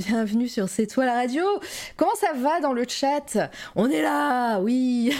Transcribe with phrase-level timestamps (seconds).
[0.00, 1.42] bienvenue sur C'est toi la radio.
[1.96, 3.36] Comment ça va dans le chat?
[3.76, 5.12] On est là, oui.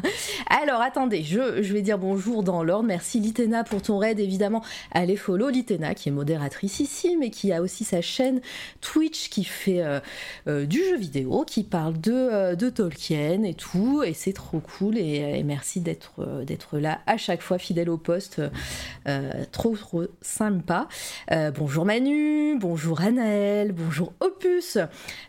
[0.62, 1.40] Alors attendez, je,
[1.72, 2.84] vais dire bonjour dans l'ordre.
[2.84, 4.62] Merci Litena pour ton raid, évidemment.
[4.92, 8.42] Allez follow Litena qui est modératrice ici, mais qui a aussi sa chaîne
[8.82, 9.98] Twitch qui fait euh,
[10.46, 14.60] euh, du jeu vidéo, qui parle de, euh, de Tolkien et tout, et c'est trop
[14.60, 14.98] cool.
[14.98, 18.42] Et, merci d'être d'être là à chaque fois, fidèle au poste.
[19.52, 20.88] trop trop sympa.
[21.56, 24.78] bonjour Manu, bonjour Anaël, bonjour Opus.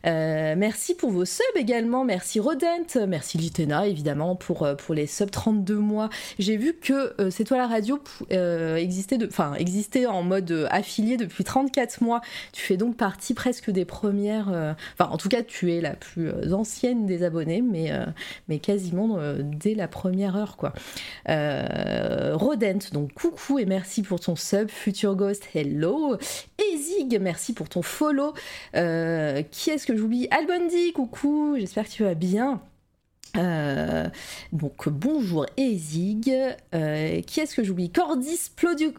[0.06, 5.30] Euh, merci pour vos subs également, merci Rodent, merci Litena évidemment pour, euh, les subs
[5.30, 6.10] 32 mois.
[6.40, 8.00] J'ai vu que euh, C'est toi la radio
[8.32, 12.22] existait, de, existait en mode affilié depuis 34 mois.
[12.52, 14.48] Tu fais donc partie presque des premières,
[14.94, 17.92] enfin en tout cas tu es la plus ancienne des abonnés, mais,
[18.48, 20.74] mais quasiment dès la première heure quoi.
[21.28, 24.70] Rodent, donc coucou et merci pour ton sub.
[24.70, 26.18] Future Ghost, hello.
[26.74, 28.34] Ezig, merci pour ton follow.
[28.80, 32.62] Euh, qui est-ce que j'oublie Albondi, coucou, j'espère que tu vas bien.
[33.38, 34.08] Euh,
[34.54, 36.34] donc bonjour Ezig.
[36.74, 38.94] Euh, qui est-ce que j'oublie Cordis Plodu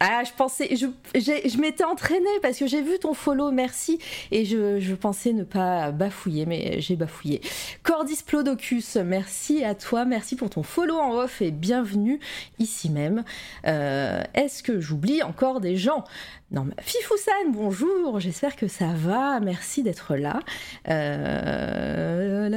[0.00, 4.00] ah, je pensais, je, m'étais entraînée parce que j'ai vu ton follow, merci,
[4.32, 7.40] et je, pensais ne pas bafouiller, mais j'ai bafouillé.
[7.84, 12.18] Cordis Plodocus, merci à toi, merci pour ton follow en off et bienvenue
[12.58, 13.22] ici même.
[13.64, 16.04] Est-ce que j'oublie encore des gens?
[16.52, 20.40] Non, Fifousan, bonjour, j'espère que ça va, merci d'être là.
[20.86, 22.50] Euh.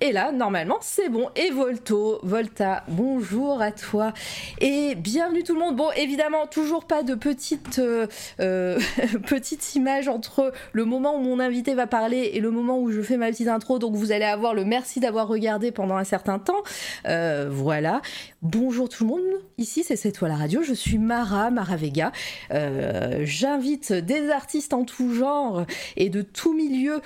[0.00, 1.28] Et là, normalement, c'est bon.
[1.36, 4.14] Et Volto, Volta, bonjour à toi.
[4.62, 5.76] Et bienvenue tout le monde.
[5.76, 8.06] Bon, évidemment, toujours pas de petite, euh,
[8.40, 8.78] euh,
[9.26, 13.02] petite image entre le moment où mon invité va parler et le moment où je
[13.02, 13.78] fais ma petite intro.
[13.78, 16.62] Donc vous allez avoir le merci d'avoir regardé pendant un certain temps.
[17.04, 18.00] Voilà.
[18.48, 19.22] Bonjour tout le monde.
[19.58, 20.62] Ici c'est C'est toi la radio.
[20.62, 22.12] Je suis Mara, Mara Vega.
[23.24, 25.64] J'invite des artistes en tout genre
[25.96, 27.00] et de tout milieu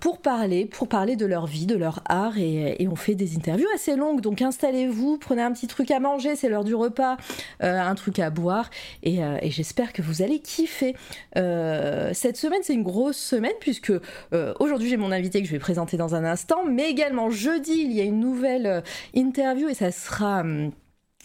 [0.00, 3.68] pour parler, pour parler de leur vie, de leur art et, on fait des interviews
[3.72, 4.20] assez longues.
[4.20, 7.18] Donc installez-vous, prenez un petit truc à manger, c'est l'heure du repas,
[7.60, 8.68] un truc à boire
[9.06, 10.96] euh, et, j'espère que vous allez kiffer.
[11.36, 13.92] Euh, cette semaine, c'est une grosse semaine puisque
[14.32, 17.82] euh, aujourd'hui j'ai mon invité que je vais présenter dans un instant, mais également jeudi,
[17.84, 18.82] il y a une nouvelle
[19.14, 20.40] interview et ça sera...
[20.40, 20.63] Hum,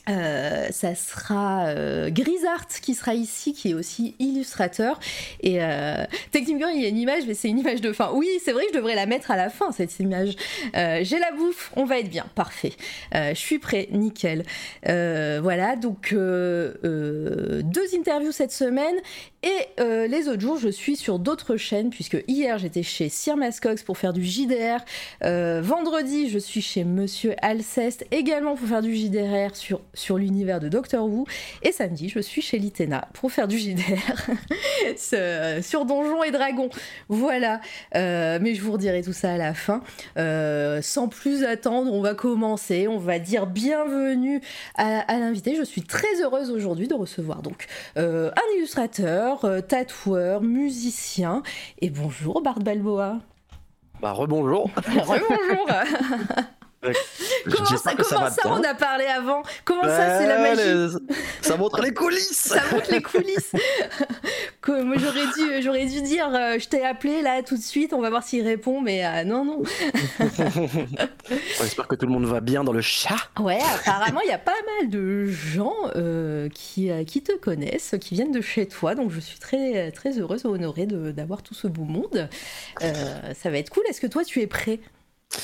[0.07, 4.99] euh, ça sera euh, Grisart qui sera ici, qui est aussi illustrateur.
[5.41, 8.11] Et euh, techniquement, il y a une image, mais c'est une image de fin.
[8.13, 10.35] Oui, c'est vrai je devrais la mettre à la fin, cette image.
[10.75, 12.73] Euh, j'ai la bouffe, on va être bien, parfait.
[13.13, 14.43] je suis prêt, nickel.
[14.83, 18.95] voilà, donc deux interviews cette semaine.
[19.43, 23.83] Et les autres jours, je suis sur d'autres chaînes, puisque hier, j'étais chez Sir Mascox
[23.83, 24.83] pour faire du JDR.
[25.21, 29.55] vendredi, je suis chez Monsieur Alceste, également pour faire du JDR
[29.93, 31.25] sur l'univers de Doctor Who.
[31.63, 34.29] Et samedi, je suis chez Litena pour faire du JDR
[35.61, 36.69] sur Donjons et Dragons.
[37.07, 37.61] Voilà.
[37.95, 39.81] Euh, mais je vous redirai tout ça à la fin.
[40.17, 42.87] Euh, sans plus attendre, on va commencer.
[42.87, 44.41] On va dire bienvenue
[44.75, 45.55] à, l'invité.
[45.55, 47.67] Je suis très heureuse aujourd'hui de recevoir donc
[47.97, 51.43] euh, un illustrateur, tatoueur, musicien.
[51.79, 53.19] Et bonjour Bart Balboa.
[54.01, 54.69] Bah rebonjour.
[54.75, 55.67] rebonjour.
[56.81, 59.43] comment ça, comment ça, on a parlé avant?
[59.65, 60.97] Comment ça, c'est la magie?
[61.41, 63.51] Ça montre les coulisses Ça montre les coulisses
[64.67, 68.01] Moi, j'aurais dû, j'aurais dû dire, euh, je t'ai appelé là tout de suite, on
[68.01, 69.63] va voir s'il répond, mais euh, non, non.
[71.59, 73.17] J'espère que tout le monde va bien dans le chat.
[73.39, 78.13] Ouais, apparemment, il y a pas mal de gens euh, qui, qui te connaissent, qui
[78.13, 81.67] viennent de chez toi, donc je suis très, très heureuse et honorée d'avoir tout ce
[81.67, 82.29] beau monde.
[82.79, 83.83] ça va être cool.
[83.89, 84.79] Est-ce que toi, tu es prêt?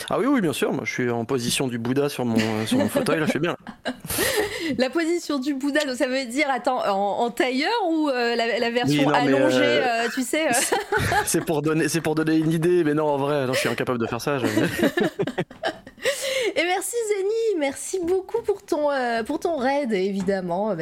[0.10, 0.74] Ah oui, oui, bien sûr.
[0.74, 3.40] Moi, je suis en position du Bouddha sur mon, sur mon fauteuil, là, je suis
[3.40, 3.56] bien.
[4.78, 9.10] La position du Bouddha, donc ça veut dire, attends, en, tailleur ou euh, la, version
[9.10, 10.48] allongée, euh, euh, tu sais
[11.26, 14.00] C'est pour, donner, pour donner une idée, mais non, en vrai, non, je suis incapable
[14.00, 14.38] de faire ça.
[16.58, 18.90] Et merci Zeni, merci beaucoup pour ton,
[19.26, 20.76] pour ton raid, évidemment.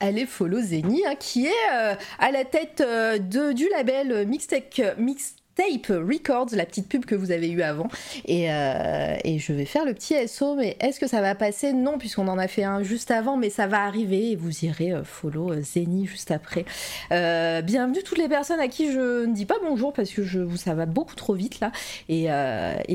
[0.00, 5.88] allez follow Zeni, hein, qui est à la tête de, du label Mixtech, Mix, Tape
[5.88, 7.88] Records, la petite pub que vous avez eue avant.
[8.28, 11.72] Euh, et, je vais faire le petit SO, mais est-ce que ça va passer?
[11.72, 14.92] Non, puisqu'on en a fait un juste avant, mais ça va arriver et vous irez
[14.92, 16.64] euh, follow euh, Zeni juste après.
[17.10, 20.74] bienvenue toutes les personnes à qui je ne dis pas bonjour parce que je, ça
[20.74, 21.72] va beaucoup trop vite là.
[22.08, 22.28] Et,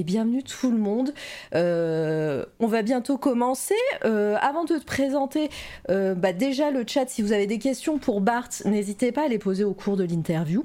[0.04, 1.13] bienvenue tout le monde.
[1.54, 3.75] on va bientôt commencer.
[4.04, 5.50] avant de te présenter,
[5.89, 9.39] bah déjà le chat, si vous avez des questions pour Bart, n'hésitez pas à les
[9.39, 10.63] poser au cours de l'interview.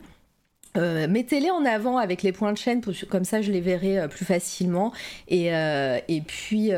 [0.79, 2.81] Euh, mettez-les en avant avec les points de chaîne,
[3.11, 4.93] comme ça je les verrai plus facilement.
[5.29, 6.73] Et, et, puis,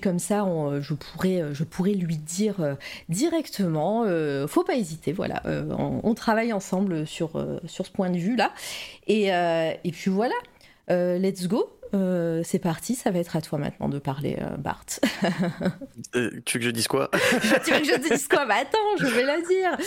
[0.00, 0.46] comme ça,
[0.80, 2.76] je, pourrais, je pourrais lui dire
[3.08, 4.04] directement.
[4.46, 5.42] faut pas hésiter, voilà.
[5.46, 8.52] On, on, travaille ensemble sur, sur ce point de vue-là.
[9.06, 10.34] Et, et puis voilà,
[10.88, 11.68] let's go.
[11.94, 14.86] Euh, c'est parti, ça va être à toi maintenant de parler, euh, Bart.
[16.14, 17.10] Euh, tu veux que je dise quoi?
[17.64, 18.44] Tu veux que je dise quoi?
[18.44, 19.78] Bah attends, je vais la dire.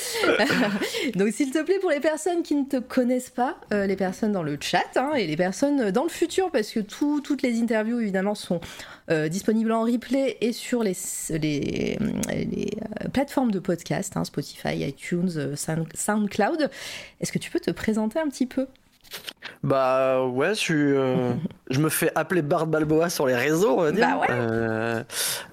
[1.16, 4.42] Donc s'il te plaît, pour les personnes qui ne te connaissent pas, les personnes dans
[4.42, 8.34] le chat hein, et les personnes dans le futur, parce que toutes les interviews évidemment
[8.34, 8.60] sont
[9.30, 10.96] disponibles en replay et sur les,
[11.30, 11.98] les,
[13.14, 16.72] plateformes de podcast, hein, Spotify, iTunes, SoundCloud.
[17.22, 18.68] Est-ce que tu peux te présenter un petit peu?
[19.66, 21.34] Bah ouais, je, suis, euh,
[21.72, 24.08] je me fais appeler Bart Balboa sur les réseaux, on va dire.
[24.08, 24.28] Bah ouais.
[24.30, 25.04] Euh,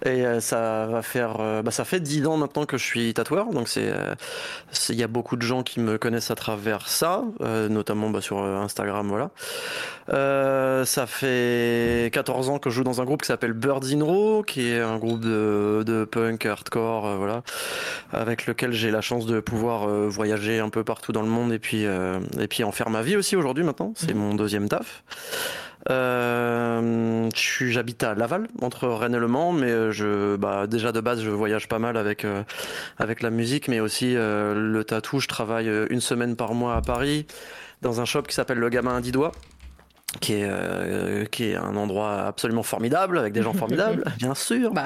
[0.04, 3.50] et euh, ça va faire, bah ça fait 10 ans maintenant que je suis tatoueur,
[3.52, 3.90] donc c'est,
[4.90, 8.38] il y a beaucoup de gens qui me connaissent à travers ça, notamment bah, sur
[8.38, 9.31] Instagram, voilà.
[10.84, 14.43] ça fait 14 ans que je joue dans un groupe qui s'appelle Birds in Row,
[14.43, 17.43] qui est un groupe de, de punk hardcore, voilà,
[18.12, 21.58] avec lequel j'ai la chance de pouvoir voyager un peu partout dans le monde et
[21.58, 24.20] puis et puis en faire ma vie aussi aujourd'hui maintenant, c'est mhm.
[24.20, 25.02] mon deuxième taf.
[25.90, 31.00] Euh, j'habite à Laval, entre Rennes et Le Mans, mais euh, je, bah, déjà de
[31.00, 32.44] base, je voyage pas mal avec, euh,
[32.98, 35.18] avec la musique, mais aussi le tatou.
[35.18, 37.26] Je travaille une semaine par mois à Paris,
[37.82, 39.32] dans un shop qui s'appelle Le Gamin à 10 doigts
[40.20, 44.73] qui est, qui est un endroit absolument formidable, avec des gens formidables, bien sûr.
[44.73, 44.85] Bah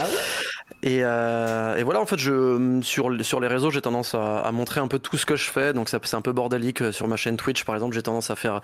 [0.84, 4.88] euh, et, voilà, en fait, je, sur, sur les réseaux, j'ai tendance à, montrer un
[4.88, 5.73] peu tout ce que je fais.
[5.73, 6.82] Donc, c'est un peu bordélique.
[6.82, 8.61] Euh, sur ma chaîne Twitch, par exemple, j'ai tendance à faire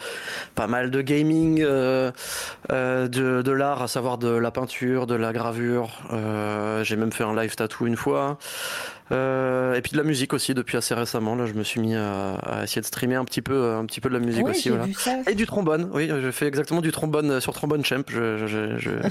[0.55, 2.11] pas mal de gaming, euh,
[2.71, 5.91] de, l'art, à savoir de la peinture, de la gravure.
[6.83, 8.39] j'ai même fait un live tattoo une fois.
[9.13, 11.35] Et puis de la musique aussi depuis assez récemment.
[11.35, 14.09] Là, je me suis mis à, essayer de streamer un petit peu, un petit peu
[14.09, 14.71] de la musique aussi.
[14.71, 14.87] Voilà.
[15.29, 15.91] Et du trombone.
[15.93, 18.03] Oui, je fais exactement du trombone sur trombone champ.
[18.09, 18.47] Je,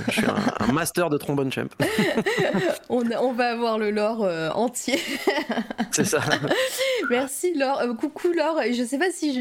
[0.10, 1.68] suis un, un, master de trombone champ.
[2.90, 5.00] on, va avoir le lore euh, entier.
[5.92, 6.22] C'est ça.
[7.10, 7.80] Merci Laure.
[7.82, 8.62] Euh, coucou Laure.
[8.72, 9.34] Je sais pas si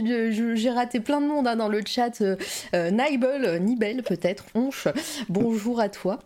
[0.57, 2.23] j'ai raté plein de monde hein, dans le chat.
[2.23, 4.89] Euh, Nibel peut-être, Onche.
[5.29, 6.19] Bonjour à toi.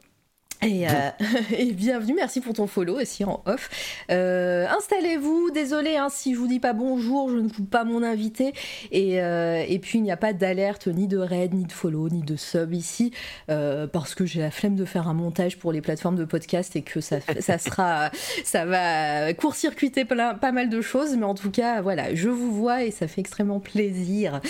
[0.65, 1.11] Et, euh,
[1.59, 3.69] et, bienvenue, merci pour ton follow aussi en off.
[4.11, 8.03] Euh, installez-vous, désolé hein, si je vous dis pas bonjour, je ne coupe pas mon
[8.03, 8.55] invité.
[8.91, 12.09] Et, euh, et puis il n'y a pas d'alerte, ni de raid, ni de follow,
[12.09, 13.13] ni de sub ici,
[13.47, 16.83] parce que j'ai la flemme de faire un montage pour les plateformes de podcast et
[16.83, 18.11] que ça, ça sera,
[18.45, 21.15] ça va court-circuiter pas mal de choses.
[21.17, 24.41] Mais en tout cas, voilà, je vous vois et ça fait extrêmement plaisir.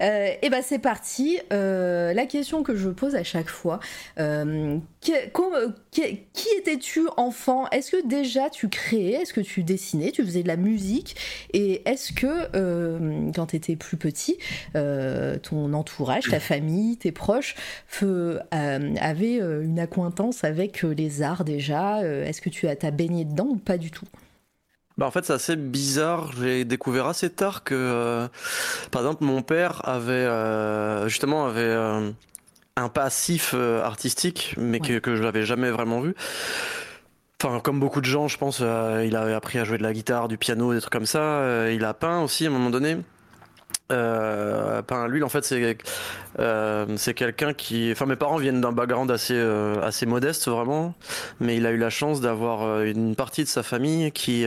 [0.00, 1.38] et ben c'est parti.
[1.50, 3.80] la question que je pose à chaque fois,
[5.10, 7.68] euh, qui, étais-tu enfant?
[7.70, 9.22] Est-ce que déjà tu créais?
[9.22, 10.10] Est-ce que tu dessinais?
[10.10, 11.16] Tu faisais de la musique?
[11.52, 14.38] Et est-ce que euh, quand tu étais plus petit,
[14.76, 17.54] euh, ton entourage, ta famille, tes proches
[18.00, 22.02] avaient une accointance avec les arts déjà?
[22.02, 24.06] Est-ce que tu as, baigné dedans ou pas du tout?
[24.96, 28.28] Bah en fait c'est assez bizarre, j'ai découvert assez tard que
[28.92, 30.28] par exemple mon père avait
[31.08, 32.14] justement avait
[32.76, 36.14] un passif euh, artistique, mais que, que je n'avais jamais vraiment vu.
[37.40, 39.92] Enfin, comme beaucoup de gens, je pense, euh, il avait appris à jouer de la
[39.92, 41.20] guitare, du piano, des trucs comme ça.
[41.20, 42.96] Euh, il a peint aussi à un moment donné.
[43.92, 45.76] Euh, peint lui, en fait, c'est
[46.38, 47.92] euh, c'est quelqu'un qui.
[47.92, 50.94] Enfin, mes parents viennent d'un background assez euh, assez modeste vraiment,
[51.38, 54.46] mais il a eu la chance d'avoir euh, une partie de sa famille qui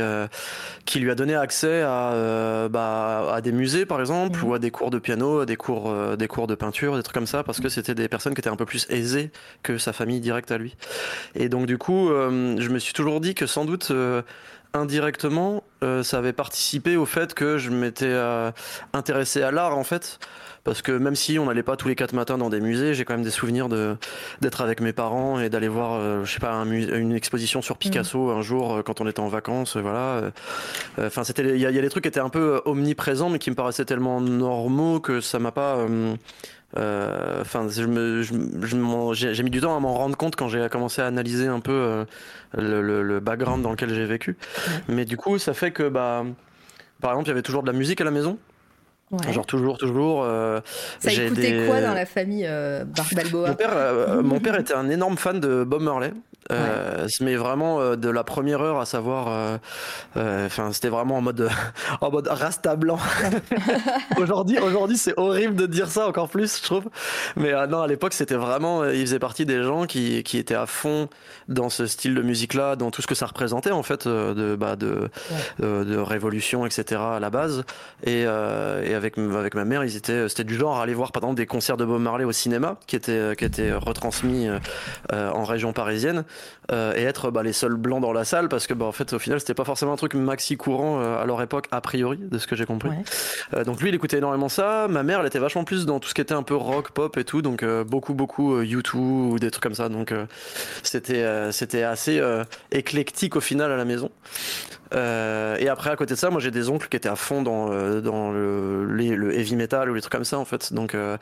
[0.86, 4.48] qui lui a donné accès à bah, à des musées par exemple mmh.
[4.48, 7.14] ou à des cours de piano, à des cours des cours de peinture, des trucs
[7.14, 9.32] comme ça, parce que c'était des personnes qui étaient un peu plus aisées
[9.64, 10.76] que sa famille directe à lui.
[11.36, 13.92] Et donc du coup, je me suis toujours dit que sans doute
[14.74, 18.52] indirectement, euh, ça avait participé au fait que je m'étais euh,
[18.94, 20.20] intéressé à l'art en fait.
[20.64, 23.06] Parce que même si on n'allait pas tous les quatre matins dans des musées, j'ai
[23.06, 23.96] quand même des souvenirs de
[24.42, 28.20] d'être avec mes parents et d'aller voir, euh, je sais pas, une exposition sur Picasso
[28.20, 28.38] mm.
[28.38, 30.24] un jour quand on était en vacances, voilà.
[31.00, 33.56] Enfin, c'était, il y, a des trucs qui étaient un peu omniprésents, mais qui me
[33.56, 35.86] paraissaient tellement normaux que ça m'a pas
[36.78, 41.48] euh, enfin, j'ai mis du temps à m'en rendre compte quand j'ai commencé à analyser
[41.48, 42.06] un peu euh,
[42.56, 44.38] le, background dans lequel j'ai vécu.
[44.88, 46.26] Mais du coup, ça fait que, bah,
[47.02, 48.38] par exemple, il y avait toujours de la musique à la maison.
[49.30, 50.24] Genre toujours, toujours.
[50.26, 50.60] Euh,
[51.00, 52.48] ça écoutait quoi dans la famille
[53.16, 53.50] Balboa?
[53.50, 56.12] Mon père, mon père était un énorme fan de Bob Marley.
[56.52, 59.28] Euh, mais vraiment euh, de la première heure, à savoir,
[60.16, 61.50] euh, enfin, c'était vraiment en mode,
[62.02, 63.00] en mode rasta blanc.
[64.18, 66.86] aujourd'hui, aujourd'hui, c'est horrible de dire ça encore plus, je trouve.
[67.36, 70.66] Mais non, à l'époque, c'était vraiment, il faisait partie des gens qui, qui étaient à
[70.66, 71.10] fond
[71.48, 74.76] dans ce style de musique-là, dans tout ce que ça représentait en fait, de, bah,
[74.76, 75.10] de,
[75.60, 77.02] de, révolution, etc.
[77.16, 77.64] à la base.
[78.04, 81.24] Et, et avec avec ma mère, ils étaient, c'était du genre à aller voir par
[81.24, 84.48] exemple des concerts de Bob Marley au cinéma, qui étaient qui étaient retransmis
[85.12, 86.24] en région parisienne.
[86.70, 89.14] Euh, et être bah, les seuls blancs dans la salle parce que bah, en fait
[89.14, 92.18] au final c'était pas forcément un truc maxi courant euh, à leur époque a priori
[92.18, 92.90] de ce que j'ai compris.
[93.54, 94.88] Euh, donc lui il écoutait énormément ça.
[94.90, 97.16] Ma mère elle était vachement plus dans tout ce qui était un peu rock pop
[97.18, 100.14] et tout donc beaucoup beaucoup U2 ou des trucs comme ça donc
[100.84, 102.22] c'était c'était assez
[102.72, 104.12] éclectique au final à la maison.
[104.94, 107.42] Euh, et après, à côté de ça, moi j'ai des oncles qui étaient à fond
[107.42, 110.74] dans, euh, dans le, le, heavy metal ou les trucs comme ça en fait.
[110.74, 111.18] Donc euh,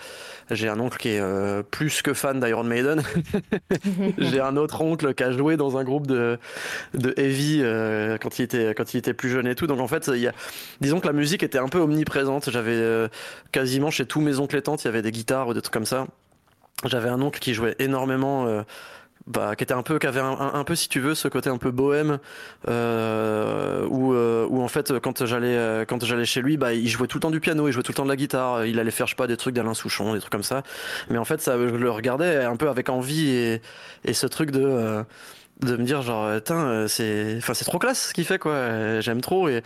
[0.51, 3.01] j'ai un oncle qui est plus que fan d'Iron Maiden.
[4.17, 6.37] j'ai un autre oncle qui a joué dans un groupe de,
[6.93, 7.61] de heavy
[8.21, 9.67] quand, il était, quand il était plus jeune et tout.
[9.67, 10.33] Donc en fait, il y a,
[10.81, 12.49] disons que la musique était un peu omniprésente.
[12.49, 13.09] J'avais
[13.51, 15.73] quasiment chez tous mes oncles et tantes, il y avait des guitares ou des trucs
[15.73, 16.07] comme ça.
[16.83, 18.63] J'avais un oncle qui jouait énormément
[19.27, 21.57] bah, qui était un peu, qui avait un, peu, si tu veux, ce côté un
[21.57, 22.19] peu bohème,
[22.67, 26.87] euh, où, euh, où en fait, quand j'allais, euh, quand j'allais chez lui, bah, il
[26.87, 28.79] jouait tout le temps du piano, il jouait tout le temps de la guitare, il
[28.79, 30.61] allait faire, je sais pas, des trucs d'Alain Souchon, des trucs comme ça.
[31.09, 33.61] Mais en fait, ça, je le regardais un peu avec envie et,
[34.03, 35.03] et ce truc de, euh,
[35.61, 38.99] de me dire genre euh, c'est enfin c'est trop classe ce qu'il fait quoi.
[38.99, 39.63] J'aime trop et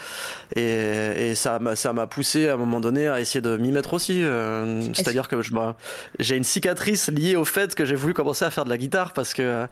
[0.55, 3.72] et, et ça m'a ça m'a poussé à un moment donné à essayer de m'y
[3.72, 5.75] mettre aussi euh, c'est-à-dire que je bah,
[6.19, 9.13] j'ai une cicatrice liée au fait que j'ai voulu commencer à faire de la guitare
[9.13, 9.67] parce que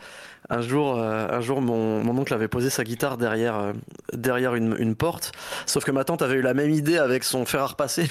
[0.50, 3.74] un jour, euh, un jour mon, mon, oncle avait posé sa guitare derrière, euh,
[4.14, 5.32] derrière une, une, porte.
[5.66, 8.08] Sauf que ma tante avait eu la même idée avec son fer à repasser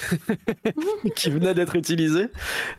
[1.15, 2.27] qui venait d'être utilisé.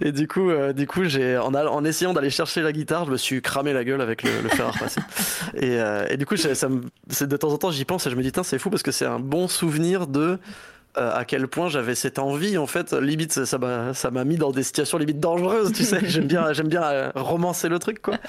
[0.01, 3.11] Et du coup, euh, du coup, j'ai en, en essayant d'aller chercher la guitare, je
[3.11, 5.01] me suis cramé la gueule avec le, le fer à repasser.
[5.55, 5.79] et,
[6.11, 6.83] et du coup, ça me,
[7.27, 9.07] de temps en temps, j'y pense et je me dis, c'est fou parce que c'est
[9.07, 10.39] un bon souvenir de
[10.99, 12.93] euh, à quel point j'avais cette envie en fait.
[12.93, 16.01] Limite ça m'a ça m'a mis dans des situations limite dangereuses tu sais.
[16.05, 18.17] J'aime bien j'aime bien euh, romancer le truc quoi.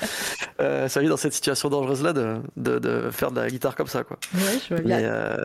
[0.61, 3.49] Euh, ça m'a mis dans cette situation dangereuse là de, de, de, faire de la
[3.49, 4.17] guitare comme ça quoi.
[4.33, 4.99] Ouais je vois bien.
[4.99, 5.37] euh,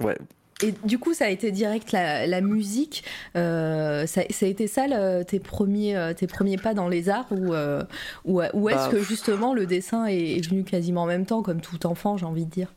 [0.00, 0.16] ouais.
[0.62, 3.04] Et du coup, ça a été direct la, la musique.
[3.36, 7.26] Euh, ça, ça, a été ça le, tes, premiers, tes premiers pas dans les arts
[7.32, 7.82] ou, euh,
[8.24, 11.42] ou, ou est-ce bah, que justement le dessin est, est, venu quasiment en même temps,
[11.42, 12.72] comme tout enfant, j'ai envie de dire?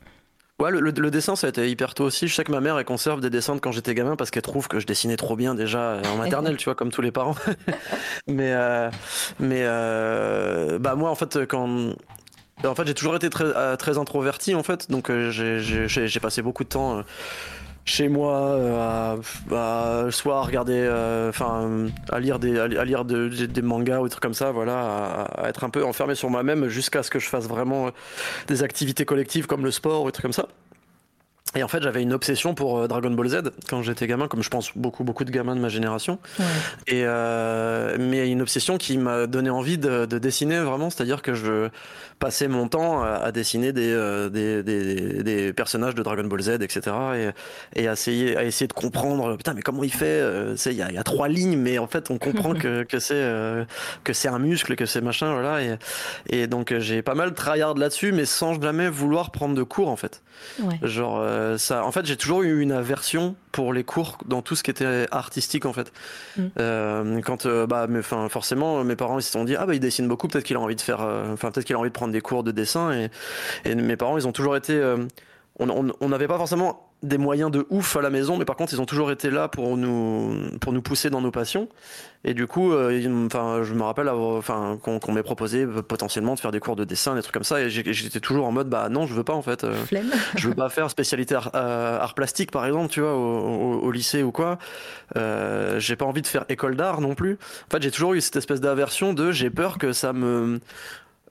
[0.58, 2.28] Ouais, le, le, dessin, ça a été hyper tôt aussi.
[2.28, 4.42] Je sais que ma mère, elle conserve des dessins de quand j'étais gamin parce qu'elle
[4.42, 7.12] trouve que je dessinais trop bien déjà euh, en maternelle, tu vois, comme tous les
[7.12, 7.36] parents.
[8.26, 8.90] mais, euh,
[9.38, 11.92] mais euh, bah moi, en fait, quand.
[12.64, 14.90] En fait, j'ai toujours été très, euh, très introverti, en fait.
[14.90, 17.02] Donc, euh, j'ai passé beaucoup de temps
[17.86, 19.16] chez moi euh,
[19.52, 24.00] à, à, soit à regarder euh, enfin à lire des à lire de, des mangas
[24.00, 27.02] ou des trucs comme ça voilà à, à être un peu enfermé sur moi-même jusqu'à
[27.02, 27.90] ce que je fasse vraiment
[28.48, 30.48] des activités collectives comme le sport ou des trucs comme ça
[31.56, 33.36] et en fait, j'avais une obsession pour euh, Dragon Ball Z
[33.68, 36.18] quand j'étais gamin, comme je pense beaucoup beaucoup de gamins de ma génération.
[36.38, 36.44] Ouais.
[36.86, 41.34] Et euh, mais une obsession qui m'a donné envie de, de dessiner vraiment, c'est-à-dire que
[41.34, 41.70] je
[42.18, 46.48] passais mon temps à, dessiner des, euh, des, des, des, personnages de Dragon Ball Z,
[46.60, 46.80] etc.
[47.74, 49.36] Et, et à essayer à essayer de comprendre.
[49.36, 51.86] Putain, mais comment il fait euh, Il y a, y a, trois lignes, mais en
[51.86, 53.64] fait, on comprend que, que c'est euh,
[54.04, 55.62] que c'est un muscle, que c'est machin, voilà.
[55.62, 55.76] Et,
[56.30, 59.96] et donc j'ai pas mal tryhard là-dessus, mais sans jamais vouloir prendre de cours en
[59.96, 60.22] fait.
[60.60, 60.78] Ouais.
[60.82, 64.54] Genre euh, ça, en fait, j'ai toujours eu une aversion pour les cours dans tout
[64.54, 65.92] ce qui était artistique en fait.
[66.36, 66.42] Mm.
[66.58, 69.74] Euh, quand, euh, bah, mais, enfin, forcément, mes parents ils se sont dit ah bah
[69.74, 71.00] il dessine beaucoup, peut-être qu'il a envie de faire,
[71.32, 73.10] enfin peut-être qu'il a envie de prendre des cours de dessin et,
[73.64, 74.80] et mes parents ils ont toujours été,
[75.58, 78.80] on n'avait pas forcément des moyens de ouf à la maison, mais par contre, ils
[78.80, 81.68] ont toujours été là pour nous, pour nous pousser dans nos passions.
[82.24, 86.50] Et du coup, euh, je me rappelle enfin, qu'on qu m'ait proposé potentiellement de faire
[86.50, 89.06] des cours de dessin, des trucs comme ça, et j'étais toujours en mode, bah non,
[89.06, 89.62] je veux pas en fait.
[89.62, 89.74] Euh,
[90.36, 93.80] je veux pas faire spécialité art, euh, art, plastique, par exemple, tu vois, au, au,
[93.80, 94.58] au lycée ou quoi.
[95.16, 97.34] Euh, j'ai pas envie de faire école d'art non plus.
[97.68, 100.60] En fait, j'ai toujours eu cette espèce d'aversion de, j'ai peur que ça me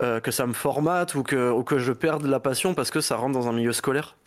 [0.02, 3.02] euh, que ça me formate ou que, ou que je perde la passion parce que
[3.02, 4.18] ça rentre dans un milieu scolaire.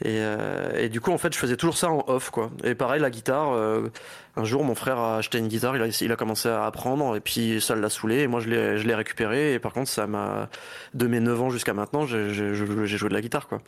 [0.00, 2.50] Et, euh, et, du coup, en fait, je faisais toujours ça en off, quoi.
[2.64, 3.88] Et pareil, la guitare, euh,
[4.36, 7.14] un jour, mon frère a acheté une guitare, il a, il a commencé à apprendre,
[7.16, 10.48] et puis ça l'a saoulé, et moi, je l'ai récupéré, et par contre, ça m'a,
[10.94, 13.58] de mes 9 ans jusqu'à maintenant, j'ai joué de la guitare, quoi.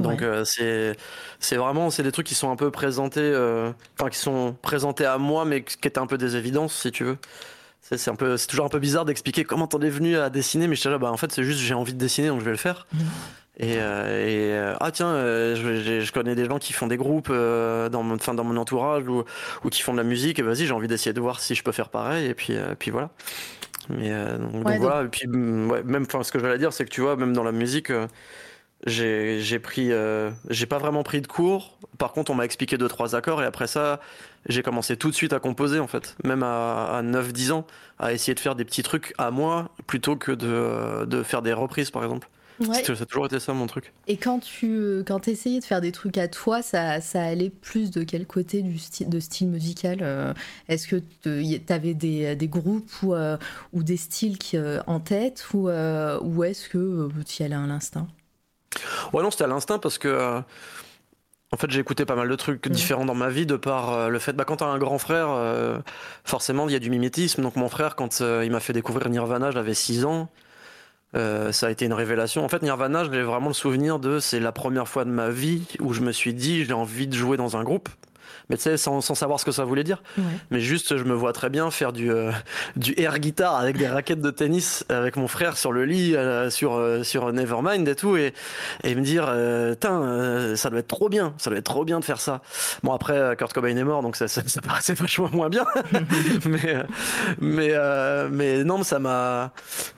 [0.00, 0.26] Donc ouais.
[0.26, 0.96] euh, c'est
[1.38, 5.06] c'est vraiment c'est des trucs qui sont un peu présentés euh, enfin qui sont présentés
[5.06, 7.18] à moi mais qui étaient un peu des évidences si tu veux.
[7.86, 10.68] C'est un peu, c'est toujours un peu bizarre d'expliquer comment t'en es venu à dessiner,
[10.68, 12.50] mais je là, bah en fait c'est juste j'ai envie de dessiner donc je vais
[12.50, 12.86] le faire.
[12.92, 12.98] Mmh.
[13.56, 16.96] Et, euh, et euh, ah tiens, euh, je, je, connais des gens qui font des
[16.96, 19.22] groupes euh, dans mon, enfin dans mon entourage ou,
[19.64, 20.40] ou qui font de la musique.
[20.40, 22.26] Et vas-y, j'ai envie d'essayer de voir si je peux faire pareil.
[22.26, 23.10] Et puis, puis voilà.
[23.90, 26.90] Mais donc, voilà, et puis mm, même, enfin, ce que je voulais dire, c'est que
[26.90, 27.92] tu vois, même dans la musique,
[28.86, 29.90] j'ai pris,
[30.50, 31.78] j'ai pas vraiment pris de cours.
[31.98, 34.00] Par contre, on m'a expliqué deux trois accords et après ça,
[34.48, 37.66] j'ai commencé tout de suite à composer en fait, même à, à 9-10 ans,
[37.98, 41.52] à essayer de faire des petits trucs à moi plutôt que de, de faire des
[41.52, 42.28] reprises par exemple.
[42.60, 42.84] Ouais.
[42.84, 43.92] Ça a toujours été ça mon truc.
[44.06, 47.90] Et quand tu quand essayais de faire des trucs à toi, ça, ça allait plus
[47.90, 50.32] de quel côté du style, de style musical euh,
[50.68, 53.36] Est-ce que tu avais des, des, groupes ou, euh,
[53.72, 57.66] ou des styles qui, euh, en tête ou, ou est-ce que tu y allais à
[57.66, 58.06] l'instinct?
[59.12, 60.42] Ouais, non, c'était à l'instinct parce que
[61.54, 64.08] en fait, j'ai écouté pas mal de trucs différents dans ma vie de par euh,
[64.08, 65.78] le fait, bah, quand t'as un grand frère, euh,
[66.24, 67.42] forcément, il y a du mimétisme.
[67.42, 70.28] Donc, mon frère, quand euh, il m'a fait découvrir Nirvana, j'avais 6 ans.
[71.14, 72.44] ça a été une révélation.
[72.44, 75.64] En fait, Nirvana, j'ai vraiment le souvenir de, c'est la première fois de ma vie
[75.78, 77.88] où je me suis dit, j'ai envie de jouer dans un groupe
[78.50, 80.02] mais tu sais, sans, sans, savoir ce que ça voulait dire.
[80.50, 82.30] Mais juste, je me vois très bien faire du, euh,
[82.76, 86.50] du air guitar avec des raquettes de tennis avec mon frère sur le lit, euh,
[86.50, 88.34] sur, euh, sur Nevermind et tout, et,
[88.82, 89.32] et me dire,
[89.80, 92.42] tiens, ça doit être trop bien, ça doit être trop bien de faire ça.
[92.82, 95.64] Bon, après, Kurt Cobain est mort, donc ça, ça, ça paraissait vachement moins bien.
[96.46, 96.84] mais,
[97.40, 97.74] mais,
[98.30, 99.52] mais non, ça m'a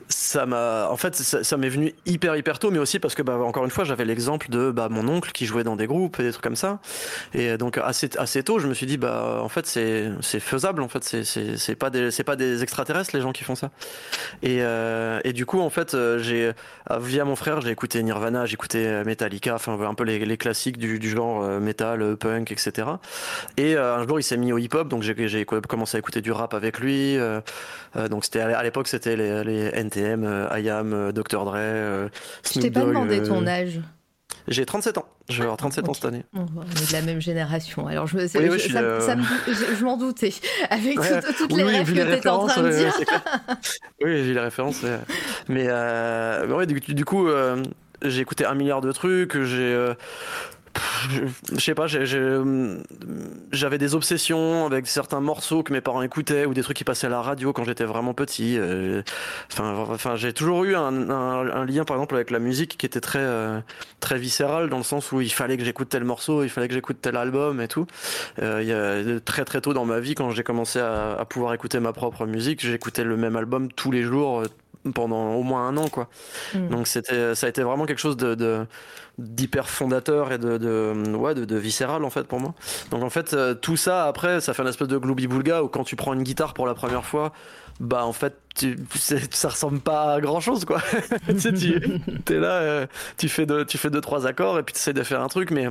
[0.08, 3.38] ça m'a en fait ça, m'est venu hyper hyper tôt mais aussi parce que bah
[3.38, 6.22] encore une fois j'avais l'exemple de bah, mon oncle qui jouait dans des groupes et
[6.22, 6.78] des trucs comme ça
[7.34, 10.82] et donc assez assez tôt je me suis dit bah en fait c'est c'est faisable
[10.82, 13.70] en fait c'est pas des c'est pas des extraterrestres les gens qui font ça
[14.42, 16.52] et euh, et du coup en fait euh, j'ai
[16.90, 20.36] euh, via mon frère j'ai écouté Nirvana j'ai écouté Metallica enfin un peu les, les
[20.36, 22.88] classiques du, du genre metal punk etc
[23.56, 26.20] et un jour il s'est mis au hip hop donc j'ai j'ai commencé à écouter
[26.20, 27.16] du rap avec lui
[28.10, 31.44] donc c'était à l'époque c'était les, les NTM, IAM, Dr.
[31.44, 31.56] Dre.
[31.56, 33.80] Je t'ai pas demandé ton âge.
[34.48, 35.06] J'ai 37 ans.
[35.28, 36.24] Je vais avoir 37 ans cette année.
[36.34, 37.86] On est de la même génération.
[37.86, 40.32] Alors je, je, m'en doutais
[40.70, 40.98] avec
[41.36, 42.94] toutes, les rêves que tu étais en train de dire.
[44.02, 44.82] oui, j'ai les références.
[45.48, 47.28] Mais ouais, du, du coup,
[48.02, 49.42] j'ai écouté un milliard de trucs.
[49.42, 49.94] J'ai
[51.52, 56.62] je sais pas, j'avais des obsessions avec certains morceaux que mes parents écoutaient ou des
[56.62, 58.56] trucs qui passaient à la radio quand j'étais vraiment petit.
[58.58, 59.02] Euh,
[59.58, 60.90] enfin, j'ai toujours eu un,
[61.64, 63.60] lien, par exemple, avec la musique qui était très, euh,
[64.00, 66.74] très viscéral dans le sens où il fallait que j'écoute tel morceau, il fallait que
[66.74, 67.86] j'écoute tel album et tout.
[68.42, 72.26] Euh, très très tôt dans ma vie, quand j'ai commencé à pouvoir écouter ma propre
[72.26, 74.42] musique, j'écoutais le même album tous les jours
[74.94, 76.08] pendant au moins un an quoi.
[76.54, 76.68] Mm.
[76.68, 78.66] Donc c'était ça a été vraiment quelque chose de
[79.18, 82.54] d'hyper fondateur et de de, ouais, de de viscéral en fait pour moi.
[82.90, 85.68] Donc en fait euh, tout ça après ça fait un espèce de gloubi boulga où
[85.68, 87.32] quand tu prends une guitare pour la première fois
[87.80, 90.82] bah en fait tu, ça ressemble pas à grand chose quoi.
[91.28, 91.72] tu sais tu
[92.34, 94.92] es là euh, tu fais de tu fais deux trois accords et puis tu essaies
[94.92, 95.68] de faire un truc mais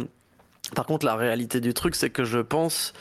[0.76, 2.94] par contre la réalité du truc c'est que je pense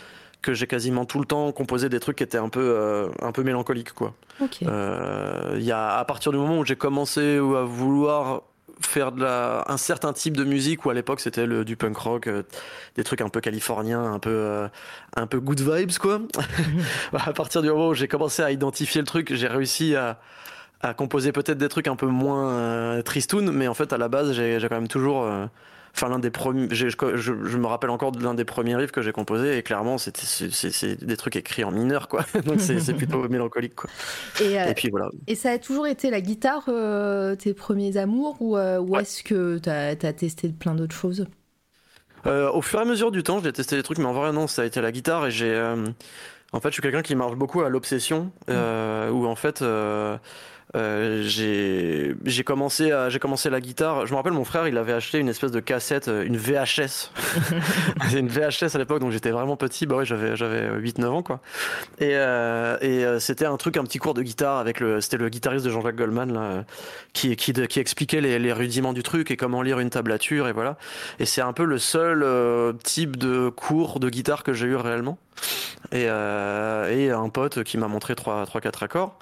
[0.44, 3.32] que j'ai quasiment tout le temps composé des trucs qui étaient un peu, euh, un
[3.32, 3.92] peu mélancoliques.
[3.92, 4.14] Quoi.
[4.62, 8.42] Euh, y a, à partir du moment où j'ai commencé à vouloir
[8.80, 11.96] faire de la, un certain type de musique où à l'époque c'était le du punk
[11.96, 12.42] rock euh,
[12.96, 14.68] des trucs un peu californiens un peu euh,
[15.16, 16.20] un peu good vibes quoi
[17.12, 20.18] à partir du moment où j'ai commencé à identifier le truc j'ai réussi à
[20.80, 24.08] à composer peut-être des trucs un peu moins euh, tristoun mais en fait à la
[24.08, 25.26] base j'ai quand même toujours
[25.94, 29.02] enfin l'un des premiers je, je, me rappelle encore de l'un des premiers riffs que
[29.02, 32.24] j'ai composé et clairement c'était c'est des trucs écrits en mineur quoi.
[32.44, 33.90] Donc c'est plutôt mélancolique quoi.
[34.40, 35.10] Et, euh, et, puis voilà.
[35.26, 39.22] et ça a toujours été la guitare euh, tes premiers amours ou, euh, ou est-ce
[39.22, 41.26] que tu as, as, testé plein d'autres choses?
[42.26, 44.46] Au fur et à mesure du temps j'ai testé des trucs mais en vrai non
[44.46, 45.54] ça a été la guitare et j'ai
[46.52, 49.10] en fait je suis quelqu'un qui marche beaucoup à l'obsession mmh.
[49.12, 49.62] où en fait
[50.74, 54.06] euh, j'ai commencé à j'ai commencé la guitare.
[54.06, 57.10] Je me rappelle mon frère, il avait acheté une espèce de cassette, euh, une VHS.
[58.16, 59.86] une VHS à l'époque, donc j'étais vraiment petit.
[59.86, 61.40] Bah ouais, j'avais j'avais 8-9 ans quoi.
[62.00, 65.16] Et, euh, et euh, c'était un truc, un petit cours de guitare avec le c'était
[65.16, 66.64] le guitariste de Jean-Jacques Goldman là,
[67.12, 70.52] qui qui, qui expliquait les, les, rudiments du truc et comment lire une tablature et
[70.52, 70.76] voilà.
[71.20, 72.26] Et c'est un peu le seul
[72.82, 75.18] type de cours de guitare que j'ai eu réellement.
[75.92, 79.18] Et, et un pote qui m'a montré trois trois quatre accords.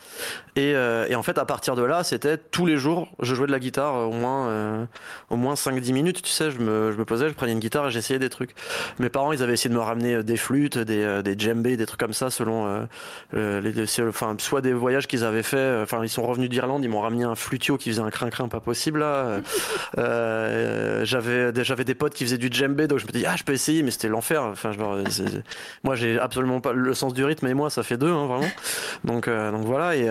[0.57, 3.53] Et, et en fait à partir de là, c'était tous les jours, je jouais de
[3.53, 4.85] la guitare au moins, euh,
[5.31, 7.89] au moins 5-10 minutes, tu sais, je me, je me posais, je prenais une guitare
[7.89, 8.51] et j'essayais des trucs.
[8.99, 11.77] Mes parents, ils avaient essayé de me ramener euh, des flûtes, des, euh, des djembés,
[11.77, 12.87] des trucs comme ça, selon
[13.33, 13.73] les,
[14.03, 17.25] enfin, soit des voyages qu'ils avaient fait, enfin, ils sont revenus d'Irlande, ils m'ont ramené
[17.25, 19.41] un flutio qui faisait un crin-crin pas possible, là.
[21.05, 23.53] j'avais, j'avais des potes qui faisaient du djembé, donc je me dis, ah, je peux
[23.53, 24.43] essayer, mais c'était l'enfer.
[24.43, 24.73] Enfin,
[25.83, 28.51] moi, j'ai absolument pas le sens du rythme et moi, ça fait deux, hein, vraiment.
[29.05, 30.09] Donc, donc voilà, et,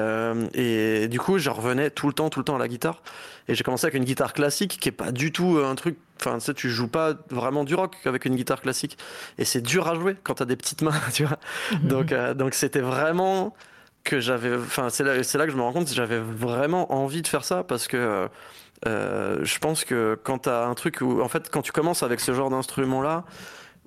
[0.53, 3.01] et du coup, je revenais tout le temps, tout le temps à la guitare.
[3.47, 5.97] Et j'ai commencé avec une guitare classique qui est pas du tout un truc.
[6.19, 8.97] Enfin, tu sais, tu joues pas vraiment du rock avec une guitare classique.
[9.37, 11.39] Et c'est dur à jouer quand t'as des petites mains, tu vois.
[11.83, 13.53] Donc, euh, donc c'était vraiment
[14.03, 14.55] que j'avais.
[14.55, 17.27] Enfin, c'est là, c'est là que je me rends compte que j'avais vraiment envie de
[17.27, 18.29] faire ça parce que
[18.87, 22.19] euh, je pense que quand t'as un truc où, en fait, quand tu commences avec
[22.19, 23.25] ce genre d'instrument-là,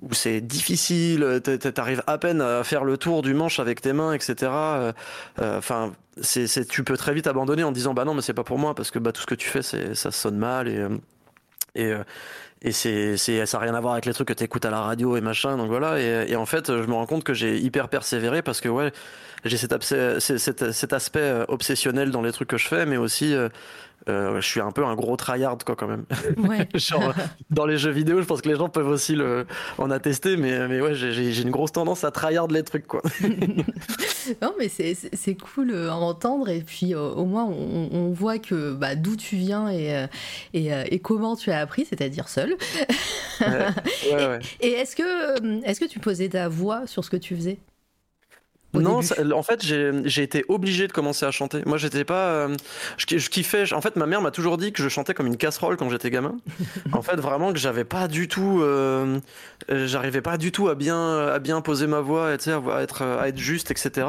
[0.01, 1.41] où c'est difficile,
[1.73, 4.35] t'arrives à peine à faire le tour du manche avec tes mains, etc.
[4.41, 4.93] Euh,
[5.41, 8.43] euh, enfin, c'est, tu peux très vite abandonner en disant bah non, mais c'est pas
[8.43, 10.87] pour moi parce que bah tout ce que tu fais, c'est ça sonne mal et
[11.75, 11.93] et
[12.61, 14.71] et c'est, c'est, ça n'a rien à voir avec les trucs que tu écoutes à
[14.71, 15.55] la radio et machin.
[15.55, 15.99] Donc voilà.
[15.99, 18.91] Et, et, en fait, je me rends compte que j'ai hyper persévéré parce que ouais,
[19.45, 23.35] j'ai cet, cet, cet, aspect euh, obsessionnel dans les trucs que je fais, mais aussi
[23.35, 23.49] euh, euh,
[24.07, 26.05] je suis un peu un gros tryhard quoi quand même.
[26.37, 26.67] Ouais.
[26.75, 27.13] Genre
[27.49, 29.45] dans les jeux vidéo, je pense que les gens peuvent aussi le
[29.77, 33.01] en attester, mais mais ouais, j'ai une grosse tendance à tryhard les trucs quoi.
[34.41, 38.95] non mais c'est cool à entendre et puis au moins on, on, voit que bah,
[38.95, 40.05] d'où tu viens et,
[40.53, 42.55] et, et comment tu as appris, c'est-à-dire seul.
[42.75, 42.87] Ouais.
[43.41, 43.47] Ouais,
[44.13, 44.39] ouais.
[44.61, 47.59] et, et est-ce que est-ce que tu posais ta voix sur ce que tu faisais?
[48.81, 48.99] Non,
[49.33, 51.61] en fait, j'ai été obligé de commencer à chanter.
[51.65, 52.27] Moi, j'étais pas.
[52.27, 52.55] Euh,
[52.97, 53.71] je, je, kiffais.
[53.73, 56.09] En fait, ma mère m'a toujours dit que je chantais comme une casserole quand j'étais
[56.09, 56.35] gamin.
[56.91, 58.61] en fait, vraiment que j'avais pas du tout.
[58.61, 59.19] Euh,
[59.69, 63.37] j'arrivais pas du tout à bien, à bien poser ma voix, à être, à être
[63.37, 64.07] juste, etc.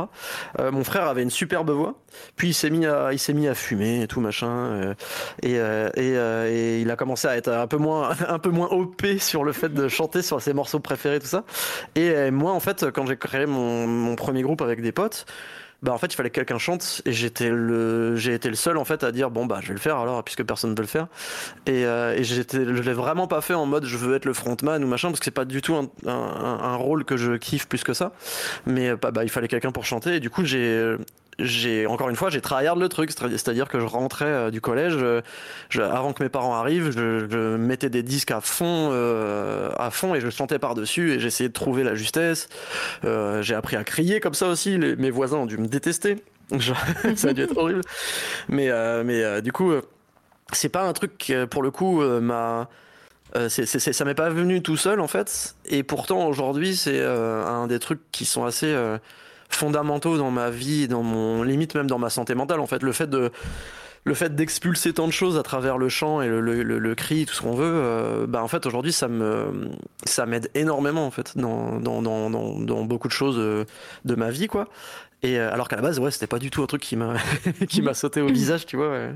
[0.59, 1.95] Euh, mon frère avait une superbe voix.
[2.37, 4.95] Puis il s'est mis à, il s'est mis à fumer et tout machin.
[5.43, 9.03] et, et, et, il a commencé à être un peu moins, un peu moins op
[9.19, 11.45] sur le fait de chanter sur ses morceaux préférés, tout ça.
[11.95, 15.27] Et moi, en fait, quand j'ai créé mon, mon premier groupe avec des potes,
[15.83, 18.79] bah en fait il fallait que quelqu'un chante et j'étais le j'ai été le seul
[18.79, 20.83] en fait à dire bon bah je vais le faire alors puisque personne ne veut
[20.83, 21.07] le faire.
[21.67, 24.87] Et, euh, je l'ai vraiment pas fait en mode je veux être le frontman ou
[24.87, 25.75] machin parce que c'est pas du tout
[26.07, 28.13] un, rôle que je kiffe plus que ça.
[28.67, 30.97] Mais bah, bah il fallait quelqu'un pour chanter et du coup j'ai
[31.39, 33.11] j'ai encore une fois j'ai tryhard le truc.
[33.11, 34.97] C'est-à-dire que je rentrais euh, du collège
[35.69, 40.15] je, avant que mes parents arrivent je, mettais des disques à fond euh, à fond
[40.15, 42.49] et je chantais par dessus et j'essayais de trouver la justesse.
[43.05, 44.79] Euh, j'ai appris à crier comme ça aussi.
[44.79, 46.23] Mes voisins ont dû me détester.
[47.17, 47.81] Ça a dû être horrible.
[48.49, 49.73] Mais euh, mais euh, du coup
[50.53, 52.69] c'est pas un truc pour le coup m'a
[53.49, 55.57] ça m'est pas venu tout seul en fait.
[55.67, 58.75] Et pourtant aujourd'hui c'est un des trucs qui sont assez
[59.49, 62.61] fondamentaux dans ma vie, dans mon limite même dans ma santé mentale.
[62.61, 63.31] En fait, le fait de
[64.05, 67.27] le fait d'expulser tant de choses à travers le chant et le, le, le, cri,
[67.27, 69.69] tout ce qu'on veut, euh, bah en fait aujourd'hui ça me
[70.05, 73.67] ça m'aide énormément en fait dans dans, dans, dans, dans beaucoup de choses de,
[74.05, 74.69] de ma vie quoi.
[75.25, 77.15] Et euh, alors qu'à la base ouais c'était pas du tout un truc qui m'a
[77.69, 78.91] qui m'a sauté au visage tu vois.
[78.91, 79.11] Ouais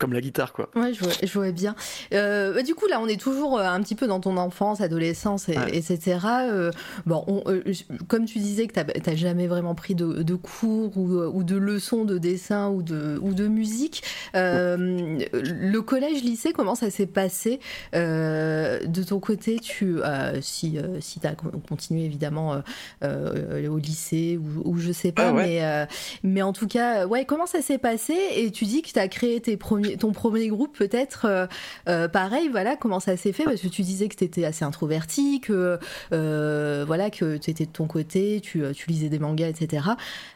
[0.00, 0.70] comme la guitare, quoi.
[0.74, 1.76] Ouais, je vois, je vois bien.
[2.14, 4.80] Euh, bah, du coup, là, on est toujours euh, un petit peu dans ton enfance,
[4.80, 5.76] adolescence, et, ouais.
[5.76, 6.18] etc.
[6.24, 6.70] Euh,
[7.04, 7.62] bon, on, euh,
[8.08, 11.56] comme tu disais que tu n'as jamais vraiment pris de, de cours ou, ou, de
[11.56, 17.60] leçons de dessin ou de, ou de musique, le collège-lycée, comment ça s'est passé
[17.92, 19.98] de ton côté tu,
[20.40, 21.34] Si, si tu as
[21.68, 22.62] continué évidemment
[23.02, 25.60] au lycée ou, ou, je sais pas, ah ouais.
[25.60, 25.88] mais,
[26.22, 29.08] mais en tout cas, ouais, comment ça s'est passé Et tu dis que tu as
[29.08, 31.46] créé tes premiers ton premier groupe peut-être euh,
[31.88, 33.44] euh, pareil voilà comment ça s'est fait?
[33.44, 35.78] Parce que tu disais que tu étais assez introverti que
[36.12, 39.88] euh, voilà que tu étais de ton côté tu, tu lisais des mangas etc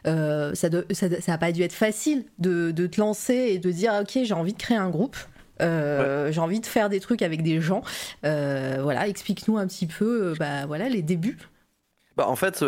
[0.07, 3.71] euh, ça, de, ça ça pas dû être facile de, de te lancer et de
[3.71, 5.17] dire ok j'ai envie de créer un groupe.
[5.59, 6.31] Ouais.
[6.31, 7.81] j'ai envie de faire des trucs avec des gens.
[8.23, 11.37] Voilà explique-nous un petit peu bah voilà les débuts.
[12.17, 12.63] Bah en fait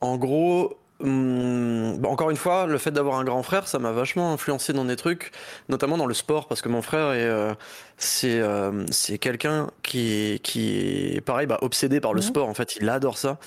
[0.00, 3.90] en gros Hum, bah encore une fois, le fait d'avoir un grand frère, ça m'a
[3.90, 5.32] vachement influencé dans des trucs,
[5.68, 7.52] notamment dans le sport, parce que mon frère est, euh,
[7.96, 12.22] c'est, euh, c'est quelqu'un qui, qui est pareil, bah, obsédé par le mmh.
[12.22, 12.48] sport.
[12.48, 13.38] En fait, il adore ça,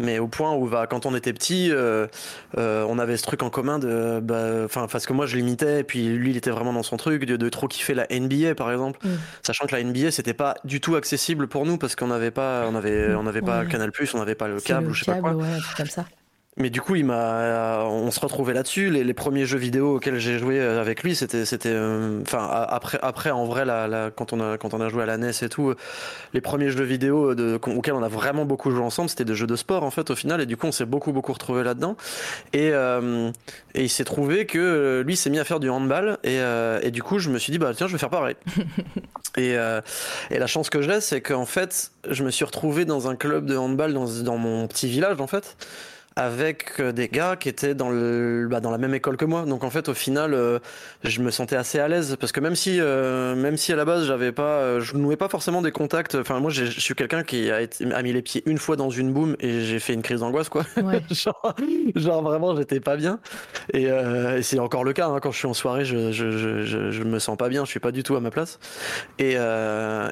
[0.00, 2.08] mais au point où, bah, quand on était petit, euh,
[2.56, 5.84] on avait ce truc en commun de, bah, enfin, parce que moi je l'imitais, et
[5.84, 8.72] puis lui, il était vraiment dans son truc de, de trop kiffer la NBA, par
[8.72, 9.10] exemple, mmh.
[9.44, 12.66] sachant que la NBA, c'était pas du tout accessible pour nous parce qu'on n'avait pas,
[12.68, 13.68] on avait, on n'avait pas ouais.
[13.68, 15.42] Canal+, on n'avait pas le câble, le ou je sais câble, pas quoi.
[15.42, 16.04] Ouais, comme ça.
[16.58, 18.88] Mais du coup, il m'a, on se retrouvait là-dessus.
[18.88, 21.76] Les, les, premiers jeux vidéo auxquels j'ai joué avec lui, c'était, c'était,
[22.22, 25.02] enfin, euh, après, après, en vrai, la, la, quand on a, quand on a joué
[25.02, 25.74] à la NES et tout,
[26.32, 29.46] les premiers jeux vidéo de, auxquels on a vraiment beaucoup joué ensemble, c'était des jeux
[29.46, 30.40] de sport en fait au final.
[30.40, 31.94] Et du coup, on s'est beaucoup, beaucoup retrouvé là-dedans.
[32.54, 33.30] Et, euh,
[33.74, 36.16] et il s'est trouvé que lui s'est mis à faire du handball.
[36.24, 38.36] Et, euh, et du coup, je me suis dit, bah tiens, je vais faire pareil.
[39.36, 39.82] et, euh,
[40.30, 43.44] et la chance que j'ai, c'est qu'en fait, je me suis retrouvé dans un club
[43.44, 45.54] de handball dans, dans mon petit village en fait
[46.16, 49.44] avec des gars qui étaient dans le bah, dans la même école que moi.
[49.44, 50.58] Donc en fait au final euh,
[51.04, 53.84] je me sentais assez à l'aise parce que même si euh, même si à la
[53.84, 57.22] base j'avais pas euh, je nouais pas forcément des contacts enfin moi je suis quelqu'un
[57.22, 59.92] qui a, été, a mis les pieds une fois dans une boum et j'ai fait
[59.92, 60.64] une crise d'angoisse quoi.
[60.82, 61.02] Ouais.
[61.10, 61.54] genre,
[61.94, 63.20] genre, vraiment j'étais pas bien.
[63.74, 66.90] Et, et c'est encore le cas hein, quand je suis en soirée je, je, je,
[66.90, 68.58] je, me sens pas bien je suis pas du tout à ma place.
[69.18, 69.36] Et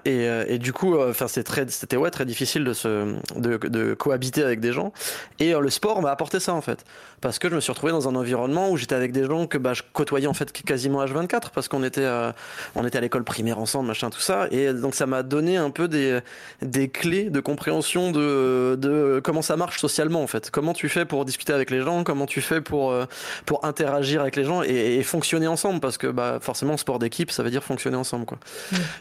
[0.04, 3.94] et, et du coup enfin c'est très c'était ouais très difficile de se de, de
[3.94, 4.92] cohabiter avec des gens.
[5.40, 6.84] Et le sport sport m'a apporté ça en fait.
[7.20, 9.58] Parce que je me suis retrouvé dans un environnement où j'étais avec des gens que
[9.58, 12.32] bah, je côtoyais en fait quasiment H24 parce qu'on était, euh,
[12.74, 14.48] on était à l'école primaire ensemble, machin, tout ça.
[14.50, 16.20] Et donc ça m'a donné un peu des,
[16.62, 20.50] des clés de compréhension de, de comment ça marche socialement en fait.
[20.50, 23.04] Comment tu fais pour discuter avec les gens, comment tu fais pour, euh,
[23.46, 27.42] pour interagir avec les gens et, fonctionner ensemble parce que bah, forcément sport d'équipe ça
[27.42, 28.38] veut dire fonctionner ensemble quoi.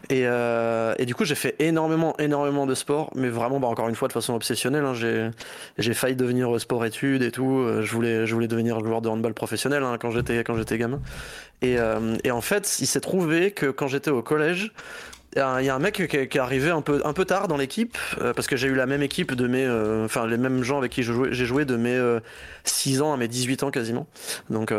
[0.10, 3.88] Et, euh, et du coup j'ai fait énormément, énormément de sport, mais vraiment bah, encore
[3.88, 4.84] une fois de façon obsessionnelle.
[4.84, 4.94] Hein,
[5.78, 7.66] j'ai, failli devenir sport-études et tout.
[7.82, 11.00] Je voulais, je voulais devenir joueur de handball professionnel hein, quand j'étais quand j'étais gamin.
[11.64, 14.74] Et, euh, et, en fait, il s'est trouvé que quand j'étais au collège,
[15.36, 17.98] il y a un mec qui, est arrivé un peu, un peu tard dans l'équipe,
[18.22, 19.66] euh, parce que j'ai eu la même équipe de mes.
[19.66, 22.20] Euh, enfin, les mêmes gens avec qui j'ai joué de mes
[22.66, 24.08] 6 ans à mes 18 ans quasiment.
[24.50, 24.74] Donc,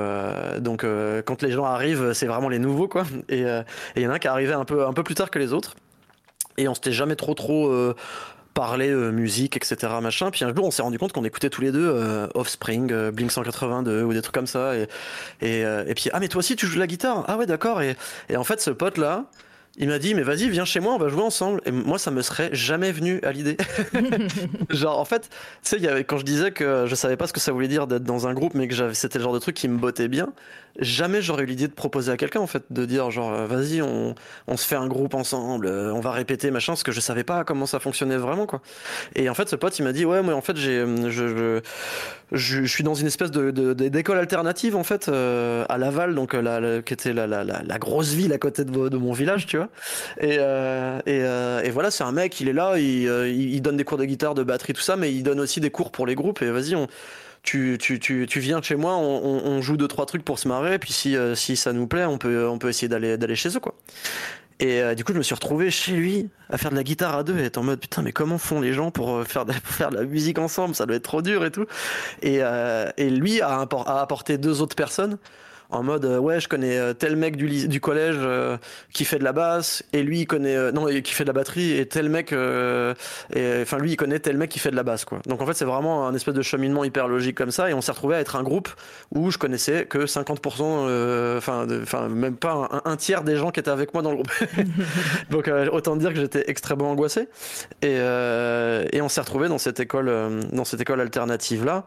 [0.61, 0.87] donc
[1.25, 3.05] quand les gens arrivent, c'est vraiment les nouveaux, quoi.
[3.29, 3.45] Et
[3.97, 5.39] il y en a un qui est arrivé un peu, un peu plus tard que
[5.39, 5.75] les autres.
[6.57, 7.95] Et on s'était jamais trop, trop
[8.55, 9.93] parler euh, musique, etc.
[10.01, 10.31] Machin.
[10.31, 13.11] Puis un jour, on s'est rendu compte qu'on écoutait tous les deux euh, Offspring, euh,
[13.11, 14.77] Blink 182 ou des trucs comme ça.
[14.77, 14.87] Et,
[15.43, 17.25] et, et, puis, ah, mais toi aussi, tu joues de la guitare?
[17.29, 17.83] Ah ouais, d'accord.
[17.83, 17.97] Et,
[18.29, 19.27] et en fait, ce pote-là,
[19.77, 22.13] il m'a dit mais vas-y viens chez moi on va jouer ensemble et moi ça
[22.13, 23.57] me serait jamais venu à l'idée
[24.71, 25.29] genre en fait
[25.65, 28.05] tu sais quand je disais que je savais pas ce que ça voulait dire d'être
[28.05, 30.29] dans un groupe mais que c'était le genre de truc qui me bottait bien
[30.79, 33.81] jamais j'aurais eu l'idée de proposer à quelqu'un en fait de dire genre euh, vas-y
[33.81, 34.15] on,
[34.47, 37.25] on, se fait un groupe ensemble euh, on va répéter machin parce que je savais
[37.25, 38.61] pas comment ça fonctionnait vraiment quoi.
[39.15, 41.61] Et en fait ce pote il m'a dit ouais mais en fait j'ai euh, je,
[42.33, 46.83] je, je, suis dans une espèce de d'école alternative en fait à Laval donc la,
[46.83, 49.69] qui était la, la, la, grosse ville à côté de, de mon village tu vois.
[50.21, 50.39] Et
[51.07, 54.05] et, et voilà c'est un mec il est là il, il donne des cours de
[54.05, 56.51] guitare de batterie tout ça mais il donne aussi des cours pour les groupes et
[56.51, 56.89] vas-y on
[57.45, 60.49] tu, tu, tu, tu, viens chez moi, on, on, joue deux trois trucs pour se
[60.49, 63.37] marrer, puis si, euh, si ça nous plaît, on peut, on peut essayer d'aller d'aller
[63.37, 63.75] chez eux quoi.
[64.61, 67.15] Et euh, du coup, je me suis retrouvé chez lui à faire de la guitare
[67.17, 69.45] à deux et être en mode putain, mais comment font les gens pour euh, faire
[69.45, 70.75] de, pour faire de la musique ensemble?
[70.75, 71.67] Ça doit être trop dur et tout.
[72.23, 72.41] Et,
[72.97, 75.19] et lui a apporté deux autres personnes
[75.75, 78.57] en mode euh, ouais je connais euh, tel mec du, du collège euh,
[78.93, 81.79] qui fait de la basse et lui il connaît non qui fait de la batterie
[81.79, 85.05] et tel mec et enfin lui il connaît tel mec qui fait de la basse
[85.05, 85.21] quoi.
[85.27, 87.81] Donc en fait c'est vraiment un espèce de cheminement hyper logique comme ça et on
[87.81, 88.69] s'est retrouvé à être un groupe
[89.11, 93.71] où je connaissais que 50% enfin enfin même pas un, tiers des gens qui étaient
[93.71, 94.33] avec moi dans le groupe.
[95.31, 97.29] Donc autant dire que j'étais extrêmement angoissé.
[97.83, 100.13] Et, et on s'est retrouvé dans cette école
[100.53, 101.85] dans cette école alternative là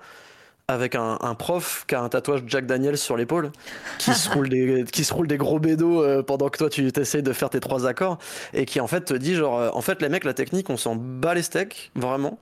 [0.69, 3.53] avec un, un, prof qui a un tatouage Jack Daniels sur l'épaule,
[3.99, 6.91] qui se roule des qui se roule des gros bédos euh, pendant que toi tu
[6.91, 8.17] t'essayes de faire tes trois accords
[8.53, 10.75] et qui en fait te dit genre euh, en fait les mecs la technique on
[10.75, 12.38] s'en bat les steaks vraiment.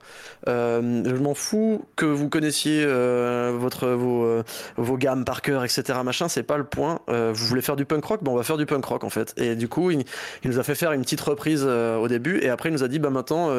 [0.48, 4.42] Euh, je m'en fous que vous connaissiez euh, votre vos
[4.76, 6.98] vos gammes par cœur etc machin c'est pas le point.
[7.06, 8.24] vous voulez faire du punk rock?
[8.24, 10.04] Bon on va faire du punk rock en fait et du coup il,
[10.42, 12.88] il nous a fait faire une petite reprise au début et après il nous a
[12.88, 13.52] dit bah maintenant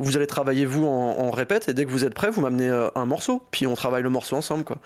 [0.00, 2.68] vous allez travailler vous en, en répète et dès que vous êtes prêt vous m'amenez
[2.96, 4.78] un morceau puis on travaille le morceau ensemble, quoi.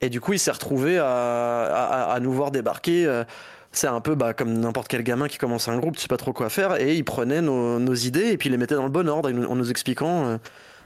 [0.00, 3.06] Et du coup, il s'est retrouvé à, nous voir débarquer.
[3.06, 3.24] Euh,
[3.72, 6.16] c'est un peu bah, comme n'importe quel gamin qui commence un groupe, tu sais pas
[6.16, 8.88] trop quoi faire, et il prenait nos, idées et puis il les mettait dans le
[8.88, 10.26] bon ordre en nous expliquant.
[10.26, 10.38] Euh,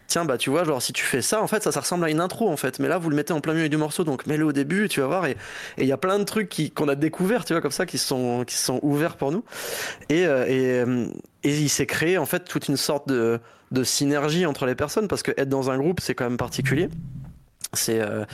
[0.07, 2.21] tiens bah tu vois genre si tu fais ça en fait ça ressemble à une
[2.21, 4.45] intro en fait mais là vous le mettez en plein milieu du morceau donc mets-le
[4.45, 5.37] au début tu vas voir et
[5.79, 8.45] il y a plein de trucs qu'on a découvert tu vois comme ça qui sont
[8.49, 9.45] sont ouverts pour nous
[10.09, 11.07] et euh,
[11.45, 13.41] et il s'est créé en fait toute une sorte de
[13.71, 16.89] de synergie entre les personnes parce que être dans un groupe c'est quand même particulier
[17.75, 18.25] c'est euh,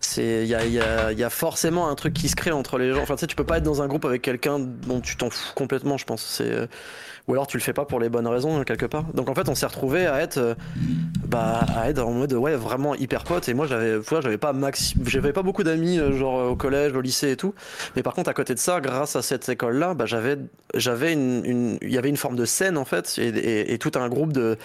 [0.00, 2.78] c'est il y a, y, a, y a forcément un truc qui se crée entre
[2.78, 3.02] les gens.
[3.02, 5.30] Enfin tu sais tu peux pas être dans un groupe avec quelqu'un dont tu t'en
[5.30, 6.24] fous complètement je pense.
[6.24, 6.66] C'est euh,
[7.28, 9.04] ou alors tu le fais pas pour les bonnes raisons quelque part.
[9.14, 10.54] Donc en fait on s'est retrouvé à être euh,
[11.28, 14.94] bah à être en mode ouais vraiment hyper pote et moi j'avais j'avais pas max
[15.06, 17.54] j'avais pas beaucoup d'amis genre au collège au lycée et tout.
[17.94, 20.38] Mais par contre à côté de ça grâce à cette école là bah j'avais
[20.74, 24.32] j'avais une il y avait une forme de scène en fait et, tout un groupe
[24.32, 24.58] de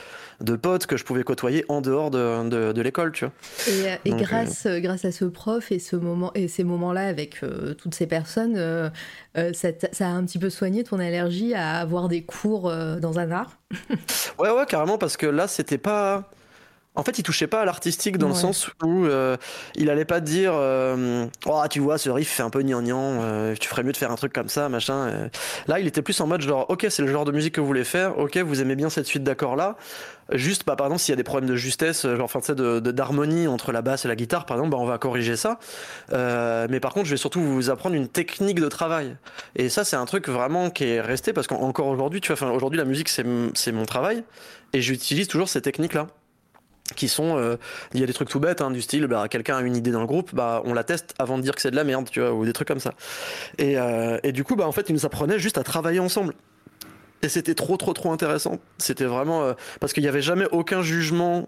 [0.43, 3.34] de potes que je pouvais côtoyer en dehors de, de, de l'école tu vois
[3.67, 7.08] et, euh, et grâce grâce à ce prof et ce moment et ces moments là
[7.08, 7.41] avec
[7.77, 8.91] toutes ces personnes
[9.36, 13.19] ça, ça a un petit peu soigné ton allergie à avoir des cours euh, dans
[13.19, 13.58] un art?
[14.39, 16.29] ouais, ouais, carrément, parce que là, c'était pas.
[16.95, 19.36] En fait, il touchait pas à l'artistique dans le sens où euh,
[19.75, 23.67] il allait pas dire euh, oh tu vois ce riff fait un peu gnangnan tu
[23.67, 25.29] ferais mieux de faire un truc comme ça machin
[25.67, 27.67] là il était plus en mode genre ok c'est le genre de musique que vous
[27.67, 29.75] voulez faire ok vous aimez bien cette suite d'accords là
[30.32, 33.47] juste bah, par exemple s'il y a des problèmes de justesse genre enfin de d'harmonie
[33.47, 35.60] entre la basse et la guitare par exemple bah, on va corriger ça.
[36.12, 39.15] Mais par contre je vais surtout vous apprendre une technique de travail.
[39.56, 42.77] Et ça c'est un truc vraiment qui est resté parce qu'encore aujourd'hui tu vois aujourd'hui
[42.77, 44.23] la musique c'est c'est mon travail
[44.73, 46.08] et j'utilise toujours ces techniques là
[46.95, 47.58] qui sont euh,
[47.93, 49.91] il y a des trucs tout bêtes hein, du style bah quelqu'un a une idée
[49.91, 52.10] dans le groupe bah on la teste avant de dire que c'est de la merde
[52.10, 52.93] tu vois ou des trucs comme ça
[53.58, 56.34] et, euh, et du coup bah en fait ils nous apprenaient juste à travailler ensemble
[57.23, 58.60] Et c'était trop, trop, trop intéressant.
[58.77, 59.43] C'était vraiment.
[59.43, 61.47] euh, parce qu'il n'y avait jamais aucun jugement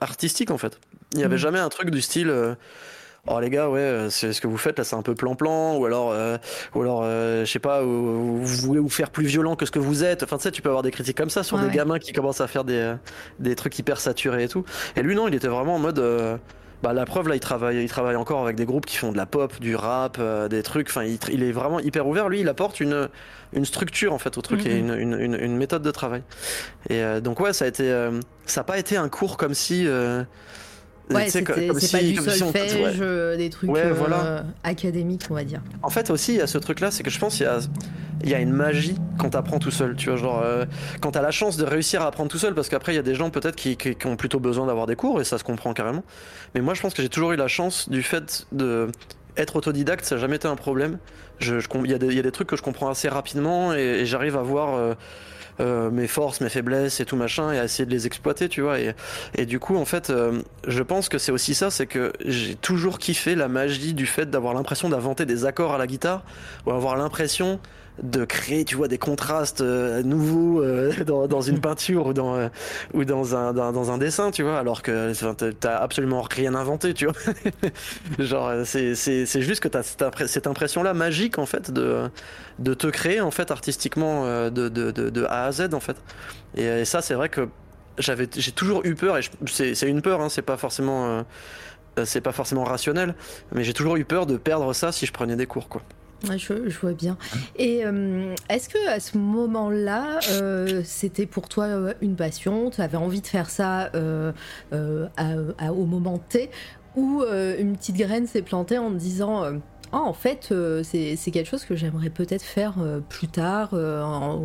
[0.00, 0.80] artistique, en fait.
[1.12, 1.40] Il n'y avait Mhm.
[1.46, 2.28] jamais un truc du style.
[3.28, 5.14] Euh, Oh les gars, ouais, euh, c'est ce que vous faites là, c'est un peu
[5.14, 6.38] plan-plan, ou alors, euh,
[6.74, 9.70] ou alors, euh, je sais pas, ou- vous voulez vous faire plus violent que ce
[9.70, 10.22] que vous êtes.
[10.22, 11.74] Enfin, tu sais, tu peux avoir des critiques comme ça sur Ouais, des ouais.
[11.74, 12.94] gamins qui commencent à faire des, euh,
[13.38, 14.64] des trucs hyper saturés et tout.
[14.96, 15.98] Et lui, non, il était vraiment en mode.
[15.98, 16.36] euh,
[16.82, 19.16] bah, la preuve, là, il travaille, il travaille encore avec des groupes qui font de
[19.16, 20.88] la pop, du rap, euh, des trucs.
[20.88, 22.28] Enfin, il, est vraiment hyper ouvert.
[22.28, 23.08] Lui, il apporte une,
[23.52, 24.98] une structure en fait au truc et une, Mhm.
[25.00, 26.24] une, une, une méthode de travail.
[26.90, 29.54] Et euh, donc ouais, ça a été, euh, ça a pas été un cours comme
[29.54, 29.86] si.
[31.10, 31.54] Ouais, c'est si- pas
[32.02, 32.92] du comme si on- solfège, ouais.
[33.00, 35.60] euh, des trucs Ouais, euh, académiques, on va dire.
[35.82, 37.58] En fait aussi, il y a ce truc-là, c'est que je pense qu'il y a,
[38.24, 39.96] il y a une magie quand t'apprends tout seul.
[39.96, 40.64] Tu vois, genre euh,
[41.00, 43.02] quand t'as la chance de réussir à apprendre tout seul, parce qu'après il y a
[43.02, 45.44] des gens peut-être qui, qui- qui ont plutôt besoin d'avoir des cours et ça se
[45.44, 46.04] comprend carrément.
[46.54, 48.88] Mais moi, je pense que j'ai toujours eu la chance du fait de
[49.36, 50.98] être autodidacte, ça n'a jamais été un problème.
[51.38, 52.88] Je, je com- il, y a des, il y a des trucs que je comprends
[52.90, 54.94] assez rapidement et, et j'arrive à voir euh,
[55.60, 58.62] euh, mes forces, mes faiblesses et tout machin et à essayer de les exploiter, tu
[58.62, 58.80] vois.
[58.80, 58.94] Et,
[59.36, 62.54] et du coup, en fait, euh, je pense que c'est aussi ça, c'est que j'ai
[62.54, 66.24] toujours kiffé la magie du fait d'avoir l'impression d'inventer des accords à la guitare
[66.66, 67.60] ou avoir l'impression
[68.02, 72.36] de créer, tu vois, des contrastes euh, nouveaux euh, dans, dans une peinture ou dans,
[72.36, 72.48] euh,
[72.94, 75.12] ou dans, un, dans, dans un dessin, tu vois, alors que
[75.52, 77.14] t'as- absolument rien inventé, tu vois.
[78.18, 82.08] Genre, c'est- c'est c'est juste que t'as cette, cette impression-là magique, en fait, de,
[82.58, 85.96] de te créer, en fait, artistiquement de, de, de, de A à Z, en fait.
[86.56, 87.48] Et, et ça, c'est vrai que
[87.98, 91.24] j'avais j'ai toujours eu peur, et c'est c'est une peur, hein, c'est pas forcément...
[92.04, 93.14] c'est pas forcément rationnel,
[93.52, 95.82] mais j'ai toujours eu peur de perdre ça si je prenais des cours, quoi.
[96.24, 97.16] Je, vois bien.
[97.56, 102.70] Et euh, est-ce que à ce moment-là, euh, c'était pour toi euh, une passion?
[102.70, 103.90] Tu avais envie de faire ça
[104.72, 106.50] au moment T
[106.96, 107.22] Ou
[107.58, 109.44] une petite graine s'est plantée en te disant
[109.92, 110.54] Ah, en fait,
[110.84, 112.74] c'est quelque chose que j'aimerais peut-être faire
[113.08, 113.70] plus tard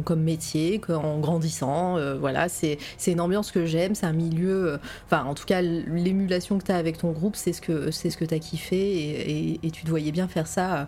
[0.04, 1.98] comme métier, en grandissant.
[2.18, 4.80] voilà, c'est une ambiance que j'aime, c'est un milieu.
[5.06, 8.34] Enfin, en tout cas, l'émulation que tu as avec ton groupe, c'est ce que, tu
[8.34, 10.88] as kiffé et, tu te voyais bien faire ça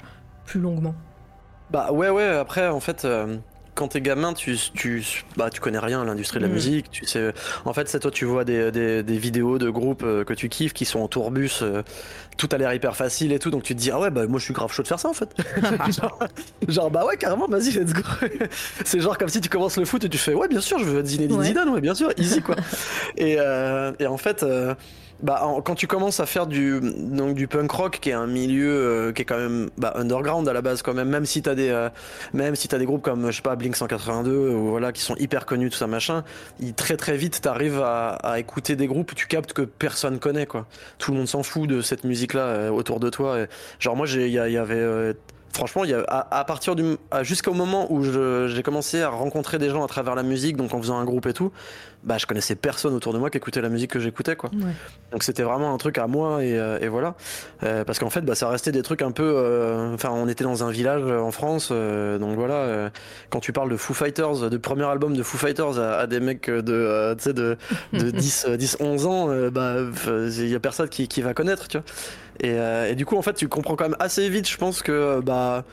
[0.49, 0.95] plus longuement.
[1.71, 3.37] Bah ouais ouais après en fait euh,
[3.75, 6.53] quand t'es gamin tu, tu bah tu connais rien à l'industrie de la Mm.
[6.53, 7.31] musique tu sais
[7.63, 10.49] en fait c'est toi tu vois des, des, des vidéos de groupes euh, que tu
[10.49, 11.83] kiffes qui sont en tourbus euh,
[12.37, 14.39] tout a l'air hyper facile et tout donc tu te dis ah ouais bah moi
[14.39, 15.29] je suis grave chaud de faire ça en fait
[16.01, 16.19] genre,
[16.67, 18.01] genre, bah ouais carrément vas-y let's go
[18.83, 20.85] c'est genre comme si tu commences le foot et tu fais ouais bien sûr je
[20.85, 21.45] veux Ouais.
[21.45, 22.55] Zidane ouais bien sûr easy quoi
[23.17, 24.43] et, euh, et en fait
[25.21, 28.69] bah, quand tu commences à faire du, donc, du punk rock, qui est un milieu
[28.71, 31.55] euh, qui est quand même bah, underground à la base, quand même, même si t'as
[31.55, 31.89] des, euh,
[32.33, 35.15] même si t'as des groupes comme, je sais pas, Blink 182, ou voilà, qui sont
[35.17, 36.23] hyper connus, tout ça, machin,
[36.59, 40.45] il, très très vite, t'arrives à, à écouter des groupes tu captes que personne connaît,
[40.45, 40.65] quoi.
[40.97, 43.37] Tout le monde s'en fout de cette musique-là euh, autour de toi.
[43.79, 44.75] Genre, moi, il y, y avait.
[44.75, 45.13] euh,
[45.51, 49.57] Franchement, il y a, à, à partir du, jusqu'au moment où j'ai commencé à rencontrer
[49.57, 51.51] des gens à travers la musique, donc en faisant un groupe et tout,
[52.03, 54.49] bah je connaissais personne autour de moi qui écoutait la musique que j'écoutais, quoi.
[54.53, 54.71] Ouais.
[55.11, 57.15] Donc c'était vraiment un truc à moi et, euh, et voilà.
[57.63, 59.23] Euh, parce qu'en fait, bah, ça restait des trucs un peu.
[59.35, 62.89] euh, Enfin, on était dans un village en France, euh, donc voilà.
[63.29, 66.19] quand tu parles de Foo Fighters, de premier album de Foo Fighters à, à des
[66.19, 67.57] mecs de, de,
[67.93, 69.75] de 10, euh, 10, 11 ans, bah,
[70.07, 71.85] il y a personne qui, qui va connaître, tu vois.
[72.41, 75.19] Et, et du coup, en fait, tu comprends quand même assez vite, je pense que
[75.19, 75.65] bah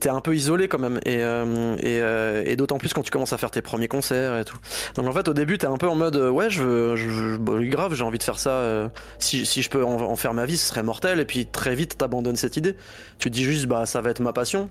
[0.00, 0.98] t'es un peu isolé quand même.
[1.04, 4.38] Et, euh, et, euh, et d'autant plus quand tu commences à faire tes premiers concerts
[4.38, 4.58] et tout.
[4.96, 7.36] Donc en fait au début t'es un peu en mode euh, ouais je veux je,
[7.36, 10.56] bah, grave j'ai envie de faire ça si, si je peux en, faire ma vie
[10.56, 11.20] ce serait mortel.
[11.20, 12.76] Et puis très vite t'abandonnes cette idée.
[13.18, 14.70] Tu dis juste bah ça va être ma passion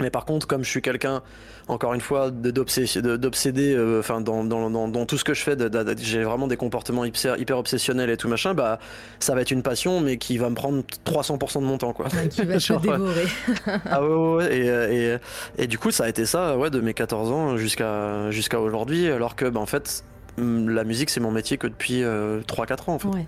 [0.00, 1.22] mais par contre comme je suis quelqu'un
[1.68, 5.56] encore une fois d'obsédé euh, enfin dans, dans, dans, dans tout ce que je fais
[6.00, 8.78] j'ai vraiment des comportements hyper, hyper obsessionnels et tout machin bah
[9.20, 12.06] ça va être une passion mais qui va me prendre 300% de mon temps quoi
[12.16, 13.26] Ouais, qui va te Genre, dévorer.
[13.90, 14.56] ah ouais, ouais, ouais.
[14.58, 15.18] Et, euh,
[15.58, 18.60] et, et du coup, ça a été ça, ouais, de mes 14 ans jusqu'à jusqu'à
[18.60, 20.04] aujourd'hui, alors que, bah, en fait,
[20.38, 23.08] la musique, c'est mon métier que depuis euh, 3-4 ans, en fait.
[23.08, 23.26] Ouais.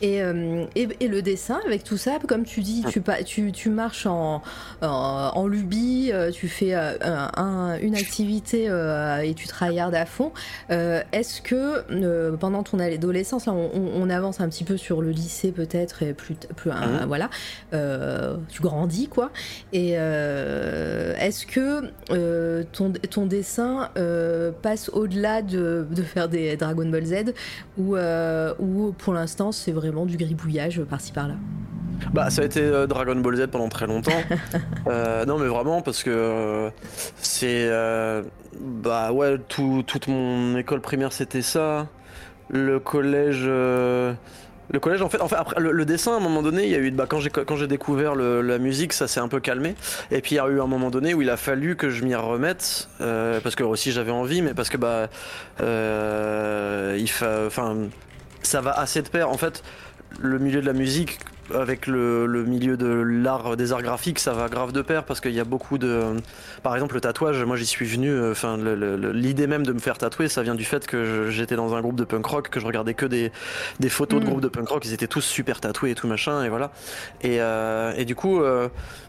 [0.00, 3.50] Et, euh, et, et le dessin, avec tout ça, comme tu dis, tu, pa- tu,
[3.50, 4.42] tu marches en,
[4.80, 4.86] en,
[5.34, 10.06] en lubie, euh, tu fais euh, un- un- une activité euh, et tu tryhardes à
[10.06, 10.30] fond.
[10.70, 15.10] Est-ce que pendant ton adolescence, là, on, on- on avance un petit peu sur le
[15.10, 17.04] lycée peut-être, et plus, Mhm.
[17.06, 17.28] voilà,
[17.72, 19.30] tu grandis quoi.
[19.72, 21.90] Et est-ce que
[22.72, 23.88] ton, ton dessin
[24.62, 27.14] passe au-delà de, de faire des Dragon Ball Z
[27.78, 31.34] ou, ou pour l'instant c'est vraiment du gribouillage par-ci par-là
[32.12, 34.12] Bah, ça a été euh, Dragon Ball Z pendant très longtemps.
[34.86, 36.70] Euh, non, mais vraiment, parce que euh,
[37.16, 37.68] c'est.
[38.58, 41.86] bah, ouais, tout- toute mon école primaire, c'était ça.
[42.48, 43.44] Le collège.
[44.70, 46.74] Le collège, en fait, en fait après le, dessin, à un moment donné, il y
[46.74, 49.40] a eu, bah, quand j'ai quand j'ai découvert le, la musique, ça s'est un peu
[49.40, 49.74] calmé.
[50.10, 52.04] Et puis il y a eu un moment donné où il a fallu que je
[52.04, 55.08] m'y remette, parce que aussi j'avais envie, mais parce que bah,
[55.60, 57.08] il
[57.46, 57.76] enfin,
[58.48, 59.28] ça va assez de pair.
[59.28, 59.62] En fait,
[60.18, 61.18] le milieu de la musique,
[61.54, 65.32] avec le, milieu de l'art, des arts graphiques, ça va grave de pair parce qu'il
[65.32, 66.16] y a beaucoup de.
[66.62, 68.10] Par exemple, le tatouage, moi j'y suis venu.
[68.10, 68.58] Euh, enfin,
[69.12, 71.96] l'idée même de me faire tatouer, ça vient du fait que j'étais dans un groupe
[71.96, 73.32] de punk rock, que je regardais que des,
[73.80, 74.28] des photos de mm.
[74.28, 76.70] groupes de punk rock, ils étaient tous super tatoués et tout machin, et voilà.
[77.22, 78.68] Et, euh, et du coup, euh,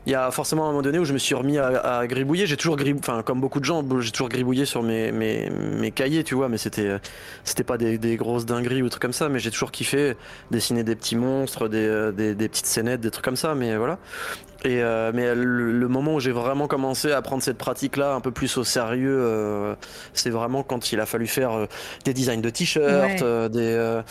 [0.10, 2.48] il y a forcément un moment donné où je me suis remis à, gribouiller.
[2.48, 6.34] J'ai toujours gribouillé, enfin, comme beaucoup de gens, j'ai toujours gribouillé sur mes, cahiers, tu
[6.34, 6.98] vois, mais c'était
[7.44, 10.16] c'était pas des, grosses dingueries ou trucs comme ça, mais j'ai toujours kiffé
[10.50, 14.00] dessiner des petits monstres, des, des des, petites scénettes, des trucs comme ça, mais voilà.
[14.66, 18.32] Et euh, mais le, moment où j'ai vraiment commencé à prendre cette pratique-là un peu
[18.32, 19.76] plus au sérieux, euh,
[20.14, 21.66] c'est vraiment quand il a fallu faire euh,
[22.04, 24.02] des designs de t-shirts, des,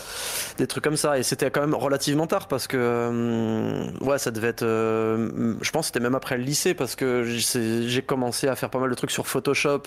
[0.57, 1.19] des trucs comme ça.
[1.19, 6.01] Et c'était quand même relativement tard parce que ouais, ça devait être, je pense, c'était
[6.01, 9.27] même après le lycée parce que j'ai commencé à faire pas mal de trucs sur
[9.27, 9.83] Photoshop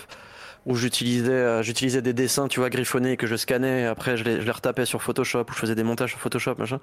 [0.66, 4.24] où j'utilisais euh, j'utilisais des dessins tu vois griffonnés que je scannais et après je
[4.24, 6.78] les, je les retapais sur Photoshop ou je faisais des montages sur Photoshop machin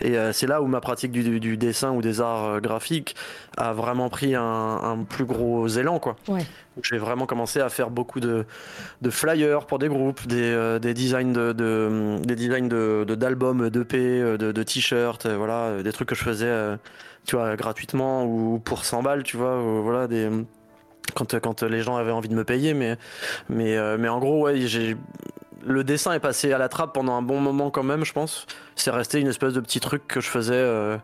[0.00, 3.14] et euh, c'est là où ma pratique du, du, dessin ou des arts euh, graphiques
[3.56, 6.46] a vraiment pris un, un plus gros élan quoi ouais.
[6.82, 8.46] j'ai vraiment commencé à faire beaucoup de,
[9.02, 13.92] de flyers pour des groupes des, des designs de, de, des designs de d'albums d'EP
[13.92, 16.78] de, de t-shirts voilà des trucs que je faisais
[17.26, 20.30] tu vois gratuitement ou pour 100 balles tu vois voilà des
[21.14, 22.74] quand, quand les gens avaient envie de me payer.
[22.74, 22.96] Mais,
[23.48, 24.96] mais, euh, mais en gros, ouais, j'ai
[25.64, 28.46] le dessin est passé à la trappe pendant un bon moment quand même, je pense.
[28.76, 30.96] C'est resté une espèce de petit truc que je faisais euh,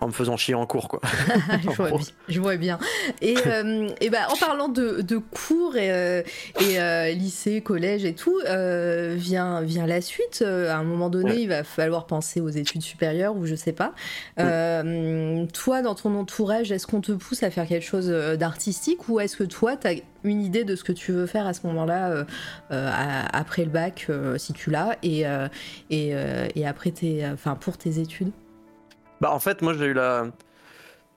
[0.00, 1.00] en me faisant chier en cours, quoi.
[1.62, 2.78] je, vois bien, je, vois bien,
[3.20, 6.22] Et, euh, et ben, en parlant de, de cours et, euh,
[6.60, 10.42] et euh, lycée, collège et tout, vient, vient la suite.
[10.42, 13.94] À un moment donné, il va falloir penser aux études supérieures ou je sais pas.
[14.36, 19.36] toi, dans ton entourage, est-ce qu'on te pousse à faire quelque chose d'artistique ou est-ce
[19.36, 19.92] que toi, tu as
[20.24, 22.24] une idée de ce que tu veux faire à ce moment-là,
[22.70, 25.24] après le bac, si tu l'as, et,
[25.90, 26.14] et,
[26.54, 28.30] et après tes, enfin, pour tes études?
[29.20, 30.26] Bah en fait, moi j'ai eu la,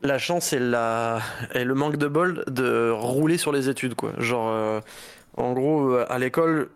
[0.02, 1.20] la chance et, la,
[1.54, 4.14] et le manque de bol de rouler sur les études quoi.
[4.18, 4.80] Genre, euh,
[5.38, 6.70] en gros, euh, à l'école,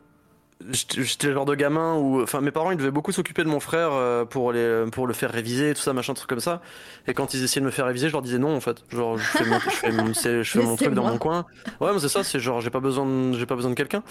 [0.71, 3.59] j'étais le genre de gamin où, enfin, mes parents ils devaient beaucoup s'occuper de mon
[3.59, 6.61] frère euh, pour les, pour le faire réviser, tout ça, machin, truc comme ça.
[7.07, 8.77] Et quand ils essayaient de me faire réviser, je leur disais non en fait.
[8.89, 11.45] Genre, je fais mon, je fais mon, je fais mon truc dans mon coin.
[11.81, 14.03] Ouais, mais c'est ça, c'est genre j'ai pas besoin, de, j'ai pas besoin de quelqu'un.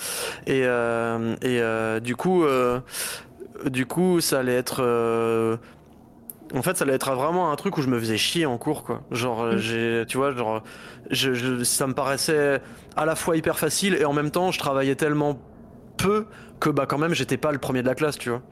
[0.46, 0.64] Et
[1.42, 2.44] et du coup,
[3.64, 5.58] du coup, ça allait être
[6.54, 8.84] en fait, ça allait être vraiment un truc où je me faisais chier en cours,
[8.84, 9.02] quoi.
[9.10, 9.58] Genre, euh, mm.
[9.58, 10.62] j'ai, tu vois, genre,
[11.10, 12.60] je, ça me paraissait
[12.96, 15.38] à la fois hyper facile et en même temps, je travaillais tellement
[15.96, 16.26] peu
[16.60, 18.42] que, bah, quand même, j'étais pas le premier de la classe, tu vois.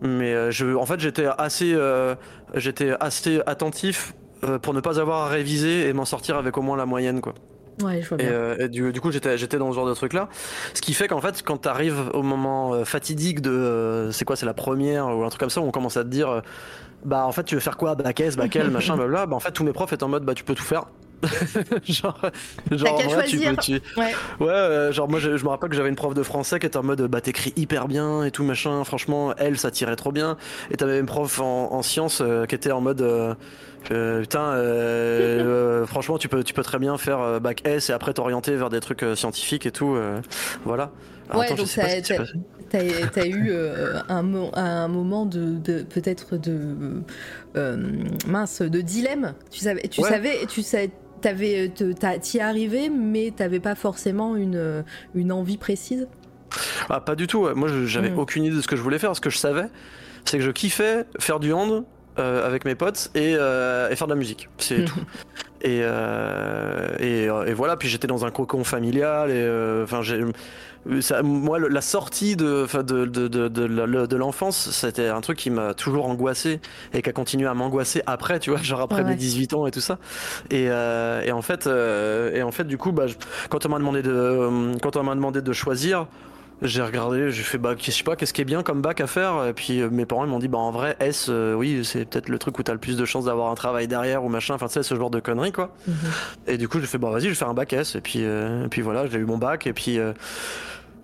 [0.00, 2.14] Mais euh, je, en fait, j'étais assez, euh,
[2.54, 4.14] j'étais assez attentif
[4.60, 7.34] pour ne pas avoir à réviser et m'en sortir avec au moins la moyenne, quoi.
[7.82, 8.56] Ouais, je vois bien.
[8.58, 10.28] Et, du, coup, j'étais, j'étais dans ce genre de truc là.
[10.74, 14.54] Ce qui fait qu'en fait, quand t'arrives au moment fatidique de, c'est quoi, c'est la
[14.54, 16.42] première ou un truc comme ça, où on commence à te dire,
[17.04, 17.94] bah en fait tu veux faire quoi?
[17.94, 20.24] Bac S bac L machin blabla bah en fait tous mes profs étaient en mode
[20.24, 20.86] bah tu peux tout faire.
[21.84, 22.20] Genre
[22.70, 23.72] genre ouais, tu peux, tu...
[23.96, 26.66] ouais, ouais euh, genre moi je, me rappelle que j'avais une prof de français qui
[26.66, 28.84] était en mode bah t'écris hyper bien et tout machin.
[28.84, 30.36] Franchement elle ça tirait trop bien.
[30.70, 36.18] Et t'avais une prof en, en sciences euh, qui était en mode euh, putain franchement
[36.18, 39.04] tu peux tu peux très bien faire bac S et après t'orienter vers des trucs
[39.14, 39.96] scientifiques et tout
[40.64, 40.90] voilà
[41.32, 41.68] ouais, donc
[42.70, 47.02] t'as as eu euh, un, un, moment de, peut-être de
[47.56, 47.92] euh,
[48.26, 49.34] mince de dilemme.
[49.50, 51.70] Tu savais, tu savais, tu savais, t'avais,
[52.20, 56.08] t'y arrivé, mais t'avais pas forcément une, une envie précise?
[56.88, 57.48] Ah, pas du tout.
[57.54, 58.18] Moi, j'avais mm.
[58.18, 59.14] aucune idée de ce que je voulais faire.
[59.14, 59.66] Ce que je savais,
[60.24, 61.84] c'est que je kiffais faire du hand
[62.18, 64.48] euh, avec mes potes et, et, faire de la musique.
[64.58, 65.00] C'est tout.
[65.62, 65.80] Et,
[67.00, 67.76] et, et, voilà.
[67.76, 69.30] Puis j'étais dans un cocon familial.
[69.30, 70.22] Et enfin, j'ai
[71.22, 76.06] moi, la sortie de, de, de, de, de l'enfance, c'était un truc qui m'a toujours
[76.06, 76.60] angoissé
[76.92, 79.70] et qui a continué à m'angoisser après, tu vois, genre après mes 18 ans et
[79.70, 79.98] tout ça.
[80.50, 83.06] Et, euh, et en fait, euh, et en fait, du coup, bah,
[83.48, 86.06] quand on m'a demandé de, quand on m'a demandé de choisir,
[86.62, 89.06] j'ai regardé, j'ai fait bah je sais pas qu'est-ce qui est bien comme bac à
[89.06, 92.04] faire et puis euh, mes parents ils m'ont dit bah en vrai S oui c'est
[92.04, 94.54] peut-être le truc où t'as le plus de chances d'avoir un travail derrière ou machin
[94.54, 95.74] enfin tu sais ce genre de conneries quoi.
[95.86, 95.94] Mhm.
[96.46, 98.20] Et du coup j'ai fait bah vas-y je vais faire un bac S et puis
[98.20, 99.98] et puis voilà j'ai eu mon bac et puis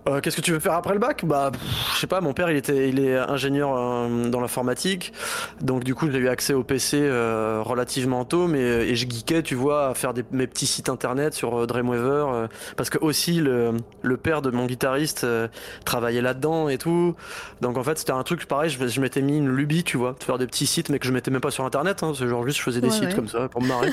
[0.09, 1.53] Euh, Qu'est-ce que tu veux faire après le bac Bah,
[1.95, 2.21] je sais pas.
[2.21, 5.13] Mon père, il était, il est ingénieur euh, dans l'informatique,
[5.61, 9.43] donc du coup, j'ai eu accès au PC euh, relativement tôt, mais et je geekais,
[9.43, 12.47] tu vois, à faire des, mes petits sites internet sur euh, Dreamweaver, euh,
[12.77, 13.73] parce que aussi le,
[14.03, 15.49] le père de mon guitariste euh,
[15.85, 17.15] travaillait là-dedans et tout.
[17.61, 18.71] Donc en fait, c'était un truc pareil.
[18.71, 21.07] Je, je m'étais mis une lubie, tu vois, de faire des petits sites, mais que
[21.07, 22.03] je mettais même pas sur internet.
[22.03, 23.15] Hein, c'est genre juste, je faisais des Ouais, sites ouais.
[23.15, 23.89] comme ça pour me marrer.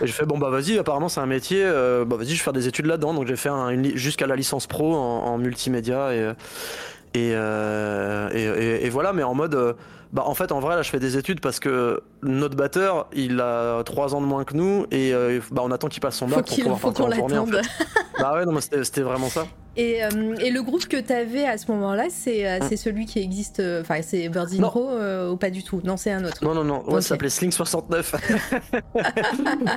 [0.00, 1.62] et j'ai fait bon bah vas-y, apparemment c'est un métier.
[1.62, 3.12] euh, bah vas-y, je vais faire des études là-dedans.
[3.14, 6.12] Donc j'ai fait un- jusqu'à la licence pro en, en multimédia
[7.34, 9.12] euh, et- et voilà.
[9.12, 9.72] Mais en mode euh,
[10.12, 13.40] bah en fait en vrai là je fais des études parce que notre batteur il
[13.40, 16.26] a trois ans de moins que nous et euh, bah on attend qu'il passe son
[16.28, 17.38] Faut bac pour pouvoir faut partir en tournée.
[17.38, 17.64] en l'attende.
[17.64, 17.84] fait.
[18.18, 19.46] Bah ouais non mais c'était vraiment ça.
[19.76, 23.06] Et, euh, et le groupe que tu avais à ce moment-là, c'est euh, c'est celui
[23.06, 24.60] qui existe, enfin c'est Birds in Mm.
[24.62, 24.68] Non.
[24.68, 25.80] Row euh, ou pas du tout?
[25.84, 26.44] Non, c'est un autre.
[26.44, 28.16] Non, non, non, ouais, ça s'appelait Sling 69.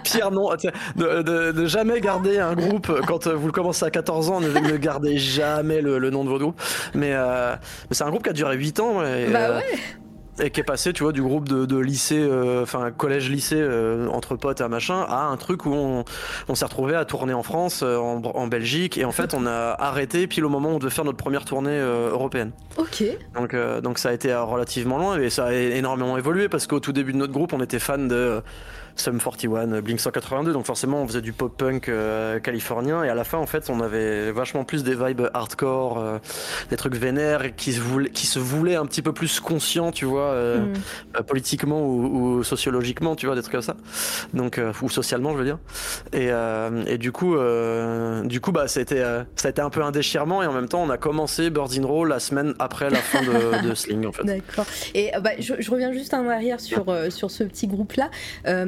[0.03, 3.91] Pire nom, sais, de, de, de jamais garder un groupe quand vous le commencez à
[3.91, 6.61] 14 ans, ne, ne gardez jamais le, le nom de votre groupe.
[6.95, 7.55] Mais, euh,
[7.89, 9.63] mais c'est un groupe qui a duré 8 ans et, Bah ouais.
[10.41, 14.07] Et qui est passé, tu vois, du groupe de, de lycée, euh, enfin collège-lycée euh,
[14.07, 16.05] entre potes à machin, à un truc où on,
[16.47, 19.45] on s'est retrouvé à tourner en France, euh, en, en Belgique, et en fait on
[19.45, 22.51] a arrêté pile au moment où on devait faire notre première tournée européenne.
[22.77, 23.03] Ok.
[23.35, 26.93] Donc, donc ça a été relativement loin et ça a énormément évolué parce qu'au tout
[26.93, 28.41] début de notre groupe, on était fan de
[28.95, 33.09] Sum 41, euh, Blink 182, donc forcément on faisait du pop punk euh, californien et
[33.09, 36.17] à la fin en fait on avait vachement plus des vibes hardcore, euh,
[36.69, 40.05] des trucs vénères qui se voulaient, qui se voulaient un petit peu plus conscients, tu
[40.05, 40.73] vois, euh, Mm.
[41.17, 43.75] euh, politiquement ou, ou sociologiquement, tu vois, des trucs comme ça.
[44.33, 45.57] Donc euh, ou socialement, je veux dire.
[46.11, 49.51] Et, euh, et du coup, euh, du coup, bah, ça a été, euh, ça a
[49.51, 52.05] été un peu un déchirement et en même temps, on a commencé Birds in Row
[52.05, 54.23] la semaine après la fin de, de Sling, en fait.
[54.25, 54.65] D'accord.
[54.93, 58.09] Et bah, je, je reviens juste en arrière sur, euh, sur ce petit groupe-là.
[58.47, 58.65] Euh,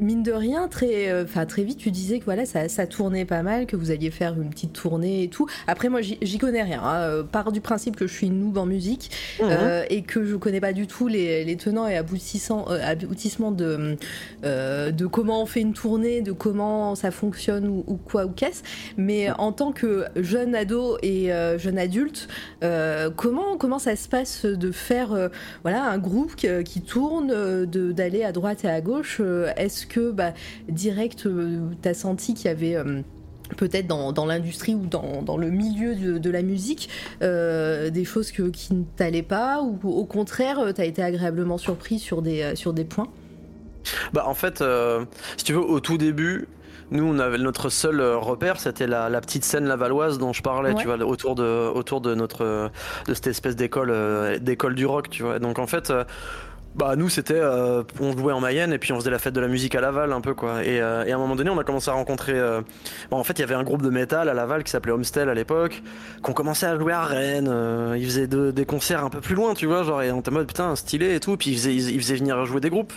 [0.00, 3.42] mine de rien, très, euh, très vite, tu disais que voilà, ça, ça tournait pas
[3.42, 5.46] mal, que vous alliez faire une petite tournée et tout.
[5.66, 6.82] Après, moi, j'y connais rien.
[6.82, 6.96] Hein.
[7.02, 9.48] Euh, Part du principe que je suis noob en musique Mhm.
[9.50, 13.96] euh, et que je connais pas du tout les, les tenants et aboutissants, aboutissements de,
[14.42, 18.62] de comment on fait une tournée, de comment ça fonctionne ou, ou quoi ou qu'est-ce.
[18.96, 22.28] Mais en tant que jeune ado et jeune adulte,
[23.16, 25.30] comment, comment ça se passe de faire
[25.62, 28.93] voilà, un groupe qui, qui tourne, d'aller à droite et à gauche?
[29.20, 30.32] Euh, Est-ce que bah,
[30.68, 32.76] direct, euh, t'as senti qu'il y avait...
[32.76, 33.00] euh,
[33.58, 36.88] peut-être dans, dans l'industrie ou dans, dans le milieu de, de la musique,
[37.20, 41.98] euh, des choses que, qui ne t'allaient pas ou au contraire, t'as été agréablement surpris
[41.98, 43.08] sur des, sur des points?
[44.14, 45.04] Bah, en fait, euh,
[45.36, 46.48] si tu veux, au tout début,
[46.90, 50.70] nous, on avait notre seul repère, c'était la, la petite scène lavalloise dont je parlais,
[50.72, 50.80] Ouais.
[50.80, 52.70] tu vois, autour de, autour de notre,
[53.06, 53.92] de cette espèce d'école,
[54.40, 55.38] d'école du rock, tu vois.
[55.38, 55.92] Donc en fait.
[56.74, 59.34] Euh, bah nous c'était euh, on jouait en Mayenne et puis on faisait la fête
[59.34, 60.64] de la musique à Laval un peu quoi.
[60.64, 62.60] Et, euh, et à un moment donné on a commencé à rencontrer euh,
[63.10, 65.28] bon, en fait il y avait un groupe de métal à Laval qui s'appelait Homestel
[65.28, 65.82] à l'époque
[66.22, 69.34] qu'on commençait à jouer à Rennes euh, ils faisaient de- des concerts un peu plus
[69.34, 71.36] loin tu vois genre et on était en mode putain stylé et tout.
[71.36, 72.92] Puis ils faisaient, ils, ils faisaient venir jouer des groupes.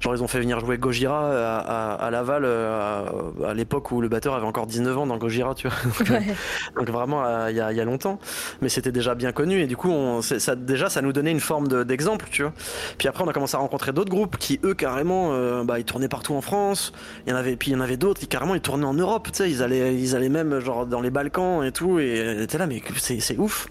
[0.00, 3.02] Genre ils ont fait venir jouer Gojira à, à- à Laval euh,
[3.44, 5.76] à, à l'époque où le batteur avait encore 19 ans dans Gojira tu vois.
[5.98, 6.34] Donc, euh, Ouais.
[6.76, 8.18] donc vraiment euh, il y, y a longtemps.
[8.60, 11.40] Mais c'était déjà bien connu et du coup on, ça, déjà ça nous donnait une
[11.40, 12.52] forme de- d'exemple tu vois.
[12.98, 15.84] Puis après on a commencé à rencontrer d'autres groupes qui eux carrément euh, bah, ils
[15.84, 16.92] tournaient partout en France
[17.26, 18.94] il y en avait puis il y en avait d'autres qui carrément ils tournaient en
[18.94, 22.46] Europe tu sais ils allaient ils allaient même genre dans les Balkans et tout et
[22.48, 23.68] t'es là mais c'est ouf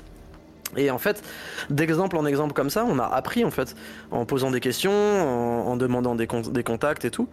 [0.78, 1.22] et en fait,
[1.70, 3.76] d'exemple en exemple comme ça, on a appris en fait,
[4.12, 7.28] en posant des questions, en, demandant des, con- des contacts et tout.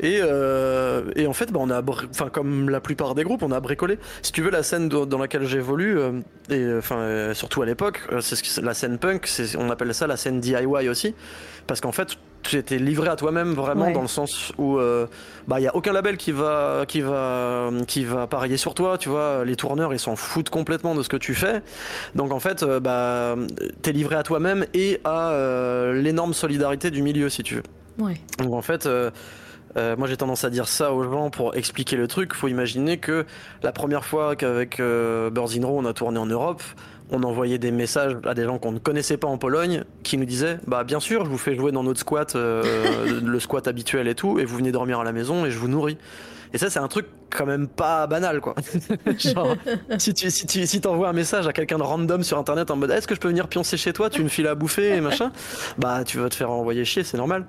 [0.00, 3.52] Et, euh, et en fait, bah, on a, enfin comme la plupart des groupes, on
[3.52, 3.98] a bricolé.
[4.22, 8.58] Si tu veux, la scène dans laquelle j'évolue, euh, et enfin surtout à l'époque, c'est
[8.62, 11.14] la scène punk, on appelle ça la scène DIY aussi,
[11.66, 13.92] parce qu'en fait, tu étais livré à toi-même vraiment Ouais.
[13.92, 15.06] dans le sens où euh,
[15.48, 18.98] bah il y a aucun label qui va qui va qui va parier sur toi,
[18.98, 19.44] tu vois.
[19.44, 21.62] Les tourneurs ils s'en foutent complètement de ce que tu fais.
[22.14, 23.34] Donc en fait, euh, bah,
[23.82, 27.62] t'es livré à toi-même et à euh, l'énorme solidarité du milieu, si tu veux.
[27.98, 28.20] Ouais.
[28.38, 29.10] Donc en fait, euh,
[29.76, 32.32] moi j'ai tendance à dire ça aux gens pour expliquer le truc.
[32.32, 33.26] Faut imaginer que
[33.64, 36.62] la première fois qu'avec Birds in Row on a tourné en Europe,
[37.10, 40.24] on envoyait des messages à des gens qu'on ne connaissait pas en Pologne qui nous
[40.24, 44.08] disaient bah bien sûr je vous fais jouer dans notre squat euh, le squat habituel
[44.08, 45.98] et tout et vous venez dormir à la maison et je vous nourris.
[46.54, 48.54] Et ça c'est un truc quand même pas banal quoi.
[49.18, 49.56] Genre
[49.98, 52.76] si tu si tu si t'envoies un message à quelqu'un de random sur internet en
[52.76, 55.00] mode est-ce que je peux venir pioncer chez toi tu me files à bouffer et
[55.00, 55.32] machin?
[55.76, 57.44] Bah tu vas te faire envoyer chier c'est normal.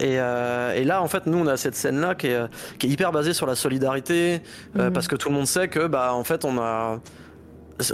[0.00, 2.40] Et, euh, et là en fait nous on a cette scène là qui est,
[2.78, 4.40] qui est hyper basée sur la solidarité
[4.78, 4.92] euh, Mhm.
[4.92, 7.00] parce que tout le monde sait que bah en fait on a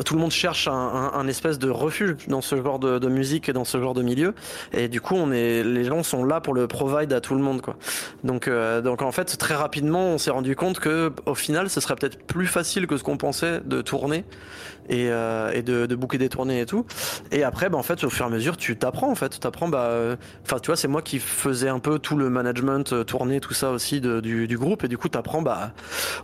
[0.05, 3.49] tout le monde cherche un, un, espèce de refuge dans ce genre de, de, musique
[3.49, 4.35] et dans ce genre de milieu.
[4.73, 7.41] Et du coup, on est, les gens sont là pour le provide à tout le
[7.41, 7.77] monde, quoi.
[8.25, 11.81] Donc, euh, donc en fait, très rapidement, on s'est rendu compte que, au final, ce
[11.81, 14.25] serait peut-être plus facile que ce qu'on pensait de tourner
[14.89, 16.85] et, euh, et de, de booker des tournées et tout.
[17.31, 19.41] Et après, bah, en fait, au fur et à mesure, tu t'apprends, en fait.
[19.41, 22.93] T'apprends, bah, euh, enfin, tu vois, c'est moi qui faisais un peu tout le management,
[22.93, 24.85] euh, tourner, tout ça aussi de, du, du, groupe.
[24.85, 25.73] Et du coup, t'apprends, bah,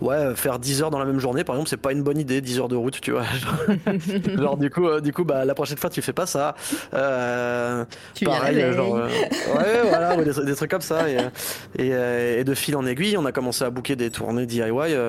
[0.00, 2.40] ouais, faire 10 heures dans la même journée, par exemple, c'est pas une bonne idée,
[2.40, 3.24] 10 heures de route, tu vois.
[4.38, 6.54] genre, du coup, euh, du coup, bah, la prochaine fois, tu fais pas ça.
[8.14, 11.08] Tu pareil, genre, ouais, voilà, des, des, trucs comme ça.
[11.08, 11.18] Et,
[11.78, 14.62] et, et, de fil en aiguille, on a commencé à booker des tournées DIY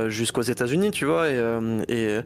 [0.08, 1.30] jusqu'aux États-Unis, tu vois.
[1.30, 2.22] Et,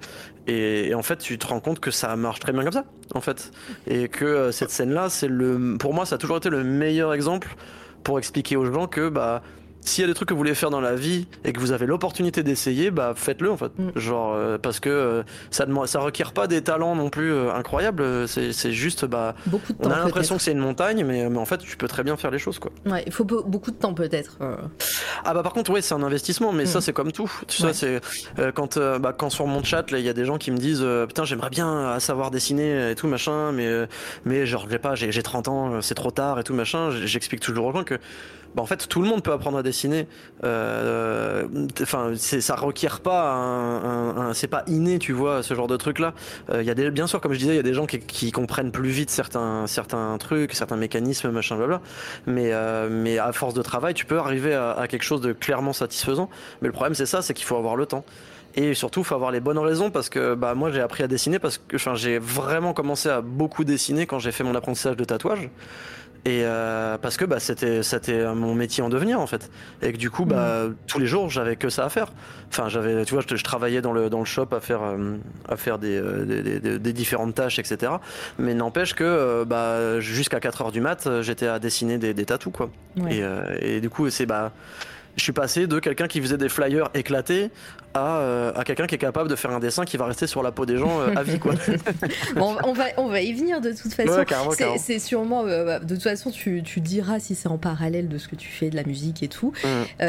[0.47, 2.85] et, et, en fait, tu te rends compte que ça marche très bien comme ça,
[3.13, 3.51] en fait.
[3.87, 7.13] Et que euh, cette scène-là, c'est le, pour moi, ça a toujours été le meilleur
[7.13, 7.55] exemple
[8.03, 9.41] pour expliquer aux gens que, bah,
[9.85, 11.71] s'il y a des trucs que vous voulez faire dans la vie et que vous
[11.71, 13.71] avez l'opportunité d'essayer, bah faites-le en fait.
[13.77, 13.91] Mm.
[13.95, 17.53] Genre euh, parce que euh, ça ne ça requiert pas des talents non plus euh,
[17.53, 18.27] incroyables.
[18.27, 21.45] C'est juste bah beaucoup de on a l'impression que c'est une montagne, mais, mais en
[21.45, 22.71] fait tu peux très bien faire les choses quoi.
[22.85, 24.37] Ouais, il faut beaucoup de temps peut-être.
[25.25, 26.81] Ah bah par contre ouais c'est un investissement, mais ça mm.
[26.81, 27.31] c'est comme tout.
[27.47, 27.73] Tu ouais.
[27.73, 28.01] c'est
[28.55, 31.25] quand bah, quand sur mon chat il y a des gens qui me disent putain
[31.25, 33.87] j'aimerais bien savoir dessiner et tout machin, mais
[34.25, 36.91] mais genre j'ai pas j'ai 30 ans c'est trop tard et tout machin.
[37.05, 37.99] J'explique toujours aux gens que
[38.55, 40.07] bah, en fait tout le monde peut apprendre à dessiner.
[40.43, 41.47] Euh,
[41.81, 45.77] enfin, euh, ça requiert pas un, un, c'est pas inné, tu vois, ce genre de
[45.77, 46.13] truc là.
[46.49, 47.99] Il euh, y a bien sûr, comme je disais, il y a des gens qui,
[47.99, 51.81] qui, comprennent plus vite certains certains trucs, certains mécanismes, machin, blabla.
[52.27, 55.33] Mais euh, mais à force de travail, tu peux arriver à, à quelque chose de
[55.33, 56.29] clairement satisfaisant.
[56.61, 58.05] Mais le problème, c'est ça, c'est qu'il faut avoir le temps
[58.55, 61.39] et surtout faut avoir les bonnes raisons parce que bah moi j'ai appris à dessiner
[61.39, 65.03] parce que enfin j'ai vraiment commencé à beaucoup dessiner quand j'ai fait mon apprentissage de
[65.03, 65.49] tatouage
[66.25, 69.51] et euh, parce que bah, c'était c'était mon métier en devenir en fait
[69.81, 70.75] et que du coup bah mmh.
[70.87, 72.07] tous les jours j'avais que ça à faire
[72.49, 75.17] enfin j'avais tu vois je, je, travaillais dans le dans le shop à faire euh,
[75.49, 77.93] à faire des, euh, des, des, des, différentes tâches etc
[78.39, 82.25] mais n'empêche que euh, bah jusqu'à 4 heures du mat j'étais à dessiner des, des
[82.25, 83.17] tatous quoi ouais.
[83.17, 84.53] et, euh, et du coup c'est bah
[85.15, 87.51] je suis passé de quelqu'un qui faisait des flyers éclatés
[87.93, 90.41] à, euh, à quelqu'un qui est capable de faire un dessin qui va rester sur
[90.41, 91.53] la peau des gens euh, à vie quoi.
[92.35, 94.11] bon, on va on va y venir de toute façon.
[94.11, 98.17] Ouais, c'est sûrement euh, de toute façon tu, tu diras si c'est en parallèle de
[98.17, 99.53] ce que tu fais de la musique et tout.
[99.63, 100.03] Mmh.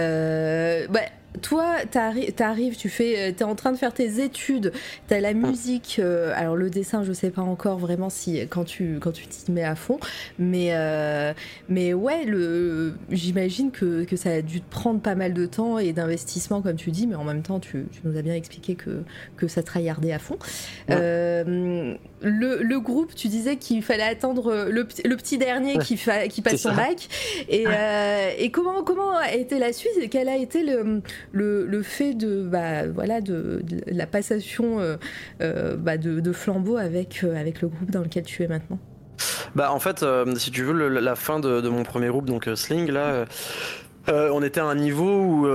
[0.91, 1.01] Bah,
[1.43, 4.72] toi, t'arrives, tu fais, t'es en train de faire tes études,
[5.09, 8.99] t'as la musique, euh, alors le dessin, je sais pas encore vraiment si quand tu
[9.01, 9.99] quand tu t'y mets à fond,
[10.39, 11.32] mais euh,
[11.68, 15.78] mais ouais, le, j'imagine que, que ça a dû te prendre pas mal de temps
[15.78, 18.74] et d'investissement comme tu dis, mais en même temps, tu, tu nous as bien expliqué
[18.74, 19.03] que
[19.37, 20.39] que ça tryhardait à fond.
[20.89, 20.97] Ouais.
[20.99, 26.26] Euh, le, le, groupe, tu disais qu'il fallait attendre le, le petit dernier qui, fa,
[26.28, 27.09] qui passe son bac,
[27.49, 29.93] et, euh, et comment comment a été la suite?
[30.11, 31.03] Quel a été le
[31.33, 34.97] le, le fait de, bah, voilà, de, la passation euh,
[35.41, 38.79] euh, bah, de, flambeau avec, euh, avec le groupe dans lequel tu es maintenant.
[39.55, 40.05] Bah en fait
[40.35, 43.27] si tu veux la fin de, mon premier groupe donc Sling là
[44.09, 45.47] on était à un niveau où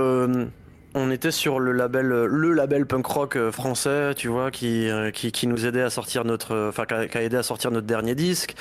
[0.94, 5.46] on était sur le label le label punk rock français tu vois qui qui, qui
[5.46, 8.54] nous aidait à sortir notre enfin qui a aidé à sortir notre dernier disque.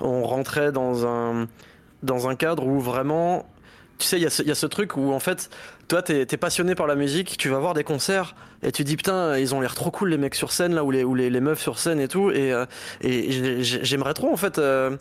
[0.00, 1.48] On rentrait dans un
[2.02, 3.46] dans un cadre où vraiment
[3.98, 5.50] tu sais, il y, y, a ce truc où en fait,
[5.88, 8.96] toi, t'es es passionné par la musique, tu vas voir des concerts et tu dis
[8.96, 11.30] putain, ils ont l'air trop cool les mecs sur scène là, ou les, ou les,
[11.30, 12.66] les meufs sur scène et tout, et, euh,
[13.00, 14.58] et j'aimerais trop en fait.
[14.58, 14.96] Euh,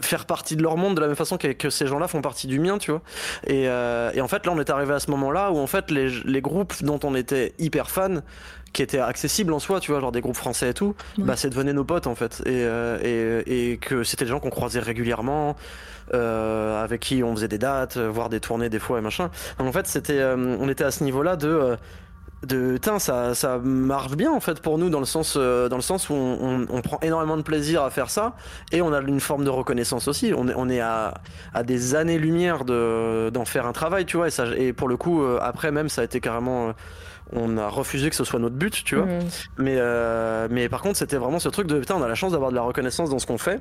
[0.00, 2.46] faire partie de leur monde de la même façon que, que ces gens-là font partie
[2.46, 3.02] du mien, tu vois.
[3.46, 5.90] Et, euh, et, en fait, là, on est arrivé à ce moment-là où en fait
[5.90, 8.22] les, les groupes dont on était hyper fan,
[8.72, 11.24] qui étaient accessibles en soi, tu vois, genre des groupes français et tout, ouais.
[11.24, 14.40] bah c'est devenait nos potes en fait, et, euh, et, et que c'était des gens
[14.40, 15.56] qu'on croisait régulièrement
[16.14, 19.30] euh, avec qui on faisait des dates, euh, voir des tournées des fois et machin.
[19.58, 21.76] Donc en fait, c'était, euh, on était à ce niveau-là de
[22.44, 25.76] de tain ça ça marche bien en fait pour nous dans le sens euh, dans
[25.76, 28.34] le sens où on, on, on, prend énormément de plaisir à faire ça
[28.72, 31.14] et on a une forme de reconnaissance aussi on est on est à,
[31.54, 34.88] à des années lumière de d'en faire un travail tu vois et ça et pour
[34.88, 36.72] le coup euh, après même ça a été carrément euh,
[37.32, 39.20] on a refusé que ce soit notre but tu vois mmh.
[39.58, 39.80] mais
[40.48, 42.56] mais par contre c'était vraiment ce truc de putain on a la chance d'avoir de
[42.56, 43.60] la reconnaissance dans ce qu'on fait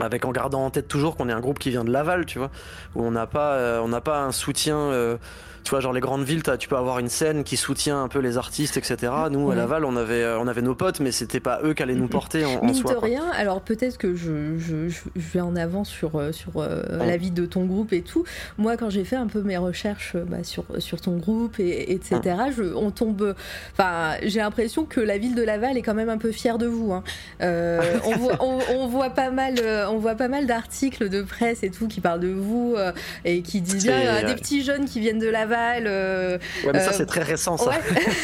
[0.00, 2.38] avec en gardant en tête toujours qu'on est un groupe qui vient de Laval, tu
[2.38, 2.50] vois,
[2.94, 5.16] où on n'a pas, euh, on n'a pas un soutien euh,
[5.64, 8.20] tu vois, genre les grandes villes, tu peux avoir une scène qui soutient un peu
[8.20, 9.12] les artistes, etc.
[9.30, 11.82] Nous, à Laval, on avait, euh, on avait nos potes, mais c'était pas eux qui
[11.82, 12.94] allaient nous porter en, en soi.
[12.94, 13.34] de rien, quoi.
[13.34, 17.04] alors peut-être que je, je, je, vais en avant sur, euh, sur euh, oh.
[17.04, 18.24] la vie de ton groupe et tout.
[18.56, 22.20] Moi, quand j'ai fait un peu mes recherches bah, sur, sur ton groupe, et, etc.,
[22.24, 22.50] oh.
[22.56, 23.34] je, on tombe.
[23.72, 26.66] Enfin, j'ai l'impression que la ville de Laval est quand même un peu fière de
[26.66, 26.92] vous.
[26.92, 27.02] Hein.
[27.42, 29.54] Euh, on, voit, on, on, voit pas mal,
[29.88, 32.76] on voit pas mal d'articles de presse et tout qui parlent de vous
[33.24, 36.92] et qui disent bien des petits jeunes qui viennent de Laval euh, ouais, mais ça,
[36.92, 37.70] c'est très récent, ça.
[37.70, 37.76] Ouais.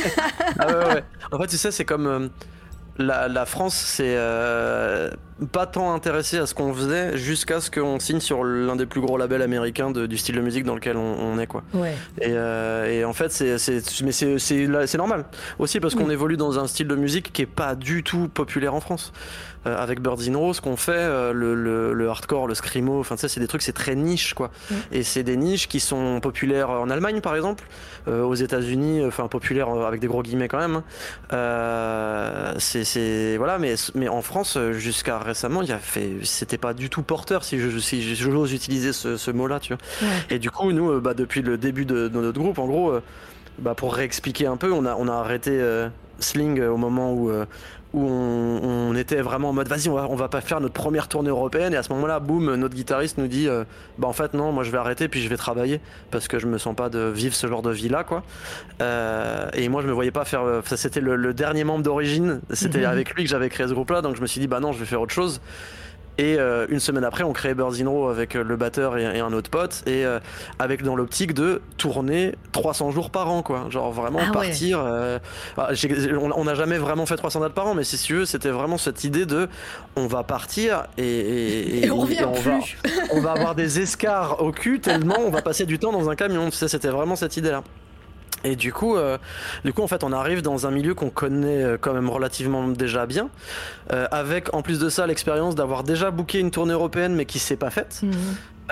[0.59, 1.05] ah, ouais, ouais.
[1.33, 2.07] En fait, tu sais, c'est comme.
[2.07, 2.29] Euh,
[2.97, 5.11] la, la France c'est euh,
[5.51, 9.01] pas tant intéressé à ce qu'on faisait jusqu'à ce qu'on signe sur l'un des plus
[9.01, 11.65] gros labels américains de- du style de musique dans lequel on, on est quoi.
[11.73, 11.95] Ouais.
[12.21, 13.57] Et, euh, et en fait, c'est,
[14.05, 15.25] mais c'est, normal
[15.59, 16.13] aussi parce qu'on Oui.
[16.13, 19.13] évolue dans un style de musique qui est pas du tout populaire en France.
[19.67, 23.01] Euh, avec Birds in Rose, ce qu'on fait, euh, le, le, le hardcore, le screamo,
[23.01, 24.51] enfin, sais, c'est des trucs, c'est très niche, quoi.
[24.71, 24.77] Oui.
[24.93, 27.65] Et c'est des niches qui sont populaires en Allemagne, par exemple,
[28.07, 30.83] euh, aux États-Unis, enfin, populaires avec des gros guillemets quand même.
[31.31, 32.55] hein.
[32.59, 36.75] C'est, c'est, voilà, mais, mais en France, jusqu'à récemment, il y a fait, c'était pas
[36.75, 40.09] du tout porteur, si je, si j'ose utiliser ce, ce mot-là, tu vois.
[40.31, 42.95] Et du coup, nous, bah, depuis le début de, de notre groupe, en gros,
[43.59, 45.89] bah, pour réexpliquer un peu, on a, on a arrêté euh,
[46.19, 47.45] Sling au moment où, euh,
[47.93, 48.61] où on,
[48.91, 51.31] on était vraiment en mode vas-y, on va, on va pas faire notre première tournée
[51.31, 51.75] européenne.
[51.75, 53.65] Et à ce moment-là, boum, notre guitariste nous dit euh,
[53.99, 56.47] bah en fait, non, moi je vais arrêter puis je vais travailler parce que je
[56.47, 58.23] me sens pas de vivre ce genre de vie là, quoi.
[58.83, 60.43] Euh, et moi, je me voyais pas faire.
[60.65, 62.41] Ça, c'était le, le dernier membre d'origine.
[62.53, 62.85] C'était Mhm.
[62.87, 64.79] avec lui que j'avais créé ce groupe-là, donc je me suis dit bah non, je
[64.81, 65.41] vais faire autre chose.
[66.17, 69.03] Et euh, une semaine après, on crée Birds in Row avec euh, le batteur et,
[69.03, 70.21] et un autre pote, et euh,
[70.61, 73.67] avec dans l'optique de tourner 300 jours par an, quoi.
[73.71, 74.33] Genre vraiment Ah ouais.
[74.33, 74.79] partir.
[74.81, 75.19] euh,
[75.57, 78.27] bah, j'ai- on n'a jamais vraiment fait 300 dates par an, mais si tu veux,
[78.27, 79.49] c'était vraiment cette idée de
[79.97, 82.79] on va partir et, et, Et on va, plus.
[83.13, 86.15] on va avoir des escars au cul tellement on va passer du temps dans un
[86.15, 86.49] camion.
[86.51, 87.65] Tu sais, c'était vraiment cette idée-là.
[88.45, 89.19] Et du coup, euh,
[89.65, 92.69] du coup, en fait, on arrive dans un milieu qu'on connaît euh, quand même relativement
[92.69, 93.31] déjà bien,
[93.93, 97.39] euh, avec en plus de ça l'expérience d'avoir déjà booké une tournée européenne mais qui
[97.39, 98.01] s'est pas faite.
[98.03, 98.13] Mhm.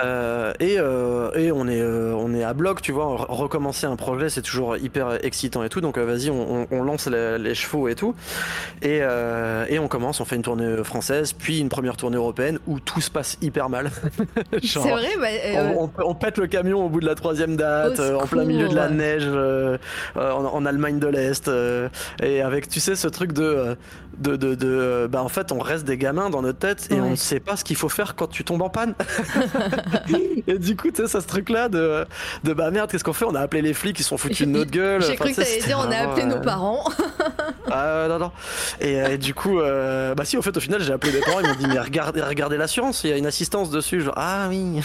[0.03, 3.05] Euh, et, euh, et on est euh, on est à bloc, tu vois.
[3.05, 5.81] re- Recommencer un projet, c'est toujours hyper excitant et tout.
[5.81, 8.15] Donc vas-y, on, lance les, les chevaux et tout.
[8.81, 9.01] Et,
[9.69, 13.01] et on commence, on fait une tournée française, puis une première tournée européenne où tout
[13.01, 13.91] se passe hyper mal.
[14.63, 15.27] C'est vrai, bah,
[15.77, 18.67] on, on- on pète le camion au bout de la troisième date, en plein milieu
[18.69, 19.27] de la neige,
[20.15, 21.49] en, en Allemagne de l'Est,
[22.21, 23.75] et avec, tu sais, ce truc de,
[24.17, 27.01] de, de, de, bah en fait, on reste des gamins dans notre tête et Ouais.
[27.01, 28.93] on ne sait pas ce qu'il faut faire quand tu tombes en panne.
[30.47, 32.05] et du coup, tu sais, ça ce truc-là de,
[32.43, 33.25] de bah merde, qu'est-ce qu'on fait?
[33.25, 35.01] On a appelé les flics, ils se sont foutus de notre gueule.
[35.01, 36.83] J'ai Enfin, cru que t'allais dire on a appelé nos euh, parents.
[37.71, 38.31] ah non non.
[38.81, 41.19] Et, euh, et du coup, euh, bah si, au fait, au final, j'ai appelé mes
[41.21, 44.01] parents, ils m'ont dit mais regardez, regardez l'assurance, il y a une assistance dessus.
[44.01, 44.81] Genre ah oui.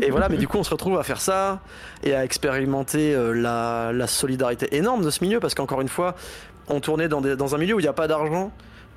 [0.00, 1.60] et voilà, mais du coup, on se retrouve à faire ça
[2.02, 6.14] et à expérimenter la, la solidarité énorme de ce milieu parce qu'encore une fois,
[6.68, 8.52] on tournait dans, des- dans un milieu où il n'y a pas d'argent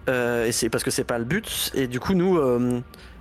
[0.08, 1.72] euh, et c'est parce que c'est pas le but.
[1.74, 2.38] Et du coup, nous.
[2.38, 2.80] euh,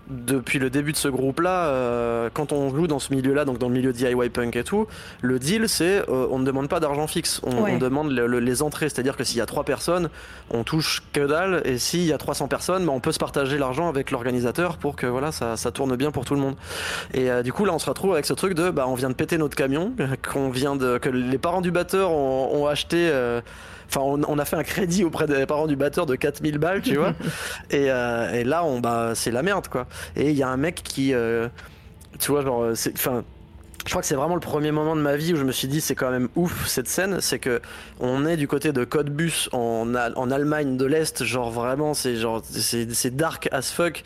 [0.09, 3.69] depuis le début de ce groupe-là, euh, quand on joue dans ce milieu-là, donc dans
[3.69, 4.87] le milieu DIY punk et tout,
[5.23, 7.73] le deal c'est euh, on ne demande pas d'argent fixe, on, Ouais.
[7.75, 10.11] on demande le- le- les entrées, c'est-à-dire que s'il y a trois personnes,
[10.51, 13.57] on touche que dalle, et s'il y a 300 personnes, bah, on peut se partager
[13.59, 16.57] l'argent avec l'organisateur pour que voilà ça, ça tourne bien pour tout le monde.
[17.15, 19.09] Et euh, du coup là on se retrouve avec ce truc de bah on vient
[19.11, 19.93] de péter notre camion,
[20.33, 23.11] qu'on vient de que les parents du batteur ont, ont acheté.
[23.89, 26.83] Enfin, on, on a fait un crédit auprès des parents du batteur de 4000 balles,
[26.83, 27.15] tu vois.
[27.71, 29.87] et, euh, et là, on, bah, c'est la merde, quoi.
[30.17, 31.49] Et il y a un mec qui, euh,
[32.19, 33.25] tu vois, genre, enfin,
[33.85, 35.69] je crois que c'est vraiment le premier moment de ma vie où je me suis
[35.69, 37.61] dit c'est quand même ouf cette scène, c'est que
[38.01, 42.43] on est du côté de Cottbus en, en Allemagne de l'Est, genre vraiment c'est genre
[42.45, 44.03] c'est, c'est dark as fuck.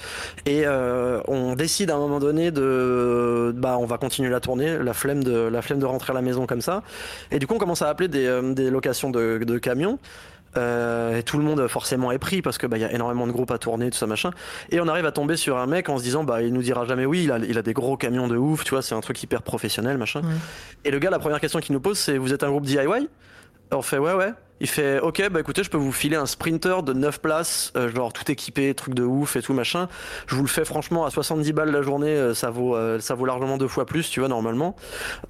[0.46, 4.78] Et euh, on décide à un moment donné de bah on va continuer la tournée,
[4.78, 6.82] la flemme de la flemme de rentrer à la maison comme ça.
[7.30, 9.98] Et du coup on commence à appeler des, euh, des locations de, de camions.
[10.58, 13.26] Euh, et tout le monde forcément est pris parce que bah il y a énormément
[13.26, 14.30] de groupes à tourner tout ça machin.
[14.70, 16.84] Et on arrive à tomber sur un mec en se disant bah il nous dira
[16.84, 19.00] jamais oui il a, il a des gros camions de ouf tu vois c'est un
[19.00, 20.20] truc hyper professionnel machin.
[20.20, 20.34] Ouais.
[20.84, 23.08] et le gars la première question qu'il nous pose c'est vous êtes un groupe DIY
[23.70, 26.82] on fait ouais ouais il fait ok bah écoutez je peux vous filer un sprinter
[26.82, 29.88] de 9 places euh, genre tout équipé truc de ouf et tout machin.
[30.26, 33.14] Je vous le fais franchement à 70 balles la journée euh, ça vaut euh, ça
[33.14, 34.76] vaut largement deux fois plus tu vois normalement.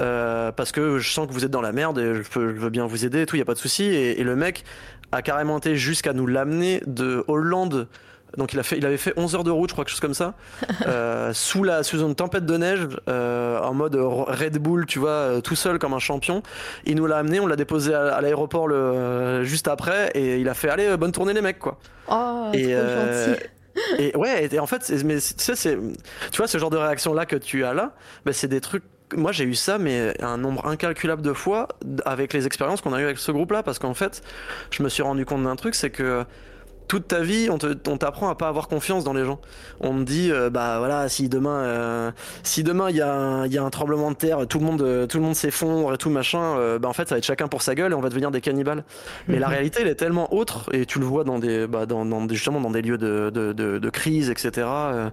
[0.01, 2.61] Euh, parce que je sens que vous êtes dans la merde et je, peux, je
[2.61, 3.85] veux bien vous aider et tout y a pas de souci.
[3.85, 4.65] Et, et le mec
[5.13, 7.89] a carrément été jusqu'à nous l'amener de Hollande
[8.37, 10.01] donc il a fait, il avait fait 11 heures de route, je crois quelque chose
[10.01, 10.35] comme ça,
[10.87, 15.11] euh, sous la sous une tempête de neige, euh, en mode Red Bull, tu vois,
[15.11, 16.43] euh, tout seul comme un champion.
[16.85, 20.49] Il nous l'a amené, on l'a déposé à, à l'aéroport le juste après, et il
[20.49, 21.79] a fait allez bonne tournée les mecs quoi.
[22.11, 23.45] Oh, et, trop euh, gentil.
[23.99, 25.79] et ouais, et, en fait, mais tu sais, c'est,
[26.31, 28.85] tu vois, ce genre de réaction là que tu as là, bah, c'est des trucs.
[29.15, 31.69] Moi, j'ai eu ça, mais un nombre incalculable de fois
[32.05, 34.23] avec les expériences qu'on a eues avec ce groupe-là, parce qu'en fait,
[34.71, 36.25] je me suis rendu compte d'un truc, c'est que
[36.89, 39.39] toute ta vie, on te- on t'apprend à pas avoir confiance dans les gens.
[39.81, 42.11] On te dit, euh, bah voilà, si demain, euh,
[42.43, 44.65] si demain il y, a un- il y a un tremblement de terre, tout le
[44.65, 47.19] monde, euh, tout le monde s'effondre et tout machin, euh, bah en fait, ça va
[47.19, 48.85] être chacun pour sa gueule et on va devenir des cannibales.
[49.29, 52.29] Mais la réalité, elle est tellement autre et tu le vois dans des, bah, dans,
[52.29, 54.51] justement dans des lieux de, de, de, de crise, etc.
[54.67, 55.11] Euh,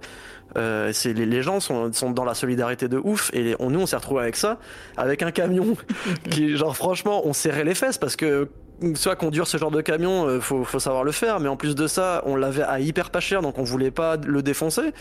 [0.57, 3.81] euh, c'est les, les gens sont, sont dans la solidarité de ouf et on, nous
[3.81, 4.59] on s'est retrouvé avec ça,
[4.95, 5.75] avec un camion
[6.29, 8.47] qui genre franchement on serrait les fesses parce que
[8.95, 11.75] soit conduire ce genre de camion, euh, faut, faut savoir le faire, mais en plus
[11.75, 14.93] de ça, on l'avait à hyper pas cher, donc on voulait pas le défoncer.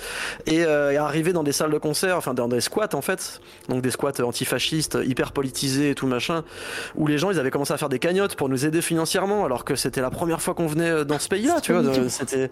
[0.46, 3.40] Et, euh, et arriver dans des salles de concert, enfin dans des squats en fait,
[3.68, 6.44] donc des squats antifascistes, hyper politisés et tout machin,
[6.94, 9.64] où les gens ils avaient commencé à faire des cagnottes pour nous aider financièrement, alors
[9.64, 11.82] que c'était la première fois qu'on venait euh, dans ce pays-là, tu vois.
[12.08, 12.50] C'était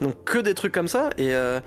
[0.00, 1.60] donc que des trucs comme ça et euh,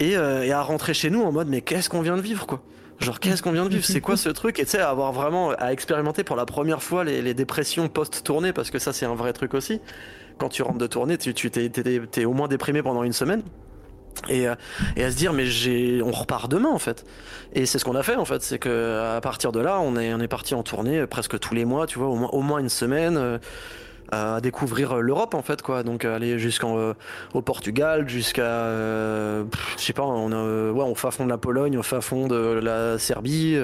[0.00, 2.46] et, euh, et à rentrer chez nous en mode mais qu'est-ce qu'on vient de vivre
[2.46, 2.60] quoi.
[3.00, 3.84] Genre qu'est-ce qu'on vient de vivre?
[3.84, 4.58] C'est quoi ce truc?
[4.58, 8.70] Et tu sais, avoir vraiment à expérimenter pour la première fois les, dépressions post-tournée, parce
[8.70, 9.80] que ça c'est un vrai truc aussi.
[10.38, 13.42] Quand tu rentres de tournée, tu t'es, au moins déprimé pendant une semaine.
[14.28, 14.56] Et, euh,
[14.96, 17.04] et à se dire mais j'ai on repart demain en fait
[17.52, 19.96] et c'est ce qu'on a fait en fait c'est que à partir de là on
[19.96, 23.16] est parti en tournée euh, presque tous les mois tu vois au moins une semaine
[23.16, 23.38] euh,
[24.10, 25.82] à découvrir euh, l'Europe en fait quoi.
[25.82, 26.94] Donc aller jusqu'en euh,
[27.34, 29.44] au Portugal jusqu'à euh,
[29.76, 31.96] je sais pas on a ouais on fait à fond de la Pologne on fait
[31.96, 33.56] à fond de la Serbie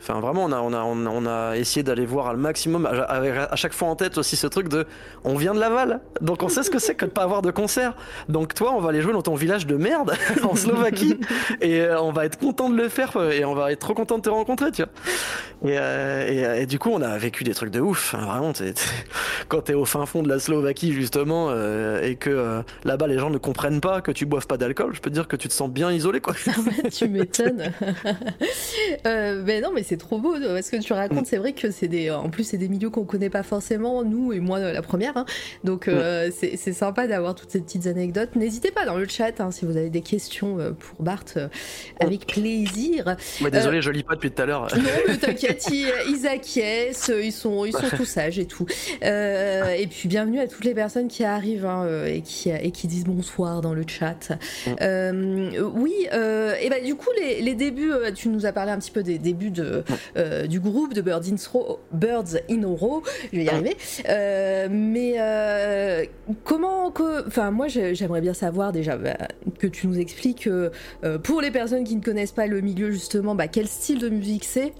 [0.00, 3.56] enfin vraiment on a on a on a, essayé d'aller voir le maximum avec à
[3.56, 4.86] chaque fois en tête aussi ce truc de
[5.24, 6.00] on vient de Laval.
[6.20, 7.94] Donc on sait ce que c'est que de pas avoir de concert.
[8.28, 11.18] Donc toi on va aller jouer dans ton village de merde en Slovaquie
[11.60, 14.22] et on va être content de le faire et on va être trop content de
[14.22, 14.92] te rencontrer tu vois.
[15.70, 18.82] Et, et, du coup on a vécu des trucs de ouf Enfin, vraiment t'es- t'es-
[19.48, 23.18] quand t'es au fin fond de la Slovaquie justement euh, et que euh, là-bas les
[23.18, 25.48] gens ne comprennent pas que tu boives pas d'alcool je peux te dire que tu
[25.48, 26.34] te sens bien isolé quoi
[26.92, 27.72] tu m'étonnes.
[29.06, 31.26] Euh, mais non, mais c'est trop beau euh, ce que tu racontes.
[31.26, 34.32] C'est vrai que c'est des, en plus c'est des milieux qu'on connaît pas forcément, nous
[34.32, 35.16] et moi euh, la première.
[35.16, 35.24] hein.
[35.62, 38.34] Donc euh, c'est sympa d'avoir toutes ces petites anecdotes.
[38.36, 41.48] N'hésitez pas dans le chat hein, si vous avez des questions euh, pour Bart, euh,
[42.00, 43.16] avec plaisir.
[43.42, 47.12] ouais désolé je lis pas depuis tout à l'heure Non, mais t'inquiète, ils, ils acquiescent,
[47.22, 48.66] ils sont, ils sont tous sages et tout.
[49.04, 49.47] Euh,
[49.78, 52.86] et puis bienvenue à toutes les personnes qui arrivent hein, euh, et, qui, et qui
[52.86, 54.32] disent bonsoir dans le chat.
[54.80, 58.72] Euh, oui, euh, et bah du coup les, les débuts, euh, tu nous as parlé
[58.72, 59.84] un petit peu des débuts de,
[60.16, 61.36] euh, du groupe de Birds in,
[61.92, 63.76] Birds in a Row, je vais y arriver.
[64.08, 66.04] Euh, mais euh,
[66.44, 69.16] comment, que, enfin moi j'ai- j'aimerais bien savoir déjà bah,
[69.58, 70.70] que tu nous expliques euh,
[71.04, 74.08] euh, pour les personnes qui ne connaissent pas le milieu justement, bah, quel style de
[74.08, 74.72] musique c'est?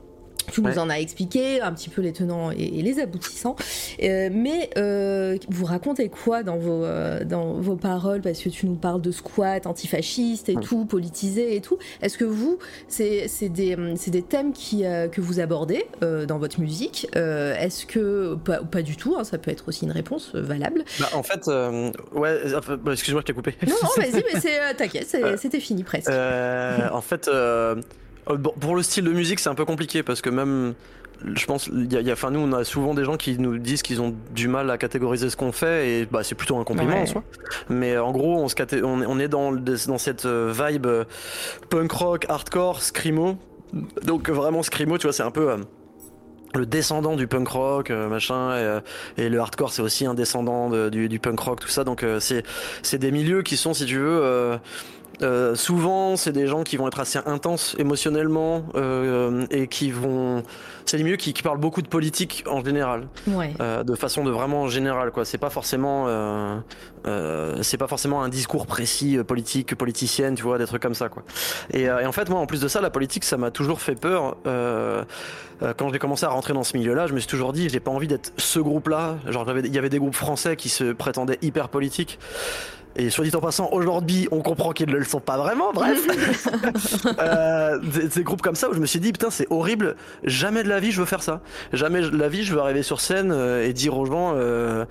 [0.53, 3.57] Tu nous en as expliqué un petit peu les tenants et, et les aboutissants,
[4.03, 8.21] Euh, mais euh, vous racontez quoi dans vos, euh, dans vos paroles?
[8.23, 10.63] Parce que tu nous parles de squat antifasciste et Ouais.
[10.63, 11.79] tout, politisé et tout.
[12.03, 14.83] Est-ce que vous, c'est c'est des, c'est des thèmes qui,
[15.13, 17.07] que vous abordez dans votre musique?
[17.15, 20.85] Est-ce que, pas, pas du tout, hein, ça peut être aussi une réponse valable.
[21.01, 21.47] Bah, en fait
[22.15, 22.43] ouais
[22.83, 26.09] bah, excuse-moi je t'ai coupé Non, non, vas-y, mais c'est, t'inquiète, c'était fini presque.
[26.11, 27.29] En fait,
[28.37, 30.75] bon, pour le style de musique, c'est un peu compliqué parce que même,
[31.35, 33.59] je pense, y a, y a- enfin, nous, on a souvent des gens qui nous
[33.59, 36.65] disent qu'ils ont du mal à catégoriser ce qu'on fait et bah, c'est plutôt un
[36.65, 37.03] compliment Ouais.
[37.03, 37.25] en soi.
[37.69, 39.51] Mais en gros, on, se caté- on, est- on est dans,
[39.99, 41.05] cette euh, vibe euh,
[41.71, 43.37] punk rock, hardcore, screamo.
[44.05, 45.51] Donc vraiment screamo, tu vois, c'est un peu.
[45.51, 45.57] euh,
[46.55, 48.81] le descendant du punk rock, euh, machin, et, euh,
[49.19, 51.85] et le hardcore, c'est aussi un descendant de- du, du punk rock, tout ça.
[51.85, 52.43] Donc euh, c'est
[52.83, 54.59] c'est des milieux qui sont, si tu veux,
[55.23, 60.43] euh, souvent c'est des gens qui vont être assez intenses émotionnellement euh, et qui vont.
[60.87, 63.53] C'est des milieux qui, qui parlent beaucoup de politique en général, Ouais.
[63.61, 65.27] euh, de façon de vraiment générale, quoi.
[65.27, 66.57] C'est pas forcément, euh,
[67.07, 70.95] euh, c'est pas forcément un discours précis euh, politique, politicienne, tu vois, des trucs comme
[70.95, 71.25] ça, quoi.
[71.75, 73.83] Et, euh, et en fait, moi, en plus de ça, la politique, ça m'a toujours
[73.83, 74.37] fait peur.
[74.47, 75.05] Euh,
[75.63, 77.81] euh, quand j'ai commencé à rentrer dans ce milieu-là, je me suis toujours dit, j'ai
[77.81, 79.17] pas envie d'être ce groupe-là.
[79.29, 82.19] Genre, il y avait des groupes français qui se prétendaient hyper politiques.
[82.99, 86.05] Et soit dit en passant, aujourd'hui, on comprend qu'ils ne le sont pas vraiment, bref.
[87.19, 89.95] euh, des, des groupes comme ça où je me suis dit, putain, c'est horrible,
[90.25, 91.41] jamais de la vie je veux faire ça.
[91.73, 94.85] Jamais de la vie je veux arriver sur scène euh, et dire aux gens, euh,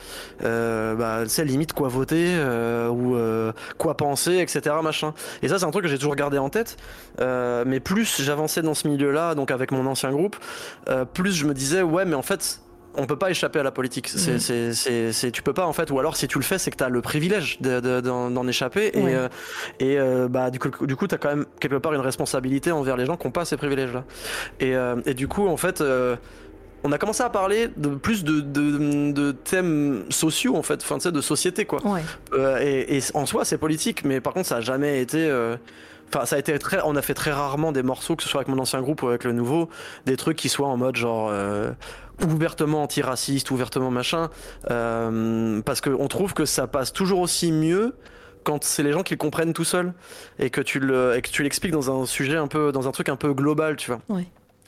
[0.45, 4.75] euh, bah, tu sais, limite quoi voter euh, ou euh, quoi penser, etc.
[4.81, 5.13] Machin.
[5.41, 6.77] Et ça, c'est un truc que j'ai toujours gardé en tête.
[7.19, 10.37] Euh, mais plus j'avançais dans ce milieu-là, donc avec mon ancien groupe,
[10.87, 12.61] euh, plus je me disais, ouais, mais en fait,
[12.97, 14.07] on peut pas échapper à la politique.
[14.09, 16.57] C'est, c'est, c'est, c'est- tu peux pas en fait, ou alors si tu le fais,
[16.57, 18.91] c'est que tu as le privilège de- de- d'en, d'en échapper.
[18.93, 19.15] Et, Ouais.
[19.15, 19.27] euh,
[19.79, 22.71] et euh, bah, du coup, du coup, tu as quand même quelque part une responsabilité
[22.71, 24.03] envers les gens qui n'ont pas ces privilèges-là.
[24.59, 25.81] Et, euh, et du coup, en fait.
[26.83, 30.95] on a commencé à parler de plus de, de, de thèmes sociaux en fait, enfin
[30.99, 31.85] tu sais, de société quoi.
[31.85, 32.01] Ouais.
[32.33, 35.27] Euh, et, et en soi, c'est politique, mais par contre, ça a jamais été.
[35.27, 35.57] euh,
[36.85, 39.07] On a fait très rarement des morceaux, que ce soit avec mon ancien groupe ou
[39.07, 39.69] avec le nouveau,
[40.05, 41.71] des trucs qui soient en mode genre euh,
[42.25, 44.29] ouvertement antiraciste, ouvertement machin,
[44.69, 47.95] euh, parce qu'on trouve que ça passe toujours aussi mieux
[48.43, 49.93] quand c'est les gens qui le comprennent tout seuls
[50.39, 53.17] et que tu le et l'expliques dans un sujet un peu, dans un truc un
[53.17, 53.99] peu global, tu vois.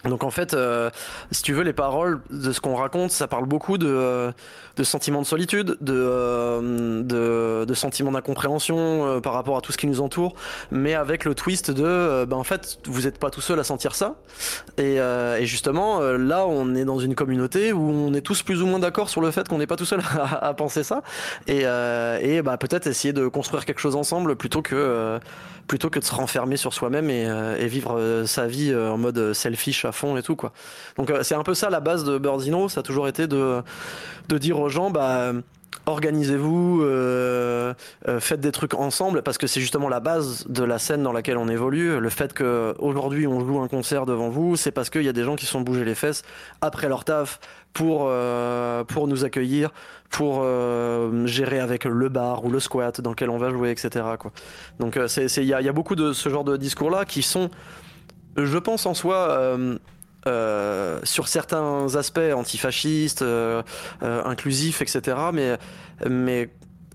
[0.06, 0.90] Donc en fait, euh,
[1.32, 4.32] si tu veux, les paroles de ce qu'on raconte, ça parle beaucoup de, euh,
[4.80, 9.74] de sentiments de solitude, de, euh, de, de sentiments d'incompréhension euh, par rapport à tout
[9.74, 10.36] ce qui nous entoure,
[10.72, 13.94] mais avec le twist de, ben en fait, vous n'êtes pas tout seul à sentir
[13.94, 14.16] ça.
[14.78, 18.62] Et, euh, et justement, là, on est dans une communauté où on est tous plus
[18.62, 20.02] ou moins d'accord sur le fait qu'on n'est pas tout seul
[20.42, 21.04] à, penser ça.
[21.48, 25.20] Et, euh, et bah, peut-être essayer de construire quelque chose ensemble plutôt que,
[25.68, 27.24] plutôt que de se renfermer sur soi-même et,
[27.60, 30.52] et vivre sa vie en mode selfish fond et tout quoi.
[30.98, 33.62] Donc euh, c'est un peu ça la base de Birdino, ça a toujours été de,
[34.28, 35.34] de dire aux gens bah
[35.86, 37.74] organisez-vous, euh,
[38.08, 41.12] euh, faites des trucs ensemble parce que c'est justement la base de la scène dans
[41.12, 42.00] laquelle on évolue.
[42.00, 45.14] Le fait que aujourd'hui on joue un concert devant vous, c'est parce qu'il y a
[45.14, 46.24] des gens qui sont bougés les fesses
[46.62, 47.40] après leur taf
[47.74, 49.72] pour euh, pour nous accueillir,
[50.10, 54.06] pour euh, gérer avec le bar ou le squat dans lequel on va jouer, etc.
[54.20, 54.32] Quoi.
[54.80, 57.06] Donc euh, il y a, il y a beaucoup de ce genre de discours là
[57.06, 57.50] qui sont,
[58.38, 59.16] je pense en soi.
[59.32, 59.78] euh,
[60.28, 63.64] euh, sur certains aspects antifascistes, euh,
[64.02, 65.18] inclusifs, etc.
[65.34, 65.58] Mais,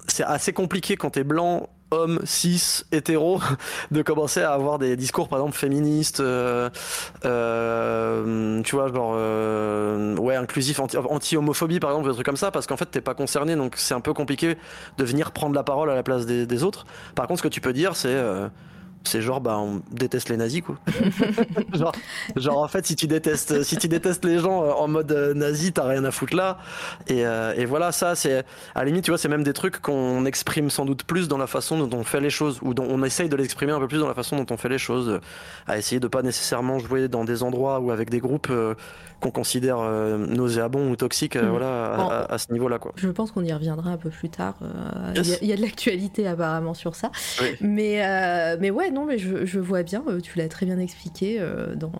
[0.06, 3.40] c'est assez compliqué quand t'es blanc, homme, cis, hétéro,
[3.90, 6.22] de commencer à avoir des discours, par exemple, féministes, tu
[8.76, 9.14] vois, genre,
[10.20, 13.14] ouais, inclusif, anti- anti-homophobie, par exemple, des trucs comme ça, parce qu'en fait, t'es pas
[13.14, 14.58] concerné, donc c'est un peu compliqué
[14.98, 16.84] de venir prendre la parole à la place des autres.
[17.14, 18.22] Par contre, ce que tu peux dire, c'est.
[19.08, 20.76] C'est genre bah on déteste les nazis quoi.
[21.74, 21.92] genre,
[22.36, 25.34] genre en fait si tu détestes si tu détestes les gens euh, en mode euh,
[25.34, 26.58] nazi t'as rien à foutre là
[27.06, 28.44] et, euh, et voilà ça c'est
[28.74, 31.38] à la limite tu vois c'est même des trucs qu'on exprime sans doute plus dans
[31.38, 33.88] la façon dont on fait les choses ou dont on essaye de l'exprimer un peu
[33.88, 35.20] plus dans la façon dont on fait les choses
[35.66, 38.74] à essayer de pas nécessairement jouer dans des endroits ou avec des groupes euh,
[39.24, 41.50] qu'on considère euh, nauséabonds ou toxiques euh, Mhm.
[41.50, 42.92] voilà à, En- à- à ce niveau là quoi.
[42.96, 44.54] Je pense qu'on y reviendra un peu plus tard.
[44.62, 44.66] euh,
[45.16, 47.10] Il y a- il y, a de l'actualité apparemment sur ça.
[47.40, 47.48] Oui.
[47.60, 48.02] Mais,
[48.60, 51.40] mais ouais, non, mais je, je vois bien, tu l'as très bien expliqué
[51.76, 51.92] dans,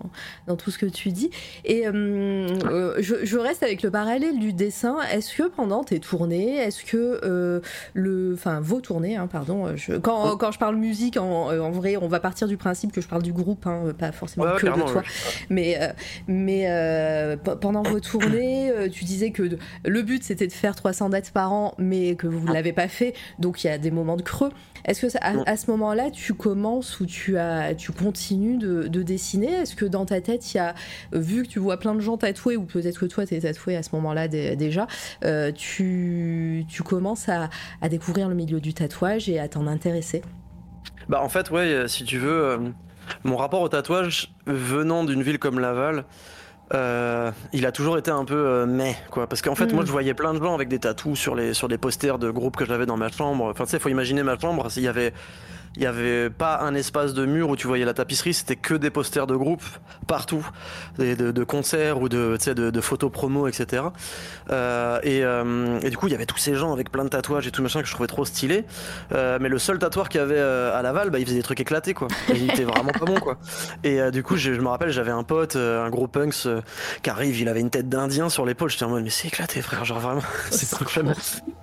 [0.47, 1.31] dans tout ce que tu dis.
[1.63, 4.97] Et euh, je, je reste avec le parallèle du dessin.
[5.11, 7.59] Est-ce que pendant tes tournées, est-ce que euh,
[7.93, 8.33] le.
[8.35, 9.75] Enfin, vos tournées, hein, pardon.
[9.75, 13.01] je- quand, quand je parle musique, en, en vrai, on va partir du principe que
[13.01, 14.95] je parle du groupe, hein, pas forcément Ouais, que de toi.
[14.97, 15.01] ouais.
[15.49, 15.79] Mais,
[16.27, 16.65] mais
[17.15, 21.09] euh, pendant vos tournées, euh, tu disais que de- le but c'était de faire 300
[21.09, 23.91] dates par an, mais que vous ne l'avez pas fait, donc il y a des
[23.91, 24.51] moments de creux.
[24.85, 29.01] Est-ce que ça- à, ce moment-là, tu commences ou tu, as, tu continues de, de
[29.03, 29.51] dessiner?
[29.51, 30.75] Est-ce que dans ta tête, il y a,
[31.11, 33.75] vu que tu vois plein de gens tatoués, ou peut-être que toi tu es tatoué
[33.75, 34.85] à ce moment-là dé- déjà,
[35.23, 37.49] euh, tu, tu commences à,
[37.81, 40.21] à découvrir le milieu du tatouage et à t'en intéresser?
[41.09, 42.59] Bah en fait ouais si tu veux
[43.23, 46.05] mon rapport au tatouage venant d'une ville comme Laval
[46.73, 49.75] euh, il a toujours été un peu euh, mais quoi parce qu'en fait Mm.
[49.75, 52.31] moi je voyais plein de gens avec des tatous sur les sur des posters de
[52.31, 54.87] groupes que j'avais dans ma chambre enfin tu sais faut imaginer ma chambre il y
[54.87, 55.13] avait
[55.77, 58.73] il y avait pas un espace de mur où tu voyais la tapisserie c'était que
[58.73, 59.65] des posters de groupes
[60.07, 60.47] partout
[60.97, 63.83] de, de concerts ou de de, de photos promo etc
[64.51, 67.09] euh, et, euh, et du coup il y avait tous ces gens avec plein de
[67.09, 68.65] tatouages et tout machin que je trouvais trop stylé
[69.11, 71.59] euh, mais le seul tatoueur qu'il y avait à Laval, bah, il faisait des trucs
[71.59, 72.07] éclatés, quoi.
[72.29, 73.37] Et il était vraiment pas bon, quoi.
[73.83, 76.47] Et du coup, je, je me rappelle, j'avais un pote, un gros punks,
[77.01, 78.69] qui arrive, il avait une tête d'Indien sur l'épaule.
[78.69, 80.21] J'étais en mode, mais c'est éclaté, frère, genre vraiment,
[80.51, 80.85] c'est trop.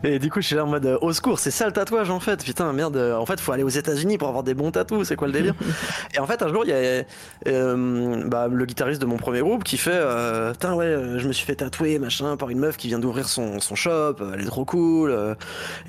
[0.04, 2.20] Et du coup, je suis là en mode, au secours, c'est ça le tatouage, en
[2.20, 2.44] fait.
[2.44, 5.26] Putain, merde, en fait, faut aller aux États-Unis pour avoir des bons tatous, c'est quoi
[5.28, 5.54] le délire
[6.14, 7.04] Et en fait, un jour, il y a
[7.48, 11.26] euh, bah, le guitariste de mon premier groupe qui fait, euh, putain, ouais, euh, je
[11.28, 14.40] me suis fait tatouer, machin, par une meuf qui vient d'ouvrir son, son shop, elle
[14.40, 15.14] est trop cool.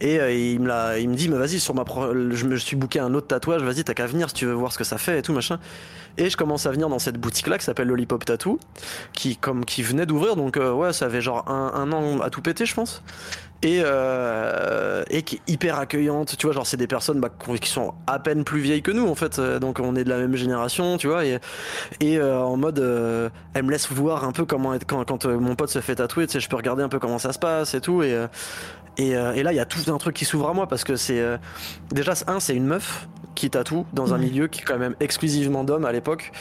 [0.01, 2.76] et il me l'a, il me dit, mais vas-y, sur ma, pro- je me suis
[2.76, 4.97] booké un autre tatouage, vas-y, t'as qu'à venir si tu veux voir ce que ça
[4.97, 5.59] fait et tout machin.
[6.18, 8.59] Et je commence à venir dans cette boutique-là qui s'appelle Lollipop Tattoo,
[9.14, 12.30] qui comme qui venait d'ouvrir, donc euh, ouais, ça avait genre un, un an à
[12.30, 13.01] tout péter, je pense.
[13.64, 17.30] Et, euh, et qui est hyper accueillante, tu vois, genre c'est des personnes bah,
[17.61, 20.09] qui sont à peine plus vieilles que nous en fait, euh, donc on est de
[20.09, 21.39] la même génération, tu vois, et,
[22.03, 25.70] euh, en mode, euh, elle me laisse voir un peu comment quand, quand mon pote
[25.70, 28.03] se fait tatouer, tu je peux regarder un peu comment ça se passe et tout,
[28.03, 28.28] et,
[28.97, 30.97] et, et là il y a tout un truc qui s'ouvre à moi parce que
[30.97, 31.24] c'est
[31.89, 34.26] déjà un, c'est une meuf qui tatoue dans un Ouais.
[34.26, 36.32] milieu qui est quand même exclusivement d'hommes à l'époque.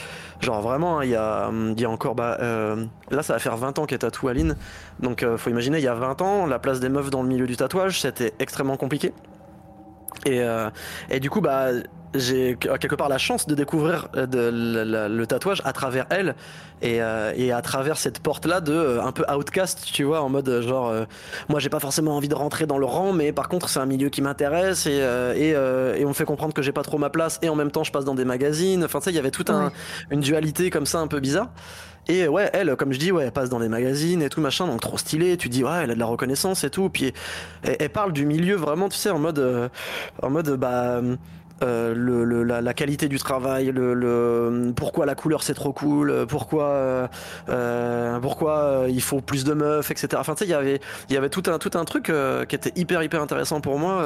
[0.41, 3.33] Genre vraiment, hein, il y, a, hum, il y a encore, bah, euh, là ça
[3.35, 4.57] va faire 20 ans qu'elle tatoue Aline,
[5.01, 7.29] donc euh, faut imaginer, il y a 20 ans, la place des meufs dans le
[7.29, 9.13] milieu du tatouage, c'était extrêmement compliqué.
[10.27, 10.69] Et, euh,
[11.11, 11.69] et du coup, bah,
[12.15, 16.07] j'ai quelque part la chance de découvrir euh, de, la- la- le tatouage à travers
[16.11, 16.35] elle
[16.83, 20.21] et, euh, et à travers cette porte là de euh, un peu outcast tu vois
[20.21, 21.05] en mode euh, genre euh,
[21.49, 23.87] moi j'ai pas forcément envie de rentrer dans le rang mais par contre c'est un
[23.87, 26.83] milieu qui m'intéresse et, euh, et, euh, et on me fait comprendre que j'ai pas
[26.83, 29.11] trop ma place et en même temps je passe dans des magazines enfin tu sais
[29.11, 29.73] il y avait toute un,
[30.11, 31.49] une dualité comme ça un peu bizarre
[32.09, 34.67] et ouais, elle, comme je dis, ouais, elle passe dans des magazines et tout machin,
[34.67, 35.37] donc trop stylé.
[35.37, 36.89] Tu dis, ouais, elle a de la reconnaissance et tout.
[36.91, 37.13] Puis
[37.63, 39.69] elle, elle parle du milieu vraiment, tu sais, en mode, euh,
[40.21, 41.01] en mode, bah,
[41.63, 47.09] euh, le, la, qualité du travail, le, pourquoi la couleur c'est trop cool, pourquoi
[48.21, 50.09] pourquoi il faut plus de meufs, etc.
[50.17, 52.13] Enfin tu sais il y avait il y avait tout un tout un truc
[52.49, 54.05] qui était hyper hyper intéressant pour moi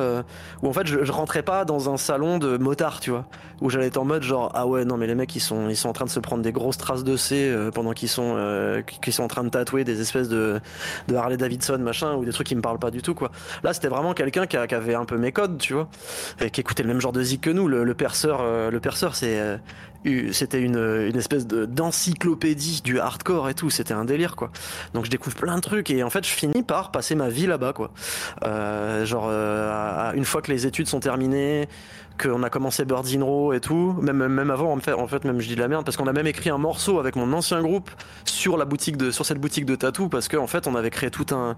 [0.62, 3.26] où en fait je, je rentrais pas dans un salon de motard tu vois
[3.60, 5.76] où j'allais être en mode genre ah ouais non mais les mecs ils sont ils
[5.76, 9.12] sont en train de se prendre des grosses traces de C pendant qu'ils sont qu'ils
[9.12, 10.60] sont en train de tatouer des espèces de
[11.08, 13.30] de Harley Davidson machin ou des trucs qui me parlent pas du tout quoi.
[13.62, 15.88] Là c'était vraiment quelqu'un qui, avait un peu mes codes tu vois
[16.40, 17.68] et qui écoutait le même genre de zik que nous.
[17.68, 19.56] Le, perceur euh, le perceur c'est euh,
[20.32, 24.50] c'était une, espèce de d'encyclopédie du hardcore et tout, c'était un délire quoi.
[24.94, 27.46] Donc je découvre plein de trucs et en fait je finis par passer ma vie
[27.46, 27.92] là-bas quoi.
[28.44, 29.28] Euh, genre
[30.14, 31.68] une fois que les études sont terminées,
[32.20, 35.24] qu'on a commencé Birds in Row et tout, même même avant en fait, en fait
[35.24, 37.32] même je dis de la merde parce qu'on a même écrit un morceau avec mon
[37.32, 37.90] ancien groupe
[38.24, 40.90] sur la boutique de sur cette boutique de tatou parce qu'en en fait on avait
[40.90, 41.56] créé tout un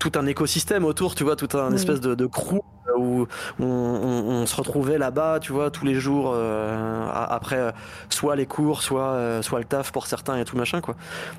[0.00, 2.62] tout un écosystème autour, tu vois, tout un espèce de, de crew
[2.98, 3.26] où
[3.60, 7.70] on, se retrouvait là-bas, tu vois, tous les jours euh, après euh,
[8.08, 10.96] soit les cours, soit euh, soit le taf pour certains et tout machin quoi.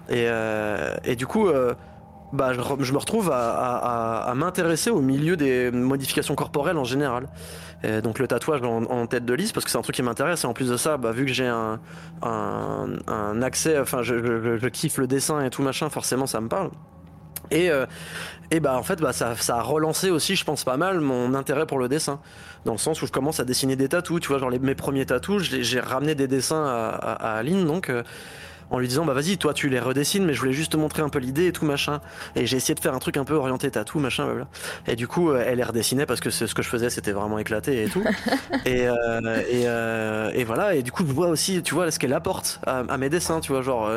[0.09, 0.28] Et,
[1.03, 1.49] et du coup
[2.32, 7.28] bah, je, me retrouve à, m'intéresser au milieu des modifications corporelles en général.
[8.03, 10.47] donc le tatouage en, tête de liste parce que c'est un truc qui m'intéresse et
[10.47, 11.80] en plus de ça, bah, vu que j'ai un,
[12.22, 16.70] un, accès, enfin je, je, kiffe le dessin et tout machin, forcément ça me parle.
[17.51, 17.86] Et, euh,
[18.52, 21.34] et bah en fait bah ça, ça, a relancé aussi je pense pas mal mon
[21.34, 22.20] intérêt pour le dessin.
[22.66, 24.76] Dans le sens où je commence à dessiner des tatous tu vois genre les, mes
[24.76, 28.04] premiers tatous j'ai ramené des dessins à, à, Aline donc euh,
[28.72, 31.02] en lui disant bah vas-y toi tu les redessines mais je voulais juste te montrer
[31.02, 32.02] un peu l'idée et tout machin.
[32.36, 34.48] Et j'ai essayé de faire un truc un peu orienté tatou machin voilà.
[34.88, 37.38] et du coup euh, elle les redessinait parce que ce que je faisais c'était vraiment
[37.38, 38.04] éclaté et tout.
[38.66, 40.76] Et, euh, et, euh, et, voilà.
[40.76, 43.52] Et du coup je vois aussi tu vois ce qu'elle apporte à, mes dessins tu
[43.52, 43.90] vois genre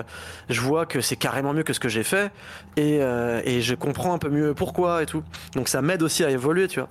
[0.49, 2.33] je vois que c'est carrément mieux que ce que j'ai fait.
[2.77, 3.01] Et,
[3.45, 5.23] et je comprends un peu mieux pourquoi et tout.
[5.55, 6.89] Donc ça m'aide aussi à évoluer tu vois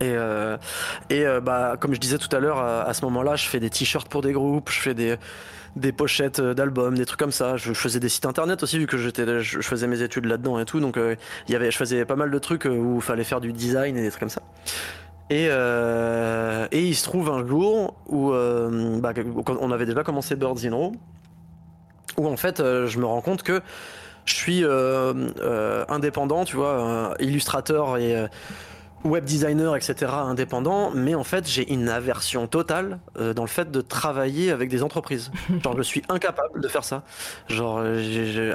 [0.00, 0.14] et,
[1.10, 4.08] et bah, comme je disais tout à l'heure, à ce moment-là, je fais des t-shirts
[4.08, 5.16] pour des groupes, je fais des,
[5.76, 7.56] des pochettes euh, d'albums, des trucs comme ça.
[7.56, 10.64] Je, faisais des sites internet aussi vu que j'étais, je, faisais mes études là-dedans et
[10.64, 10.80] tout.
[10.80, 11.16] Donc euh,
[11.48, 13.52] il y avait, je faisais pas mal de trucs euh, où il fallait faire du
[13.52, 14.42] design et des trucs comme ça.
[15.32, 19.12] Et, et il se trouve un jour où bah,
[19.60, 20.92] on avait déjà commencé Birds in Row,
[22.16, 23.60] où en fait je me rends compte que
[24.24, 24.64] je suis
[25.88, 28.26] indépendant, tu vois, illustrateur et
[29.04, 33.70] web designer, etc., indépendant, mais en fait, j'ai une aversion totale euh, dans le fait
[33.70, 35.30] de travailler avec des entreprises.
[35.64, 37.02] Genre, je suis incapable de faire ça.
[37.48, 37.82] Genre,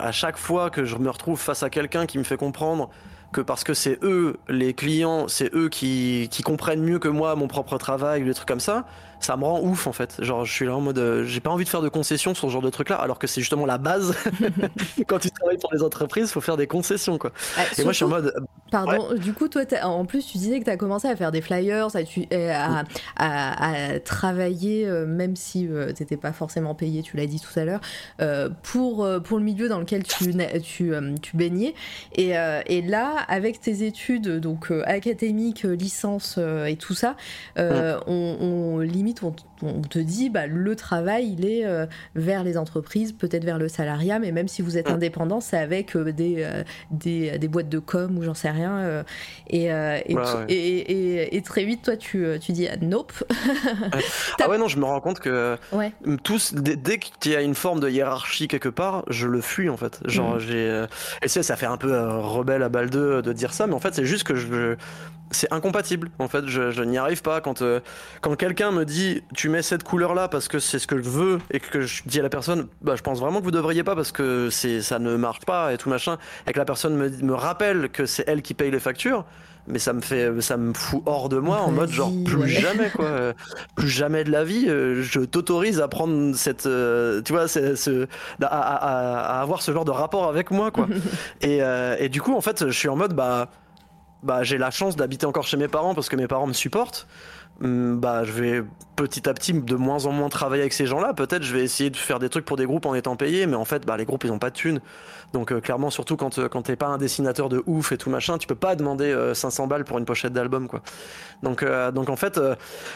[0.02, 2.90] à chaque fois que je me retrouve face à quelqu'un qui me fait comprendre
[3.36, 7.36] que parce que c'est eux, les clients, c'est eux qui, qui comprennent mieux que moi
[7.36, 8.86] mon propre travail ou des trucs comme ça,
[9.20, 10.18] ça me rend ouf en fait.
[10.20, 12.48] Genre, je suis là en mode, euh, j'ai pas envie de faire de concessions sur
[12.48, 14.16] ce genre de truc-là, alors que c'est justement la base.
[15.08, 17.32] Quand tu travailles pour les entreprises, faut faire des concessions quoi.
[17.58, 18.34] Ah, et moi, je suis en mode.
[18.36, 18.42] Euh,
[18.72, 21.42] pardon, du coup, toi, en plus, tu disais que tu as commencé à faire des
[21.42, 22.84] flyers, à, tu, à,
[23.18, 27.82] à, travailler, euh, même si t'étais pas forcément payé, tu l'as dit tout à l'heure,
[28.64, 31.74] pour, pour le milieu dans lequel tu, tu, tu baignais.
[32.16, 32.34] Et,
[32.68, 36.38] et, là, avec tes études donc académiques, licence
[36.68, 37.16] et tout ça,
[37.58, 37.62] mm.
[38.08, 39.36] on, on limite on,
[39.90, 41.86] te dit, bah, le travail, il est euh,
[42.16, 44.94] vers les entreprises, peut-être vers le salariat, mais même si vous êtes mm.
[44.94, 49.04] indépendant, c'est avec euh, des, euh, des, des, boîtes de com ou j'en sais rien.
[49.50, 53.14] Et, et, et, très vite, toi, tu, tu dis, nope.
[54.42, 55.58] ah ouais, non, je me rends compte que
[56.24, 59.78] tous, dès, qu'il y a une forme de hiérarchie quelque part, je le fuis en
[59.78, 60.00] fait.
[60.06, 60.40] Genre, mm.
[60.40, 60.86] j'ai.
[61.22, 63.80] Et c'est ça fait un peu rebelle à balle 2 de dire ça, mais en
[63.80, 64.76] fait, c'est juste que je
[65.32, 67.64] c'est incompatible en fait je, n'y arrive pas quand
[68.22, 71.10] quand quelqu'un me dit tu mets cette couleur là parce que c'est ce que je
[71.10, 73.84] veux et que je dis à la personne bah je pense vraiment que vous devriez
[73.84, 76.18] pas parce que c'est ça ne marche pas et tout machin.
[76.48, 79.26] Et que la personne me, me rappelle que c'est elle qui paye les factures
[79.68, 82.92] mais ça me fait ça me fout hors de moi en mode genre plus jamais
[82.92, 83.34] quoi.
[83.76, 88.08] Plus jamais de la vie euh, je t'autorise à prendre cette euh, tu vois ce,
[88.42, 90.88] à, à, avoir ce genre de rapport avec moi quoi.
[91.42, 91.62] Et,
[92.00, 93.50] et du coup en fait je suis en mode bah
[94.26, 97.08] bah, j'ai la chance d'habiter encore chez mes parents parce que mes parents me supportent.
[97.62, 98.64] Hum, bah, je vais
[98.98, 101.14] petit à petit de moins en moins travailler avec ces gens-là.
[101.14, 103.56] Peut-être je vais essayer de faire des trucs pour des groupes en étant payé, mais
[103.56, 104.82] en fait, bah, les groupes ils ont pas de thunes.
[105.34, 108.10] Donc euh, clairement, surtout quand euh, quand t'es pas un dessinateur de ouf et tout
[108.10, 110.82] machin, tu peux pas demander 500 euh, balles pour une pochette d'album quoi.
[111.44, 112.40] Donc donc en fait,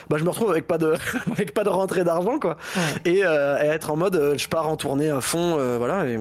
[0.10, 0.96] bah, je me retrouve avec pas de
[1.32, 2.58] avec pas de rentrée d'argent quoi,
[3.06, 6.06] et, être en mode je pars en tournée à fond, voilà.
[6.08, 6.20] Et,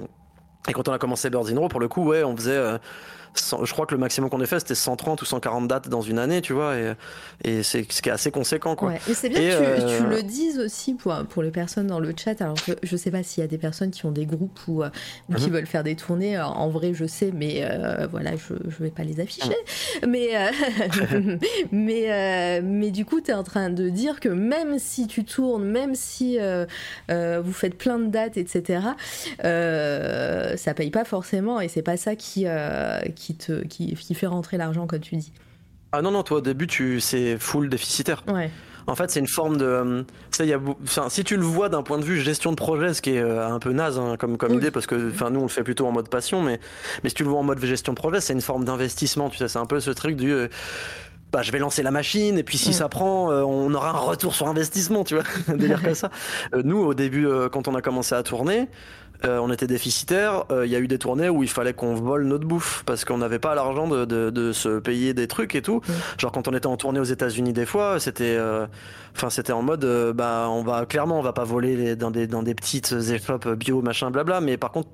[0.73, 2.79] quand on a commencé Birds in Row, pour le coup, ouais, on faisait
[3.35, 6.19] je crois que le maximum qu'on ait fait, c'était 130 ou 140 dates dans une
[6.19, 6.93] année, tu vois, et,
[7.45, 8.91] et c'est ce qui est assez conséquent, quoi.
[8.91, 9.01] Ouais.
[9.09, 12.41] Et c'est bien que tu, le dises aussi pour, pour les personnes dans le chat.
[12.41, 14.83] Alors, je, sais pas s'il y a des personnes qui ont des groupes ou,
[15.37, 15.53] qui mhm.
[15.53, 16.39] veulent faire des tournées.
[16.39, 17.69] En vrai, je sais, mais
[18.11, 19.57] voilà, je, je vais pas les afficher.
[20.07, 20.31] Mais,
[21.73, 25.65] mais, mais du coup, tu es en train de dire que même si tu tournes,
[25.65, 26.39] même si
[27.09, 28.79] vous faites plein de dates, etc.,
[29.45, 34.15] euh, ça paye pas forcément et c'est pas ça qui, euh, qui, te, qui, qui
[34.15, 35.33] fait rentrer l'argent, comme tu dis.
[35.93, 38.25] Ah non, non, toi au début, tu, c'est full déficitaire.
[38.27, 38.51] Ouais.
[38.87, 40.07] En fait, c'est une forme de.
[40.31, 40.61] Ça, y a,
[41.11, 43.47] si tu le vois d'un point de vue gestion de projet, ce qui est euh,
[43.47, 45.87] un peu naze hein, comme, comme idée, parce que enfin, nous, on le fait plutôt
[45.87, 46.59] en mode passion, mais,
[47.03, 49.29] mais si tu le vois en mode gestion de projet, c'est une forme d'investissement.
[49.29, 50.49] Tu sais, c'est un peu ce truc du
[51.33, 53.99] bah, je vais lancer la machine et puis si ça prend, euh, on aura un
[53.99, 55.25] retour sur investissement, tu vois,
[55.57, 56.11] délire comme ça.
[56.55, 58.69] Euh, nous, au début, euh, quand on a commencé à tourner,
[59.25, 60.45] on était déficitaire.
[60.51, 63.19] Il y a eu des tournées où il fallait qu'on vole notre bouffe parce qu'on
[63.19, 65.81] n'avait pas l'argent de, de, de, se payer des trucs et tout.
[66.19, 68.39] Genre quand on était en tournée aux États-Unis, des fois, c'était,
[69.15, 72.43] enfin, c'était en mode, bah, on va clairement, on va pas voler dans des dans
[72.43, 74.41] des petites échoppes bio, machin, blabla.
[74.41, 74.89] Mais par contre,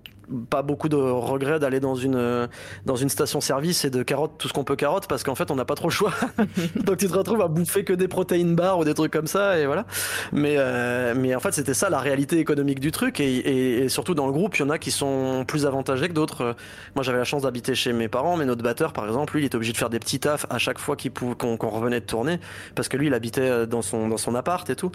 [0.50, 2.48] pas beaucoup de regrets d'aller dans une
[2.84, 5.50] dans une station service et de carotte tout ce qu'on peut carotte parce qu'en fait
[5.50, 6.12] on n'a pas trop le choix.
[6.84, 9.58] Donc tu te retrouves à bouffer que des protéines bars ou des trucs comme ça
[9.58, 9.86] et voilà.
[10.32, 13.20] Mais euh, mais en fait c'était ça la réalité économique du truc.
[13.20, 16.14] Et, et, surtout dans le groupe il y en a qui sont plus avantagés que
[16.14, 16.56] d'autres.
[16.94, 19.46] Moi j'avais la chance d'habiter chez mes parents mais notre batteur par exemple lui il
[19.46, 22.40] était obligé de faire des petits tafs à chaque fois qu'on revenait de tourner
[22.74, 24.92] parce que lui il habitait dans son dans son appart et tout.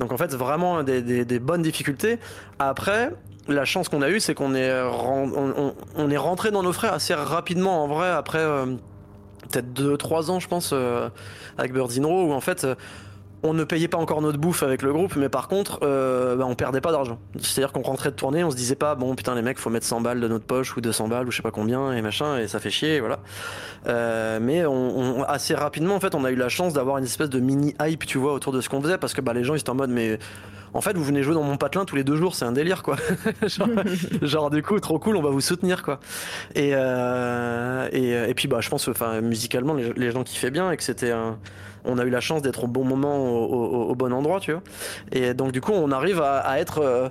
[0.00, 2.18] Donc en fait vraiment des, bonnes difficultés.
[2.58, 3.10] Après
[3.48, 4.72] la chance qu'on a eue, c'est qu'on est,
[5.96, 8.66] on, est rentré dans nos frais assez rapidement, en vrai, après euh,
[9.50, 11.08] peut-être 2-3 ans, je pense, euh,
[11.58, 12.74] avec Birdinro, où en fait, euh,
[13.42, 16.54] on ne payait pas encore notre bouffe avec le groupe, mais par contre, bah, on
[16.54, 17.18] perdait pas d'argent.
[17.38, 19.86] C'est-à-dire qu'on rentrait de tournée, on se disait pas, bon putain, les mecs, faut mettre
[19.86, 22.38] 100 balles de notre poche ou 200 balles ou je sais pas combien et machin,
[22.38, 23.18] et ça fait chier, voilà.
[24.40, 27.40] mais on, assez rapidement, en fait, on a eu la chance d'avoir une espèce de
[27.40, 29.60] mini hype, tu vois, autour de ce qu'on faisait, parce que bah, les gens, ils
[29.60, 30.18] étaient en mode, mais
[30.74, 32.82] en fait, vous venez jouer dans mon patelin tous les deux jours, c'est un délire,
[32.82, 32.96] quoi.
[34.22, 36.00] genre, du coup, trop cool, on va vous soutenir, quoi.
[36.54, 40.76] Et, euh, et, et, puis, bah, je pense, enfin, musicalement, les, gens kiffaient bien et
[40.76, 41.38] que c'était un.
[41.84, 44.62] On a eu la chance d'être au bon moment, au, bon endroit, tu vois.
[45.10, 46.78] Et donc, du coup, on arrive à, être.
[46.78, 47.08] Euh,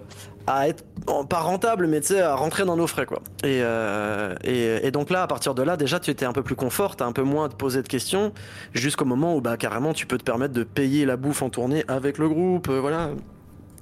[0.48, 0.84] à être
[1.30, 5.12] pas rentable mais tu sais à rentrer dans nos frais quoi euh, et, et, donc
[5.12, 7.22] là à partir de là déjà tu étais un peu plus confort t'as un peu
[7.22, 8.34] moins de poser de questions
[8.74, 11.86] jusqu'au moment où bah carrément tu peux te permettre de payer la bouffe en tournée
[11.88, 13.12] avec le groupe voilà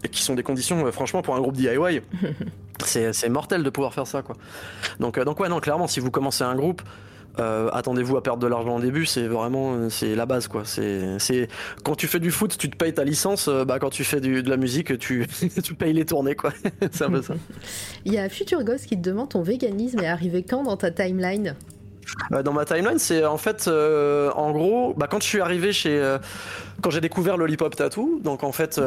[0.03, 2.01] et qui sont des conditions, euh, franchement, pour un groupe DIY,
[2.85, 4.35] c'est mortel de pouvoir faire ça, quoi.
[4.99, 6.81] Donc, euh, donc ouais, non, clairement, si vous commencez un groupe,
[7.39, 10.63] euh, attendez-vous à perdre de l'argent au début, c'est vraiment c'est la base quoi.
[10.65, 11.47] C'est
[11.83, 13.49] quand tu fais du foot, tu te payes ta licence.
[13.49, 15.27] bah quand tu fais de la musique, tu
[15.63, 16.53] tu payes les tournées quoi.
[16.91, 17.35] c'est un peu ça.
[18.05, 20.91] Il y a Future Ghost qui te demande ton véganisme est arrivé quand dans ta
[20.91, 21.55] timeline?
[21.55, 21.78] euh,
[22.43, 25.99] dans ma timeline, c'est en fait, euh, en gros, bah, quand je suis arrivé chez,
[25.99, 26.17] euh,
[26.81, 28.83] quand j'ai découvert Lollipop Tattoo, donc en fait, quand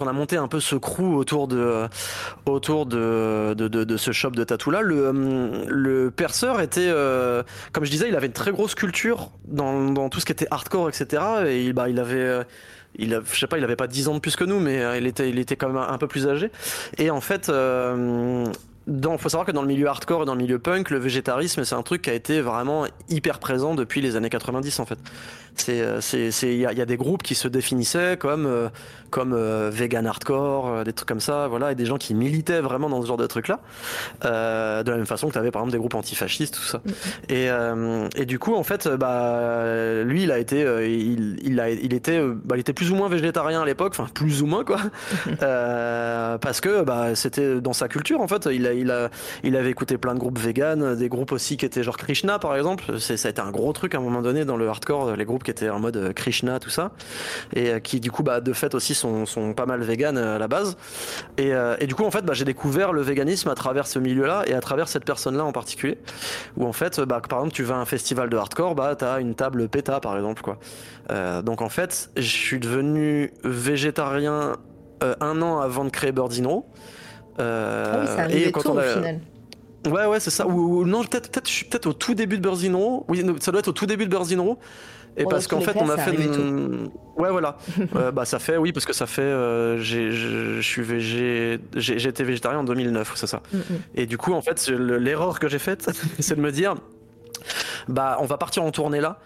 [0.00, 1.86] on a monté un peu ce crew autour de,
[2.46, 5.12] autour de, ce shop de tatou là, le,
[5.68, 6.92] le perceur était,
[7.72, 10.88] comme je disais, il avait une très grosse culture dans, tout ce qui était hardcore,
[10.88, 11.22] etc.
[11.46, 12.44] Et il, bah, avait
[12.96, 14.82] il a, je sais pas, il avait pas 10 ans de plus que nous, mais
[14.98, 16.50] il était, il était quand même un, peu plus âgé.
[16.98, 17.50] Et en fait,
[18.86, 21.64] il faut savoir que dans le milieu hardcore et dans le milieu punk, le végétarisme,
[21.64, 24.98] c'est un truc qui a été vraiment hyper présent depuis les années 90 en fait.
[25.56, 28.68] C'est, euh, c'est, il y, a des groupes qui se définissaient comme, euh,
[29.10, 32.88] comme euh, vegan hardcore, des trucs comme ça, voilà, et des gens qui militaient vraiment
[32.88, 33.60] dans ce genre de trucs-là.
[34.22, 36.80] de la même façon que tu avais par exemple des groupes antifascistes, tout ça.
[37.28, 37.48] Et,
[38.16, 42.20] et du coup, en fait, bah, lui, il a été, il, il, a, il était,
[42.44, 44.80] bah, il était plus ou moins végétarien à l'époque, enfin plus ou moins quoi,
[45.38, 48.48] parce que bah, c'était dans sa culture en fait.
[48.52, 49.10] Il a, il a,
[49.44, 52.56] il avait écouté plein de groupes vegan, des groupes aussi qui étaient genre Krishna par
[52.56, 52.98] exemple.
[52.98, 55.24] C'est, ça a été un gros truc à un moment donné dans le hardcore, les
[55.24, 56.90] groupes qui était en mode euh, Krishna, tout ça,
[57.54, 60.36] et euh, qui du coup, bah, de fait aussi sont, sont pas mal vegan euh,
[60.36, 60.76] à la base.
[61.38, 64.42] Et, et du coup, en fait, bah, j'ai découvert le véganisme à travers ce milieu-là
[64.46, 65.98] et à travers cette personne-là en particulier,
[66.56, 69.20] où en fait, bah, par exemple, tu vas à un festival de hardcore, bah, t'as
[69.20, 70.58] une table PETA par exemple, quoi.
[71.42, 74.56] donc en fait, je suis devenu végétarien
[75.20, 76.66] un an avant de créer Birdino.
[77.40, 78.86] Euh, ah oui, et quand on a...
[78.86, 79.20] au final.
[79.86, 80.46] Ouais, ouais, c'est ça.
[80.46, 83.04] Ou, non, peut-être peut peut-être au tout début de Birdino.
[83.08, 84.58] Oui, ça doit être au tout début de Birdino.
[85.16, 86.16] Et parce qu'en fait, on a fait.
[87.16, 87.56] Ouais, voilà.
[87.96, 89.22] euh, bah, ça fait, oui, parce que ça fait.
[89.22, 91.60] Euh, je suis végé.
[91.76, 93.42] J'ai été végétarien en 2009, c'est ça.
[93.52, 93.62] Mm, mm.
[93.94, 96.74] Et du coup, en fait, l'erreur que j'ai faite, c'est de me dire
[97.88, 99.20] bah, on va partir en tournée là.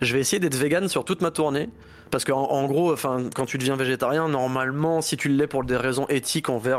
[0.00, 1.68] Je vais essayer d'être vegan sur toute ma tournée
[2.14, 5.76] parce qu'en en, gros, enfin, quand tu deviens végétarien, normalement, si tu l'es pour des
[5.76, 6.78] raisons éthiques envers,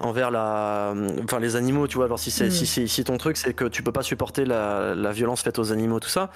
[0.00, 3.36] envers la, enfin, les animaux, tu vois, alors si c'est, si, si, si, ton truc,
[3.36, 6.30] c'est que tu peux pas supporter la, la violence faite aux animaux, tout ça,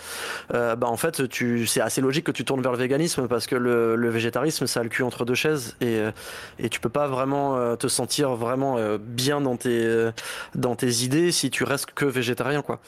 [0.51, 3.57] bah en fait, tu, c'est assez logique que tu tournes vers le véganisme parce que
[3.57, 6.03] le, le végétarisme, ça a le cul entre deux chaises et,
[6.59, 10.11] et tu peux pas vraiment te sentir vraiment bien dans tes,
[10.55, 12.79] dans tes idées si tu restes que végétarien, quoi.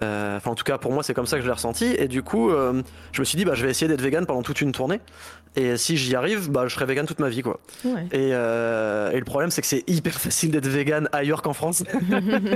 [0.00, 1.94] Euh, enfin, en tout cas, pour moi, c'est comme ça que je l'ai ressenti.
[1.98, 2.82] Et du coup, euh,
[3.12, 5.00] je me suis dit, bah, je vais essayer d'être vegan pendant toute une tournée.
[5.54, 7.60] Et si j'y arrive, bah, je serai vegan toute ma vie, quoi.
[7.84, 8.06] Ouais.
[8.12, 11.84] Et, euh, et, le problème, c'est que c'est hyper facile d'être vegan ailleurs qu'en France.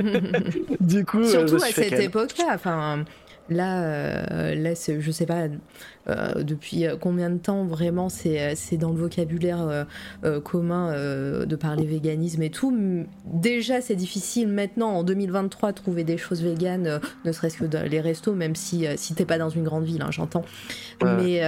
[0.80, 2.52] du coup, surtout à cette époque-là.
[2.54, 3.04] Enfin,
[3.48, 5.46] Là, euh, là je sais pas
[6.08, 9.86] euh, depuis combien de temps vraiment c'est dans le vocabulaire
[10.24, 12.76] euh, commun de parler véganisme et tout.
[13.24, 17.88] Déjà, c'est difficile maintenant en 2023 de trouver des choses véganes, ne serait-ce que dans
[17.88, 20.44] les restos, même si, si t'es pas dans une grande ville, hein, j'entends.
[21.02, 21.40] Mais,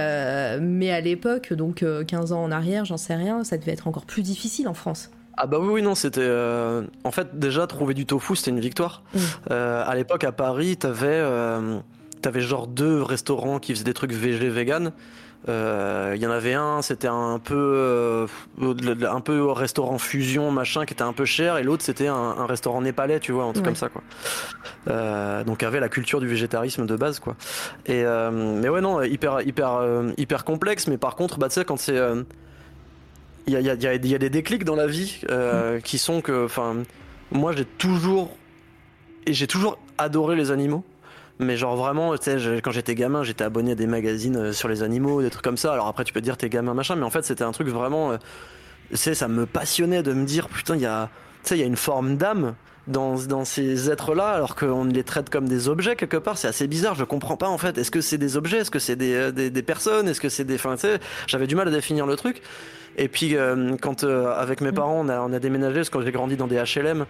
[0.61, 4.05] mais à l'époque, donc 15 ans en arrière, j'en sais rien, ça devait être encore
[4.05, 5.11] plus difficile en France.
[5.41, 6.29] Ah bah oui, oui non, c'était...
[7.03, 9.03] En fait, déjà, trouver du tofu, c'était une victoire.
[9.13, 9.19] Mmh.
[9.51, 11.23] à l'époque, à Paris, t'avais...
[12.21, 14.91] T'avais genre deux restaurants qui faisaient des trucs végé vegan.
[15.47, 18.27] Il euh, y en avait un, c'était un peu euh,
[19.09, 22.81] un peu restaurant fusion machin qui était un peu cher, et l'autre c'était un, restaurant
[22.81, 24.03] népalais, tu vois, un truc comme ça quoi.
[24.89, 27.37] Euh, donc avait la culture du végétarisme de base quoi.
[27.85, 29.79] Et mais ouais non, hyper hyper
[30.17, 31.97] hyper complexe, mais par contre bah tu sais quand c'est
[33.49, 35.81] il y a, y, a, y a, des déclics dans la vie mm.
[35.83, 36.77] qui sont que enfin
[37.31, 38.35] moi j'ai toujours
[39.25, 40.83] et j'ai toujours adoré les animaux.
[41.41, 44.67] Mais genre vraiment, tu sais, quand j'étais gamin, j'étais abonné à des magazines euh, sur
[44.67, 45.71] les animaux, des trucs comme ça.
[45.71, 47.69] Alors après, tu peux te dire t'es gamin machin, mais en fait, c'était un truc
[47.69, 48.17] vraiment, euh,
[48.89, 51.09] tu sais, ça me passionnait de me dire putain, il y a,
[51.43, 52.55] tu sais, il y a une forme d'âme
[52.87, 56.37] dans, dans ces êtres-là, alors qu'on les traite comme des objets quelque part.
[56.37, 56.95] C'est assez bizarre.
[56.95, 57.77] Je comprends pas en fait.
[57.77, 58.57] Est-ce que c'est des objets?
[58.57, 60.09] Est-ce que c'est des, euh, des, des, personnes?
[60.09, 62.41] Est-ce que c'est des, enfin, tu sais, j'avais du mal à définir le truc.
[62.99, 63.35] Et puis
[63.81, 64.75] quand avec mes mm.
[64.75, 67.05] parents, on a, on a déménagé parce que j'ai grandi dans des HLM.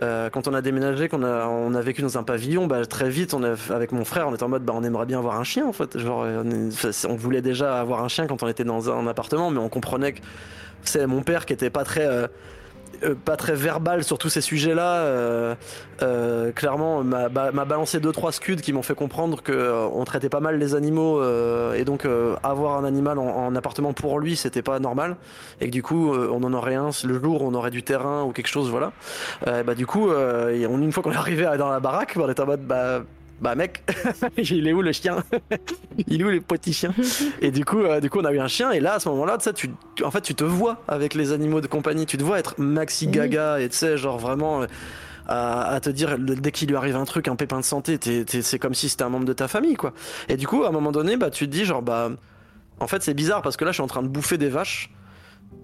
[0.00, 3.10] Euh, quand on a déménagé, qu'on a, on a vécu dans un pavillon, bah, très
[3.10, 5.38] vite, on a, avec mon frère, on était en mode, bah, on aimerait bien avoir
[5.38, 5.98] un chien, en fait.
[5.98, 6.26] Genre,
[7.08, 10.12] on, voulait déjà avoir un chien quand on était dans un appartement, mais on comprenait
[10.12, 10.20] que
[10.82, 12.28] c'est mon père qui était pas très, euh, euh,
[13.24, 14.96] pas très verbal sur tous ces sujets-là.
[14.96, 15.54] Euh,
[16.02, 20.40] euh, clairement, m'a balancé deux trois scuds qui m'ont fait comprendre que on traitait pas
[20.40, 21.22] mal les animaux
[21.74, 22.06] et donc
[22.42, 25.16] avoir un animal en, appartement pour lui, c'était pas normal
[25.60, 28.32] et que du coup, on en aurait un le jour on aurait du terrain ou
[28.32, 28.92] quelque chose, voilà.
[29.44, 32.66] bah du coup, une fois qu'on est arrivé dans la baraque, on était en mode
[32.66, 33.02] bah
[33.40, 33.82] bah mec,
[34.36, 35.24] il est où le chien
[36.06, 36.94] Il est où les petits chiens
[37.40, 39.08] Et du coup, euh, du coup, on a eu un chien et là, à ce
[39.08, 39.70] moment-là, tu,
[40.04, 43.08] en fait, tu te vois avec les animaux de compagnie, tu te vois être maxi
[43.08, 44.62] gaga et tu sais, genre vraiment.
[44.62, 44.66] Euh,
[45.28, 48.74] à, te dire dès qu'il lui arrive un truc, un pépin de santé, c'est comme
[48.74, 49.92] si c'était un membre de ta famille, quoi.
[50.28, 52.10] Et du coup, à un moment donné, bah, tu te dis, genre, bah,
[52.80, 54.90] en fait, c'est bizarre parce que là, je suis en train de bouffer des vaches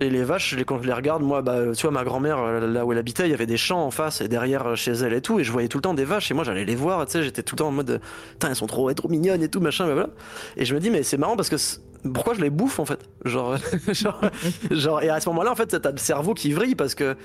[0.00, 2.86] et les vaches, quand je les regarde, moi, bah, tu vois, ma grand-mère, euh, là
[2.86, 5.12] où elle habitait, il y avait des champs en face et derrière euh, chez elle
[5.12, 7.04] et tout, et je voyais tout le temps des vaches, et moi j'allais les voir,
[7.06, 8.00] tu sais, j'étais tout le temps en mode,
[8.32, 10.08] putain, elles sont trop, trop mignonnes et tout, machin, voilà.
[10.56, 11.56] Et je me dis, mais c'est marrant parce que
[12.12, 13.00] pourquoi je les bouffe en fait?
[13.24, 13.56] Genre,
[13.88, 14.20] genre,
[14.70, 17.16] genre, et à ce moment-là, en fait, t'as le cerveau qui vrille parce que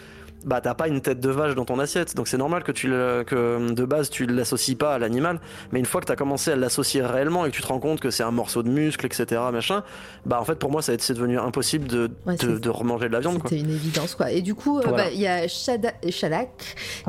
[0.46, 2.88] bah t'as pas une tête de vache dans ton assiette, donc c'est normal que tu
[2.88, 5.40] le, que de base tu l'associes pas à l'animal,
[5.72, 8.00] mais une fois que t'as commencé à l'associer réellement et que tu te rends compte
[8.00, 9.42] que c'est un morceau de muscle, etc.
[9.52, 9.84] machin,
[10.26, 13.20] bah en fait pour moi ça c'est devenu impossible de, de, de, remanger de la
[13.20, 13.40] viande.
[13.44, 14.32] C'était une évidence quoi.
[14.32, 16.50] Et du coup euh, bah, il y a Shalak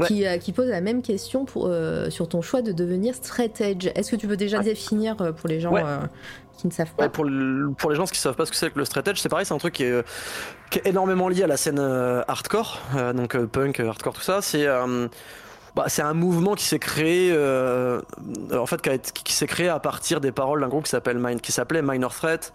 [0.06, 3.61] qui, euh, qui, pose la même question pour, euh, sur ton choix de devenir straight
[3.61, 3.89] edge.
[3.94, 5.74] Est-ce que tu peux déjà définir pour les gens
[6.56, 7.09] qui ne savent pas.
[7.09, 7.26] pour,
[7.78, 9.28] pour, les gens qui ne savent pas ce que c'est que le straight edge, c'est
[9.28, 10.05] pareil, c'est un truc qui est,
[10.70, 14.22] qui est, énormément lié à la scène euh, hardcore, euh, donc euh, punk, hardcore, tout
[14.22, 14.40] ça.
[14.43, 14.66] C'est
[15.74, 20.20] bah, c'est un mouvement qui s'est créé, en fait, qui, qui s'est créé à partir
[20.20, 22.52] des paroles d'un groupe qui s'appelle qui s'appelait Minor Threat.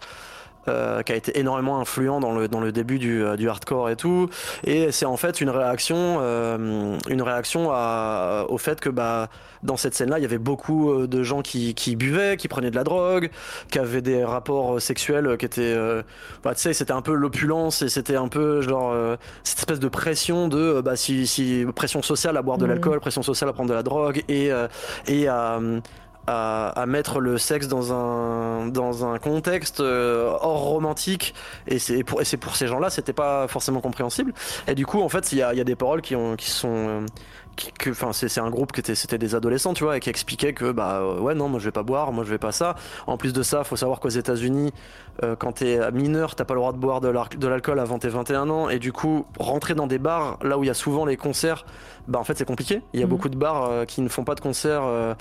[0.68, 3.96] Euh, qui a été énormément influent dans le, dans le début du, du hardcore et
[3.96, 4.28] tout.
[4.62, 9.30] Et c'est en fait une réaction, euh, une réaction à, au fait que bah,
[9.62, 12.70] dans cette scène-là, il y avait beaucoup euh, de gens qui, qui, buvaient, qui prenaient
[12.70, 13.30] de la drogue,
[13.70, 15.74] qui avaient des rapports sexuels qui étaient.
[16.44, 18.94] bah, tu sais, c'était un peu l'opulence et c'était un peu genre
[19.44, 20.82] cette espèce de pression de.
[20.82, 22.68] Bah, si, si, pression sociale à boire de mmh.
[22.68, 24.50] l'alcool, pression sociale à prendre de la drogue et,
[25.06, 25.58] et à
[26.30, 31.34] à, mettre le sexe dans un, dans un contexte euh, hors romantique.
[31.66, 34.32] Et c'est pour, pour ces gens-là, c'était pas forcément compréhensible.
[34.66, 36.50] Et du coup, en fait, il y a, y a, des paroles qui, ont, qui
[36.50, 36.68] sont.
[36.68, 37.06] Euh,
[37.90, 40.72] enfin c'est un groupe qui était c'était des adolescents tu vois et qui expliquait que
[40.72, 42.74] bah ouais non moi je vais pas boire moi je vais pas ça
[43.06, 44.72] en plus de ça faut savoir qu'aux États-Unis
[45.38, 47.08] quand t'es mineur t'as pas le droit de boire de
[47.46, 50.66] l'alcool avant tes 21 ans et du coup rentrer dans des bars là où il
[50.66, 51.64] y a souvent les concerts
[52.10, 52.82] bah en fait c'est compliqué.
[52.92, 53.10] Il y a mhm.
[53.10, 55.14] beaucoup de bars euh, qui ne font pas de concerts euh,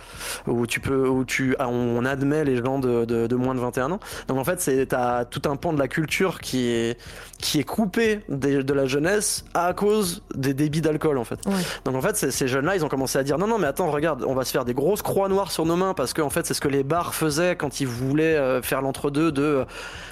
[0.48, 3.92] où tu peux, où tu, ah, on admet les gens de, de, moins de 21
[3.92, 4.00] ans.
[4.28, 7.00] Donc en fait c'est t'as tout un pan de la culture qui est
[7.38, 11.40] qui est coupé de la jeunesse à cause des débits d'alcool en fait.
[11.86, 14.26] Donc en fait ces jeunes-là ils ont commencé à dire non non mais attends regarde
[14.28, 16.46] on va se faire des grosses croix noires sur nos mains parce que en fait
[16.46, 19.66] c'est ce que les bars faisaient quand ils voulaient euh, faire l'entre-deux de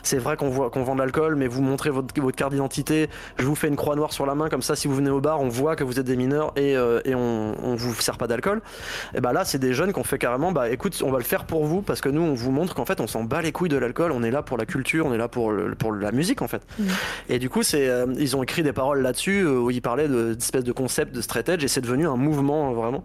[0.04, 3.10] c'est vrai qu'on voit qu'on vend de l'alcool mais vous montrez votre, votre carte d'identité
[3.38, 5.22] je vous fais une croix noire sur la main comme ça si vous venez au
[5.22, 8.28] bar on voit que vous êtes des mineurs et, euh, on, on, vous sert pas
[8.28, 8.62] d'alcool.
[9.16, 11.24] Et bah là, c'est des jeunes qui ont fait carrément, bah écoute, on va le
[11.24, 13.52] faire pour vous parce que nous, on vous montre qu'en fait, on s'en bat les
[13.52, 14.12] couilles de l'alcool.
[14.12, 16.62] On est là pour la culture, on est là pour pour la musique en fait.
[16.80, 16.86] Mm.
[17.30, 20.08] Et du coup, c'est, euh, ils ont écrit des paroles là-dessus euh, où ils parlaient
[20.08, 23.04] d'espèces de, de concept de straight edge et c'est devenu un mouvement vraiment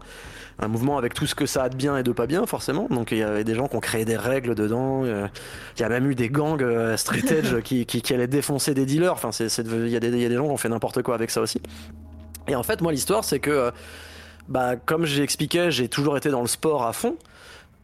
[0.58, 2.86] un mouvement avec tout ce que ça a de bien et de pas bien forcément.
[2.90, 5.04] Donc il y avait des gens qui ont créé des règles dedans.
[5.04, 6.64] Il y a même eu des gangs
[6.96, 9.12] straight edge qui, qui, qui, allaient défoncer des dealers.
[9.12, 11.02] Enfin, c'est, il y, a des, il y a des gens qui ont fait n'importe
[11.02, 11.60] quoi avec ça aussi.
[12.48, 13.72] Et en fait, moi, l'histoire, c'est que,
[14.48, 17.16] bah, comme j'ai expliqué, j'ai toujours été dans le sport à fond.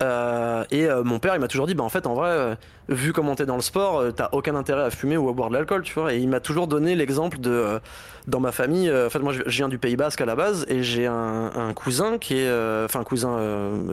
[0.02, 2.54] Euh, et euh, mon père, il m'a toujours dit, bah en fait, en vrai, euh,
[2.88, 5.54] vu comment t'es dans le sport, t'as aucun intérêt à fumer ou à boire de
[5.54, 6.14] l'alcool, tu vois.
[6.14, 7.80] Et il m'a toujours donné l'exemple de,
[8.26, 10.82] dans ma famille, en fait, moi, je viens du Pays Basque à la base, et
[10.82, 12.50] j'ai un, un, cousin qui est,
[12.84, 13.36] enfin, un cousin,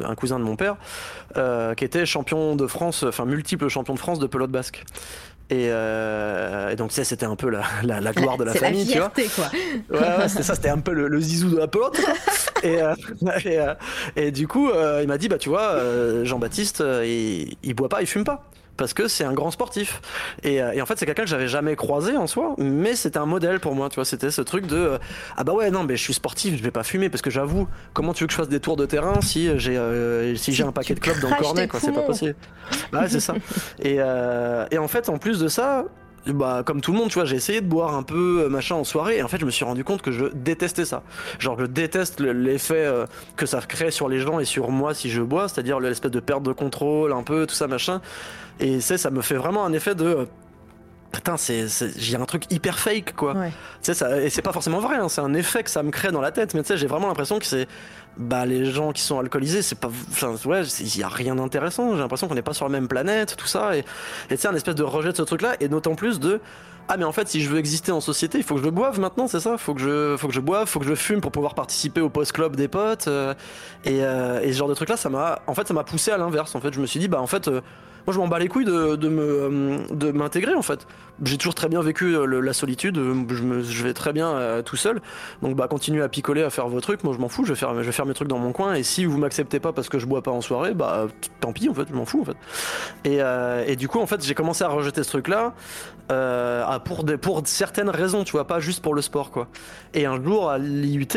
[0.04, 0.76] un cousin de mon père,
[1.76, 4.86] qui était champion de France, enfin, multiple champion de France de pelote basque.
[5.52, 8.54] Et, euh, et, donc, tu sais, c'était un peu la, la, la gloire de la
[8.56, 9.50] famille, la fierté, tu vois.
[9.90, 10.00] Quoi.
[10.00, 12.00] Ouais, ouais c'était ça, c'était un peu le, le, zizou de la pelote.
[12.66, 12.96] et, euh,
[13.46, 13.74] et, euh,
[14.16, 17.90] et, du coup, euh, il m'a dit, bah, tu vois, euh, Jean-Baptiste, il, il boit
[17.90, 18.44] pas, il fume pas
[18.78, 20.02] parce que c'est un grand sportif.
[20.44, 23.18] Et, euh, et en fait, c'est quelqu'un que j'avais jamais croisé en soi, mais c'était
[23.18, 24.06] un modèle pour moi, tu vois.
[24.06, 24.98] C'était ce truc de euh,
[25.38, 27.68] ah bah ouais, non, mais je suis sportif, je vais pas fumer parce que j'avoue,
[27.94, 30.64] comment tu veux que je fasse des tours de terrain si j'ai euh, si j'ai
[30.64, 32.36] un paquet de clopes dans le cornet, quoi, c'est pas possible.
[32.92, 33.36] Bah ouais, c'est ça.
[33.82, 35.86] Et, et en fait, en plus de ça,
[36.34, 38.76] bah comme tout le monde tu vois j'ai essayé de boire un peu euh, machin
[38.76, 41.04] en soirée et en fait je me suis rendu compte que je détestais ça.
[41.40, 45.10] Genre je déteste l'effet euh, que ça crée sur les gens et sur moi si
[45.10, 48.02] je bois c'est à dire l'espèce de perte de contrôle un peu tout ça machin.
[48.60, 50.26] Et c'est ça me fait vraiment un effet de euh,
[51.16, 51.66] putain c'est
[51.98, 53.34] j'ai un truc hyper fake quoi.
[53.34, 53.50] Tu
[53.82, 56.12] sais ça et c'est pas forcément vrai hein, c'est un effet que ça me crée
[56.12, 57.68] dans la tête mais tu sais j'ai vraiment l'impression que c'est
[58.18, 61.94] bah les gens qui sont alcoolisés c'est pas enfin ouais il y a rien d'intéressant.
[61.96, 63.84] J'ai l'impression qu'on n'est pas sur la même planète tout ça et
[64.30, 66.40] et c'est un espèce de rejet de ce truc là et d'autant plus de
[66.88, 69.00] ah mais en fait si je veux exister en société il faut que je boive
[69.00, 69.58] maintenant c'est ça?
[69.58, 72.10] Faut que je faut que je boive faut que je fume pour pouvoir participer au
[72.10, 73.34] post club des potes euh,
[73.86, 76.12] et, euh, et ce genre de truc là ça m'a en fait ça m'a poussé
[76.12, 76.74] à l'inverse en fait.
[76.74, 77.62] Je me suis dit bah en fait euh,
[78.06, 80.88] moi je m'en bats les couilles de, de me euh, de m'intégrer en fait.
[81.24, 82.96] J'ai toujours très bien vécu euh, la solitude.
[82.98, 85.02] Je, me, je vais très bien euh, tout seul.
[85.42, 87.04] Donc bah continuez à picoler à faire vos trucs.
[87.04, 87.46] Moi je m'en fous.
[87.46, 88.76] Je vais faire je vais faire mes trucs dans mon coin.
[88.76, 91.08] Et si vous m'acceptez pas parce que je bois pas en soirée bah
[91.40, 91.88] tant pis en fait.
[91.90, 92.38] Je m'en fous en fait.
[93.06, 93.20] Et,
[93.72, 95.54] et du coup en fait j'ai commencé à rejeter ce truc là
[96.86, 99.48] pour des pour certaines raisons tu vois pas juste pour le sport quoi.
[99.94, 101.08] Et un jour à l'IUT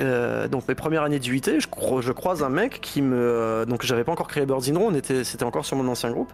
[0.00, 3.84] euh, donc mes premières années du UT, je, croise un mec qui me, euh, donc
[3.84, 6.32] j'avais pas encore créé Birds in Row, c'était encore sur mon ancien groupe,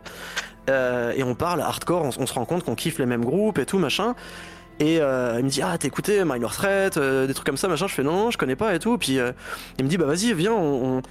[0.70, 3.66] euh, et on parle hardcore, on, se rend compte qu'on kiffe les mêmes groupes et
[3.66, 4.14] tout machin.
[4.78, 7.86] Et il me dit ah t'as écouté Minor Threat, des trucs comme ça machin.
[7.86, 8.98] Je fais non, je connais pas et tout.
[8.98, 9.18] Puis
[9.78, 11.02] il me dit bah vas-y viens on,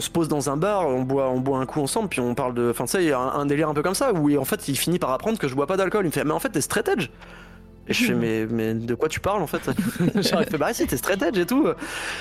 [0.00, 2.54] se pose dans un bar, on boit on boit un coup ensemble puis on parle
[2.54, 4.76] de, enfin tu sais un, un, délire un peu comme ça où en fait il
[4.76, 6.04] finit par apprendre que je bois pas d'alcool.
[6.04, 7.08] Il me fait mais en fait t'es straight edge.
[7.88, 9.62] Et je fais, mais, mais de quoi tu parles en fait
[10.14, 11.66] Il fait, bah si, t'es straight edge et tout.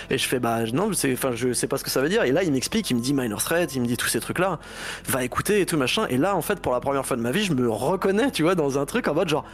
[0.10, 2.24] Et je fais, bah non, enfin, je sais pas ce que ça veut dire.
[2.24, 4.60] Et là, il m'explique, il me dit minor threat, il me dit tous ces trucs-là.
[5.08, 6.06] Va écouter et tout machin.
[6.10, 8.44] Et là, en fait, pour la première fois de ma vie, je me reconnais, tu
[8.44, 9.46] vois, dans un truc en mode genre,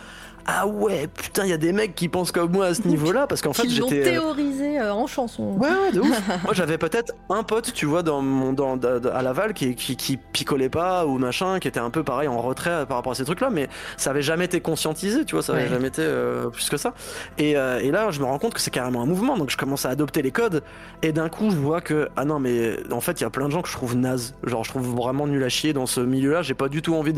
[0.47, 3.25] ah ouais, putain, il y a des mecs qui pensent comme moi à ce niveau-là,
[3.25, 4.01] parce qu'en fait, j'étais.
[4.01, 5.55] Euh, théorisé euh, en chanson.
[5.57, 6.21] Ouais, ouais, de ouf.
[6.43, 10.17] moi, j'avais peut-être un pote, tu vois, dans mon, dans, à Laval, qui, qui, qui,
[10.17, 13.25] picolait pas ou machin, qui était un peu pareil en retrait par rapport à ces
[13.25, 16.69] trucs-là, mais ça avait jamais été conscientisé, tu vois, ça avait jamais été euh, plus
[16.69, 16.93] que ça.
[17.39, 19.85] Et, et, là, je me rends compte que c'est carrément un mouvement, donc je commence
[19.85, 20.61] à adopter les codes,
[21.01, 23.47] et d'un coup, je vois que, ah non, mais en fait, il y a plein
[23.47, 24.35] de gens que je trouve naze.
[24.43, 27.13] Genre, je trouve vraiment nul à chier dans ce milieu-là, j'ai pas du tout envie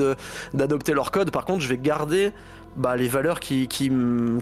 [0.53, 2.31] d'adopter leurs codes, par contre, je vais garder
[2.77, 3.91] bah, les valeurs qui, qui,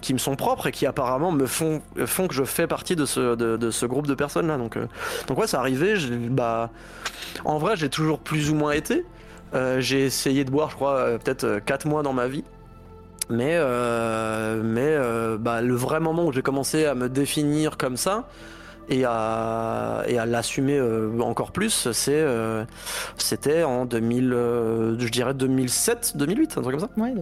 [0.02, 3.06] qui, me sont propres et qui apparemment me font, font que je fais partie de
[3.06, 4.58] ce, de, ce groupe de personnes là.
[4.58, 4.86] Donc, euh,
[5.26, 5.94] donc ouais, ça arrivé.
[6.30, 6.70] Bah,
[7.44, 9.04] en vrai, j'ai toujours plus ou moins été.
[9.54, 12.44] Euh, j'ai essayé de boire, je crois, euh, peut-être 4 mois dans ma vie.
[13.28, 13.58] Mais,
[14.62, 14.96] mais
[15.40, 18.28] bah, le vrai moment où j'ai commencé à me définir comme ça,
[18.88, 20.80] et à, et à l'assumer
[21.20, 22.24] encore plus, c'est,
[23.18, 24.30] c'était en 2000,
[24.98, 26.90] je dirais 2007, 2008, un truc comme ça.
[26.96, 27.14] Ouais,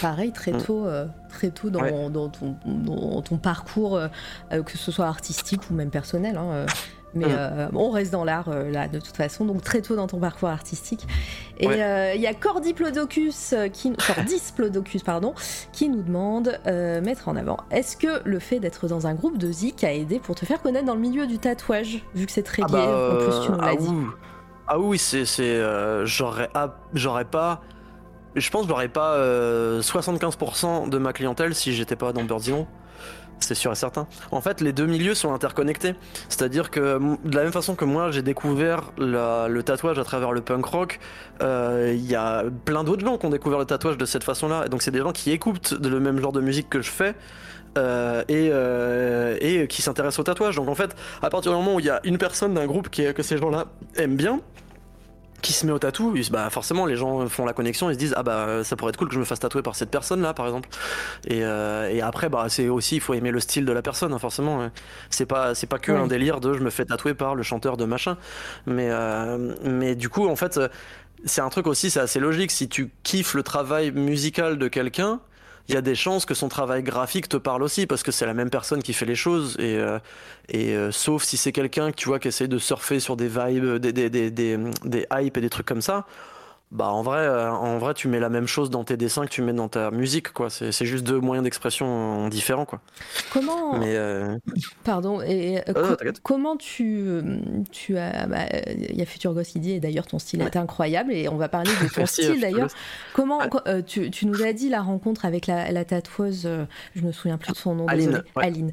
[0.00, 0.62] pareil, très mm.
[0.62, 0.86] tôt,
[1.28, 4.00] très tôt dans, dans, ton, dans, ton, parcours,
[4.50, 6.36] que ce soit artistique ou même personnel.
[6.36, 6.66] Hein,
[7.14, 7.30] mais mm.
[7.30, 10.18] euh, on reste dans l'art euh, là de toute façon, donc très tôt dans ton
[10.18, 11.06] parcours artistique.
[11.58, 15.34] Et euh, il y a Cordiplodocus qui, Cordisplodocus pardon,
[15.72, 17.58] qui nous demande mettre en avant.
[17.70, 20.62] Est-ce que le fait d'être dans un groupe de zik a aidé pour te faire
[20.62, 23.52] connaître dans le milieu du tatouage, vu que c'est très ah bah, en plus tu
[23.52, 23.90] nous l'as ah dit?
[24.66, 25.24] Ah oui, c'est
[26.04, 26.50] j'aurais
[26.94, 27.62] j'aurais pas.
[28.36, 29.18] Je pense que j'aurais pas
[29.80, 32.66] 75% de ma clientèle si j'étais pas dans Birdillon.
[33.40, 34.06] C'est sûr et certain.
[34.30, 35.94] En fait, les deux milieux sont interconnectés.
[36.28, 40.40] C'est-à-dire que de la même façon que moi, j'ai découvert le tatouage à travers le
[40.40, 41.00] punk rock,
[41.42, 44.64] euh, il y a plein d'autres gens qui ont découvert le tatouage de cette façon-là.
[44.66, 47.14] Et donc, c'est des gens qui écoutent le même genre de musique que je fais.
[47.76, 50.56] Euh, et, euh, et qui s'intéressent au tatouage.
[50.56, 52.88] Donc en fait, à partir du moment où il y a une personne d'un groupe
[52.88, 54.40] que ces gens-là aiment bien,
[55.40, 58.14] qui se met au tatou, bah forcément les gens font la connexion, ils se disent
[58.16, 60.34] ah bah ça pourrait être cool que je me fasse tatouer par cette personne là
[60.34, 60.68] par exemple.
[61.26, 64.12] Et, euh, et après bah c'est aussi il faut aimer le style de la personne
[64.12, 64.70] hein, forcément.
[65.10, 67.76] C'est pas c'est pas que un délire de je me fais tatouer par le chanteur
[67.76, 68.16] de machin.
[68.66, 70.60] Mais euh, mais du coup en fait
[71.24, 75.20] c'est un truc aussi c'est assez logique si tu kiffes le travail musical de quelqu'un
[75.68, 78.24] il y a des chances que son travail graphique te parle aussi parce que c'est
[78.26, 79.98] la même personne qui fait les choses et, euh,
[80.54, 83.92] euh, sauf si c'est quelqu'un tu vois qui essaie de surfer sur des vibes, des,
[83.92, 86.06] des, des, des, des hypes et des trucs comme ça
[86.70, 89.30] bah en vrai, euh, en vrai, tu mets la même chose dans tes dessins que
[89.30, 90.50] tu mets dans ta musique, quoi.
[90.50, 92.80] C'est juste deux moyens d'expression différents, quoi.
[93.32, 94.36] Comment Mais euh,
[94.84, 95.22] pardon.
[95.22, 97.22] Et euh, comment tu
[97.72, 100.56] tu as bah, il y a Future Ghost qui dit et d'ailleurs ton style est
[100.56, 102.68] incroyable et on va parler de ton style d'ailleurs.
[103.14, 103.40] Comment
[103.86, 106.46] tu, tu, nous as dit la rencontre avec la, la tatoueuse,
[106.94, 108.72] je me souviens plus de son nom, Aline, Aline,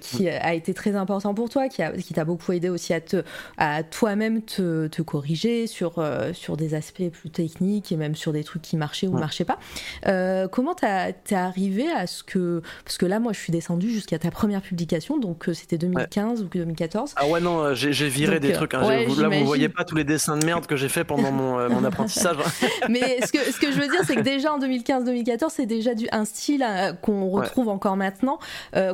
[0.00, 3.00] qui a été très important pour toi, qui a qui t'a beaucoup aidé aussi à
[3.00, 3.22] te
[3.56, 6.04] à toi-même te, te corriger sur
[6.34, 9.44] sur des aspects plus techniques et même sur des trucs qui marchaient ou ne marchaient
[9.44, 9.58] pas.
[10.06, 12.62] Euh, comment t'es arrivé à ce que.
[12.84, 16.42] Parce que là, moi, je suis descendue jusqu'à ta première publication, donc euh, c'était 2015
[16.42, 17.14] ou 2014.
[17.16, 18.74] Ah ouais, non, euh, j'ai viré des trucs.
[18.74, 18.82] Hein.
[19.18, 21.84] là, vous voyez pas tous les dessins de merde que j'ai fait pendant mon, mon
[21.84, 22.36] apprentissage.
[22.88, 25.94] Mais ce que, ce que je veux dire, c'est que déjà en 2015-2014, c'est déjà
[25.94, 26.66] du, un style
[27.02, 28.38] qu'on retrouve encore maintenant.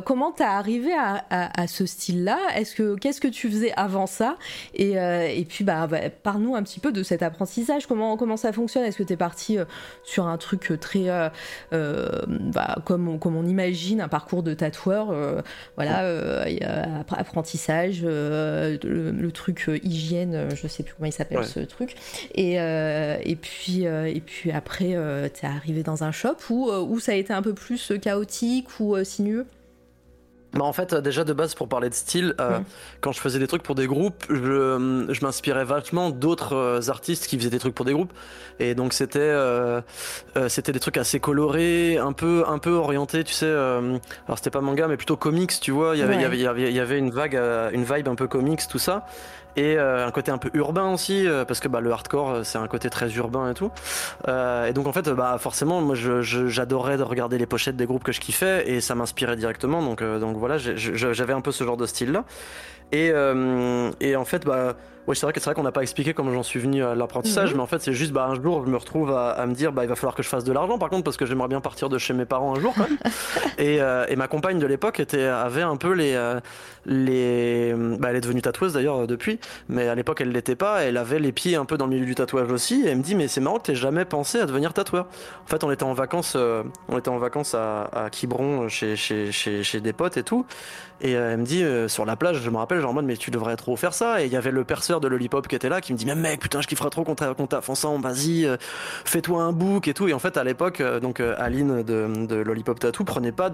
[0.05, 2.37] comment t'es arrivé à, à, ce style-là?
[2.55, 4.37] Est-ce que Qu'est-ce que tu faisais avant ça?
[4.73, 7.87] Et, et puis, bah, bah parle-nous un petit peu de cet apprentissage
[8.17, 9.65] comment, ça fonctionne Est-ce que tu es parti euh,
[10.03, 11.05] sur un truc euh, très.
[11.09, 11.29] Euh,
[12.27, 15.13] bah, comme, on, comme on imagine, un parcours de tatoueur
[15.75, 16.45] Voilà,
[17.11, 21.95] apprentissage, le, truc hygiène, je sais plus comment il s'appelle ce truc.
[22.33, 24.95] Et, et, puis, et puis après,
[25.33, 28.79] tu es arrivé dans un shop où, où ça a été un peu plus chaotique
[28.79, 29.45] ou sinueux?
[30.55, 32.59] Bah en fait, déjà de base, pour parler de style, euh,
[33.01, 36.79] quand je faisais des trucs pour des groupes, je, euh, je m'inspirais vachement d'autres euh,
[36.87, 38.13] artistes qui faisaient des trucs pour des groupes.
[38.59, 39.81] Et donc c'était euh,
[40.47, 43.49] c'était des trucs assez colorés, un peu un peu orientés, tu sais.
[43.49, 45.95] alors c'était pas manga, mais plutôt comics, tu vois.
[45.95, 47.35] Il y avait il y avait il y avait une vague,
[47.73, 49.05] une vibe un peu comics, tout ça
[49.57, 52.43] et euh, un côté un peu urbain aussi euh, parce que bah, le hardcore euh,
[52.43, 53.71] c'est un côté très urbain et tout.
[54.27, 58.11] Et donc en fait bah forcément moi j'adorais de regarder les pochettes des groupes que
[58.11, 59.81] je kiffais et ça m'inspirait directement.
[59.81, 62.25] Donc donc voilà j'avais un peu ce genre de style là
[62.91, 63.11] et,
[64.01, 64.75] et en fait bah
[65.07, 67.57] oui, c'est vrai qu'on n'a pas expliqué comment j'en suis venu à l'apprentissage, mhm.
[67.57, 69.83] mais en fait, c'est juste bah, un jour, je me retrouve à, me dire bah,
[69.83, 71.89] il va falloir que je fasse de l'argent par contre, parce que j'aimerais bien partir
[71.89, 72.97] de chez mes parents un jour quand même.
[73.57, 76.13] et, euh, et, ma compagne de l'époque était avait un peu les.
[76.15, 76.39] Euh,
[76.87, 80.83] les bah, elle est devenue tatoueuse d'ailleurs euh, depuis, mais à l'époque, elle l'était pas.
[80.83, 82.83] Elle avait les pieds un peu dans le milieu du tatouage aussi.
[82.85, 85.07] Et elle me dit mais c'est marrant que t'aies jamais pensé à devenir tatoueur.
[85.43, 86.35] En fait, on était en vacances,
[86.87, 90.45] on était en vacances à, à Quiberon chez, chez, chez, chez, des potes et tout.
[91.01, 93.31] Et elle me dit sur la plage, je me rappelle, genre en mode mais tu
[93.31, 94.21] devrais trop faire ça.
[94.21, 96.15] Et il y avait le perceur de Lollipop qui était là, qui me dit mais
[96.15, 98.57] mec putain je kifferais trop qu'on taffe ensemble, vas-y euh,
[99.05, 100.07] fais-toi un book et tout.
[100.07, 103.49] Et en fait à l'époque euh, donc euh, Aline de, de, Lollipop Tattoo prenait pas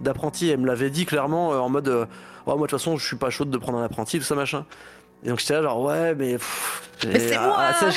[0.00, 2.06] d'apprenti, elle me l'avait dit clairement en mode oh,
[2.46, 4.64] moi de toute façon je suis pas chaude de prendre un apprenti tout ça machin.
[5.24, 6.38] Et donc j'étais là genre ouais mais
[7.06, 7.56] mais c'est moi.
[7.58, 7.90] ah,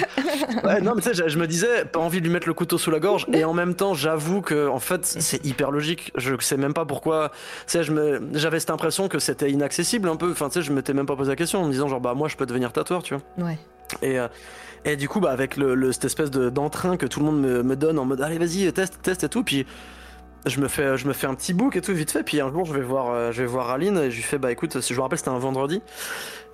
[0.64, 2.78] ouais, non mais tu sais je, me disais pas envie de lui mettre le couteau
[2.78, 3.26] sous la gorge.
[3.34, 6.12] Et en même temps j'avoue que en fait c'est hyper logique.
[6.16, 7.32] Je sais même pas pourquoi.
[7.68, 7.92] Tu sais
[8.34, 10.32] j'avais cette impression que c'était inaccessible un peu.
[10.32, 12.14] Enfin tu sais je m'étais même pas posé la question en me disant genre bah
[12.14, 13.46] moi je peux devenir tatoueur tu vois.
[13.46, 13.58] Ouais.
[14.02, 14.28] Et euh,
[14.86, 17.64] et du coup bah avec le, cette espèce de d'entrain que tout le monde me,
[17.64, 19.66] me donne en mode allez vas-y teste teste et tout puis
[20.46, 22.24] je me fais je me fais un petit book et tout vite fait.
[22.24, 24.38] Puis un jour je vais voir euh, je vais voir Aline et je lui fais
[24.38, 25.82] bah écoute je me rappelle c'était un vendredi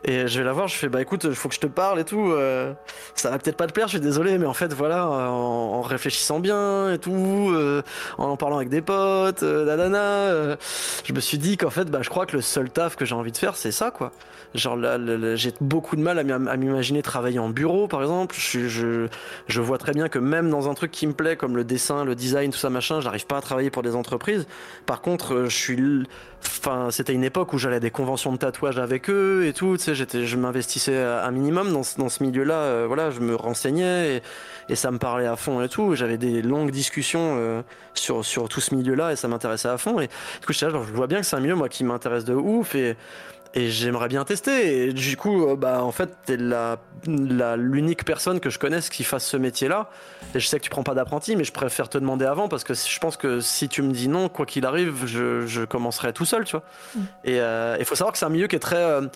[0.06, 2.00] Et je vais la voir, je fais bah écoute, il faut que je te parle
[2.00, 2.32] et tout.
[2.32, 2.74] euh,
[3.16, 6.40] ça va peut-être pas te plaire, je suis désolé, mais en fait voilà, en, réfléchissant
[6.40, 7.82] bien et tout, euh,
[8.18, 10.56] en en parlant avec des potes, euh, euh,
[11.04, 13.16] je me suis dit qu'en fait bah je crois que le seul taf que j'ai
[13.16, 14.12] envie de faire c'est ça quoi.
[14.56, 14.98] Genre là,
[15.36, 18.36] j'ai beaucoup de mal à m'im- à m'imaginer travailler en bureau par exemple.
[18.38, 19.08] Je,
[19.48, 22.04] je, vois très bien que même dans un truc qui me plaît comme le dessin,
[22.04, 24.48] le design, tout ça machin, j'arrive pas à travailler pour des entreprises.
[24.88, 26.06] Par contre, euh, je suis
[26.42, 29.76] Enfin, c'était une époque où j'allais à des conventions de tatouage avec eux et tout.
[29.78, 32.56] Tu sais, j'étais, je m'investissais un minimum dans, ce- dans ce milieu-là.
[32.56, 34.22] euh, voilà, je me renseignais et,
[34.70, 35.96] et ça me parlait à fond et tout.
[35.96, 37.62] J'avais des longues discussions euh,
[37.94, 40.00] sur sur tout ce milieu-là et ça m'intéressait à fond.
[40.00, 42.26] Et du coup, là, genre, je vois bien que c'est un milieu moi qui m'intéresse
[42.26, 42.96] de ouf et
[43.56, 44.90] et j'aimerais bien tester.
[44.90, 48.90] Et du coup, euh, bah en fait, t'es la la- l'unique personne que je connaisse
[48.90, 49.90] qui fasse ce métier-là.
[50.36, 52.64] Et je sais que tu prends pas d'apprenti, mais je préfère te demander avant parce
[52.64, 56.14] que je pense que si tu me dis non, quoi qu'il arrive, je, je commencerai
[56.14, 56.64] tout seul, tu vois.
[57.24, 57.38] Et
[57.80, 59.08] il faut savoir que c'est un milieu qui est très euh,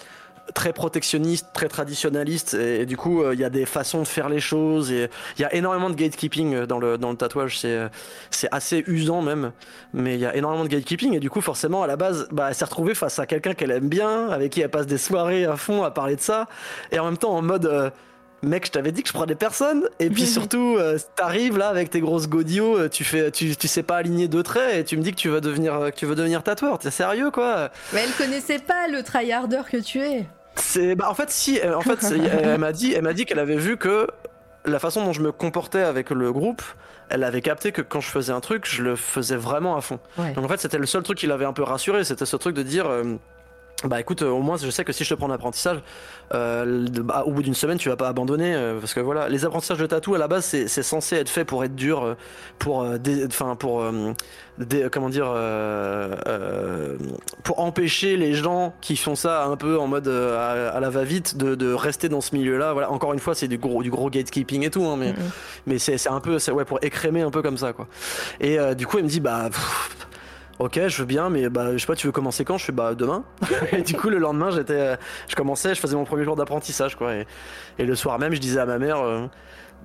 [0.53, 4.29] très protectionniste, très traditionnaliste, et, du coup, euh, il y a des façons de faire
[4.29, 7.59] les choses, et il y a énormément de gatekeeping euh, dans le, dans le tatouage,
[7.59, 7.87] c'est euh,
[8.29, 9.51] c'est assez usant même,
[9.93, 12.47] mais il y a énormément de gatekeeping, et du coup, forcément, à la base, bah,
[12.49, 15.45] elle s'est retrouvée face à quelqu'un qu'elle aime bien, avec qui elle passe des soirées
[15.45, 16.47] à fond à parler de ça,
[16.91, 17.91] et en même temps en mode...
[18.43, 19.87] Mec, je t'avais dit que je prenais personne.
[19.99, 23.67] Et puis surtout, euh, t'arrives là avec tes grosses godillots, euh, tu fais, tu, tu
[23.67, 25.95] sais pas aligner deux traits et tu me dis que tu veux devenir, euh, que
[25.95, 26.77] tu veux devenir tatoueur.
[26.77, 27.69] T'es sérieux quoi?
[27.93, 30.25] Mais elle connaissait pas le tryharder que tu es.
[30.55, 33.39] C'est bah en fait si en fait elle, elle m'a dit elle m'a dit qu'elle
[33.39, 34.07] avait vu que
[34.65, 36.61] la façon dont je me comportais avec le groupe,
[37.09, 39.99] elle avait capté que quand je faisais un truc, je le faisais vraiment à fond.
[40.17, 40.33] Ouais.
[40.33, 42.55] Donc en fait, c'était le seul truc qui l'avait un peu rassuré, c'était ce truc
[42.55, 43.15] de dire euh,
[43.85, 45.79] bah écoute, euh, au moins je sais que si je te prends l'apprentissage,
[46.33, 49.43] euh, bah, au bout d'une semaine tu vas pas abandonner euh, parce que voilà, les
[49.43, 52.15] apprentissages de tatou à la base c'est c'est censé être fait pour être dur, euh,
[52.59, 52.97] pour euh,
[53.27, 54.13] enfin pour euh,
[54.57, 56.97] dé- comment dire euh, euh,
[57.43, 60.89] pour empêcher les gens qui font ça un peu en mode euh, à, à la
[60.89, 62.71] va-vite de, de rester dans ce milieu-là.
[62.71, 65.13] Voilà, encore une fois c'est du gros du gros gatekeeping et tout, hein, mais
[65.67, 67.87] mais c'est c'est un peu c'est ouais pour écrémer un peu comme ça quoi.
[68.39, 70.07] Et euh, du coup elle me dit bah pff,
[70.59, 72.57] Ok, je veux bien, mais bah, je sais pas, tu veux commencer quand?
[72.57, 73.23] Je fais bah demain.
[73.71, 74.95] et du coup, le lendemain, j'étais, euh,
[75.27, 77.15] je commençais, je faisais mon premier jour d'apprentissage, quoi.
[77.15, 77.25] Et,
[77.79, 79.25] et le soir même, je disais à ma mère, euh,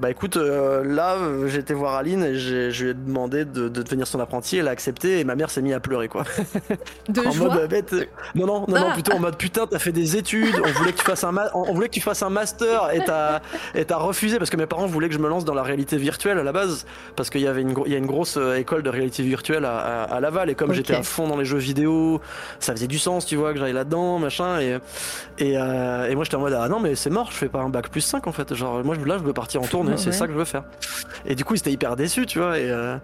[0.00, 1.16] bah écoute, euh, là,
[1.46, 4.56] j'ai été voir Aline et j'ai- je lui ai demandé de, de devenir son apprenti.
[4.58, 6.24] Elle a accepté et ma mère s'est mise à pleurer, quoi.
[7.08, 7.54] De en joie.
[7.54, 7.92] mode bête.
[8.34, 8.92] Non, non, non, non, Ah.
[8.94, 11.50] plutôt en mode putain, t'as fait des études, on voulait que tu fasses un, ma-
[11.54, 13.40] on voulait que tu fasses un master et t'as,
[13.74, 15.96] et t'as refusé parce que mes parents voulaient que je me lance dans la réalité
[15.96, 18.36] virtuelle à la base parce qu'il y avait une, gro- il y a une grosse
[18.36, 21.36] euh, école de réalité virtuelle à, à- à Laval et comme j'étais à fond dans
[21.36, 22.20] les jeux vidéo,
[22.60, 24.78] ça faisait du sens, tu vois, que j'aille là-dedans, machin et,
[25.38, 27.60] et, euh, et moi j'étais en mode ah non mais c'est mort, je fais pas
[27.60, 29.66] un bac plus 5 en fait, genre moi là je veux partir en
[29.96, 30.12] c'est Ouais.
[30.12, 30.64] ça que je veux faire.
[31.26, 32.96] Et du coup ils étaient hyper déçus, tu vois, et, euh,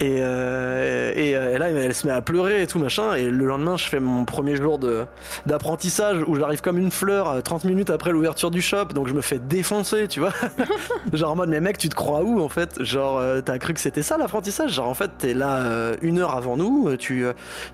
[0.00, 3.24] et, euh, et, euh, et là elle se met à pleurer et tout machin et
[3.30, 5.04] le lendemain je fais mon premier jour de
[5.46, 9.12] d'apprentissage où j'arrive comme une fleur euh, 30 minutes après l'ouverture du shop donc je
[9.14, 10.32] me fais défoncer tu vois
[11.12, 12.82] genre en mode mais mec tu te crois où en fait?
[12.82, 14.72] Genre t'as cru que c'était ça l'apprentissage?
[14.72, 17.24] Genre en fait t'es là une heure avant nous tu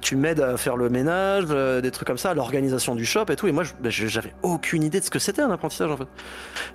[0.01, 1.47] tu m'aides à faire le ménage
[1.82, 5.01] des trucs comme ça l'organisation du shop et tout et moi je- j'avais aucune idée
[5.01, 6.07] de ce que c'était un apprentissage en fait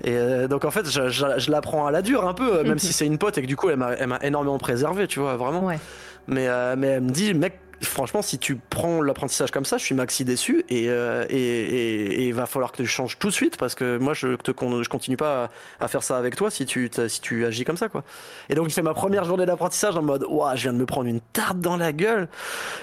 [0.04, 2.80] et donc en fait je, je, je l'apprends à la dure un peu euh, même
[2.86, 5.20] si c'est une pote et que du coup elle m'a elle m'a énormément préservé tu
[5.20, 5.80] vois vraiment Ouais.
[6.28, 9.84] mais, euh, mais elle me dit, mec, franchement, si tu prends l'apprentissage comme ça, je
[9.86, 13.28] suis maxi déçu et, euh, et, et- et il va falloir que tu changes tout
[13.28, 15.50] de suite parce que moi, je, te, con- je continue pas
[15.80, 18.04] à, à faire ça avec toi si tu, si tu agis comme ça, quoi.
[18.50, 21.08] Et donc, fais ma première journée d'apprentissage en mode, ouah, je viens de me prendre
[21.08, 22.28] une tarte dans la gueule.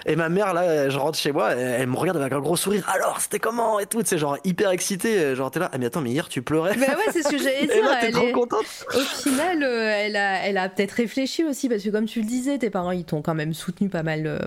[0.06, 2.56] Et ma mère, là, je rentre chez moi, elle, elle me regarde avec un gros
[2.56, 2.88] sourire.
[2.92, 5.34] Alors, c'était comment et tout, c'est genre hyper excité.
[5.34, 6.74] Genre, t'es là, ah, mais attends, mais hier, tu pleurais.
[6.76, 7.84] Bah ouais, c'est ce que j'allais Et dire.
[7.84, 8.64] là, t'es elle trop est- contente.
[8.94, 12.26] Au final, euh, elle a, elle a peut-être réfléchi aussi, parce que comme tu le
[12.26, 14.38] disais, tes parents, ils t'ont quand même soutenu pas mal, euh,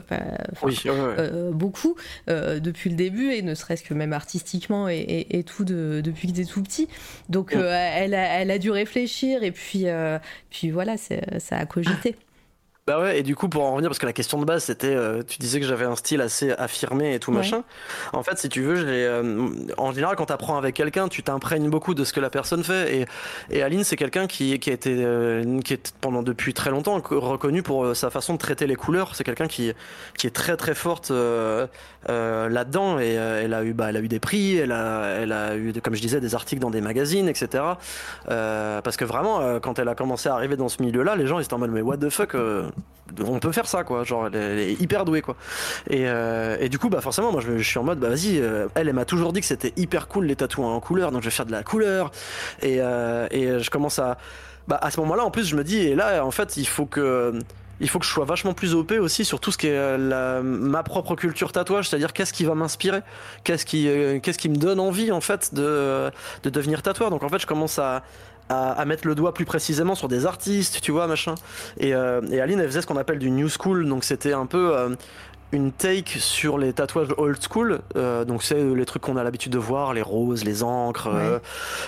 [0.63, 1.15] Oui, ouais, ouais.
[1.17, 1.95] euh, beaucoup,
[2.29, 6.01] euh, depuis le début, et ne serait-ce que même artistiquement et, et- et tout de-
[6.03, 6.87] depuis que t'es tout petit.
[7.29, 10.17] Donc, euh, elle, a, elle a dû réfléchir, et puis, euh,
[10.49, 12.15] puis voilà, ça a cogité.
[12.89, 14.95] Bah ouais, et du coup, pour en revenir, parce que la question de base, c'était,
[14.95, 17.37] euh, tu disais que j'avais un style assez affirmé et tout Ouais.
[17.37, 17.61] machin.
[18.13, 19.47] En fait, si tu veux, euh,
[19.77, 22.95] en général, quand t'apprends avec quelqu'un, tu t'imprègnes beaucoup de ce que la personne fait.
[23.01, 23.05] Et,
[23.51, 26.99] et Aline, c'est quelqu'un qui, qui a été, euh, qui est pendant depuis très longtemps
[26.99, 29.13] co- reconnu pour sa façon de traiter les couleurs.
[29.13, 29.71] C'est quelqu'un qui,
[30.17, 31.11] qui est très très forte
[32.07, 32.99] là-dedans.
[32.99, 35.73] Et elle a eu, bah, elle a eu des prix, elle a, elle a eu,
[35.83, 37.63] comme je disais, des articles dans des magazines, etc.
[38.25, 41.43] Parce que vraiment, quand elle a commencé à arriver dans ce milieu-là, les gens ils
[41.43, 42.35] étaient en mode mais what the fuck,
[43.25, 44.03] on peut faire ça quoi.
[44.03, 45.35] Genre elle est, hyper douée quoi.
[45.89, 48.39] Et, euh, et du coup bah forcément moi je, suis en mode bah vas-y.
[48.39, 51.25] euh, elle m'a toujours dit que c'était hyper cool les tatouages en couleur, donc je
[51.25, 52.11] vais faire de la couleur.
[52.61, 54.17] Et, euh, et je commence à
[54.67, 56.85] bah à ce moment-là en plus je me dis et là en fait il faut
[56.85, 57.33] que
[57.81, 60.41] il faut que je sois vachement plus OP aussi sur tout ce qui est la,
[60.41, 62.99] ma propre culture tatouage, c'est-à-dire qu'est-ce qui va m'inspirer,
[63.45, 63.89] qu'est-ce qui,
[64.21, 66.11] qu'est-ce qui me donne envie en fait de,
[66.43, 67.09] de devenir tatoueur.
[67.09, 68.03] Donc en fait, je commence à,
[68.49, 71.35] à, à, mettre le doigt plus précisément sur des artistes, tu vois, machin.
[71.77, 74.45] Et, euh, et Aline, elle faisait ce qu'on appelle du new school, donc c'était un
[74.45, 74.89] peu euh,
[75.51, 77.79] une take sur les tatouages old school.
[77.95, 81.39] Euh, donc c'est les trucs qu'on a l'habitude de voir, les roses, les encres, euh,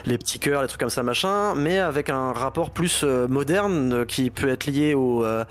[0.05, 3.93] les petits cœurs, les trucs comme ça, machin, mais avec un rapport plus euh, moderne
[3.93, 5.45] euh, qui peut être lié au, euh,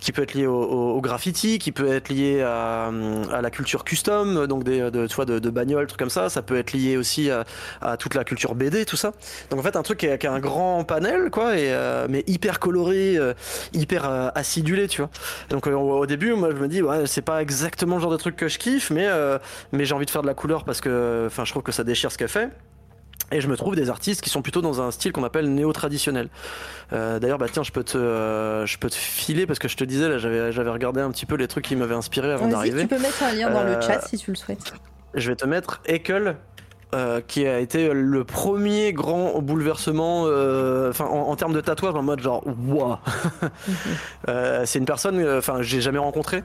[0.00, 2.90] qui peut être lié au, au, au, graffiti, qui peut être lié à,
[3.32, 6.28] à la culture custom, donc des, de, tu vois, de, de bagnoles, trucs comme ça.
[6.28, 7.44] Ça peut être lié aussi à,
[7.80, 9.12] à, toute la culture BD, tout ça.
[9.50, 12.06] Donc en fait un truc qui a, qui a un grand panel, quoi, et euh,
[12.10, 13.18] mais hyper coloré,
[13.72, 15.10] hyper acidulé, tu vois.
[15.48, 18.16] Donc au début, moi je me dis ouais, c'est pas exactement exactement le genre de
[18.16, 19.38] truc que je kiffe, mais, euh,
[19.72, 22.12] mais j'ai envie de faire de la couleur parce que je trouve que ça déchire
[22.12, 22.50] ce qu'elle fait.
[23.32, 26.28] Et je me trouve des artistes qui sont plutôt dans un style qu'on appelle néo-traditionnel.
[26.92, 29.76] Euh, D'ailleurs, bah tiens, je peux te, euh, je peux te filer parce que je
[29.76, 32.82] te disais là, j'avais, regardé un petit peu les trucs qui m'avaient inspiré avant d'arriver.
[32.82, 34.74] Tu peux mettre un lien dans le chat si tu le souhaites.
[35.14, 36.36] Je vais te mettre Ekel
[36.94, 42.02] euh, qui a été le premier grand bouleversement euh, en, en, termes de tatouage en
[42.02, 42.96] mode genre waouh.
[44.28, 46.42] Euh, c'est une personne enfin j'ai jamais rencontré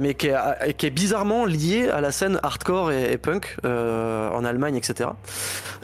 [0.00, 4.44] mais qui est, qui est, bizarrement liée à la scène hardcore et, et punk en
[4.44, 5.10] Allemagne etc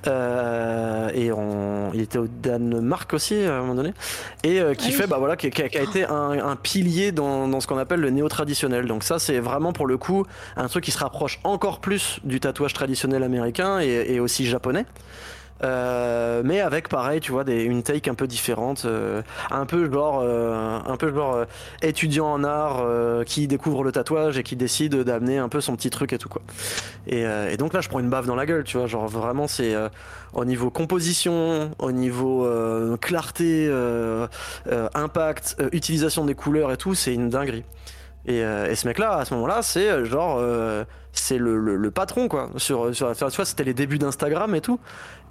[0.06, 3.92] et on, il était au Danemark aussi à un moment donné.
[4.42, 4.92] Et qui ah oui.
[4.92, 7.66] fait bah voilà qui, qui, a, qui a été un, un, pilier dans, dans ce
[7.66, 10.24] qu'on appelle le néo traditionnel donc ça c'est vraiment pour le coup
[10.56, 14.86] un truc qui se rapproche encore plus du tatouage traditionnel américain et, aussi japonais.
[15.64, 19.22] Euh, mais avec pareil tu vois une take un peu différente euh,
[19.52, 21.44] un peu genre euh, un peu genre
[21.82, 22.84] étudiant en art
[23.26, 26.28] qui découvre le tatouage et qui décide d'amener un peu son petit truc et tout
[26.28, 26.42] quoi
[27.06, 29.76] et, donc là je prends une baffe dans la gueule tu vois genre vraiment c'est
[30.32, 32.48] au niveau composition au niveau
[33.00, 33.70] clarté
[34.94, 37.64] impact utilisation des couleurs et tout c'est une dinguerie
[38.26, 38.40] et,
[38.74, 40.40] ce mec là à ce moment là c'est genre
[41.12, 44.60] c'est le, le, le, patron quoi sur sur tu vois c'était les débuts d'Instagram et
[44.60, 44.80] tout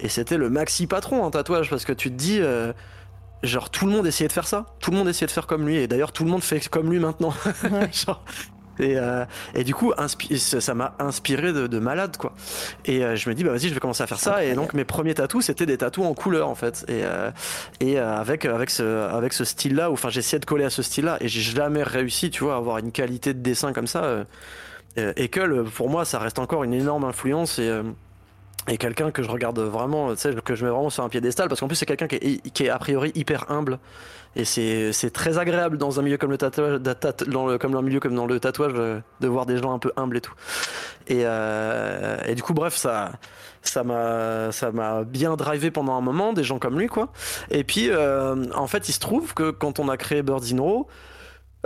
[0.00, 2.72] et c'était le maxi patron en tatouage parce que tu te dis euh,
[3.42, 5.66] genre tout le monde essayait de faire ça tout le monde essayait de faire comme
[5.66, 7.34] lui et d'ailleurs tout le monde fait comme lui maintenant
[7.64, 7.90] ouais.
[7.92, 8.24] genre,
[8.78, 12.32] et, euh, et, du coup, ça m'a inspiré de, de, malade, quoi.
[12.84, 14.44] Et euh, je me dis, bah vas-y, je vais commencer à faire ça.
[14.44, 16.84] Et donc, mes premiers tatous, c'était des tatous en couleur, en fait.
[16.88, 17.30] Et, euh,
[17.80, 21.18] et avec, avec ce, avec ce style-là, enfin, j'essayais de coller à ce style-là.
[21.20, 24.24] Et j'ai jamais réussi, tu vois, à avoir une qualité de dessin comme ça.
[24.96, 27.58] Et que, pour moi, ça reste encore une énorme influence.
[27.58, 27.70] Et
[28.68, 30.14] et quelqu'un que je regarde vraiment,
[30.44, 32.64] que je mets vraiment sur un piédestal, parce qu'en plus c'est quelqu'un qui est, qui
[32.64, 33.80] est a priori hyper humble,
[34.36, 38.26] et c'est très agréable dans un milieu comme le tatouage, dans le, milieu comme dans
[38.26, 40.32] le tatouage, de voir des gens un peu humbles et tout.
[41.08, 43.12] Et, euh, et du coup, bref, ça,
[43.62, 47.08] ça m'a, ça m'a bien drivé pendant un moment, des gens comme lui, quoi.
[47.50, 50.60] Et puis, euh, en fait, il se trouve que quand on a créé Birds in
[50.60, 50.86] Row,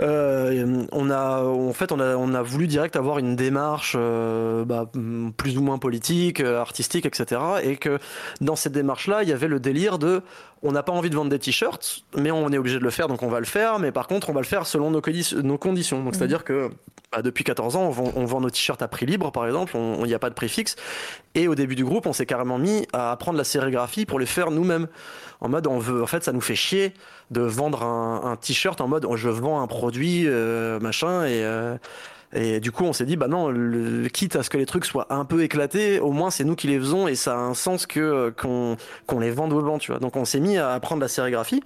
[0.01, 4.63] euh, on a, en fait, on a, on a voulu direct avoir une démarche euh,
[4.63, 4.89] bah,
[5.37, 7.41] plus ou moins politique, euh, artistique, etc.
[7.63, 7.97] Et que
[8.39, 10.21] dans cette démarche-là, il y avait le délire de,
[10.61, 13.07] on n'a pas envie de vendre des t-shirts, mais on est obligé de le faire,
[13.07, 13.79] donc on va le faire.
[13.79, 15.01] Mais par contre, on va le faire selon nos,
[15.43, 16.03] nos conditions.
[16.03, 16.17] Donc, mmh.
[16.17, 16.69] c'est-à-dire que
[17.11, 19.75] bah, depuis 14 ans, on vend, on vend nos t-shirts à prix libre, par exemple.
[19.75, 20.75] Il n'y a pas de prix fixe.
[21.33, 24.25] Et au début du groupe, on s'est carrément mis à apprendre la sérigraphie pour les
[24.25, 24.87] faire nous-mêmes.
[25.39, 26.93] En mode, on veut, en fait, ça nous fait chier
[27.31, 31.43] de vendre un, un t-shirt en mode, je vends un produit, euh, machin, et.
[31.43, 31.77] Euh,
[32.33, 34.83] et du coup, on s'est dit, bah non, le, quitte à ce que les trucs
[34.83, 37.53] soient un peu éclatés, au moins c'est nous qui les faisons et ça a un
[37.53, 38.75] sens que qu'on
[39.07, 40.01] qu les vende gens, tu vois.
[40.01, 41.63] Donc on s'est mis à apprendre la sérigraphie.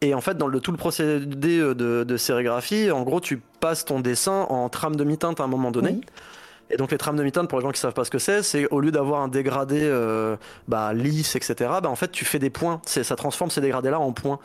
[0.00, 3.84] Et en fait, dans le, tout le procédé de, de, sérigraphie, en gros, tu passes
[3.84, 6.00] ton dessin en trame demi-teinte à un moment donné.
[6.70, 8.66] Et donc les trames demi-teinte, pour les gens qui savent pas ce que c'est, c'est
[8.68, 10.36] au lieu d'avoir un dégradé euh,
[10.66, 14.12] bah, lisse, etc., bah, en fait tu fais des points, ça transforme ces dégradés-là en
[14.12, 14.38] points.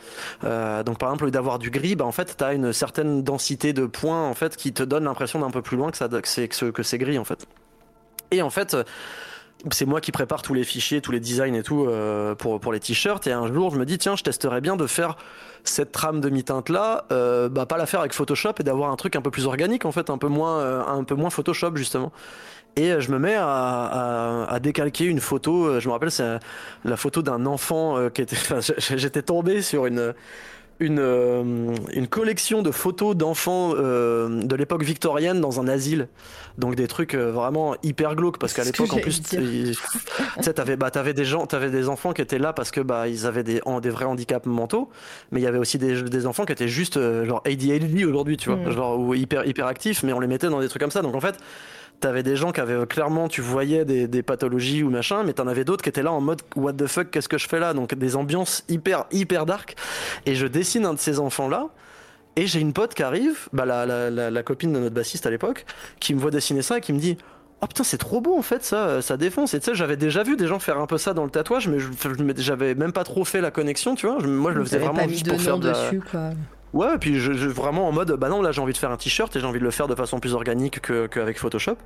[0.44, 3.22] Euh, donc par exemple, au lieu d'avoir du gris, bah, en fait as une certaine
[3.22, 6.08] densité de points en fait, qui te donne l'impression d'un peu plus loin que, ça,
[6.08, 7.46] que c'est que c'est gris en fait.
[8.30, 8.76] Et en fait
[9.70, 12.72] c'est moi qui prépare tous les fichiers, tous les designs et tout euh, pour, pour
[12.72, 13.26] les t-shirts.
[13.26, 15.16] Et un jour, je me dis, tiens, je testerais bien de faire
[15.64, 19.16] cette trame demi-teinte là, euh, bah, pas la faire avec Photoshop et d'avoir un truc
[19.16, 22.12] un peu plus organique, en fait, un peu moins, euh, un peu moins Photoshop, justement.
[22.76, 25.80] Et je me mets à, à, à décalquer une photo.
[25.80, 26.38] Je me rappelle, c'est
[26.84, 28.36] la photo d'un enfant qui était.
[28.78, 30.14] J'étais tombé sur une
[30.80, 36.08] une, euh, une collection de photos d'enfants euh, de l'époque victorienne dans un asile.
[36.58, 39.74] Donc des trucs euh, vraiment hyper glauques parce qu'à l'époque en plus tu
[40.40, 43.08] sais t'avais bah t'avais des gens t'avais des enfants qui étaient là parce que bah
[43.08, 44.90] ils avaient des des vrais handicaps mentaux
[45.30, 48.36] mais il y avait aussi des, des enfants qui étaient juste euh, genre ADHD aujourd'hui
[48.36, 48.72] tu vois mm.
[48.72, 51.14] genre ou hyper hyper actifs mais on les mettait dans des trucs comme ça donc
[51.14, 51.38] en fait
[52.00, 55.46] t'avais des gens qui avaient clairement, tu voyais des, des pathologies ou machin, mais t'en
[55.46, 57.74] avais d'autres qui étaient là en mode what the fuck, qu'est-ce que je fais là?
[57.74, 59.76] Donc des ambiances hyper hyper dark.
[60.26, 61.68] Et je dessine un de ces enfants là.
[62.36, 65.26] Et j'ai une pote qui arrive, bah, la, la, la, la copine de notre bassiste
[65.26, 65.66] à l'époque,
[65.98, 67.18] qui me voit dessiner ça et qui me dit
[67.62, 69.52] Oh putain, c'est trop beau en fait, ça, ça défonce.
[69.52, 71.68] Et tu sais, j'avais déjà vu des gens faire un peu ça dans le tatouage,
[71.68, 71.78] mais
[72.38, 74.18] j'avais même pas trop fait la connexion, tu vois.
[74.22, 75.72] Moi, je le faisais vraiment juste pour faire de la...
[75.74, 76.30] dessus, quoi.
[76.72, 78.90] Ouais, et puis je, je, vraiment en mode, bah non, là j'ai envie de faire
[78.90, 81.72] un t-shirt et j'ai envie de le faire de façon plus organique qu'avec Photoshop.
[81.72, 81.76] Et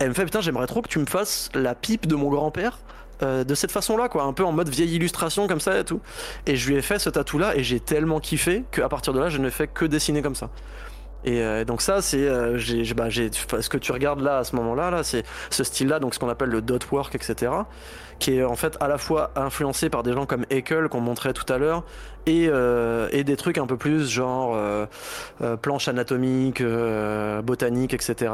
[0.00, 2.78] elle me fait, putain, j'aimerais trop que tu me fasses la pipe de mon grand-père.
[3.22, 6.00] Euh, de cette façon-là, quoi, un peu en mode vieille illustration comme ça et tout.
[6.46, 9.28] Et je lui ai fait ce tatou-là et j'ai tellement kiffé qu'à partir de là,
[9.28, 10.50] je ne fais que dessiner comme ça.
[11.24, 12.58] Et euh, donc ça, c'est euh,
[12.96, 16.18] bah, ce que tu regardes là à ce moment-là, là, c'est ce style-là, donc ce
[16.18, 17.52] qu'on appelle le dot work, etc.,
[18.18, 21.32] qui est en fait à la fois influencé par des gens comme Haeckel qu'on montrait
[21.32, 21.84] tout à l'heure,
[22.28, 24.86] et, euh, et, des trucs un peu plus genre euh,
[25.40, 28.30] euh, planches anatomiques, botaniques, etc.,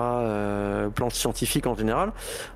[0.94, 2.12] planches scientifiques en général.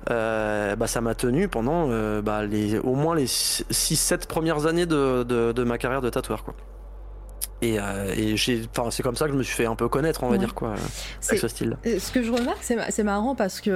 [0.07, 1.89] bah, ça m'a tenu pendant
[2.21, 6.43] bah, les, au moins les 6-7 premières années de, de, de ma carrière de tatoueur.
[6.43, 6.53] Quoi.
[7.61, 10.27] Et, euh, et c'est comme ça que je me suis fait un peu connaître, on
[10.27, 10.37] va ouais.
[10.37, 10.75] dire, quoi,
[11.27, 11.77] avec ce style.
[11.83, 13.69] Ce que je remarque, c'est marrant parce que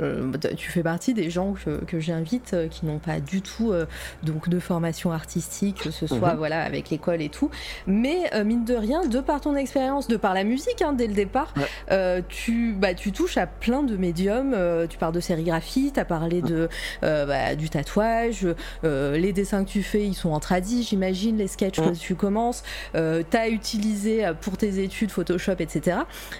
[0.00, 3.72] euh, tu fais partie des gens que, que j'invite euh, qui n'ont pas du tout
[3.72, 3.86] euh,
[4.22, 6.36] donc de formation artistique, que ce soit -hmm.
[6.36, 7.50] voilà avec l'école et tout,
[7.86, 11.06] mais euh, mine de rien, de par ton expérience, de par la musique hein, dès
[11.06, 12.22] le départ, ouais.
[12.28, 14.54] tu bah, tu touches à plein de médiums.
[14.88, 16.68] tu parles de sérigraphie, tu as parlé de
[17.02, 18.46] bah, du tatouage,
[18.82, 21.92] les dessins que tu fais, ils sont en tradi, j'imagine, les sketchs mm -hmm.
[21.92, 22.62] que tu commences.
[22.94, 25.98] Euh, t'as utilisé pour tes études Photoshop, etc.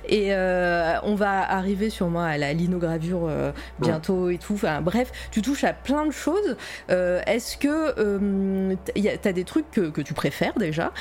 [0.08, 4.34] Et euh, on va arriver sûrement à la linogravure euh, bientôt ouais.
[4.34, 4.54] et tout.
[4.54, 6.56] Enfin, bref, tu touches à plein de choses.
[6.90, 8.74] Euh, est-ce que
[9.22, 10.92] t'as des trucs que, que, tu préfères déjà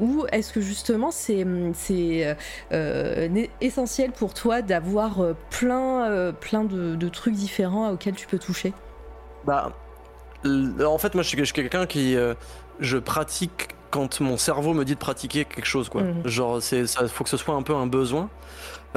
[0.00, 1.46] Ou est-ce que justement c'est
[3.60, 8.72] essentiel pour toi d'avoir plein, plein de, de trucs différents auxquels tu peux toucher?
[9.44, 9.72] Bah,
[10.44, 12.16] en fait, moi, je suis, suis quelqu'un qui.
[12.80, 16.02] je pratique quand mon cerveau me dit de pratiquer quelque chose quoi.
[16.02, 16.26] Mmh.
[16.26, 18.28] Genre c'est ça faut que ce soit un peu un besoin.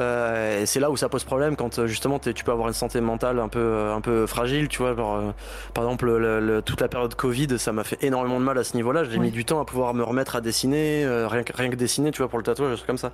[0.00, 3.00] Euh, et c'est là où ça pose problème quand justement tu peux avoir une santé
[3.00, 4.94] mentale un peu un peu fragile, tu vois.
[4.96, 5.30] Genre, euh,
[5.74, 8.64] par exemple, le, le, toute la période Covid, ça m'a fait énormément de mal à
[8.64, 9.04] ce niveau-là.
[9.04, 9.26] J'ai oui.
[9.26, 12.10] mis du temps à pouvoir me remettre à dessiner, euh, rien, que, rien que dessiner,
[12.10, 13.12] tu vois, pour le tatouage, des trucs comme ça.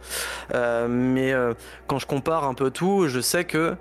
[0.54, 1.34] Euh, mais
[1.86, 3.74] quand je compare un peu tout, je sais que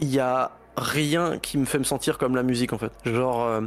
[0.00, 2.92] il y a rien qui me fait me sentir comme la musique en fait.
[3.04, 3.62] Genre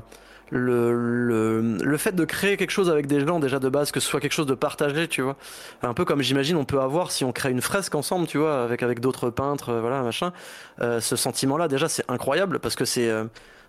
[0.51, 3.99] le, le, le, fait de créer quelque chose avec des gens déjà de base, que
[3.99, 5.37] ce soit quelque chose de partagé, tu vois.
[5.81, 8.63] Un peu comme j'imagine on peut avoir si on crée une fresque ensemble, tu vois,
[8.63, 10.33] avec, avec d'autres peintres, euh, voilà, machin.
[10.81, 13.09] Euh, ce sentiment-là, déjà, c'est incroyable parce que c'est.
[13.09, 13.25] Euh,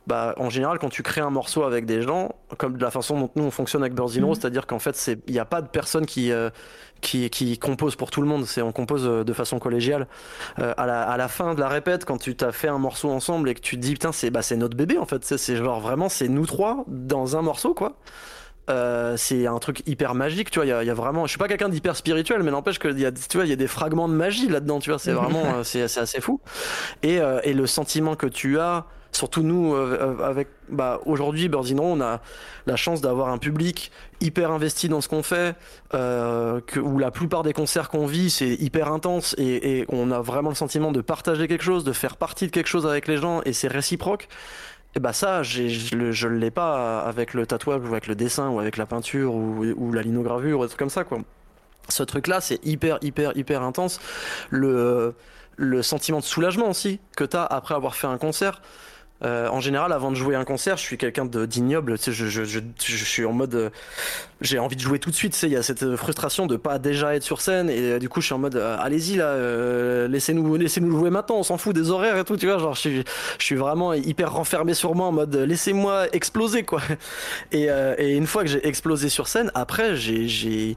[0.07, 3.21] bah, en général, quand tu crées un morceau avec des gens, comme de la façon
[3.21, 4.35] dont nous on fonctionne avec Birds in Row, mmh.
[4.35, 6.51] c'est-à-dire qu'en fait, il n'y a pas de personne qui, euh,
[7.03, 10.07] qui, qui compose pour tout le monde, c'est on compose de façon collégiale.
[10.59, 13.11] Euh, à, la, à la fin de la répète, quand tu t'as fait un morceau
[13.11, 15.81] ensemble et que tu te dis, putain, c'est bah, notre bébé en fait, c'est genre
[15.81, 17.97] vraiment, c'est nous trois dans un morceau, quoi.
[18.70, 20.66] Euh, c'est un truc hyper magique, tu vois.
[20.66, 23.05] Il y, y, a vraiment, je suis pas quelqu'un d'hyper spirituel, mais n'empêche que y
[23.05, 25.01] a, tu vois, il y a des fragments de magie là-dedans, tu vois.
[25.01, 26.41] C'est vraiment, c'est assez fou.
[27.03, 31.93] Et, euh, et le sentiment que tu as, surtout nous, euh, avec, bah, aujourd'hui, Birdinon,
[31.93, 32.20] on a
[32.66, 35.55] la chance d'avoir un public hyper investi dans ce qu'on fait,
[35.94, 40.10] euh, que, où la plupart des concerts qu'on vit, c'est hyper intense et, et on
[40.10, 43.06] a vraiment le sentiment de partager quelque chose, de faire partie de quelque chose avec
[43.06, 44.28] les gens et c'est réciproque.
[44.94, 48.60] Et bah ça, je ne l'ai pas avec le tatouage ou avec le dessin ou
[48.60, 51.18] avec la peinture ou, ou la linogravure ou des trucs comme ça quoi.
[51.89, 54.01] Ce truc là, c'est hyper hyper hyper intense.
[54.51, 55.14] Le
[55.56, 58.60] le sentiment de soulagement aussi que tu as après avoir fait un concert.
[59.24, 61.97] Euh, en général, avant de jouer un concert, je suis quelqu'un d'ignoble.
[61.99, 63.70] Je, je, je, suis en mode, euh,
[64.40, 65.40] j'ai envie de jouer tout de suite.
[65.43, 68.20] Il y a cette frustration de pas déjà être sur scène et euh, du coup,
[68.20, 71.36] je suis en mode, euh, allez-y là, euh, laissez-nous, laissez-nous jouer maintenant.
[71.36, 72.36] On s'en fout des horaires et tout.
[72.36, 73.03] Tu vois, je
[73.39, 76.81] suis, vraiment hyper renfermé sur moi en mode, laissez-moi exploser quoi.
[77.53, 77.69] Et,
[78.16, 80.77] une fois que j'ai explosé sur scène, après, j'ai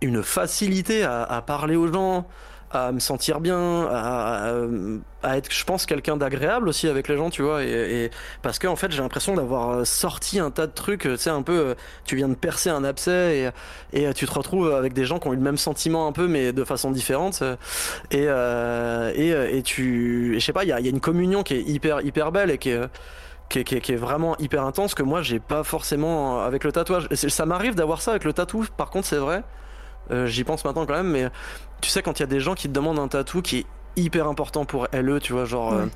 [0.00, 2.26] une facilité à parler aux gens
[2.74, 7.42] à me sentir bien, à, être, je pense, quelqu'un d'agréable aussi avec les gens, tu
[7.42, 7.62] vois.
[7.62, 8.10] Et,
[8.42, 11.42] parce que en fait, j'ai l'impression d'avoir sorti un tas de trucs, tu sais, un
[11.42, 11.74] peu,
[12.04, 13.52] tu viens de percer un abcès
[13.92, 16.28] et, tu te retrouves avec des gens qui ont eu le même sentiment un peu,
[16.28, 17.42] mais de façon différente.
[18.10, 19.12] Et, euh,
[19.50, 22.50] et, tu, je sais pas, il y a, une communion qui est hyper, hyper belle
[22.50, 22.88] et qui est
[23.48, 27.08] qui est, vraiment hyper intense que moi j'ai pas forcément avec le tatouage.
[27.12, 29.42] Ça m'arrive d'avoir ça avec le tatou, par contre c'est vrai.
[30.10, 31.28] Euh, J'y pense maintenant quand même, mais
[31.84, 33.66] tu sais, quand il y a des gens qui te demandent un tatou qui est
[33.96, 35.72] hyper important pour LE, tu vois, genre.
[35.72, 35.82] Ouais.
[35.82, 35.86] Euh,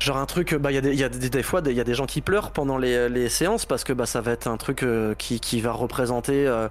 [0.00, 1.94] genre un truc, bah il y, y, a des, des fois, il y a des
[1.94, 4.82] gens qui pleurent pendant les, les, séances parce que bah ça va être un truc
[4.82, 6.66] euh, qui, qui, va représenter euh,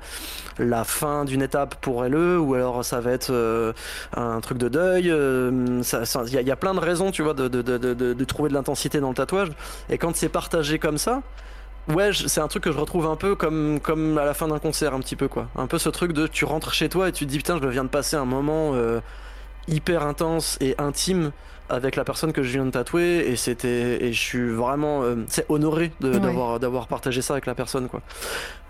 [0.60, 3.72] la fin d'une étape pour LE ou alors ça va être euh,
[4.18, 5.06] un truc de deuil.
[5.06, 8.50] Il y, a, y, a, plein de raisons, tu vois, de, de, de, de trouver
[8.50, 9.52] de l'intensité dans le tatouage.
[9.90, 11.22] Et quand c'est partagé comme ça,
[11.88, 14.60] Ouais, c'est un truc que je retrouve un peu comme, comme à la fin d'un
[14.60, 15.48] concert, un petit peu quoi.
[15.56, 17.68] Un peu ce truc de tu rentres chez toi et tu te dis putain, je
[17.68, 19.00] viens de passer un moment euh,
[19.68, 21.32] hyper intense et intime
[21.70, 25.16] avec la personne que je viens de tatouer et c'était et je suis vraiment euh,
[25.28, 28.02] c'est honoré d'avoir d'avoir partagé ça avec la personne quoi.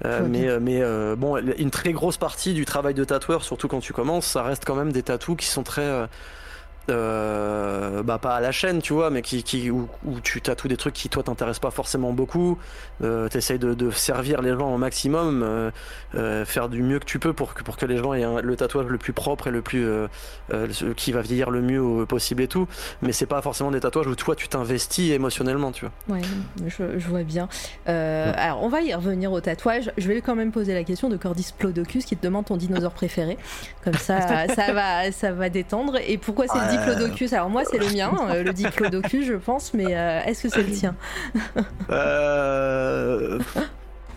[0.06, 3.92] Euh, mais mais bon, une très grosse partie du travail de tatoueur, surtout quand tu
[3.92, 6.08] commences, ça reste quand même des tatous qui sont très
[6.90, 9.88] euh, bah pas à la chaîne tu vois mais qui, qui où,
[10.24, 12.58] tu tatoues des trucs qui toi t'intéressent pas forcément beaucoup.
[13.04, 15.72] Euh, t'essayes de, de, servir les gens au maximum euh,
[16.16, 18.56] euh, faire du mieux que tu peux pour que, pour que les gens aient le
[18.56, 19.88] tatouage le plus propre et le plus
[20.96, 22.68] qui va vieillir le mieux possible et tout.
[23.02, 26.16] Mais c'est pas forcément des tatouages où toi tu t'investis émotionnellement tu vois.
[26.16, 26.22] Ouais
[26.68, 27.48] je, je vois bien.
[27.86, 29.92] Alors on va y revenir au tatouage.
[29.98, 32.94] Je vais quand même poser la question de Cordis Plodocus qui te demande ton dinosaure
[32.94, 33.38] préféré.
[33.84, 35.98] Comme ça ça va ça va détendre.
[36.08, 37.34] Et pourquoi c'est diplodocus.
[37.34, 40.64] Alors moi c'est le mien, euh, le diplodocus je pense, mais euh, est-ce que c'est
[40.64, 40.96] le tien?
[41.90, 43.40] Euh...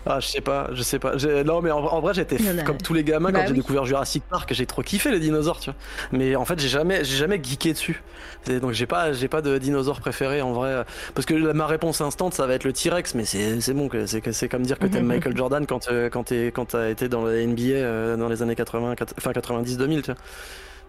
[0.07, 1.15] Ah, je sais pas, je sais pas.
[1.45, 4.53] Non, mais en, vrai, j'étais comme tous les gamins quand bah j'ai découvert Jurassic Park,
[4.53, 5.79] j'ai trop kiffé les dinosaures, tu vois.
[6.11, 8.03] Mais en fait, j'ai jamais, j'ai jamais geeké dessus.
[8.47, 10.85] Donc j'ai pas, j'ai pas de dinosaure préféré en vrai.
[11.15, 14.61] Parce que ma réponse instant, ça va être le T-Rex, mais c'est bon, c'est comme
[14.61, 18.17] dire que t'aimes Michael Jordan quand euh, quand t'es quand t'as été dans la NBA
[18.17, 20.15] dans les années 80, enfin 90-2000, tu vois.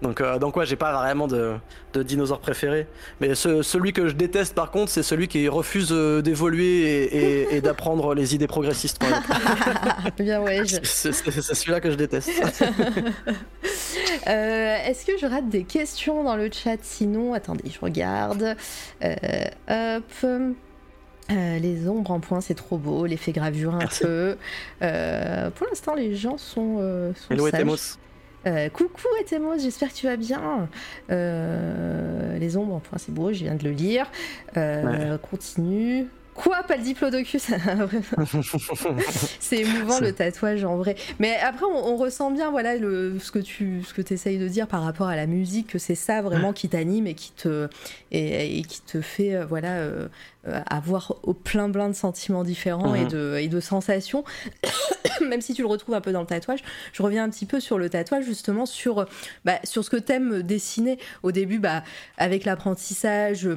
[0.02, 1.55] Donc, euh, donc ouais, j'ai pas vraiment de,
[1.94, 2.86] de dinosaure préféré.
[3.20, 8.14] Mais celui que je déteste par contre, c'est celui qui refuse euh, d'évoluer et, d'apprendre
[8.14, 9.01] les idées progressistes.
[10.18, 10.62] Bien ouais.
[10.82, 12.31] C'est celui-là que je déteste.
[14.28, 16.78] Euh, est-ce que je rate des questions dans le chat?
[16.82, 18.56] Sinon, attendez, je regarde.
[19.68, 20.27] hop.
[21.31, 23.06] les ombres en point, c'est trop beau.
[23.06, 24.36] L'effet gravure un peu.
[24.81, 27.98] pour l'instant, les gens sont, sont Hello, sages.
[28.47, 30.68] Euh, coucou Etemos, j'espère que tu vas bien.
[31.10, 34.10] Euh, les ombres, enfin c'est beau, je viens de le lire.
[34.56, 36.06] Euh, continue.
[36.37, 37.47] Quoi, pas le diplodocus
[39.41, 40.97] C'est émouvant le tatouage en vrai.
[41.19, 44.67] Mais après, on, ressent bien voilà le, ce que tu ce que essayes de dire
[44.67, 47.69] par rapport à la musique, que c'est ça vraiment qui t'anime et qui te
[48.13, 49.89] et, qui te fait voilà
[50.45, 53.09] avoir au plein plein de sentiments différents et, mhm.
[53.09, 54.25] de, et de sensations.
[55.21, 56.61] même si tu le retrouves un peu dans le tatouage,
[56.93, 59.07] je reviens un petit peu sur le tatouage, justement, sur,
[59.45, 60.99] bah, sur ce que t'aimes dessiner.
[61.23, 61.83] Au début, bah,
[62.19, 63.49] avec l'apprentissage.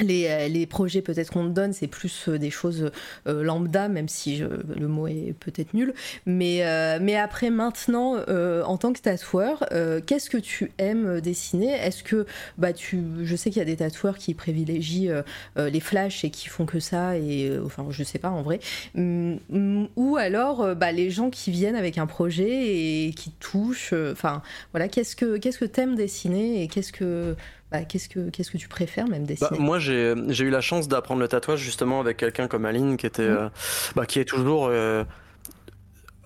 [0.00, 2.90] Euh, les, les, projets peut-être qu'on te donne, c'est plus euh, des choses
[3.26, 5.94] euh, lambda, même si je, le mot est peut-être nul.
[6.26, 9.64] Mais, euh, mais après, maintenant, en tant que tatoueur,
[10.06, 11.72] qu'est-ce que tu aimes dessiner?
[11.72, 12.26] Est-ce que,
[12.58, 15.10] bah, tu, je sais qu'il y a des tatoueurs qui privilégient
[15.56, 18.60] les flashs et qui font que ça, et enfin, je sais pas en vrai.
[18.96, 23.94] ou alors, bah, les gens qui viennent avec un projet et qui touchent.
[24.12, 24.42] Enfin,
[24.72, 27.36] voilà, qu'est-ce que qu'est-ce que t'aimes dessiner et qu'est-ce que
[27.70, 30.88] bah, qu'est-ce que qu'est-ce que tu préfères même dessiner bah, Moi, j'ai eu la chance
[30.88, 33.36] d'apprendre le tatouage justement avec quelqu'un comme Aline qui était, mmh.
[33.36, 33.48] euh,
[33.94, 35.04] bah, qui est toujours euh,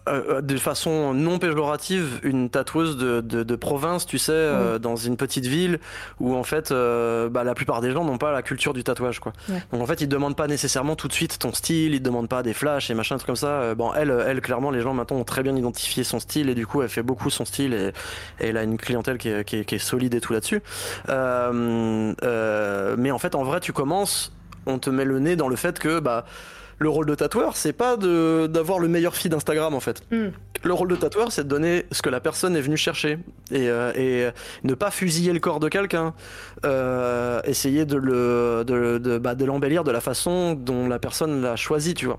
[0.08, 4.96] euh, de façon non péjorative une tatoueuse de, de, de province, tu sais, euh, dans
[4.96, 5.78] une petite ville
[6.18, 9.20] où en fait euh, bah, la plupart des gens n'ont pas la culture du tatouage.
[9.20, 9.32] Quoi.
[9.70, 12.28] Donc en fait, ils demandent pas nécessairement tout de suite ton style, ils te demandent
[12.28, 13.76] pas des flashs et machin, trucs comme ça.
[13.76, 16.66] bon, elle, elle, clairement, les gens maintenant ont très bien identifié son style et du
[16.66, 17.92] coup, elle fait beaucoup son style et,
[18.40, 20.62] elle a une clientèle qui est, qui est, qui est solide et tout là-dessus.
[21.08, 24.32] mais en fait, en vrai, tu commences,
[24.66, 26.24] on te met le nez dans le fait que bah
[26.82, 30.02] le rôle de tatoueur, c'est pas d'avoir le meilleur feed d'Instagram en fait.
[30.10, 30.30] Hmm.
[30.64, 33.18] Le rôle de tatoueur, c'est de donner ce que la personne est venue chercher
[33.50, 34.30] et, euh, et
[34.64, 36.14] ne pas fusiller le corps de quelqu'un,
[36.64, 41.42] euh, essayer de le de, de, bah, de l'embellir de la façon dont la personne
[41.42, 42.18] l'a choisi, tu vois.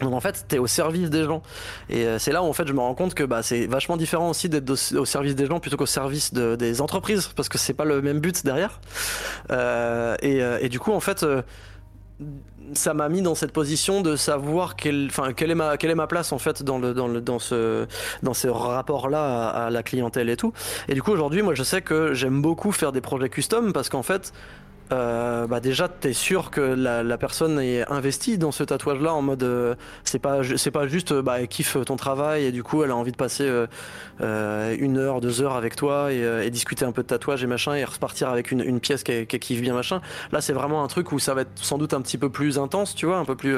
[0.00, 1.42] Donc en fait, t'es au service des gens.
[1.88, 3.96] Et euh, c'est là où en fait je me rends compte que bah, c'est vachement
[3.96, 7.58] différent aussi d'être au, service des gens plutôt qu'au service de, des entreprises, parce que
[7.58, 8.80] c'est pas le même but derrière.
[9.50, 11.24] Euh, et, et, du coup, en fait,
[12.74, 15.94] ça m'a mis dans cette position de savoir quelle, enfin, quelle est ma, quelle est
[15.96, 17.86] ma place en fait dans le, dans le, dans ce,
[18.22, 20.52] dans ce rapport-là à, à, la clientèle et tout.
[20.88, 23.88] Et du coup, aujourd'hui, moi, je sais que j'aime beaucoup faire des projets custom parce
[23.88, 24.32] qu'en fait,
[24.90, 29.20] euh, bah déjà t'es sûr que la, personne est investie dans ce tatouage là en
[29.20, 29.74] mode euh,
[30.04, 32.96] c'est pas c'est pas juste bah elle kiffe ton travail et du coup elle a
[32.96, 33.66] envie de passer euh,
[34.22, 37.74] euh une heure deux heures avec toi et, discuter un peu de tatouage et machin
[37.74, 40.00] et repartir avec une, une pièce qui, qui kiffe bien machin.
[40.32, 42.58] Là c'est vraiment un truc où ça va être sans doute un petit peu plus
[42.58, 43.56] intense tu vois un peu plus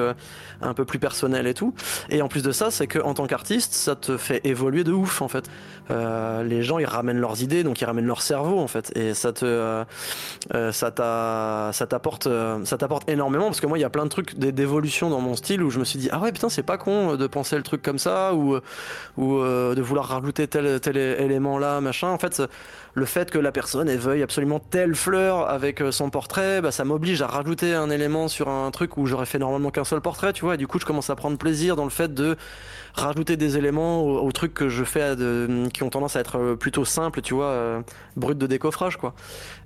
[0.61, 1.75] un peu plus personnel et tout.
[2.09, 4.93] Et en plus de ça c'est que en tant qu'artiste ça te fait évoluer de
[4.93, 5.49] ouf en fait
[5.91, 9.33] les gens ils ramènent leurs idées donc ils ramènent leur cerveau en fait et ça
[9.33, 9.85] te
[10.73, 14.05] ça t'a ça t'apporte euh, ça t'apporte énormément parce que moi il y a plein
[14.05, 16.63] de trucs d'évolution dans mon style où je me suis dit ah ouais putain c'est
[16.63, 18.59] pas con de penser le truc comme ça ou
[19.17, 22.43] ou euh, de vouloir rajouter tel tel élément là machin en fait
[22.95, 26.73] le fait que la personne elle veuille absolument telle fleur avec euh, son portrait, bah,
[26.73, 30.01] ça m'oblige à rajouter un élément sur un truc où j'aurais fait normalement qu'un seul
[30.01, 30.55] portrait, tu vois.
[30.55, 32.37] Et du coup, je commence à prendre plaisir dans le fait de
[32.95, 35.17] rajouter des éléments aux, trucs que je fais
[35.73, 37.83] qui ont tendance à être euh, plutôt simples, tu vois, euh,
[38.17, 39.15] brut de décoffrage, quoi.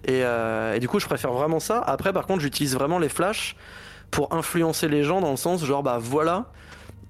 [0.06, 1.80] Et, et du coup, je préfère vraiment ça.
[1.80, 3.56] Après, par contre, j'utilise vraiment les flashs
[4.10, 6.46] pour influencer les gens dans le sens genre bah voilà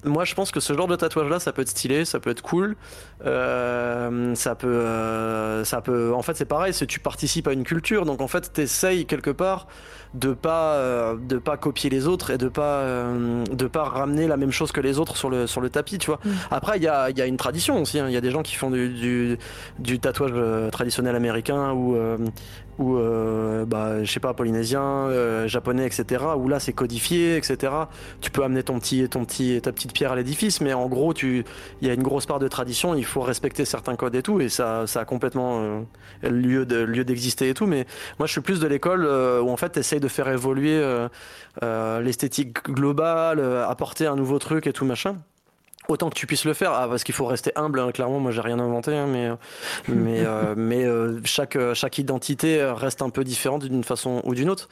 [0.05, 2.31] moi je pense que ce genre de tatouage là ça peut être stylé ça peut
[2.31, 2.77] être cool
[3.25, 7.65] euh, ça peut euh, ça peut en fait c'est pareil c'est tu participes à une
[7.65, 9.67] culture donc en fait t'essayes quelque part
[10.15, 14.29] de pas euh, de pas copier les autres et de pas euh, de pas ramener
[14.29, 16.31] la même chose que les autres sur le sur le tapis tu vois mm.
[16.53, 18.07] après il y a, y a une tradition aussi hein.
[18.09, 19.39] il y a des gens qui font du, du,
[19.81, 21.97] du tatouage euh, traditionnel américain ou
[22.79, 26.25] ou euh, bah, je sais pas polynésien, euh, japonais, etc.
[26.37, 27.73] Où là c'est codifié, etc.
[28.21, 31.15] Tu peux amener ton petit, ton petit, ta petite pierre à l'édifice, mais en gros
[31.15, 31.45] tu,
[31.81, 34.41] il y a une grosse part de tradition, il faut respecter certains codes et tout,
[34.41, 37.67] et ça, ça a complètement euh, lieu de lieu d'exister et tout.
[37.67, 37.87] Mais
[38.19, 40.83] moi je suis plus de l'école où en fait t'essayes de faire évoluer
[41.63, 45.17] l'esthétique globale, apporter un nouveau truc et tout machin
[45.89, 46.73] autant que tu puisses le faire.
[46.73, 49.31] Ah, parce qu'il faut rester humble hein, clairement moi j'ai rien inventé hein, mais
[49.89, 54.51] mais euh, mais euh, chaque chaque identité reste un peu différente d'une façon ou d'une
[54.51, 54.69] autre.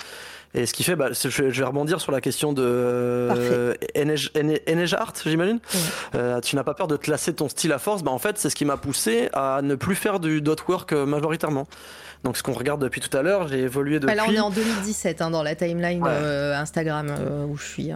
[0.54, 3.74] Et ce qui fait bah, je, vais rebondir sur la question de euh,
[4.92, 5.60] Art j'imagine.
[6.14, 8.02] Euh, tu n'as pas peur de te lasser ton style à force?
[8.02, 10.92] Bah en fait c'est ce qui m'a poussé à ne plus faire du dot work
[10.92, 11.66] majoritairement.
[12.24, 14.40] Donc ce qu'on regarde depuis tout à l'heure j'ai évolué depuis bah là on est
[14.40, 17.06] en 2017 hein, dans la timeline Instagram
[17.48, 17.92] où je suis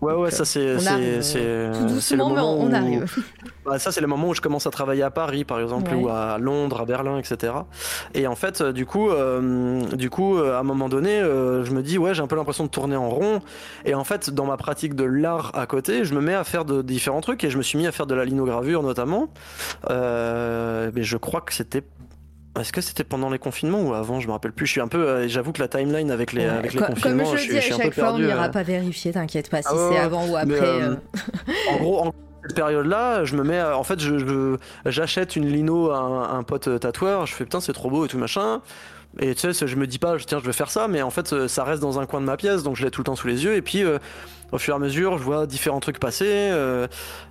[0.00, 0.76] Ouais, ouais, ça c'est.
[0.76, 3.06] Tout doucement, mais on arrive.
[3.62, 6.08] Bah, ça, c'est le moment où je commence à travailler à Paris, par exemple, ou
[6.08, 7.52] à Londres, à Berlin, etc.
[8.14, 11.72] Et en fait, du coup, euh, du coup euh, à un moment donné, euh, je
[11.72, 13.42] me dis, ouais, j'ai un peu l'impression de tourner en rond.
[13.84, 16.64] Et en fait, dans ma pratique de l'art à côté, je me mets à faire
[16.64, 19.28] de différents trucs et je me suis mis à faire de la linogravure notamment.
[19.88, 21.84] mais je crois que c'était
[22.58, 24.18] est-ce que c'était pendant les confinements ou avant?
[24.18, 24.66] Je me rappelle plus.
[24.66, 25.06] Je suis un peu.
[25.06, 27.74] Euh, j'avoue que la timeline avec les, avec les confinements, comme je, je, dis suis,
[27.74, 29.12] à chaque fois, on n'ira pas vérifier.
[29.12, 30.58] T'inquiète pas si ah c'est avant ou après.
[30.60, 30.96] Euh,
[31.70, 33.62] en gros, en cette période-là, je me mets.
[33.62, 34.56] En fait, je,
[34.86, 37.26] j'achète une lino à un, pote tatoueur.
[37.26, 38.60] Je fais putain, c'est trop beau et tout machin.
[39.18, 41.48] Et tu sais, je me dis pas, tiens, je vais faire ça, mais en fait,
[41.48, 43.26] ça reste dans un coin de ma pièce, donc je l'ai tout le temps sous
[43.26, 43.56] les yeux.
[43.56, 43.84] Et puis,
[44.52, 46.86] au fur et à mesure, je vois différents trucs passer euh,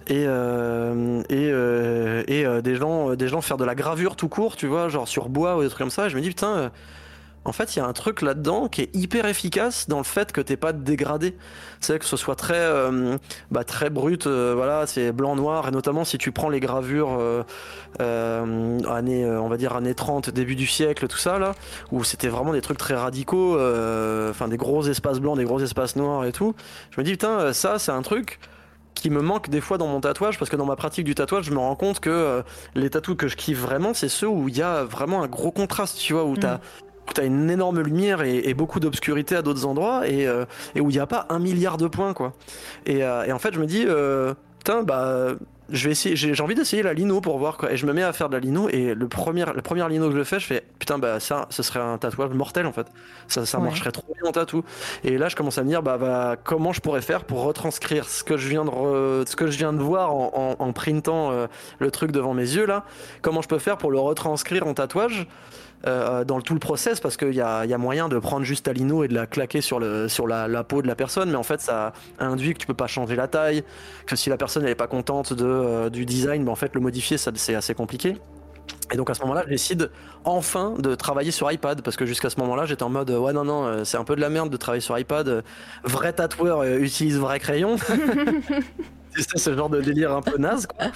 [0.08, 4.56] et euh, et, euh, et des gens des gens faire de la gravure tout court,
[4.56, 6.08] tu vois, genre sur bois ou des trucs comme ça.
[6.08, 6.72] Et je me dis putain
[7.50, 10.32] en fait, il y a un truc là-dedans qui est hyper efficace dans le fait
[10.32, 11.36] que t'es pas dégradé.
[11.80, 13.18] C'est que ce soit très, euh,
[13.50, 19.26] bah, brut, euh, voilà, c'est blanc-noir, et notamment si tu prends les gravures euh, années,
[19.26, 21.56] on va dire années 30, début du siècle, tout ça, là,
[21.92, 25.96] où c'était vraiment des trucs très radicaux, enfin des gros espaces blancs, des gros espaces
[25.96, 26.54] noirs et tout.
[26.92, 28.40] Je me dis, putain, ça, c'est un truc
[28.94, 31.46] qui me manque des fois dans mon tatouage parce que dans ma pratique du tatouage
[31.46, 32.44] je me rends compte que
[32.76, 35.52] les tatous que je kiffe vraiment c'est ceux où il y a vraiment un gros
[35.52, 36.60] contraste tu vois où tu t'as
[37.14, 40.46] tu as une énorme lumière et, beaucoup d'obscurité à d'autres endroits et, euh,
[40.76, 42.34] où il n'y a pas un milliard de points quoi.
[42.86, 45.36] Et, euh, en fait je me dis euh, putain bah
[45.72, 47.72] je vais essayer j'ai envie d'essayer la lino pour voir quoi.
[47.72, 50.10] Et je me mets à faire de la lino et le premier la première lino
[50.10, 52.88] que je fais je fais putain bah ça ce serait un tatouage mortel en fait.
[53.28, 54.64] Ça ça marcherait trop bien en tatou.
[55.04, 58.10] Et là je commence à me dire bah, bah, comment je pourrais faire pour retranscrire
[58.10, 61.32] ce que je viens de ce que je viens de voir en, en, printant
[61.78, 62.84] le truc devant mes yeux là.
[63.22, 65.28] Comment je peux faire pour le retranscrire en tatouage?
[65.88, 69.04] Euh, dans tout le process parce qu'il y a, moyen de prendre juste ta lino
[69.04, 72.54] et de la claquer sur, la, peau de la personne, mais en fait ça induit
[72.54, 73.64] que tu peux pas changer la taille,
[74.06, 76.82] que si la personne n'est pas contente de, euh, du design, ben en fait le
[76.82, 78.18] modifier c'est assez compliqué.
[78.92, 79.90] Et donc à ce moment-là, je décide
[80.26, 83.46] enfin de travailler sur iPad parce que jusqu'à ce moment-là, j'étais en mode ouais non
[83.46, 85.44] non, euh, c'est un peu de la merde de travailler sur iPad.
[85.84, 87.78] Vrai tatoueur utilise vrai crayon.
[89.22, 90.68] c'est ce genre de délire un peu naze.
[90.68, 90.88] Quoi.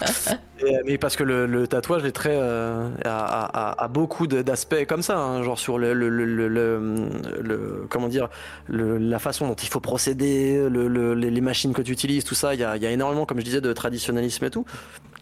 [0.85, 5.59] mais parce que le, tatouage est très euh, a, beaucoup d'aspects comme ça, hein, genre
[5.59, 8.29] sur le, le, comment dire
[8.69, 12.53] la façon dont il faut procéder, les machines que tu utilises, tout ça.
[12.53, 14.65] Il y a, énormément, comme je disais, de traditionnalisme et tout,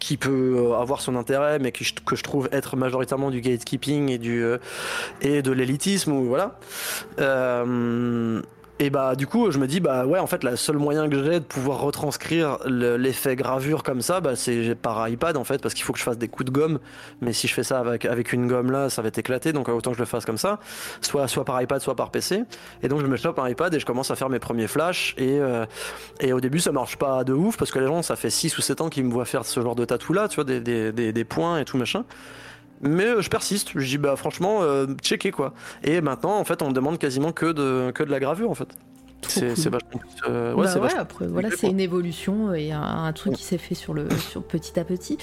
[0.02, 3.40] qui peut euh, avoir son intérêt, mais que je, que je trouve être majoritairement du
[3.40, 4.58] gatekeeping et du euh,
[5.22, 6.60] et de l'élitisme ou voilà.
[7.20, 8.42] Euh,
[8.82, 11.24] et bah du coup je me dis bah ouais en fait la seule moyen que
[11.24, 15.76] j'ai de pouvoir retranscrire l'effet gravure comme ça bah c'est par iPad en fait parce
[15.76, 16.80] qu'il faut que je fasse des coups de gomme.
[17.22, 19.92] Mais si je fais ça avec, une gomme là ça va être éclaté donc autant
[19.92, 20.60] que je le fasse comme ça.
[21.02, 22.44] Soit soit par iPad soit par PC
[22.82, 25.14] et donc je me chope un iPad et je commence à faire mes premiers flashs.
[25.20, 25.68] Et, euh,
[26.20, 28.58] et au début ça marche pas de ouf parce que les gens ça fait 6
[28.58, 30.60] ou 7 ans qu'ils me voient faire ce genre de tatou là tu vois des,
[30.60, 32.04] des, des, des points et tout machin
[32.82, 33.72] mais euh, je persiste.
[33.76, 35.54] Je dis bah franchement, euh, checker quoi.
[35.84, 38.56] Et maintenant, en fait, on me demande quasiment que de que de la gravure en
[38.56, 38.70] fait.
[39.28, 39.72] c'est cool.
[39.72, 43.14] vachement euh, Bah ouais, ouais, c'est vachement après, voilà, c'est une évolution et un, un
[43.14, 45.18] truc qui s'est fait sur le sur petit à petit.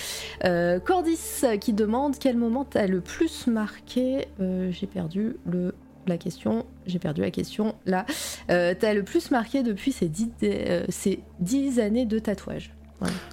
[0.45, 4.29] Euh, Cordis qui demande quel moment t'as le plus marqué.
[4.41, 5.75] Euh, j'ai perdu le
[6.09, 6.67] la question.
[6.87, 8.07] J'ai perdu la question là.
[8.51, 12.73] Euh, t'as le plus marqué depuis ces dix, euh, ces dix années de tatouage?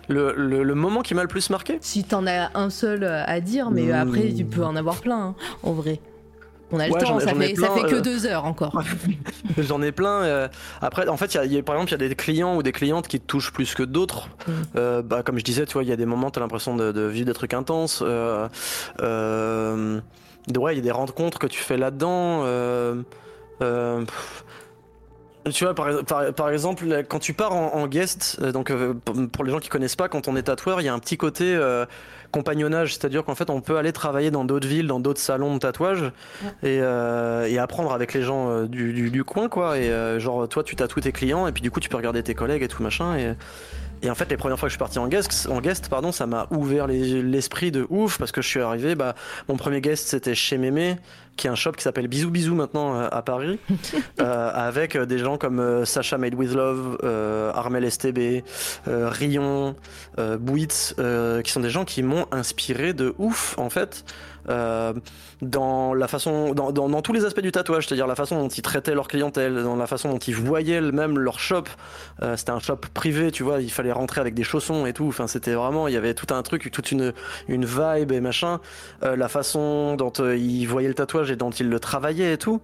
[0.08, 1.78] Le, le, le moment qui m'a le plus marqué?
[1.82, 3.94] Si t'en as un seul à dire, mais Mmh.
[3.94, 6.00] après tu peux en avoir plein hein, en vrai.
[6.72, 8.26] On a le Ouais, temps, j'en ai- ça fait, ça plein, fait que euh, deux
[8.26, 8.82] heures encore.
[9.60, 10.24] J'en ai plein.
[10.24, 10.48] euh,
[10.82, 12.56] Après, en fait, il y a- y a, par exemple, il y a des clients
[12.58, 14.30] ou des clientes qui te touchent plus que d'autres.
[14.48, 14.52] Mm.
[14.76, 16.76] Euh, bah, comme je disais, tu vois, il y a des moments, tu as l'impression
[16.76, 18.02] de, de vivre des trucs intenses.
[18.04, 18.48] Euh,
[19.02, 20.00] euh,
[20.48, 22.42] de- ouais, il y a des rencontres que tu fais là-dedans.
[22.46, 22.96] euh,
[23.62, 24.04] euh.
[25.54, 28.94] Tu vois, par, par- par exemple, quand tu pars en, en guest, euh, donc euh,
[28.94, 31.00] pour- pour les gens qui connaissent pas, quand on est tatoueur, il y a un
[31.00, 31.86] petit côté euh,
[32.32, 35.60] compagnonnage, c'est-à-dire qu'en fait, on peut aller travailler dans d'autres villes, dans d'autres salons de
[35.60, 36.04] tatouage
[36.64, 39.78] et, euh, et apprendre avec les gens du, du, du coin, quoi.
[39.78, 42.24] Et euh, genre, toi, tu tatoues tes clients, et puis du coup, tu peux regarder
[42.24, 43.16] tes collègues et tout machin.
[43.16, 43.34] Et,
[44.02, 46.12] et en fait, les premières fois que je suis parti en guest, en guest pardon,
[46.12, 48.96] ça m'a ouvert les- l'esprit de ouf parce que je suis arrivé.
[48.96, 49.16] Bah,
[49.48, 50.98] mon premier guest, c'était chez Mémé,
[51.38, 53.60] qui est un shop qui s'appelle Bisous Bisous maintenant euh, à Paris,
[54.22, 58.44] euh, avec euh, des gens comme Sacha Made with Love, euh, Armel STB,
[58.88, 59.76] euh, Rion,
[60.40, 60.96] Bouitz,
[61.44, 64.04] qui sont des gens qui m'ont inspiré de ouf en fait.
[64.50, 64.94] Euh,
[65.42, 68.48] dans la façon, dans, dans, dans tous les aspects du tatouage, c'est-à-dire la façon dont
[68.48, 71.64] ils traitaient leur clientèle, dans la façon dont ils voyaient même leur shop.
[72.22, 75.08] Euh, c'était un shop privé, tu vois, il fallait rentrer avec des chaussons et tout.
[75.08, 77.14] Enfin, c'était vraiment, il y avait tout un truc, toute une,
[77.48, 78.60] une vibe et machin.
[79.04, 82.38] Euh, la façon dont euh, ils voyaient le tatouage et dont ils le travaillaient et
[82.38, 82.62] tout.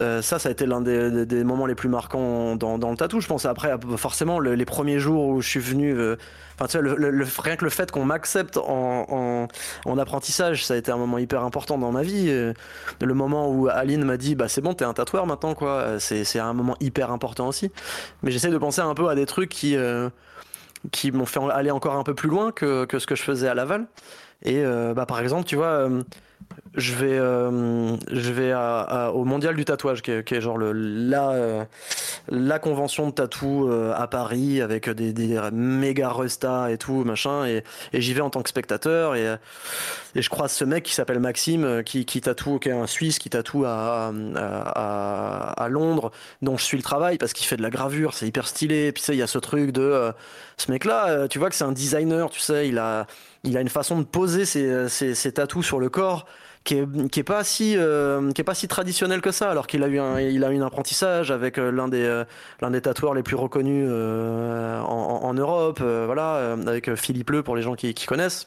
[0.00, 2.96] Euh, ça, ça a été l'un des, des- moments les plus marquants dans, dans le
[2.96, 3.20] tatou.
[3.20, 6.16] Je pense après, forcément, le- les premiers jours où je suis venu, euh,
[6.64, 9.48] rien que le fait qu'on m'accepte en, en,
[9.84, 12.26] en apprentissage, ça a été un moment hyper important dans ma vie.
[12.28, 12.52] Euh,
[13.00, 15.70] Le moment où Aline m'a dit, bah c'est bon, t'es un tatoueur maintenant, quoi.
[15.70, 17.70] Euh, C'est un moment hyper important aussi.
[18.22, 20.08] Mais j'essaie de penser un peu à des trucs qui, euh,
[21.12, 23.86] m'ont fait aller encore un peu plus loin que, ce que je faisais à Laval.
[24.44, 24.64] Et
[24.96, 25.88] bah, par exemple, tu vois,
[26.74, 28.54] je vais, euh, je vais
[29.12, 31.64] au mondial du tatouage, qui est, genre le, la, euh,
[32.28, 37.44] la convention de tatou euh, à Paris avec des, méga restas et tout, machin.
[37.44, 37.62] Et,
[37.92, 39.16] j'y vais en tant que spectateur.
[39.16, 39.36] Et,
[40.14, 43.64] je croise ce mec qui s'appelle Maxime, qui, tatoue, qui est un Suisse, qui tatoue
[43.66, 46.10] à, à, Londres,
[46.40, 48.86] dont je suis le travail parce qu'il fait de la gravure, c'est hyper stylé.
[48.86, 50.12] Et puis tu sais, il y a ce truc de
[50.56, 53.06] ce mec-là, tu vois que c'est un designer, tu sais, il a,
[53.44, 56.26] il a une façon de poser ses, ses, ses tatous sur le corps
[56.64, 59.66] qui est, qui est pas si euh, qui est pas si traditionnel que ça alors
[59.66, 62.24] qu'il a eu un il a eu un apprentissage avec euh, l'un des euh,
[62.60, 67.56] l'un des tatoueurs les plus reconnus euh, en, en- Europe voilà avec Philippe Leu pour
[67.56, 68.46] les gens qui, qui connaissent.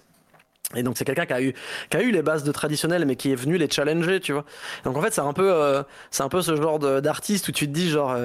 [0.76, 1.54] Et donc c'est quelqu'un qui a eu
[1.90, 4.46] qui a eu les bases de traditionnel mais qui est venu les challenger tu vois.
[4.84, 7.72] Donc en fait c'est un peu c'est un peu ce genre d'artiste où tu te
[7.74, 8.16] dis genre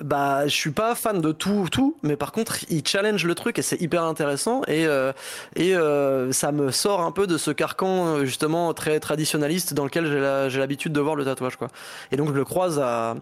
[0.00, 3.58] bah, je suis pas fan de tout, tout, mais par contre, il challenge le truc
[3.60, 5.12] et c'est hyper intéressant et euh,
[5.54, 9.84] et euh, ça me sort un peu de ce carcan euh, justement très traditionnaliste dans
[9.84, 10.06] lequel
[10.50, 11.68] j'ai l'habitude de voir le tatouage quoi.
[12.10, 13.14] Et donc je le croise à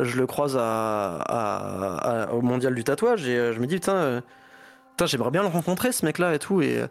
[0.00, 4.22] je le croise à, au mondial du tatouage et je me dis putain,
[4.90, 6.84] putain j'aimerais bien le rencontrer ce mec là et tout et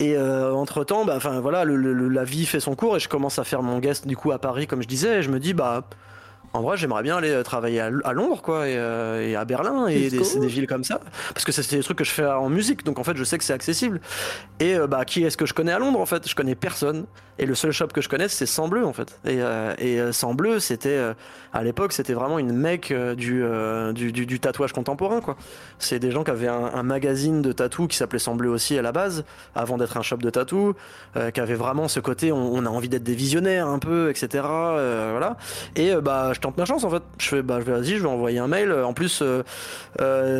[0.00, 3.44] et entre temps bah enfin voilà la vie fait son cours et je commence à
[3.44, 5.84] faire mon guest du coup à Paris comme je disais et je me dis bah
[6.52, 9.86] en vrai, j'aimerais bien aller euh, travailler à, Londres, quoi, et, euh, et à Berlin,
[9.86, 11.00] et des, des villes comme ça,
[11.32, 13.38] parce que c'est des trucs que je fais en musique, donc en fait, je sais
[13.38, 14.00] que c'est accessible.
[14.58, 16.28] Et euh, bah, qui est-ce que je connais à Londres, en fait?
[16.28, 17.06] Je connais personne,
[17.38, 19.18] et le seul shop que je connais, c'est Sang Bleu, en fait.
[19.24, 21.14] Et, euh, et euh, Sang Bleu, c'était euh,
[21.52, 25.36] à l'époque, c'était vraiment une mec euh, du, euh, du, du, tatouage contemporain, quoi.
[25.78, 28.92] C'est des gens qui avaient un, magazine de tatou qui s'appelait Bleu aussi à la
[28.92, 29.24] base,
[29.54, 30.74] avant d'être un shop de tatou,
[31.16, 34.10] euh, qui avait vraiment ce côté, on, on a envie d'être des visionnaires un peu,
[34.10, 34.28] etc.
[34.42, 35.36] voilà.
[35.74, 37.02] Et bah, je tente ma chance en fait.
[37.18, 38.72] Je fais, bah, vas-y, je vais envoyer un mail.
[38.72, 39.22] En plus,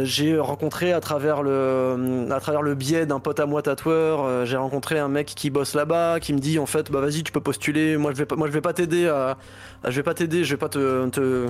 [0.04, 4.56] j'ai rencontré à travers le, à travers le biais d'un pote à moi tatoueur, j'ai
[4.56, 7.40] rencontré un mec qui bosse là-bas, qui me dit en fait, bah vas-y, tu peux
[7.40, 7.96] postuler.
[7.96, 9.36] Moi, je vais pas, moi, je vais pas t'aider à-
[9.84, 11.48] je vais pas t'aider, je vais pas te, te,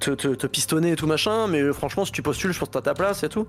[0.00, 1.46] te, te- te pistonner et tout machin.
[1.48, 3.46] Mais euh, franchement, si tu postules, je pense que t'as ta place et tout.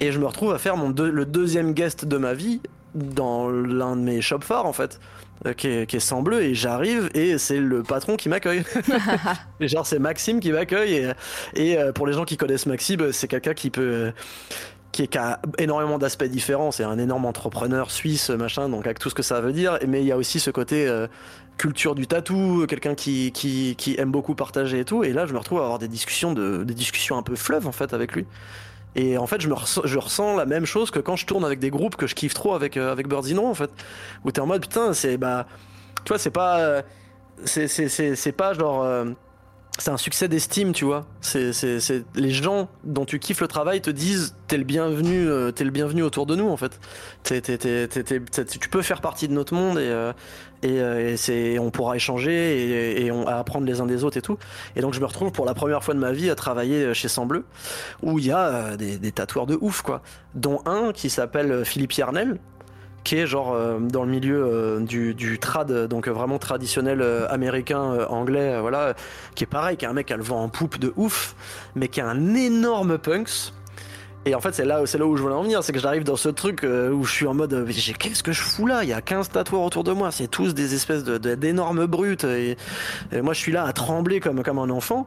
[0.00, 2.60] Et je me retrouve à faire mon deux- le deuxième guest de ma vie
[2.94, 5.00] dans l'un de mes shops phares en fait
[5.46, 8.62] euh, qui est, qui est sans bleu et j'arrive et c'est le patron qui m'accueille
[9.60, 11.10] genre c'est Maxime qui m'accueille et,
[11.56, 14.12] et euh, pour les gens qui connaissent Maxime c'est quelqu'un qui peut
[14.92, 19.00] qui, est- qui a énormément d'aspects différents c'est un énorme entrepreneur suisse machin donc avec
[19.00, 21.08] tout ce que ça veut dire mais il y a aussi ce côté euh,
[21.56, 25.38] culture du tatou quelqu'un qui, qui, aime beaucoup partager et tout et là je me
[25.38, 28.26] retrouve à avoir des discussions de des discussions un peu fleuves en fait avec lui
[28.96, 31.44] et en fait, je, me ressens, je ressens la même chose que quand je tourne
[31.44, 33.70] avec des groupes que je kiffe trop avec, euh, avec en fait.
[34.24, 35.16] Où t'es en mode, putain, c'est.
[35.16, 35.46] Bah,
[36.04, 36.60] tu vois, c'est pas.
[36.60, 36.82] euh,
[37.44, 38.84] C'est, pas genre.
[39.76, 41.06] Euh, c'est un succès d'estime, tu vois.
[41.20, 41.50] C'est,
[42.14, 45.70] les gens dont tu kiffes le travail te disent t'es le bienvenu, euh, t'es le
[45.70, 46.78] bienvenu autour de nous en fait.
[47.22, 50.12] T'es, t'es, t'es, t'es- t'es- t'es- tu peux faire partie de notre monde et euh,
[50.62, 54.22] et, euh, c'est on pourra échanger et, et on apprendre les uns des autres et
[54.22, 54.38] tout.
[54.76, 57.08] Et donc je me retrouve pour la première fois de ma vie à travailler chez
[57.08, 57.44] Sang Bleu
[58.02, 60.02] où il y a euh, des, des tatoueurs de ouf quoi,
[60.34, 62.38] dont un qui s'appelle Philippe Yarnel
[63.04, 67.28] qui est genre euh, dans le milieu euh, du, du trad, donc vraiment traditionnel euh,
[67.28, 68.94] américain, anglais, voilà,
[69.34, 71.36] qui est pareil, qui est un mec qui a le vent en poupe de ouf,
[71.74, 73.52] mais qui a un énorme punks.
[74.26, 76.02] Et en fait, c'est là, c'est là où je voulais en venir, c'est que j'arrive
[76.02, 77.68] dans ce truc où je suis en mode,
[77.98, 78.82] qu'est-ce que je fous là?
[78.82, 82.56] Il y a 15 tatoueurs autour de moi, c'est tous des espèces d'énormes brutes, et,
[83.12, 85.06] et moi je suis là à trembler comme, comme un enfant.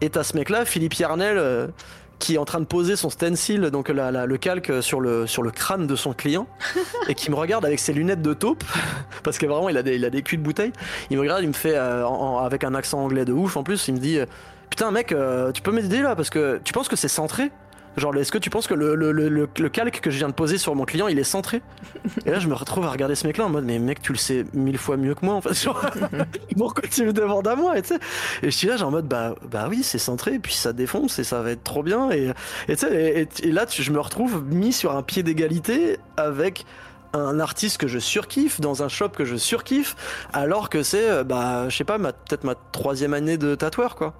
[0.00, 1.70] Et t'as ce mec-là, Philippe Yarnel,
[2.18, 5.26] qui est en train de poser son stencil, donc la- la- le calque sur le,
[5.26, 6.46] sur le crâne de son client,
[7.08, 8.64] et qui me regarde avec ses lunettes de taupe,
[9.22, 10.72] parce que vraiment il a des, il a des culs de bouteille.
[11.10, 13.56] Il me regarde, il me fait euh, en- en- avec un accent anglais de ouf.
[13.56, 14.26] En plus, il me dit euh,
[14.70, 16.16] Putain, mec, euh, tu peux m'aider là?
[16.16, 17.50] Parce que tu penses que c'est centré?
[17.96, 20.28] Genre, est-ce que tu penses que le, le, le, le- le calque que je viens
[20.28, 21.62] de poser sur mon client, il est centré
[22.26, 24.18] Et là, je me retrouve à regarder ce mec-là en mode, mais mec, tu le
[24.18, 25.54] sais mille fois mieux que moi, en fait.
[25.54, 25.80] Genre,
[26.58, 27.82] pourquoi tu me demandes à moi et,
[28.42, 30.72] et je suis là, genre en mode, bah, bah oui, c'est centré, et puis ça
[30.72, 32.10] défonce, et ça va être trop bien.
[32.10, 32.32] Et,
[32.68, 35.22] et, tu sais, et, et- et là, tu- je me retrouve mis sur un pied
[35.22, 36.66] d'égalité avec
[37.14, 39.96] un artiste que je surkiffe dans un shop que je surkiffe
[40.34, 43.94] alors que c'est euh, bah je sais pas ma peut-être ma troisième année de tatoueur
[43.94, 44.12] quoi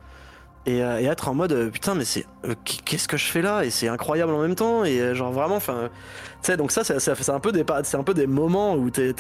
[0.66, 3.64] et, euh, être en mode euh, putain mais c'est euh, qu'est-ce que je fais là?
[3.64, 5.90] Et c'est incroyable en même temps et euh, genre vraiment enfin
[6.47, 8.74] sais donc ça c'est c'est- c'est un peu des pa- c'est un peu des moments
[8.77, 9.14] où t'es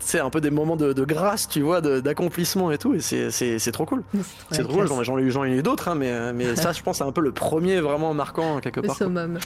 [0.00, 3.30] sais un peu des moments de, de grâce tu vois d'accomplissement et tout et c'est
[3.30, 4.02] c'est c'est trop cool
[4.50, 5.02] c'est drôle classe.
[5.02, 7.20] j'en ai eu j'en ai eu d'autres hein, mais ça je pense c'est un peu
[7.20, 9.06] le premier vraiment marquant quelque Le part quoi.
[9.06, 9.38] summum.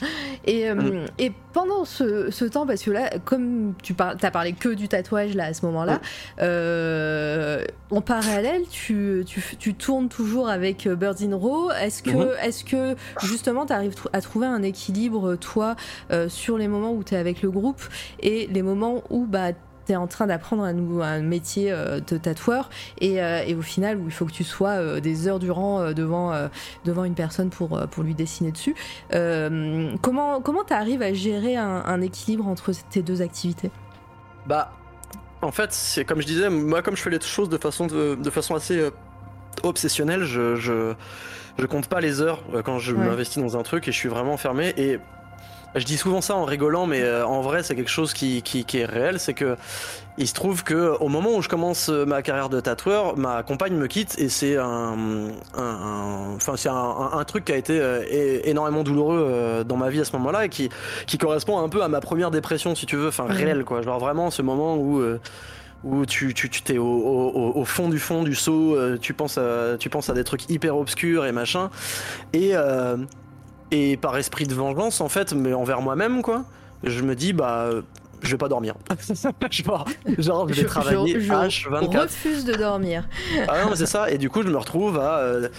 [0.45, 1.05] Et, euh, Mm.
[1.19, 4.87] et pendant ce, ce temps, parce que là, comme tu par, as parlé que du
[4.87, 5.99] tatouage là à ce moment-là, Mm.
[6.41, 11.69] euh, en parallèle, tu, tu, tu tournes toujours avec euh, Birds in Row.
[11.71, 12.29] Est-ce que, Mhm.
[12.43, 15.75] est-ce que justement tu arrives à trouver un équilibre, toi,
[16.11, 17.81] euh, sur les moments où avec le groupe
[18.21, 19.53] et les moments où bah,
[19.85, 22.69] tu es en train d'apprendre un, nouveau- un métier euh, de tatoueur
[22.99, 25.91] et, euh, et au final où il faut que tu sois euh, des heures durant
[25.91, 26.31] devant,
[26.85, 28.75] devant une personne pour, pour lui dessiner dessus.
[30.01, 33.71] Comment comment tu arrives à gérer un, un équilibre entre tes deux activités?
[34.45, 34.71] Bah,
[35.41, 38.15] en fait, c'est comme je disais, moi, comme je fais les choses de façon, de,
[38.15, 38.89] de façon assez
[39.63, 40.93] obsessionnelle, je, je,
[41.57, 43.05] je compte pas les heures quand je Ouais.
[43.05, 44.73] m'investis dans un truc et je suis vraiment fermé.
[44.77, 44.99] Et
[45.75, 48.65] je dis souvent ça en rigolant, mais euh, en vrai, c'est quelque chose qui, qui,
[48.65, 49.19] qui est réel.
[49.19, 49.55] C'est que
[50.17, 53.43] il se trouve que au moment où je commence euh, ma carrière de tatoueur, ma
[53.43, 55.29] compagne me quitte et c'est un,
[56.35, 58.03] enfin c'est un, un- un truc qui a été euh,
[58.43, 60.69] énormément douloureux euh, dans ma vie à ce moment-là et qui,
[61.07, 63.81] qui correspond un peu à ma première dépression, si tu veux, enfin réelle quoi.
[63.81, 65.01] Genre vraiment ce moment où
[65.83, 69.13] où tu tu tu t'es au, au, au- au fond du fond du seau, tu
[69.13, 71.69] penses à tu penses à des trucs hyper obscurs et machin
[72.33, 72.97] et euh,
[73.71, 76.43] et par esprit de vengeance en fait, mais envers moi-même quoi,
[76.83, 77.69] je me dis bah
[78.23, 78.75] je vais pas dormir.
[79.51, 79.85] genre,
[80.19, 81.31] genre je vais Je- travailler je- je
[81.69, 83.07] H24 refuse de dormir.
[83.47, 84.11] ah non, mais c'est ça.
[84.11, 85.49] Et du coup, je me retrouve à, euh,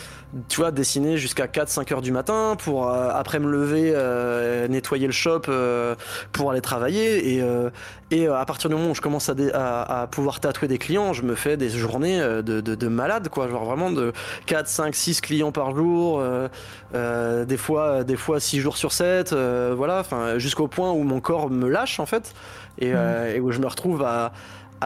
[0.49, 5.07] tu vois, dessiner jusqu'à 4-5 heures du matin pour euh, après me lever, euh, nettoyer
[5.07, 5.95] le shop euh,
[6.33, 7.35] pour aller travailler.
[7.35, 7.69] Et, euh,
[8.11, 10.79] et euh, à partir du moment où je commence à, à, à pouvoir tatouer des
[10.79, 13.49] clients, je me fais des journées euh, de, de, de malade, quoi.
[13.49, 14.13] Genre vraiment de
[14.47, 16.49] 4, 5, 6 clients par jour, euh,
[16.95, 20.03] euh, des fois, des fois 6 jours sur 7, euh, voilà.
[20.39, 22.35] Jusqu'au point où mon corps me lâche, en fait.
[22.79, 24.33] Et, euh, et où je me retrouve à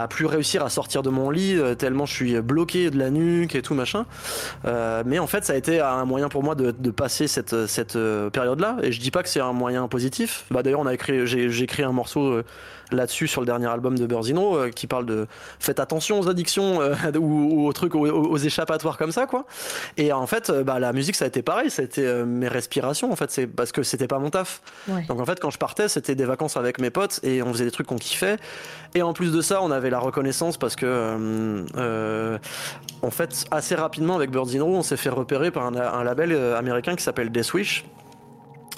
[0.03, 3.11] à plus réussir à sortir de mon lit euh, tellement je suis bloqué de la
[3.11, 4.05] nuque et tout machin.
[4.65, 7.67] Euh, mais en fait, ça a été un moyen pour moi de, de passer cette,
[7.67, 8.77] cette euh, période-là.
[8.83, 10.45] Et je dis pas que c'est un moyen positif.
[10.51, 12.45] Bah d'ailleurs, on a écrit, j'ai, écrit un morceau euh,
[12.93, 15.27] là-dessus sur le dernier album de Burzino euh, qui parle de
[15.59, 19.47] faites attention aux addictions euh, ou, ou aux trucs, aux, aux échappatoires comme ça, quoi.
[19.97, 21.71] Et en fait, euh, bah la musique, ça a été pareil.
[21.71, 23.11] Ça a été euh, mes respirations.
[23.13, 24.61] En fait, c'est parce que c'était pas mon taf.
[24.89, 25.05] Ouais.
[25.09, 27.65] Donc en fait, quand je partais, c'était des vacances avec mes potes et on faisait
[27.65, 28.37] des trucs qu'on kiffait.
[28.95, 31.67] Et en plus de ça, on avait la reconnaissance parce que,
[33.03, 36.05] en fait, assez rapidement avec Birds in Row, on s'est fait repérer par un, un
[36.05, 37.85] label américain qui s'appelle Death Wish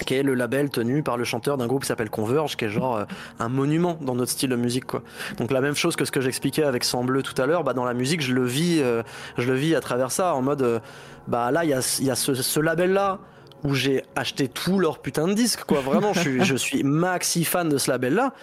[0.05, 2.69] qui est le label tenu par le chanteur d'un groupe qui s'appelle Converge, qui est
[2.69, 3.05] genre euh,
[3.39, 5.01] un monument dans notre style de musique, quoi.
[5.37, 7.73] Donc la même chose que ce que j'expliquais avec Sang Bleu tout à l'heure, bah
[7.73, 9.03] dans la musique, je le vis, euh,
[9.37, 10.79] je le vis à travers ça, en mode, euh,
[11.27, 13.19] bah là, il y a, y a ce, ce label-là
[13.63, 15.81] où j'ai acheté tout leur putain de disques, quoi.
[15.81, 18.33] Vraiment, je suis, je suis maxi fan de ce label-là.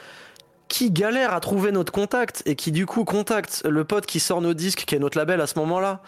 [0.69, 4.41] Qui galère à trouver notre contact et qui du coup contacte le pote qui sort
[4.41, 6.01] nos disques, qui est notre label à ce moment-là,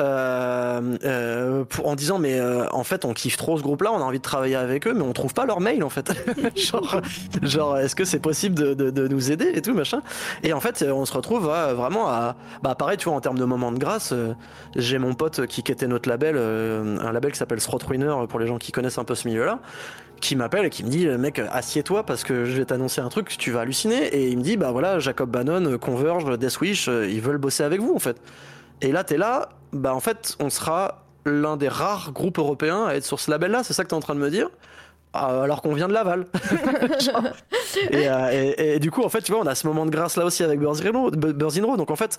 [0.00, 4.04] euh, euh, en disant mais euh, en fait on kiffe trop ce groupe-là, on a
[4.04, 6.10] envie de travailler avec eux, mais on trouve pas leur mail en fait.
[6.56, 7.00] genre,
[7.42, 10.00] genre est-ce que c'est possible de, de, de, nous aider et tout machin.
[10.42, 13.44] Et en fait on se retrouve vraiment à, bah pareil tu vois en termes de
[13.44, 14.14] moment de grâce,
[14.74, 18.46] j'ai mon pote qui quittait notre label, un label qui s'appelle Srot Ruiner pour les
[18.46, 19.60] gens qui connaissent un peu ce milieu-là
[20.20, 23.36] qui m'appelle et qui me dit mec assieds-toi parce que je vais t'annoncer un truc
[23.38, 27.20] tu vas halluciner et il me dit bah voilà Jacob Bannon Converge Deathwish euh, ils
[27.20, 28.16] veulent bosser avec vous en fait
[28.80, 32.94] et là t'es là bah en fait on sera l'un des rares groupes européens à
[32.94, 34.48] être sur ce label là c'est ça que t'es en train de me dire
[35.14, 36.26] alors qu'on vient de Laval.
[37.92, 40.16] Euh, et, et, du coup, en fait, tu vois, on a ce moment de grâce
[40.16, 41.76] là aussi avec Burzino.
[41.76, 42.18] Donc en fait,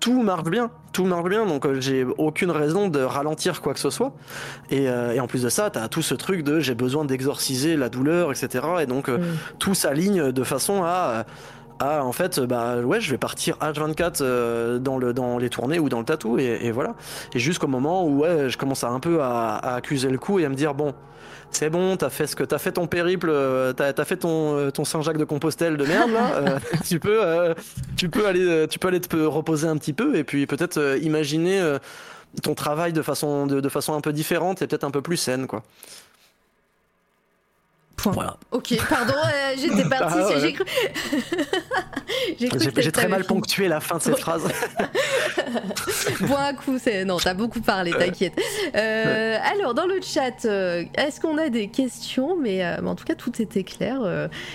[0.00, 3.80] tout marche bien, tout marche bien, donc euh, j'ai aucune raison de ralentir quoi que
[3.80, 4.12] ce soit.
[4.70, 7.76] Et, euh, et en plus de ça, t'as tout ce truc de j'ai besoin d'exorciser
[7.76, 8.64] la douleur, etc.
[8.80, 9.24] Et donc euh, mm.
[9.58, 11.26] tout s'aligne de façon à
[11.82, 15.88] ah en fait bah ouais je vais partir H24 dans le dans les tournées ou
[15.88, 16.94] dans le tatou et, et voilà
[17.32, 20.38] et jusqu'au moment où ouais je commence à un peu à, à, accuser le coup
[20.38, 20.92] et à me dire bon
[21.50, 24.56] c'est bon, t'as fait ce que t'as fait ton périple, euh, t'as as fait ton
[24.56, 26.34] euh, ton Saint-Jacques de Compostelle de merde là.
[26.34, 26.58] Euh,
[26.88, 27.20] tu peux
[27.96, 31.76] tu peux aller tu peux aller te reposer un petit peu et puis peut-être imaginer
[32.42, 35.16] ton travail de façon de, de, façon un peu différente et peut-être un peu plus
[35.16, 35.62] saine quoi.
[38.04, 38.36] Voilà.
[38.50, 40.18] Ok, pardon, euh, j'étais partie.
[40.18, 40.64] Ah j'ai cru.
[42.78, 44.42] j'ai très mal ponctué la fin de cette phrase.
[46.20, 48.32] bon, un coup, non, t'as beaucoup parlé, t'inquiète.
[48.74, 52.36] Euh, alors, dans le chat, euh, est-ce qu'on a des questions?
[52.36, 54.00] Mais, en tout cas, tout était clair.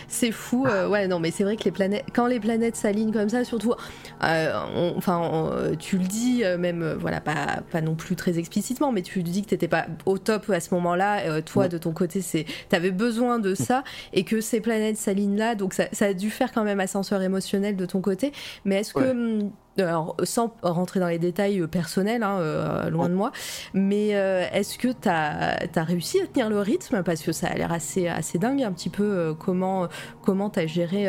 [0.08, 0.66] c'est fou.
[0.66, 3.74] ouais, non, mais c'est vrai que les planètes, quand les planètes s'alignent comme ça, surtout,
[4.22, 9.44] enfin, tu le dis, même, voilà, pas, pas non plus très explicitement, mais tu dis
[9.44, 11.42] que t'étais pas au top à ce moment-là.
[11.42, 13.84] toi, de ton côté, c'est, t'avais besoin de ça
[14.14, 15.56] et que ces planètes s'alignent là.
[15.56, 18.32] Donc ça, a dû faire quand même ascenseur émotionnel de ton côté.
[18.66, 23.10] Mais est-ce que hum, alors, sans rentrer dans les détails euh, personnels, hein, euh, loin
[23.10, 23.32] de moi,
[23.74, 27.04] mais euh, est-ce que tu as, as, réussi à tenir le rythme?
[27.04, 29.88] Parce que ça a l'air assez, assez dingue un petit peu comment
[30.24, 31.08] comment tu as géré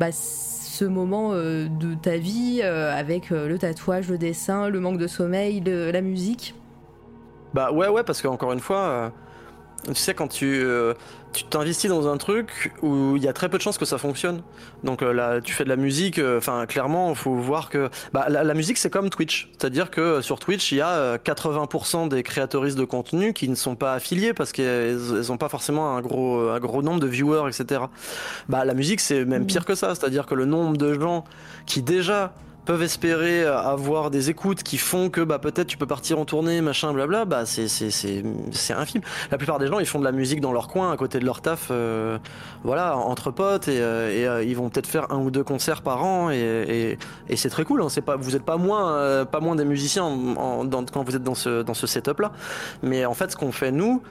[0.00, 5.62] bah, ce moment de ta vie avec le tatouage, le dessin, le manque de sommeil,
[5.64, 6.54] la musique?
[7.54, 9.12] Bah ouais, ouais, parce qu'encore une fois
[9.86, 10.64] tu sais, quand tu
[11.32, 13.98] tu t'investis dans un truc où il y a très peu de chances que ça
[13.98, 14.42] fonctionne.
[14.84, 17.90] Donc euh, là, tu fais de la musique, euh, enfin clairement, il faut voir que
[18.12, 22.22] bah, la, musique c'est comme Twitch, c'est-à-dire que sur Twitch il y a 80% des
[22.22, 24.98] créatoristes de contenu qui ne sont pas affiliés parce qu'elles
[25.28, 27.82] n'ont pas forcément un gros un gros nombre de viewers, etc.
[28.48, 31.24] Bah la musique c'est même pire que ça, c'est-à-dire que le nombre de gens
[31.66, 32.32] qui déjà
[32.68, 36.60] peuvent espérer avoir des écoutes qui font que bah peut-être tu peux partir en tournée
[36.60, 38.22] machin blabla bah c'est c'est c'est
[38.52, 39.00] c'est infime
[39.30, 41.24] la plupart des gens ils font de la musique dans leur coin à côté de
[41.24, 42.18] leur taf euh,
[42.64, 46.04] voilà entre potes et, euh, euh, ils vont peut-être faire un ou deux concerts par
[46.04, 46.98] an et,
[47.36, 47.88] c'est très cool hein.
[47.88, 50.04] c'est pas vous êtes pas moins pas moins des musiciens
[50.36, 52.32] quand vous êtes dans ce dans ce setup là
[52.82, 54.02] mais en fait ce qu'on fait nous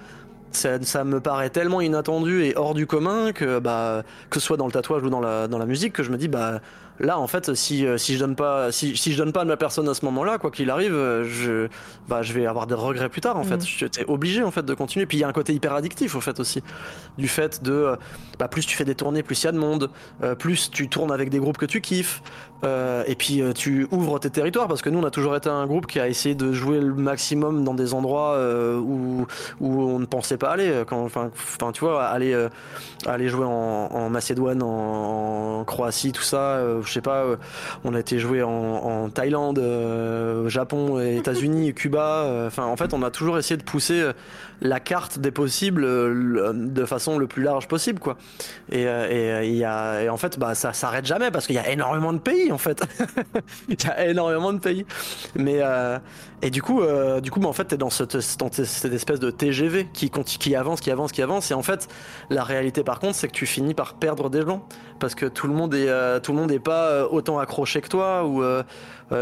[0.49, 4.01] ça, ça, me paraît tellement inattendu et hors du commun que bah
[4.31, 6.17] que ce soit dans le tatouage ou dans la dans la musique que je me
[6.17, 6.61] dis bah
[6.99, 9.49] Là, en fait, si, euh, si je donne pas, si, si je donne pas de
[9.49, 11.67] ma personne à ce moment-là, quoi qu'il arrive, euh, je,
[12.07, 13.57] bah, je vais avoir des regrets plus tard, en fait.
[13.57, 13.65] Mm.
[13.65, 15.05] J'étais obligé, en fait, de continuer.
[15.05, 16.63] Puis il y a un côté hyper addictif, au fait, aussi.
[17.17, 17.95] Du fait de, euh,
[18.39, 19.89] bah, plus tu fais des tournées, plus il y a de monde,
[20.39, 22.21] plus tu tournes avec des groupes que tu kiffes,
[22.63, 25.47] euh, et puis euh, tu ouvres tes territoires parce que nous on a toujours été
[25.47, 29.27] un groupe qui a essayé de jouer le maximum dans des endroits euh, où,
[29.59, 30.83] où on ne pensait pas aller.
[30.87, 32.35] Quand, enfin, enfin tu vois, aller,
[33.05, 33.49] aller jouer en,
[33.91, 36.59] en Macédoine, en, en, Croatie, tout ça.
[36.87, 37.25] Je sais pas,
[37.83, 39.61] on a été jouer en, en Thaïlande,
[40.47, 42.45] Japon, États-Unis, Cuba.
[42.47, 44.11] Enfin, en fait, on a toujours essayé de pousser
[44.61, 48.17] la carte des possibles de façon le plus large possible, quoi.
[48.71, 51.69] Et, et, y a, et en fait, bah, ça s'arrête jamais parce qu'il y a
[51.69, 52.83] énormément de pays en fait.
[53.69, 54.85] Il y a énormément de pays.
[55.35, 55.99] Mais euh,
[56.41, 59.89] et du coup, euh, du coup, bah, en fait, t'es dans cette, espèce de TGV
[59.93, 61.51] qui, qui avance, qui avance, qui avance.
[61.51, 61.87] Et en fait,
[62.29, 64.67] la réalité par contre, c'est que tu finis par perdre des gens
[64.99, 67.89] parce que tout le monde est, euh, tout le monde est pas autant accroché que
[67.89, 68.25] toi.
[68.25, 68.43] Ou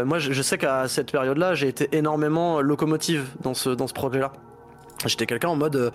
[0.04, 3.94] moi, je, je sais qu'à cette période-là, j'ai été énormément locomotive dans ce, dans ce
[3.94, 4.32] projet-là.
[5.04, 5.92] J'étais quelqu'un en mode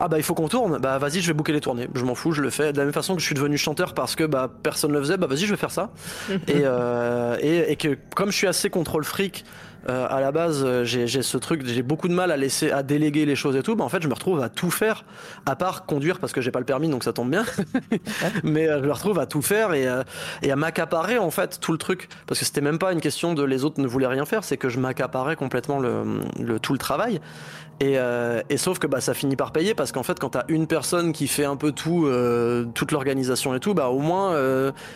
[0.00, 2.16] ah bah il faut qu'on tourne bah vas-y je vais bouquer les tournées je m'en
[2.16, 4.24] fous je le fais de la même façon que je suis devenu chanteur parce que
[4.24, 5.90] bah personne le faisait bah vas-y je vais faire ça
[6.48, 9.44] et, euh, et, et que comme je suis assez contrôle fric
[9.88, 12.84] euh, à la base, euh, j'ai ce truc, j'ai beaucoup de mal à laisser, à
[12.84, 13.74] déléguer les choses et tout.
[13.74, 15.04] Bah, en fait, je me retrouve à tout faire,
[15.44, 17.44] à part conduire parce que j'ai pas le permis, donc ça tombe bien.
[18.44, 19.88] Mais euh, je me retrouve à tout faire et,
[20.42, 23.34] et à m'accaparer en fait tout le truc, parce que c'était même pas une question
[23.34, 26.72] de les autres ne voulaient rien faire, c'est que je m'accaparais complètement le, le, tout
[26.72, 27.20] le travail.
[27.80, 27.96] Et,
[28.48, 31.12] et, sauf que bah, ça finit par payer parce qu'en fait, quand t'as une personne
[31.12, 32.08] qui fait un peu tout,
[32.74, 34.36] toute l'organisation et tout, bah au moins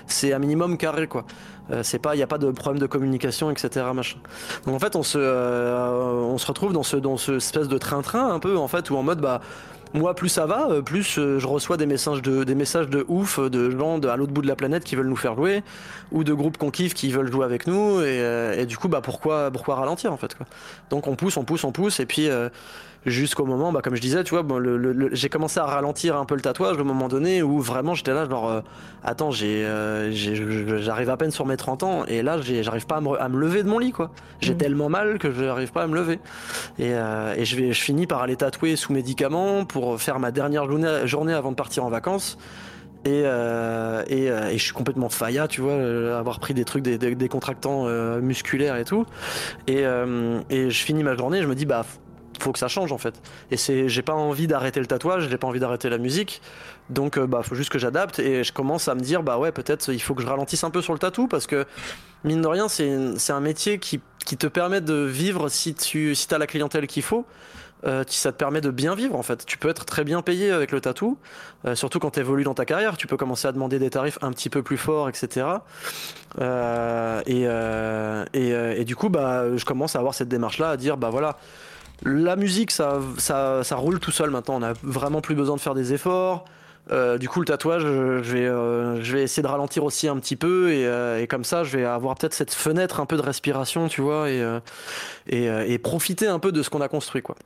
[0.07, 1.25] c'est un minimum carré quoi.
[1.71, 3.87] Euh, c'est pas, il n'y a pas de problème de communication, etc.
[3.93, 4.19] Machin.
[4.65, 7.79] Donc en fait, on se, euh, on se retrouve dans ce, dans ce espèce de
[7.79, 9.41] train-train un peu en fait, où en mode bah
[9.97, 13.41] moi plus ça va, euh, plus je reçois des messages de, des messages de ouf
[13.41, 15.63] de gens de, à l'autre bout de la planète qui veulent nous faire jouer,
[16.13, 19.51] ou de groupes qu'on kiffe qui veulent jouer avec nous, et, du coup bah pourquoi,
[19.51, 20.47] pourquoi ralentir en fait quoi?
[20.91, 22.29] Donc on pousse, on pousse, on pousse, et puis
[23.07, 24.45] jusqu'au moment, bah, comme je disais, tu vois,
[25.13, 28.29] j'ai commencé à ralentir un peu le tatouage au moment donné où vraiment j'étais là,
[28.29, 28.61] genre, euh,
[29.05, 30.11] attends, euh,
[30.81, 33.69] j'arrive à peine sur mes 30 ans et là, j'arrive pas à me, lever de
[33.69, 34.11] mon lit, quoi.
[34.41, 34.59] J'ai mmh.
[34.59, 36.19] tellement mal que je n'arrive pas à me lever.
[36.79, 40.67] Et, euh, je, vais, je finis par aller tatouer sous médicaments pour faire ma dernière
[41.07, 42.39] journée, avant de partir en vacances.
[43.05, 45.75] Et, je suis complètement failla, tu vois,
[46.19, 47.85] avoir pris des trucs, des, des, contractants
[48.21, 49.07] musculaires et tout.
[49.69, 49.85] Et,
[50.51, 51.85] et je finis ma journée, je me dis, bah,
[52.39, 53.15] faut que ça change en fait.
[53.51, 56.41] Et c'est, j'ai pas envie d'arrêter le tatouage, j'ai pas envie d'arrêter la musique,
[56.91, 59.53] donc euh, bah faut juste que j'adapte et je commence à me dire bah ouais
[59.53, 61.67] peut-être il faut que je ralentisse un peu sur le tatou parce que
[62.25, 66.15] mine de rien c'est, c'est un métier qui, qui te permet de vivre si tu
[66.15, 67.27] si as la clientèle qu'il faut.
[67.85, 69.45] Euh, ça te permet de bien vivre en fait.
[69.45, 71.19] Tu peux être très bien payé avec le tatou,
[71.67, 72.97] euh, surtout quand tu évolues dans ta carrière.
[72.97, 75.47] Tu peux commencer à demander des tarifs un petit peu plus forts, etc.
[76.41, 77.43] et,
[78.33, 81.37] et, et, du coup, bah, je commence à avoir cette démarche-là, à dire bah voilà,
[82.05, 84.57] la musique, ça, ça, roule tout seul maintenant.
[84.57, 86.45] On a vraiment plus besoin de faire des efforts.
[86.93, 90.17] Euh, du coup, le tatouage, je vais, euh, je vais essayer de ralentir aussi un
[90.19, 93.23] petit peu euh, et, comme ça, je vais avoir peut-être cette fenêtre un peu de
[93.23, 94.41] respiration, tu vois, et,
[95.29, 97.37] et profiter un peu de ce qu'on a construit, quoi.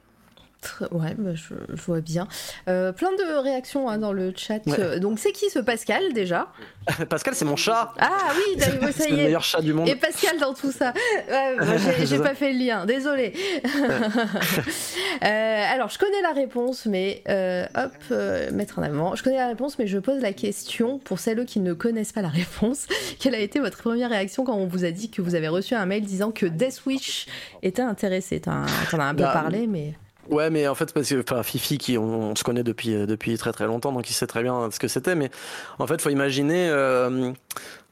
[0.90, 2.28] Ouais, bah, je, vois bien.
[2.68, 4.58] Euh, plein de réactions hein, dans le chat.
[4.98, 6.52] Donc, c'est qui ce Pascal déjà?
[7.08, 7.92] Pascal, c'est mon chat.
[7.98, 8.92] Ah oui, ça y est.
[8.92, 9.88] c'est le meilleur chat du monde.
[9.88, 10.92] Et Pascal dans tout ça.
[11.28, 11.56] Ouais,
[12.04, 13.32] j'ai pas fait le lien, désolé.
[15.24, 19.14] euh, alors, je connais la réponse, mais euh, hop, euh, mettre en avant.
[19.14, 22.22] Je connais la réponse, mais je pose la question pour celles qui ne connaissent pas
[22.22, 22.86] la réponse.
[23.18, 25.74] Quelle a été votre première réaction quand on vous a dit que vous avez reçu
[25.74, 27.26] un mail disant que Death Wish
[27.62, 28.40] était intéressé?
[28.40, 29.94] T'en as un peu bah, parlé, mais.
[30.30, 33.36] Ouais, mais en fait, parce que enfin, Fifi, qui on, se connaît depuis euh, depuis
[33.36, 35.14] très très longtemps, donc il sait très bien ce que c'était.
[35.14, 35.30] Mais
[35.78, 36.68] en fait, faut imaginer.
[36.68, 37.32] Euh,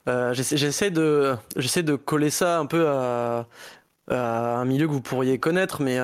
[0.09, 3.47] euh, j'essaie de j'essaie de coller ça un peu à,
[4.09, 5.99] un milieu que vous pourriez connaître, mais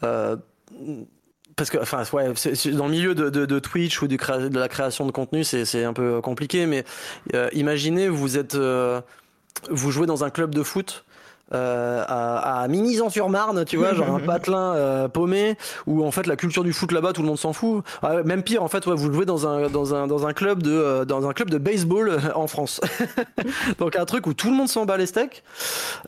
[0.00, 2.32] parce que enfin ouais,
[2.72, 6.20] dans le milieu de, de, Twitch ou de la création de contenu, c'est un peu
[6.22, 6.66] compliqué.
[6.66, 6.84] Mais
[7.52, 8.56] imaginez, vous êtes
[9.70, 11.04] vous jouez dans un club de foot
[11.54, 12.68] euh, à, à
[13.10, 15.56] sur marne tu vois, genre un patelin euh, paumé,
[15.86, 17.84] où en fait la culture du foot là-bas, tout le monde s'en fout.
[18.02, 20.62] Ah, même pire, en fait, ouais, vous jouez dans un, dans un, dans un club
[20.62, 22.80] de, euh, dans un club de baseball en France.
[23.78, 25.42] Donc un truc où tout le monde s'en bat les steaks.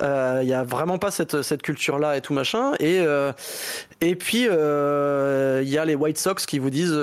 [0.01, 2.73] Il y a vraiment pas cette, cette culture-là et tout machin.
[2.81, 3.05] Et,
[4.01, 6.99] et puis, il y a les White Sox qui vous disent,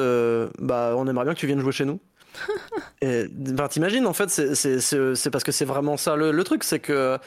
[0.59, 1.99] bah, on aimerait bien que tu viennes jouer chez nous.
[3.01, 6.79] Et, ben, t'imagines, en fait, c'est parce que c'est vraiment ça le, le truc, c'est
[6.79, 7.17] que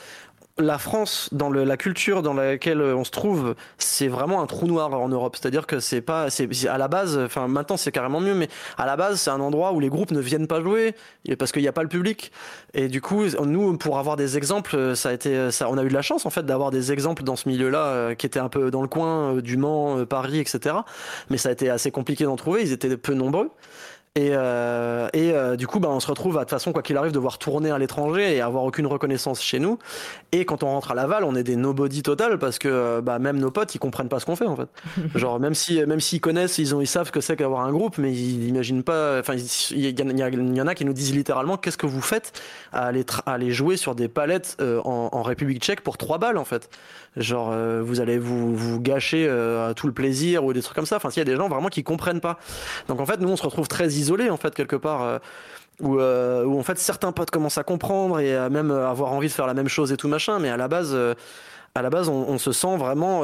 [0.61, 4.93] la France, dans la culture dans laquelle on se trouve, c'est vraiment un trou noir
[4.93, 5.37] en Europe.
[5.41, 8.87] C'est-à-dire que c'est pas, c'est à la base, enfin maintenant c'est carrément mieux, mais à
[8.87, 10.95] la base c'est un endroit où les groupes ne viennent pas jouer
[11.39, 12.33] parce qu'il n'y a pas le public.
[12.75, 15.89] Et du coup, nous, pour avoir des exemples, ça a été, ça, on a eu
[15.89, 18.49] de la chance en fait d'avoir des exemples dans ce milieu-là euh, qui étaient un
[18.49, 20.77] peu dans le coin euh, du Mans, euh, Paris, etc.
[21.31, 22.63] Mais ça a été assez compliqué d'en trouver.
[22.63, 23.51] Ils étaient peu nombreux.
[24.17, 26.83] Et, euh, et euh, du coup, bah, on se retrouve à de toute façon, quoi
[26.83, 29.79] qu'il arrive, devoir tourner à l'étranger et avoir aucune reconnaissance chez nous.
[30.33, 33.21] Et quand on rentre à Laval, on est des nobody total parce que euh, bah,
[33.21, 34.69] même nos potes, ils comprennent pas ce qu'on fait en fait.
[35.15, 37.99] Genre même si même s'ils connaissent, ils ont ils savent que c'est qu'avoir un groupe,
[37.99, 39.21] mais ils imaginent pas.
[39.21, 42.33] Enfin, il y, y, en a qui nous disent littéralement qu'est-ce que vous faites
[42.73, 46.19] à aller, à aller jouer sur des palettes euh, en, en, République Tchèque pour 3
[46.19, 46.69] balles en fait.
[47.17, 49.29] Genre vous allez vous vous gâcher
[49.75, 50.97] tout le plaisir ou des trucs comme ça.
[50.97, 52.39] Enfin, s'il y a des gens vraiment qui comprennent pas.
[52.89, 55.03] Donc en fait, nous on se retrouve très isolé en fait quelque part.
[55.03, 55.19] Euh,
[55.83, 59.33] euh, où, en fait certains potes commencent à comprendre et à même avoir envie de
[59.33, 61.15] faire la même chose et tout machin, mais à la base, euh,
[61.75, 63.23] à la base on, se sent vraiment,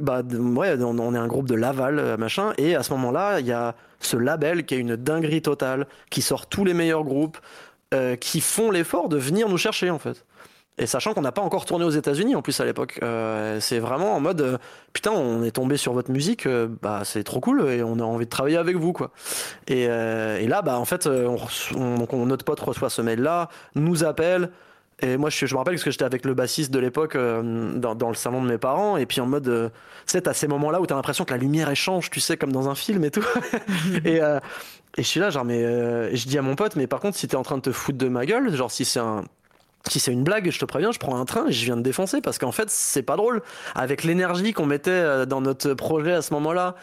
[0.00, 3.52] bah, ouais, on, est un groupe de Laval machin, et à ce moment-là, il y
[3.52, 7.38] a ce label qui est une dinguerie totale, qui sort tous les meilleurs groupes,
[8.20, 10.24] qui font l'effort de venir nous chercher en fait.
[10.80, 13.78] Et sachant qu'on n'a pas encore tourné aux États-Unis en plus à l'époque, euh, c'est
[13.78, 14.58] vraiment en mode euh,
[14.94, 18.02] putain, on est tombé sur votre musique, euh, bah c'est trop cool et on a
[18.02, 19.10] envie de travailler avec vous quoi.
[19.68, 21.36] Et, et là, bah en fait, on,
[21.76, 24.50] on, notre pote reçoit ce mail là, nous appelle
[25.00, 27.94] Et moi, je, je me rappelle parce que j'étais avec le bassiste de l'époque dans,
[27.94, 28.96] dans le salon de mes parents.
[28.96, 29.70] Et puis en mode,
[30.06, 32.52] tu sais, t'as ces moments-là où t'as l'impression que la lumière échange, tu sais, comme
[32.52, 33.26] dans un film et tout.
[34.04, 34.20] et,
[34.96, 37.16] et je suis là, genre, mais euh, je dis à mon pote, mais par contre,
[37.16, 39.24] si t'es en train de te foutre de ma gueule, genre, si c'est un.
[39.88, 41.82] Si c'est une blague, je te préviens, je prends un train et je viens de
[41.82, 43.42] défoncer parce qu'en fait, c'est pas drôle.
[43.74, 46.74] Avec l'énergie qu'on mettait euh, dans notre projet à ce moment-là,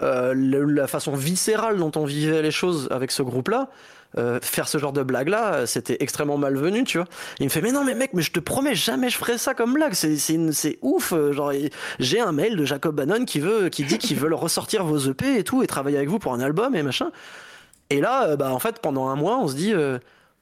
[0.00, 3.68] euh, la façon viscérale dont on vivait les choses avec ce groupe-là,
[4.16, 7.06] euh, faire ce genre de blague-là, c'était extrêmement malvenu, tu vois.
[7.38, 9.52] Il me fait, mais non, mais mec, mais je te promets, jamais je ferai ça
[9.52, 9.92] comme blague.
[9.92, 11.12] C'est, ouf.
[11.32, 11.52] Genre,
[11.98, 15.38] j'ai un mail de Jacob Bannon qui veut, qui dit qu'ils veulent ressortir vos EP
[15.38, 17.10] et tout et travailler avec vous pour un album et machin.
[17.90, 19.74] Et là, bah, en fait, pendant un mois, on se dit,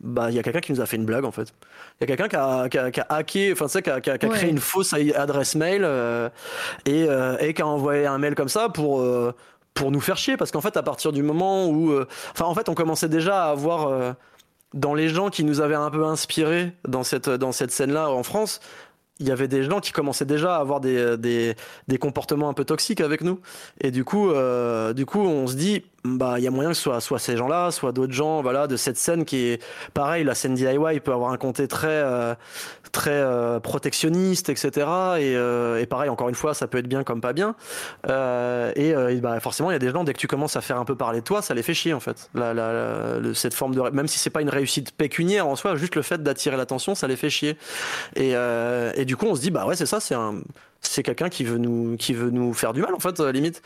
[0.00, 1.52] bah, il y a quelqu'un qui nous a fait une blague, en fait.
[2.00, 3.90] Il y a quelqu'un qui a, qui, a, qui a hacké, enfin, tu sais, qui
[3.90, 4.28] a, qui a- Ouais.
[4.28, 6.28] créé une fausse adresse mail euh,
[6.84, 9.00] et, euh, et qui a envoyé un mail comme ça pour.
[9.00, 9.32] euh,
[9.74, 11.92] pour nous faire chier parce qu'en fait à partir du moment où
[12.32, 14.14] enfin en fait on commençait déjà à avoir
[14.72, 18.08] dans les gens qui nous avaient un peu inspirés dans cette dans cette scène là
[18.10, 18.60] en France
[19.20, 21.56] il y avait des gens qui commençaient déjà à avoir des, des,
[21.88, 23.38] des comportements un peu toxiques avec nous
[23.78, 26.76] et du coup euh, du coup on se dit bah il y a moyen que
[26.76, 29.62] ce soit soit ces gens là soit d'autres gens voilà de cette scène qui est
[29.94, 32.34] pareil la scène DIY peut avoir un côté très euh,
[32.92, 34.68] très euh, protectionniste etc
[35.18, 37.54] et, euh, et pareil encore une fois ça peut être bien comme pas bien
[38.08, 40.56] euh, et, euh, et bah, forcément, il y a des gens, dès que tu commences
[40.56, 42.30] à faire un peu parler de toi, ça les fait chier en fait.
[42.34, 42.72] La, la-
[43.20, 43.80] la- cette forme de.
[43.90, 47.06] Même si c'est pas une réussite pécuniaire en soi, juste le fait d'attirer l'attention, ça
[47.08, 47.56] les fait chier.
[48.14, 50.36] Et, euh, et du coup, on se dit, bah ouais, c'est ça, c'est un.
[50.82, 53.60] C'est quelqu'un qui veut nous qui veut nous faire du mal en fait euh, limite.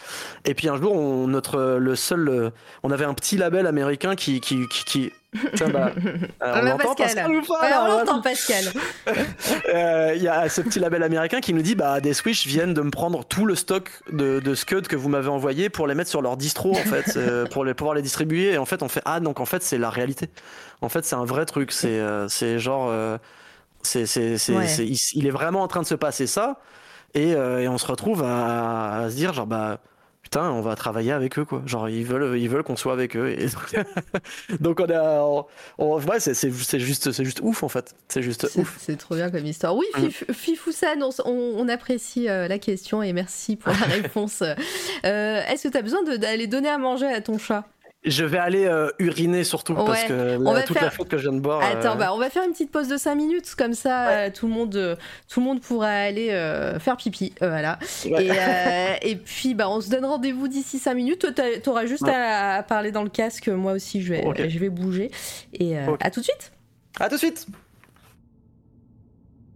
[0.44, 2.50] Et puis un jour on notre le seul euh,
[2.82, 5.12] on avait un petit label américain qui qui qui,
[5.72, 7.26] bah, euh, Ah on bah, l'entend Pascal.
[7.26, 8.64] Pascal on ouais, l'entend, Pascal.
[9.74, 12.74] euh, Il y a ce petit label américain qui nous dit bah des Swish viennent
[12.74, 15.94] de me prendre tout le stock de, de Scud que vous m'avez envoyé pour les
[15.94, 18.82] mettre sur leur distro en fait euh, pour les pouvoir les distribuer et en fait
[18.82, 20.28] on fait ah donc en fait c'est la réalité
[20.80, 23.18] en fait c'est un vrai truc c'est euh, c'est genre euh,
[23.82, 24.66] c'est c'est c'est Ouais.
[24.66, 26.60] c'est- il, il est vraiment en train de se passer ça
[27.14, 29.80] et, euh, et on se retrouve à, à se dire genre bah
[30.22, 33.16] putain on va travailler avec eux quoi genre ils veulent ils veulent qu'on soit avec
[33.16, 33.46] eux et
[34.60, 35.46] donc on a on,
[35.78, 36.34] on- ouais c'est
[36.78, 39.74] juste c'est juste ouf en fait c'est juste ouf C'est trop bien comme histoire.
[39.74, 40.06] Oui, Mm.
[40.06, 44.42] Fif- Fifousan, on, apprécie euh, la question et merci pour la réponse.
[44.42, 47.64] Euh, Est-ce que tu as besoin d'aller donner à manger à ton chat?
[48.02, 51.18] Je vais aller euh, uriner surtout parce que On va toute faire- la faute que
[51.18, 51.62] je viens de boire.
[51.62, 54.30] Attends, euh, bah, on va faire une petite pause de 5 minutes, comme ça euh,
[54.34, 54.96] tout, le monde,
[55.28, 56.28] tout le monde pourra aller
[56.80, 57.34] faire pipi.
[57.42, 57.78] voilà.
[58.06, 58.98] ouais.
[59.02, 61.26] Et, et puis bah, on se donne rendez-vous d'ici 5 minutes.
[61.62, 64.48] Tu auras juste à, à parler dans le casque, moi aussi je vais, Ok.
[64.48, 65.10] je vais bouger.
[65.52, 66.52] Et à tout de suite
[66.98, 67.46] À tout de suite.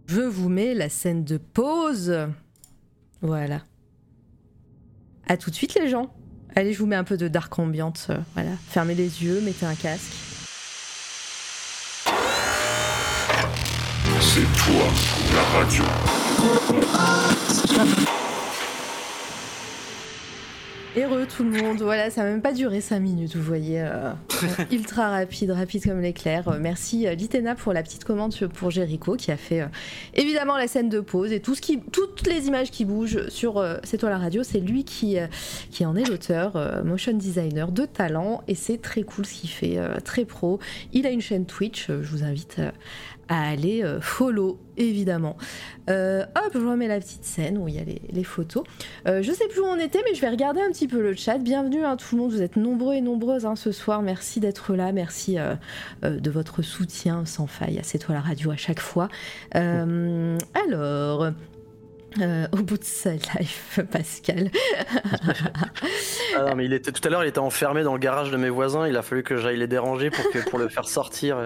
[0.05, 2.15] Je vous mets la scène de pause.
[3.21, 3.61] Voilà.
[5.27, 6.13] À tout de suite les gens.
[6.55, 8.07] Allez, je vous mets un peu de dark ambiance.
[8.09, 8.51] euh, voilà.
[8.69, 10.13] Fermez les yeux, mettez un casque.
[14.21, 14.85] C'est toi,
[15.33, 15.83] la radio.
[20.97, 24.13] Heureux tout le monde, voilà, ça n'a même pas duré 5 minutes, vous voyez, euh,
[24.71, 26.47] ultra rapide, rapide comme l'éclair.
[26.47, 29.67] Euh, merci euh, Litena pour la petite commande pour Jericho qui a fait euh,
[30.13, 33.61] évidemment la scène de pause et tout ce qui, toutes les images qui bougent sur
[33.83, 35.17] C'est toi la radio, c'est lui qui,
[35.69, 39.77] qui en est l'auteur, motion designer de talent et c'est très cool ce qu'il fait,
[40.03, 40.59] très pro.
[40.93, 42.61] Il a une chaîne Twitch, je vous invite
[43.27, 45.37] à aller euh, follow évidemment.
[45.89, 48.63] Euh, hop, je remets la petite scène où il y a les, photos.
[49.07, 51.15] Euh, je sais plus où on était, mais je vais regarder un petit peu le
[51.15, 51.37] chat.
[51.37, 54.01] Bienvenue à tout le monde, vous êtes nombreux et nombreuses hein, ce soir.
[54.01, 55.55] Merci d'être là, merci euh,
[56.03, 59.09] de votre soutien sans faille à C'est toi la radio à chaque fois.
[59.53, 61.31] Alors.
[62.21, 64.49] Euh, au bout de sa life, Pascal.
[66.37, 68.37] Ah non, mais il était tout à l'heure, il était enfermé dans le garage de
[68.37, 68.87] mes voisins.
[68.87, 71.37] Il a fallu que j'aille les déranger pour que pour le faire sortir.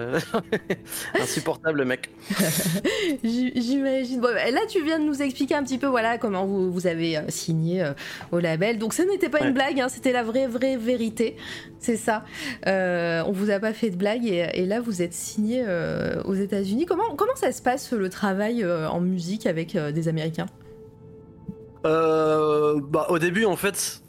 [1.20, 2.10] Insupportable, le mec.
[3.24, 4.20] J'imagine.
[4.20, 6.86] Bon, bah, là, tu viens de nous expliquer un petit peu voilà, comment vous, vous
[6.86, 7.92] avez euh, signé euh,
[8.32, 8.78] au label.
[8.78, 9.48] Donc, ce n'était pas Ouais.
[9.48, 11.36] une blague, hein, c'était la vraie, vraie vérité.
[11.78, 12.24] C'est ça.
[12.66, 15.64] Euh, on vous a pas fait de blague et, et là, vous êtes signé
[16.24, 16.84] aux États-Unis.
[16.86, 20.46] Comment, comment ça se passe le travail en musique avec des Américains?
[21.84, 24.02] Euh, bah, au début, en fait,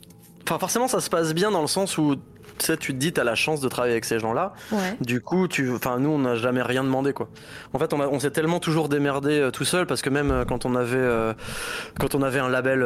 [0.44, 2.16] enfin, forcément, ça se passe bien dans le sens où
[2.62, 4.54] tu sais, tu te dis, t'as la chance de travailler avec ces gens-là.
[4.72, 4.96] Ouais.
[5.02, 7.28] Du coup, tu, enfin, nous, on n'a jamais rien demandé, quoi.
[7.74, 10.32] En fait, on, a- on s'est tellement toujours démerdé euh, tout seul parce que même
[10.32, 11.34] euh, quand on avait, euh,
[12.00, 12.84] quand on avait un label,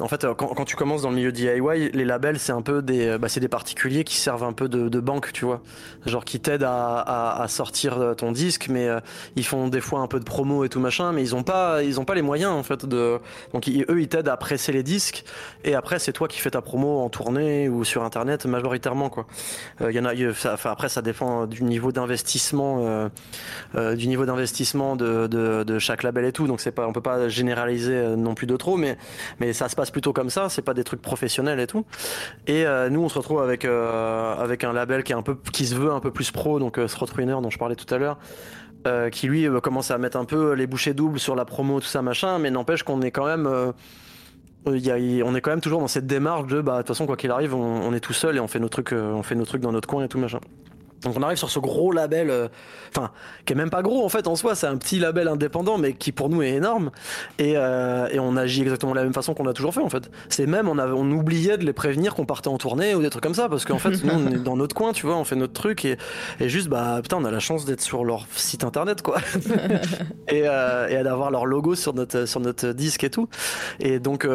[0.00, 2.82] en fait, quand, quand tu commences dans le milieu DIY, les labels, c'est un peu
[2.82, 5.60] des, bah, c'est des particuliers qui servent un peu de, de banque, tu vois,
[6.06, 8.88] genre qui t'aident à, à, à sortir ton disque, mais
[9.36, 11.82] ils font des fois un peu de promo et tout machin, mais ils ont pas,
[11.82, 13.18] ils ont pas les moyens, en fait, de,
[13.52, 15.24] donc ils- eux, ils t'aident à presser les disques
[15.64, 19.01] et après, c'est toi qui fais ta promo en tournée ou sur internet majoritairement
[19.80, 20.12] Il y en a,
[20.64, 23.10] après ça dépend du niveau d'investissement,
[23.74, 26.46] du niveau d'investissement de, de, chaque label et tout.
[26.46, 28.96] Donc c'est pas, on peut pas généraliser non plus de trop, mais
[29.40, 30.48] mais ça se passe plutôt comme ça.
[30.48, 31.84] C'est pas des trucs professionnels et tout.
[32.46, 35.74] Et nous on se retrouve avec avec un label qui est un peu, qui se
[35.74, 36.78] veut un peu plus pro, donc
[37.12, 38.18] Ruiner dont je parlais tout à l'heure.
[38.84, 41.78] Euh, qui lui euh, commence à mettre un peu les bouchées doubles sur la promo,
[41.78, 43.70] tout ça machin, mais n'empêche qu'on est quand même, euh,
[44.66, 47.30] on est quand même toujours dans cette démarche de, bah de toute façon quoi qu'il
[47.30, 49.72] arrive, on, est tout seul et on fait nos trucs, on fait nos trucs dans
[49.72, 50.40] notre coin et tout machin.
[51.02, 52.48] Donc on arrive sur ce gros label, euh,
[52.94, 53.10] enfin
[53.44, 55.94] qui est même pas gros en fait en soi, c'est un petit label indépendant mais
[55.94, 56.90] qui pour nous est énorme.
[57.38, 59.88] Et, euh, et on agit exactement de la même façon qu'on a toujours fait en
[59.88, 60.10] fait.
[60.28, 63.10] C'est même on, avait, on oubliait de les prévenir qu'on partait en tournée ou des
[63.10, 65.24] trucs comme ça parce qu'en fait nous on est dans notre coin tu vois, on
[65.24, 65.96] fait notre truc et,
[66.40, 69.18] et juste bah putain on a la chance d'être sur leur site internet quoi.
[70.28, 73.28] Et, euh, et d'avoir leur logo sur notre sur notre disque et tout.
[73.80, 74.26] Et donc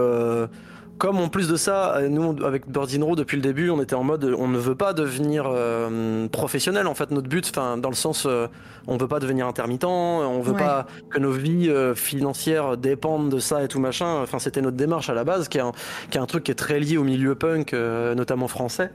[0.97, 3.95] comme en plus de ça, euh, nous avec Birdie Row depuis le début, on était
[3.95, 7.89] en mode on ne veut pas devenir euh, professionnel en fait notre but, enfin dans
[7.89, 8.47] le sens euh,
[8.87, 13.63] on veut pas devenir intermittent, on veut pas que nos vies financières dépendent de ça
[13.63, 14.21] et tout machin.
[14.21, 15.73] Enfin c'était notre démarche à la base qui est un,
[16.09, 18.91] qui est un truc qui est très lié au milieu punk, notamment français.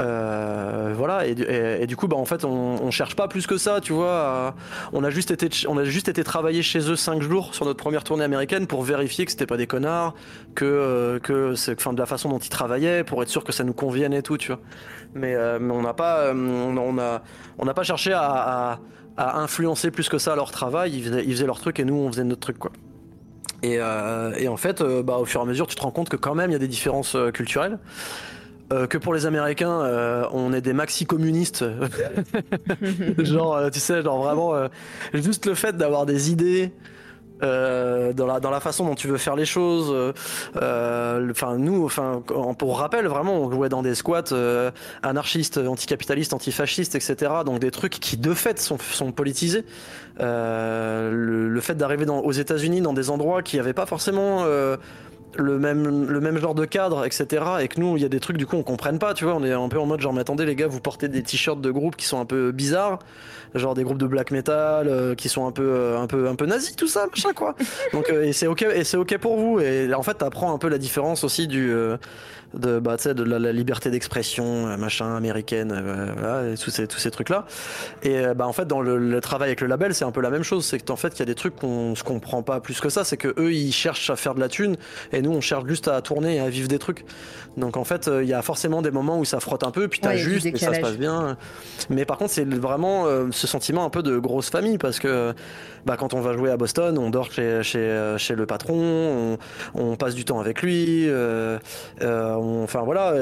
[0.00, 3.80] Euh, voilà, et, du coup, bah, en fait, on, on, cherche pas plus que ça,
[3.80, 4.54] tu vois.
[4.92, 7.78] on, a juste été, on a juste été travailler chez eux 5 jours sur notre
[7.78, 10.14] première tournée américaine pour vérifier que c'était pas des connards,
[10.54, 13.64] que, euh, que c'est, de la façon dont ils travaillaient, pour être sûr que ça
[13.64, 14.60] nous convienne et tout, tu vois.
[15.14, 17.22] Mais, euh, on n'a pas, on, a,
[17.58, 18.78] on pas cherché à,
[19.16, 20.94] influencer plus que ça leur travail.
[20.94, 22.72] Ils faisaient, ils faisaient leur truc et nous, on faisait notre truc, quoi.
[23.62, 23.78] Et,
[24.38, 26.34] et en fait, bah, au fur et à mesure, tu te rends compte que quand
[26.34, 27.78] même, il y a des différences culturelles.
[28.72, 31.64] Euh, que pour les Américains, euh, on est des maxi-communistes.
[33.18, 34.54] genre, euh, tu sais, genre vraiment,
[35.14, 36.72] juste le fait d'avoir des idées.
[37.40, 39.94] dans la dans la façon dont tu veux faire les choses
[40.54, 42.22] enfin nous enfin
[42.58, 44.32] pour rappel vraiment on jouait dans des squats
[45.02, 49.66] anarchistes anticapitalistes antifascistes etc donc des trucs qui de fait sont, sont politisés
[50.18, 54.46] le, le, fait d'arriver aux États-Unis dans des endroits qui n'avaient pas forcément
[55.38, 57.44] le même, le même genre de cadre, etc.
[57.60, 59.34] Et que nous, il y a des trucs, du coup, on comprenne pas, tu vois.
[59.34, 61.60] On est un peu en mode genre, mais attendez, les gars, vous portez des t-shirts
[61.60, 62.98] de groupes qui sont un peu bizarres,
[63.54, 66.34] genre des groupes de black metal, euh, qui sont un peu, euh, un peu, un
[66.34, 67.54] peu nazis, tout ça, machin, quoi.
[67.92, 69.60] Donc, euh, et c'est ok, et c'est ok pour vous.
[69.60, 71.72] Et en fait, t'apprends un peu la différence aussi du,
[72.54, 76.86] de, bah, de la, la liberté d'expression, euh, machin, américaine, euh, voilà, et tous ces,
[76.86, 77.46] tous ces trucs-là.
[78.02, 80.30] Et euh, bah, en fait, dans le, travail avec le label, c'est un peu la
[80.30, 80.64] même chose.
[80.64, 83.04] C'est qu'en fait, il y a des trucs qu'on se comprend pas plus que ça.
[83.04, 84.76] C'est que eux, ils cherchent à faire de la thune,
[85.12, 87.04] et nous, on cherche juste à tourner et à vivre des trucs.
[87.56, 90.00] Donc en fait, il y a forcément des moments où ça frotte un peu, puis
[90.00, 91.38] t'as juste, et ça se passe bien.
[91.88, 95.32] Mais par contre, c'est vraiment ce sentiment un peu de grosse famille, parce que
[95.86, 99.38] bah, quand on va jouer à Boston, on dort chez, chez, chez le patron, on,
[99.74, 101.08] on, passe du temps avec lui.
[101.08, 103.14] Euh, enfin voilà,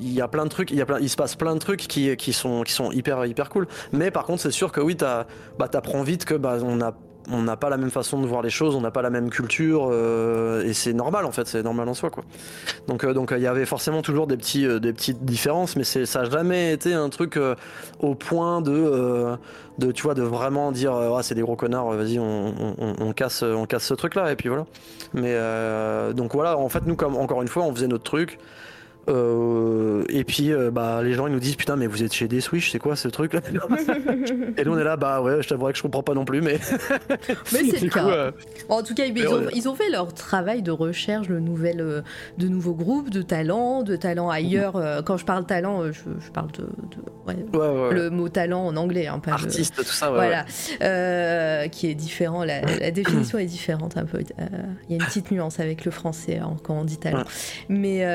[0.00, 1.60] il y a plein de trucs, il y a plein, il se passe plein de
[1.60, 3.66] trucs qui, qui sont qui sont hyper hyper cool.
[3.92, 5.26] Mais par contre, c'est sûr que oui, t'as
[5.58, 6.92] bah t'apprends vite que bah on a
[7.30, 9.30] on n'a pas la même façon de voir les choses, on n'a pas la même
[9.30, 12.24] culture, euh, et c'est normal en fait, c'est normal en soi quoi.
[12.88, 15.84] Donc euh, donc il y avait forcément toujours des petits euh, des petites différences, mais
[15.84, 17.38] c'est ça n'a jamais été un truc
[18.00, 19.36] au point de
[19.78, 23.42] de tu vois de vraiment dire ah, c'est des gros connards, vas-y on, on, casse
[23.42, 24.66] on casse ce truc là et puis voilà.
[25.14, 25.36] Mais
[26.14, 28.38] donc voilà, en fait nous comme encore une fois on faisait notre truc.
[29.08, 32.28] Euh, et puis euh, bah les gens ils nous disent putain mais vous êtes chez
[32.28, 33.40] des Switch c'est quoi ce truc là
[34.56, 36.40] et nous on est là bah ouais je t'avouerais que je comprends pas non plus
[36.40, 36.60] mais
[37.52, 38.06] mais c'est le cas.
[38.06, 38.30] euh,
[38.68, 42.04] en tout cas ils, ont, ils, ont, fait leur travail de recherche de nouvelles
[42.38, 44.80] de nouveaux groupes de talents de talents ailleurs.
[45.04, 46.68] Quand je parle talent je, parle de,
[47.26, 50.44] ouais, le mot talent en anglais hein, pas artiste tout ça voilà.
[51.68, 54.20] qui est différent la, définition est différente un peu.
[54.20, 57.24] Il y a une petite nuance avec le français hein, quand on dit talent.
[57.68, 58.06] Mais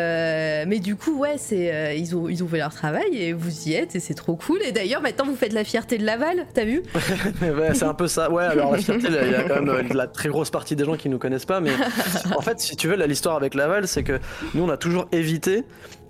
[0.66, 3.68] mais du coup, ouais, c'est euh, ils ont ils ont fait leur travail et vous
[3.68, 4.60] y êtes et c'est trop cool.
[4.66, 6.84] Et d'ailleurs, maintenant, vous faites la fierté de Laval, t'as vu
[7.42, 8.32] ouais, C'est un peu ça.
[8.32, 10.86] Ouais, alors la fierté, il y a quand même euh, la très grosse partie des
[10.86, 11.72] gens qui nous connaissent pas, mais
[12.36, 14.20] en fait, si tu veux, l'histoire avec Laval, c'est que
[14.54, 15.64] nous, on a toujours évité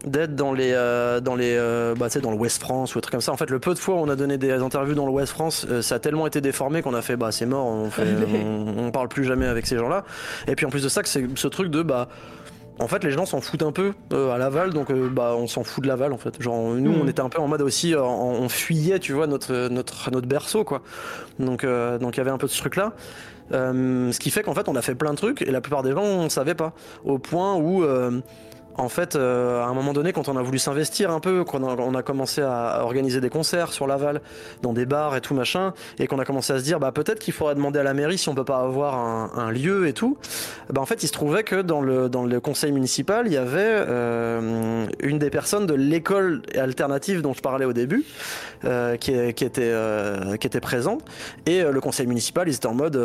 [0.05, 1.57] d'être dans les euh, dans les
[1.97, 3.79] bah, dans le West France ou des trucs comme ça en fait le peu de
[3.79, 6.39] fois où on a donné des interviews dans le West France ça a tellement été
[6.39, 8.03] déformé qu'on a fait bah c'est mort on, fait,
[8.77, 10.05] on, parle plus jamais avec ces gens là
[10.47, 12.09] et puis en plus de ça que c'est ce truc de bah
[12.79, 15.47] en fait, les gens s'en foutent un peu euh, à Laval, donc euh, bah on
[15.47, 16.41] s'en fout de Laval en fait.
[16.41, 17.09] Genre nous, on hmm.
[17.09, 20.63] était un peu en mode aussi, euh, on fuyait, tu vois, notre notre notre berceau
[20.63, 20.81] quoi.
[21.39, 22.93] Donc donc il y avait un peu de ce truc là.
[23.51, 25.91] ce qui fait qu'en fait, on a fait plein de trucs et la plupart des
[25.91, 26.73] gens on savait pas.
[27.03, 27.83] Au point où
[28.77, 31.61] en fait, euh, à un moment donné, quand on a voulu s'investir un peu, quand
[31.61, 34.21] on a, commencé à organiser des concerts sur Laval,
[34.61, 37.19] dans des bars et tout machin, et qu'on a commencé à se dire, bah peut-être
[37.19, 40.17] qu'il faudrait demander à la mairie si on peut pas avoir un, lieu et tout.
[40.71, 43.37] Bah en fait, il se trouvait que dans le dans le conseil municipal, il y
[43.37, 48.03] avait euh, une des personnes de l'école alternative dont je parlais au début,
[48.65, 49.73] euh, qui, qui, était
[50.39, 51.01] qui était présente,
[51.45, 52.97] et le conseil municipal, ils étaient en mode,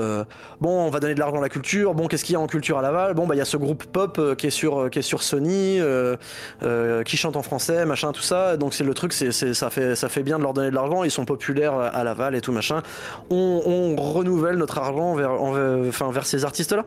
[0.61, 2.47] bon, on va donner de l'argent à la culture, bon, qu'est-ce qu'il y a en
[2.47, 3.15] culture à Laval?
[3.15, 5.62] Bon, bah il y a ce groupe pop qui est sur qui est sur Sony
[5.81, 6.17] euh,
[6.63, 8.57] euh, qui chantent en français, machin, tout ça.
[8.57, 11.05] Donc c'est le truc, ça, fait, bien de leur donner de l'argent.
[11.05, 12.83] Ils sont populaires à Laval et tout machin.
[13.31, 16.85] On, renouvelle notre argent vers, ces artistes-là.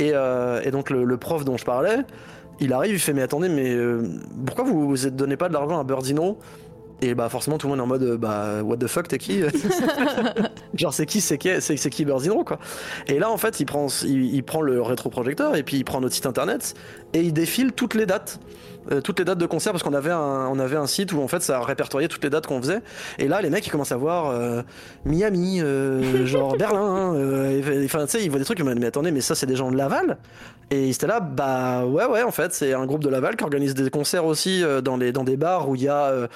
[0.00, 1.98] Euh, et donc le, prof dont je parlais,
[2.60, 3.76] il arrive, il fait mais attendez, mais
[4.46, 6.38] pourquoi vous ne donnez pas de l'argent à Birdino
[7.00, 9.42] et bah forcément tout le monde est en mode bah what the fuck t'es qui?
[10.74, 12.58] Genre c'est qui c'est qui c'est, qui Birdino quoi.
[13.06, 16.00] Et là en fait il prend il, il prend le rétroprojecteur et puis il prend
[16.00, 16.74] notre site internet
[17.12, 18.40] et il défile toutes les dates.
[18.90, 21.20] Euh, toutes les dates de concert parce qu'on avait un, on avait un site où
[21.20, 22.80] en fait ça répertoriait toutes les dates qu'on faisait.
[23.18, 24.62] Et là les mecs ils commencent à voir euh,
[25.04, 27.10] Miami euh, genre Berlin
[27.84, 29.70] enfin tu sais ils voient des trucs mais, mais attendez mais ça c'est des gens
[29.70, 30.18] de Laval?
[30.70, 33.44] Et ils étaient là bah ouais ouais en fait c'est un groupe de Laval qui
[33.44, 36.28] organise des concerts aussi dans les dans des bars où il y a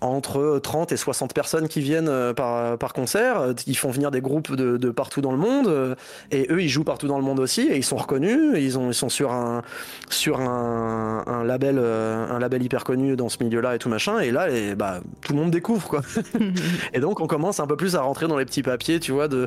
[0.00, 4.54] entre 30 et 60 personnes qui viennent par, par concert ils font venir des groupes
[4.54, 5.96] de, de partout dans le monde
[6.30, 8.90] et eux ils jouent partout dans le monde aussi et ils sont reconnus ils ont
[8.90, 9.62] ils sont sur un
[10.08, 14.18] sur un, un label euh, un label hyper connu dans ce milieu-là et tout machin.
[14.20, 16.02] Et là, et, bah, tout le monde découvre quoi.
[16.92, 19.28] et donc on commence un peu plus à rentrer dans les petits papiers, tu vois,
[19.28, 19.46] de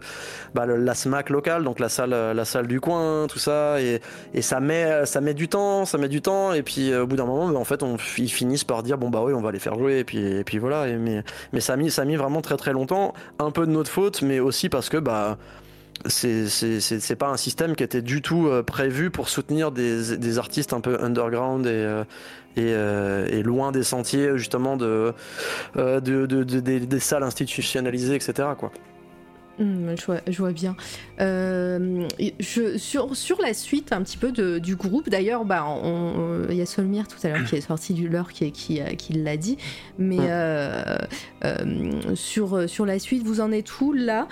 [0.53, 3.81] bah, la SMAC locale, donc la salle, la salle du coin, tout ça.
[3.81, 4.01] Et,
[4.33, 6.53] et ça met, ça met du temps, ça met du temps.
[6.53, 7.83] Et puis euh, au bout d'un moment, bah, en fait,
[8.17, 9.99] ils finissent par dire bon bah oui, on va les faire jouer.
[9.99, 10.85] Et puis, voilà.
[10.97, 13.13] Mais, ça a mis, vraiment très très longtemps.
[13.39, 15.37] Un peu de notre faute, mais aussi parce que bah
[16.05, 20.81] c'est pas un système qui était du tout euh, prévu pour soutenir des, artistes un
[20.81, 22.03] peu underground et, euh,
[22.57, 25.13] euh, loin des sentiers justement de,
[25.75, 28.49] de, de, de des, salles institutionnalisées, etc.
[29.59, 29.95] Mmh,
[30.27, 30.75] je, vois, bien.
[31.19, 32.07] Euh,
[32.39, 35.65] je, sur, sur la suite un petit peu de, du groupe, d'ailleurs, bah,
[36.49, 39.13] il y a Solmire tout à l'heure qui est sorti du leur qui, qui, qui
[39.13, 39.57] l'a dit,
[39.97, 40.97] mais euh,
[41.43, 44.27] euh, sur, sur la suite, vous en êtes où là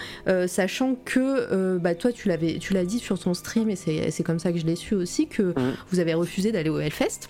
[0.48, 4.60] Sachant que bah, toi, tu l'as dit sur ton stream, et c'est comme ça que
[4.60, 5.74] je l'ai su aussi, que mmh.
[5.90, 7.30] vous avez refusé d'aller au Hellfest.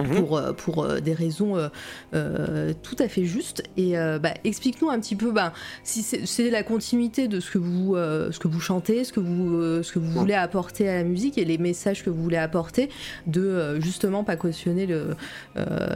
[0.00, 0.14] Mhm.
[0.16, 1.70] pour, euh, pour euh, des raisons
[2.14, 3.62] euh, tout à fait justes.
[3.76, 5.52] Et bah, explique-nous un petit peu bah,
[5.84, 9.82] si c'est la continuité de ce que vous, ce que vous chantez, ce que vous,
[9.82, 12.90] ce que vous voulez apporter à la musique et les messages que vous voulez apporter,
[13.26, 15.16] de justement pas cautionner le,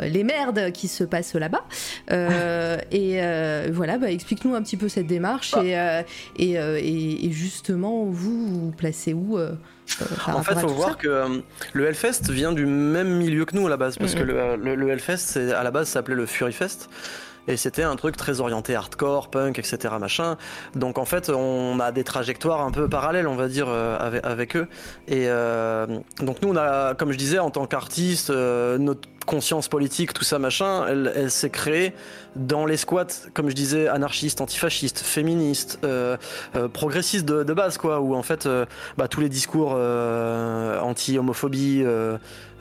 [0.02, 1.64] les merdes qui se passent là-bas.
[2.90, 3.20] et
[3.70, 5.76] voilà, bah, explique-nous un petit peu cette démarche et,
[6.36, 9.38] et, et, justement, vous vous placez où
[10.26, 11.28] en fait, il faut voir que euh,
[11.72, 14.88] le Hellfest vient du même milieu que nous à la base, parce que le, le,
[14.90, 16.88] Hellfest, à la base, s'appelait le Fury Fest.
[17.48, 19.94] Et c'était un truc très orienté hardcore, punk, etc.
[20.00, 20.36] machin.
[20.74, 24.56] Donc en fait, on a des trajectoires un peu parallèles, on va dire, euh, avec,
[24.56, 24.66] eux.
[25.06, 25.86] Et euh,
[26.20, 30.38] donc nous, on a, comme je disais, en tant qu'artiste, notre conscience politique, tout ça
[30.38, 31.92] machin, elle, s'est créée
[32.36, 36.16] dans les squats, comme je disais, anarchistes, antifascistes, féministes, euh,
[36.54, 38.64] euh, progressistes de, base, quoi, où en fait, euh,
[38.96, 41.84] bah, tous les discours anti-homophobie,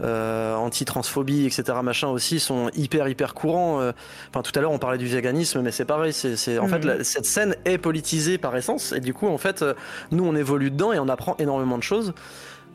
[0.01, 3.79] anti-transphobie, etc., machin aussi, sont hyper, hyper courants.
[4.29, 7.03] Enfin, tout à l'heure, on parlait du véganisme, mais c'est pareil, c'est, en fait, mhm.
[7.03, 9.63] cette scène est politisée par essence, et du coup, en fait,
[10.11, 12.13] nous, on évolue dedans et on apprend énormément de choses.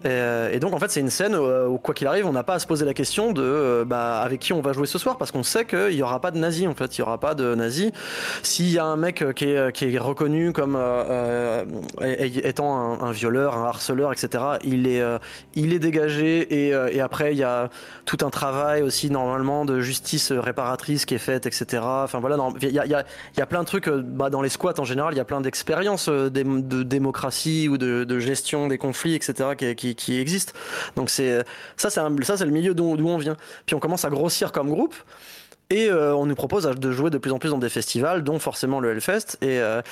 [0.07, 2.55] Euh, et, donc en fait c'est une scène où, quoi qu'il arrive on n'a pas
[2.55, 5.19] à se poser la question de euh, bah, avec qui on va jouer ce soir
[5.19, 6.97] parce qu'on sait qu'il n'y aura pas de nazis en fait.
[6.97, 7.91] Il n'y aura pas de nazis.
[8.43, 11.65] S'il y a un mec qui est, qui est reconnu comme euh,
[12.01, 15.03] étant un, violeur un harceleur etc il est,
[15.55, 17.69] il est dégagé et, après il y a
[18.05, 22.71] tout un travail aussi normalement de justice réparatrice qui est faite etc enfin voilà il
[22.71, 23.05] y a, y, a,
[23.37, 25.41] y a, plein de trucs bah, dans les squats en général il y a plein
[25.41, 29.51] d'expériences de, démocratie ou de, gestion des conflits etc
[29.95, 30.55] qui, existe.
[30.97, 31.45] Donc c'est
[31.77, 33.37] ça, c'est ça, c'est le milieu d'où on vient.
[33.67, 34.95] Puis on commence à grossir comme groupe.
[35.71, 38.41] Et euh, on nous propose de jouer de plus en plus dans des festivals, dont
[38.41, 39.39] forcément le Hellfest.
[39.41, 39.83] Et, euh,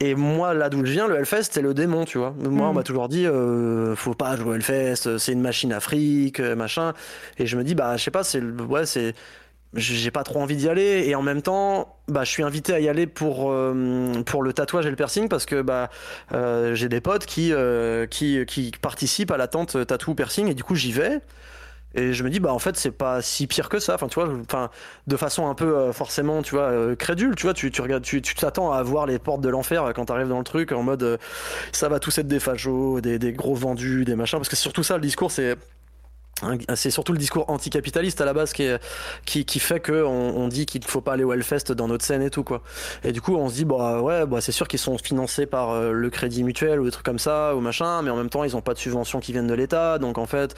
[0.00, 2.34] et moi, là d'où je viens, le Hellfest, c'est le démon, tu vois.
[2.38, 2.74] Moi, on mm.
[2.74, 6.94] m'a toujours dit, euh, faut pas jouer au Hellfest, c'est une machine afrique, machin.
[7.38, 9.14] Et je me dis, bah, je sais pas, c'est ouais, c'est
[9.74, 12.80] j'ai pas trop envie d'y aller et en même temps bah je suis invité à
[12.80, 15.90] y aller pour euh, pour le tatouage et le piercing parce que bah
[16.32, 20.54] euh, j'ai des potes qui, euh, qui qui participent à la tente tatou piercing et
[20.54, 21.20] du coup j'y vais.
[21.94, 23.94] Et je me dis bah en fait c'est pas si pire que ça.
[23.94, 24.70] Enfin tu vois enfin
[25.06, 28.72] de façon un peu forcément tu vois crédule tu vois tu tu regardes tu t'attends
[28.72, 31.18] à voir les portes de l'enfer quand t'arrives dans le truc en mode
[31.72, 34.38] ça va tous être des fachos des, des gros vendus des machins.
[34.38, 35.56] Parce que surtout ça le discours c'est
[36.74, 38.66] c'est surtout le discours anticapitaliste à la base qui,
[39.24, 42.22] qui fait qu'on on dit qu'il ne faut pas aller au Hellfest dans notre scène
[42.22, 42.62] et tout quoi.
[43.04, 45.70] Et du coup on se dit bah ouais bah c'est sûr qu'ils sont financés par
[45.70, 48.44] euh, le crédit mutuel ou des trucs comme ça ou machin, mais en même temps
[48.44, 50.54] ils n'ont pas de subventions qui viennent de l'État, donc en fait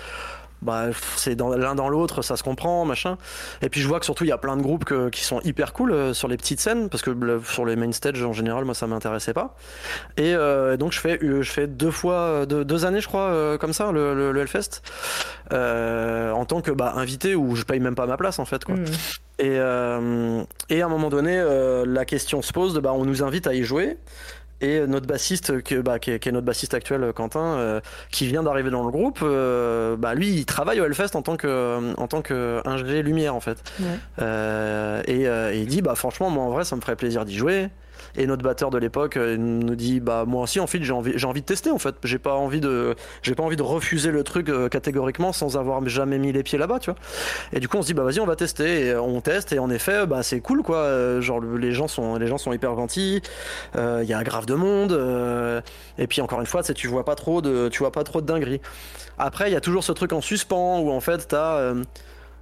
[0.63, 3.17] bah c'est l'un dans l'autre ça se comprend machin.
[3.63, 5.41] Et puis je vois que surtout il y a plein de groupes que, qui sont
[5.43, 7.11] hyper cool euh, sur les petites scènes parce que
[7.45, 9.57] sur les main stage en général moi ça m'intéressait pas.
[10.17, 13.29] Et euh, donc je fais euh, je fais deux fois deux, deux années je crois
[13.31, 14.83] euh, comme ça le, le, le Hellfest.
[15.51, 18.75] En tant que bah invité où je paye même pas ma place en fait quoi.
[18.77, 18.85] Mm.
[19.39, 19.55] et
[20.75, 21.43] et à un moment donné
[21.87, 23.97] la question se pose de bah on nous invite à y jouer
[24.61, 27.81] et notre bassiste, que, bah, qui, est, qui, est, notre bassiste actuel, Quentin, euh,
[28.11, 31.37] qui vient d'arriver dans le groupe, euh, bah, lui, il travaille au Hellfest en tant
[31.37, 33.59] que, en tant que ingé lumière, en fait.
[33.79, 33.87] Ouais.
[34.21, 35.23] Euh, et,
[35.57, 37.69] et, il dit, bah, franchement, moi, en vrai, ça me ferait plaisir d'y jouer.
[38.17, 41.27] Et notre batteur de l'époque nous dit bah moi aussi en fait j'ai envie j'ai
[41.27, 41.95] envie de tester en fait.
[42.05, 45.87] J'ai pas envie de j'ai pas envie de refuser le truc euh, catégoriquement sans avoir
[45.89, 46.99] jamais mis les pieds là-bas tu vois.
[47.53, 48.87] Et du coup on se dit bah vas-y on va tester.
[48.87, 49.53] Et on teste.
[49.53, 50.79] Et en effet bah c'est cool quoi.
[50.79, 53.23] Euh, genre les gens sont les gens sont hyper gentils.
[53.75, 55.61] Il euh, y a grave de monde euh,
[55.99, 58.27] et puis encore une fois tu vois pas trop de tu vois pas trop de
[58.27, 58.61] dingueries.
[59.19, 61.85] Après il y a toujours ce truc en suspens où en fait t'as euh,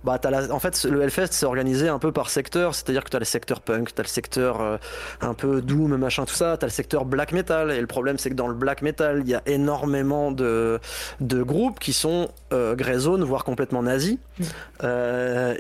[0.05, 0.53] bah, as la...
[0.53, 3.25] en fait, le Hellfest c'est organisé un peu par secteur, c'est-à-dire que tu as le
[3.25, 4.77] secteur punk, tu as le secteur euh,
[5.21, 8.19] un peu doom, machin, tout ça, tu as le secteur black metal, et le problème
[8.19, 10.79] c'est que dans le black metal, il y a énormément de,
[11.21, 14.19] de groupes qui sont euh, grey zone, voire complètement nazis.
[14.39, 14.45] Mm.
[14.85, 15.55] Euh,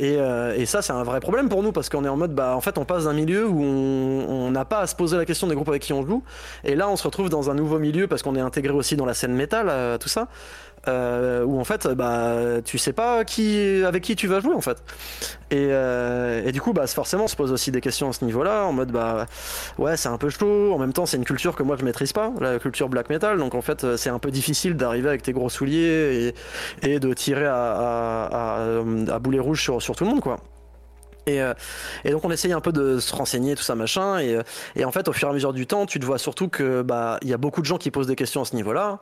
[0.54, 2.54] et, et, ça, c'est un vrai problème pour nous, parce qu'on est en mode, bah,
[2.56, 5.46] en fait, on passe d'un milieu où on n'a pas à se poser la question
[5.46, 6.22] des groupes avec qui on joue,
[6.64, 9.06] et là, on se retrouve dans un nouveau milieu, parce qu'on est intégré aussi dans
[9.06, 10.28] la scène métal, euh, tout ça.
[10.88, 14.60] Euh, où en fait bah tu sais pas qui avec qui tu vas jouer en
[14.60, 14.78] fait.
[15.50, 18.24] Et, euh, et du coup bah forcément on se pose aussi des questions à ce
[18.24, 19.26] niveau là en mode bah
[19.78, 20.72] ouais c'est un peu chaud.
[20.72, 23.38] En même temps c'est une culture que moi je maîtrise pas la culture black metal.
[23.38, 26.34] Donc en fait c'est un peu difficile d'arriver avec tes gros souliers
[26.82, 30.38] et, de tirer à, à, à, à boulet rouge sur, tout le monde quoi.
[31.26, 31.54] Et, euh,
[32.04, 34.20] et, donc on essaye un peu de se renseigner tout ça machin.
[34.20, 34.38] Et,
[34.76, 36.82] et, en fait au fur et à mesure du temps tu te vois surtout que
[36.82, 39.00] bah il y a beaucoup de gens qui posent des questions à ce niveau là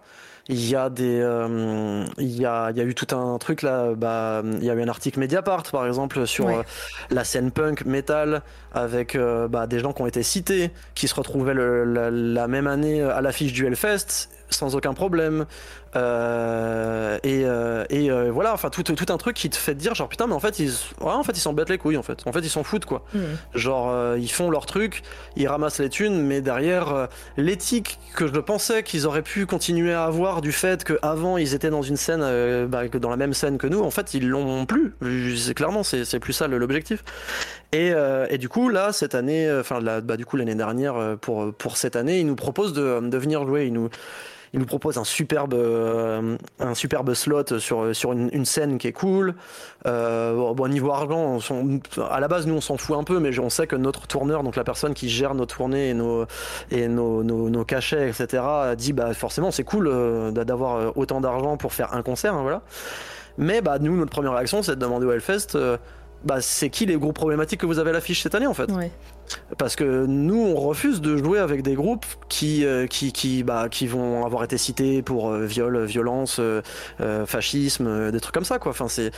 [0.49, 3.63] il y a des euh, il y a il y a eu tout un truc
[3.63, 6.57] là bah il y a eu un article Mediapart par exemple sur Ouais.
[6.59, 6.63] euh,
[7.11, 8.43] la scène punk metal
[8.75, 12.47] avec euh, bah, des gens qui ont été cités qui se retrouvaient le, la, la,
[12.49, 15.47] même année à l'affiche du Hellfest sans aucun problème.
[15.97, 19.95] Euh, et, euh, et euh, voilà enfin tout, tout un truc qui te fait dire
[19.95, 22.03] genre putain mais en fait ils ouais, en fait ils s'en battent les couilles en
[22.03, 22.27] fait.
[22.27, 23.05] En fait ils s'en foutent quoi.
[23.15, 23.19] Mm.
[23.55, 25.03] genre euh, ils font leur truc
[25.37, 27.07] ils ramassent les thunes mais derrière euh,
[27.37, 31.55] l'éthique que je pensais qu'ils auraient pu continuer à avoir du fait que avant ils
[31.55, 34.29] étaient dans une scène euh, bah, dans la même scène que nous en fait ils
[34.29, 34.95] l'ont plus.
[35.37, 37.05] C'est clairement c'est plus ça l'objectif
[37.75, 41.17] et, euh, et, du coup là cette année enfin bah, du coup l'année dernière euh,
[41.17, 43.67] pour pour cette année ils nous proposent de, venir jouer.
[43.67, 43.89] Ils nous
[44.55, 46.37] il nous propose un superbe euh,
[47.15, 49.35] slot sur sur une, scène qui est cool.
[49.87, 51.41] Euh, bon niveau argent
[52.09, 54.45] à la base nous on s'en fout un peu mais on sait que notre tourneur
[54.45, 56.27] donc la personne qui gère nos tournées et nos
[56.71, 58.45] et nos, nos, nos cachets etc
[58.77, 62.63] dit bah forcément c'est cool euh, d'avoir autant d'argent pour faire un concert hein, voilà.
[63.37, 65.77] Mais bah nous notre première réaction c'est de demander au Hellfest euh,
[66.25, 68.71] bah, c'est qui les groupes problématiques que vous avez à l'affiche cette année en fait?
[69.59, 73.69] Parce que nous, on refuse de jouer avec des groupes qui, euh, qui, qui, bah,
[73.71, 76.63] qui vont avoir été cités pour euh, viol, violence, euh,
[77.27, 78.59] fascisme, des trucs comme ça.
[78.59, 78.71] Quoi.
[78.71, 79.13] Enfin, c'est,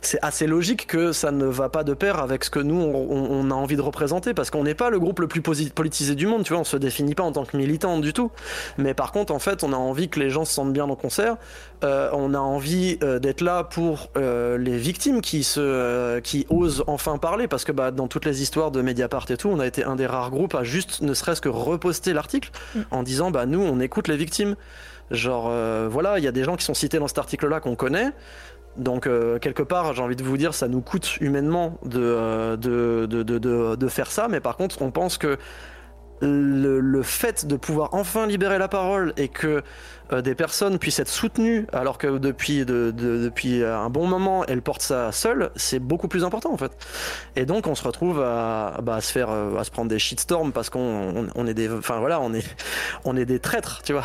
[0.00, 3.50] c'est assez logique que ça ne va pas de pair avec ce que nous, on,
[3.50, 6.42] a envie de représenter, parce qu'on n'est pas le groupe le plus politisé du monde,
[6.44, 8.30] tu vois, on se définit pas en tant que militant du tout.
[8.78, 10.96] Mais par contre, en fait, on a envie que les gens se sentent bien en
[10.96, 11.36] concert,
[11.82, 17.64] on a envie d'être là pour les victimes qui, se, qui osent enfin parler, parce
[17.64, 20.06] que bah, dans toutes les histoires de Mediapart et tout, on a été un des
[20.06, 22.80] rares groupes à juste ne serait-ce que reposter l'article mm.
[22.90, 24.56] en disant bah nous on écoute les victimes.
[25.10, 27.60] Genre euh, voilà il y a des gens qui sont cités dans cet article là
[27.60, 28.12] qu'on connaît.
[28.76, 32.56] Donc euh, quelque part j'ai envie de vous dire ça nous coûte humainement de, euh,
[32.56, 34.28] de, de, de, de faire ça.
[34.28, 35.38] Mais par contre on pense que
[36.20, 39.62] le, le, fait de pouvoir enfin libérer la parole et que
[40.12, 44.44] euh, des personnes puissent être soutenues alors que depuis, de, de, depuis un bon moment
[44.46, 46.72] elles portent ça seules, c'est beaucoup plus important en fait.
[47.34, 50.52] Et donc on se retrouve à, bah, à se faire, à se prendre des shitstorms
[50.52, 52.46] parce qu'on on, on, est des, enfin voilà, on est,
[53.04, 54.04] on est des traîtres, tu vois.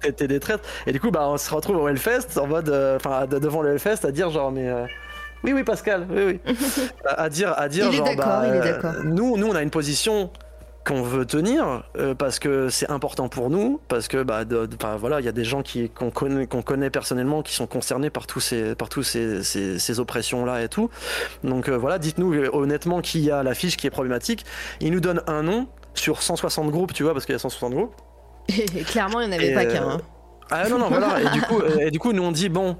[0.16, 0.64] T'es des traîtres.
[0.86, 4.04] Et du coup bah on se retrouve au Hellfest en mode, enfin devant le Hellfest
[4.04, 4.86] à dire genre mais euh,
[5.42, 6.54] oui oui Pascal, oui oui,
[7.04, 9.62] à, à dire à dire il genre est bah, il est nous nous on a
[9.62, 10.30] une position
[10.84, 14.76] qu'on veut tenir euh, parce que c'est important pour nous parce que bah, de, de,
[14.76, 17.66] bah voilà il y a des gens qui qu'on connaît qu'on connaît personnellement qui sont
[17.66, 20.88] concernés par tous ces par tous ces, ces, ces oppressions là et tout.
[21.44, 24.44] Donc euh, voilà dites-nous honnêtement qui y a l'affiche qui est problématique.
[24.80, 27.74] Il nous donne un nom sur 160 groupes tu vois parce qu'il y a 160
[27.74, 27.94] groupes.
[28.48, 30.00] Et clairement il n'y en avait et pas qu'un hein.
[30.50, 31.20] ah non non voilà.
[31.20, 32.76] Et du coup et du coup nous on dit bon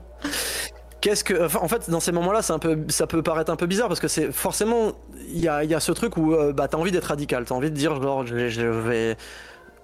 [1.01, 3.57] qu'est-ce que enfin, en fait dans ces moments-là c'est un peu ça peut paraître un
[3.57, 4.93] peu bizarre parce que c'est forcément
[5.29, 7.55] il y a, y a ce truc où euh, bah t'as envie d'être radical t'as
[7.55, 9.17] envie de dire genre je, je vais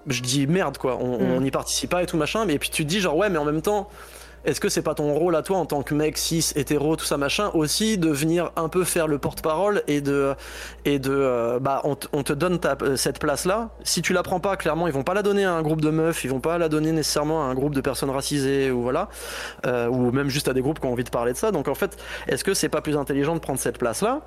[0.08, 1.42] je dis merde quoi on Mm.
[1.42, 3.44] n'y participe pas et tout machin mais puis tu te dis genre ouais mais en
[3.44, 3.88] même temps
[4.46, 7.04] est-ce que c'est pas ton rôle à toi en tant que mec cis hétéro tout
[7.04, 10.34] ça machin aussi de venir un peu faire le porte-parole et de
[10.84, 14.40] et de euh, bah on, te donne ta- cette place là si tu la prends
[14.40, 16.56] pas clairement ils vont pas la donner à un groupe de meufs ils vont pas
[16.58, 19.08] la donner nécessairement à un groupe de personnes racisées ou voilà
[19.66, 21.50] euh, ou même juste à des groupes qui ont envie de parler de ça.
[21.50, 21.96] Donc en fait
[22.28, 24.22] est-ce que c'est pas plus intelligent de prendre cette place là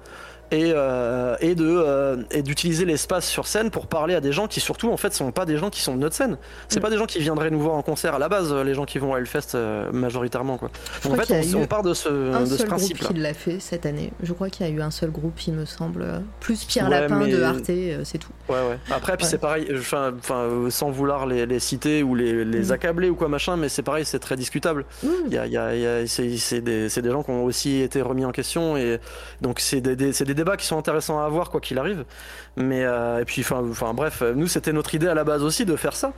[0.52, 4.48] et, euh, et de euh, et d'utiliser l'espace sur scène pour parler à des gens
[4.48, 6.38] qui surtout en fait sont pas des gens qui sont de notre scène
[6.68, 6.82] c'est Mm.
[6.82, 8.86] pas des gens qui viendraient nous voir en concert à la base euh, les gens
[8.86, 10.70] qui vont à Hellfest euh, majoritairement quoi
[11.04, 13.14] Je en fait on, part de ce, un de ce seul groupe principe là qui
[13.16, 14.12] l'a fait cette année.
[14.24, 16.06] Je crois qu'il y a eu un seul groupe, il me semble.
[16.40, 17.66] Plus Pierre Ouais, Lapin mais- de Arte,
[18.04, 18.32] c'est tout.
[18.48, 18.78] Ouais, ouais.
[18.92, 20.14] Après, puis c'est pareil, enfin,
[20.70, 22.72] sans vouloir les, les citer ou les, les Mm.
[22.72, 24.86] accabler ou quoi machin, mais c'est pareil, c'est très discutable.
[25.04, 25.08] Mmh.
[25.28, 27.32] Il y a, il y a- il y a- c'est des, c'est des gens qui
[27.32, 29.00] ont aussi été remis en question et
[29.42, 32.06] donc c'est des, des- c'est des débats qui sont intéressants à avoir quoi qu'il arrive.
[32.58, 35.76] Mais euh, et puis, enfin, bref, nous c'était notre idée à la base aussi de
[35.76, 36.14] faire ça.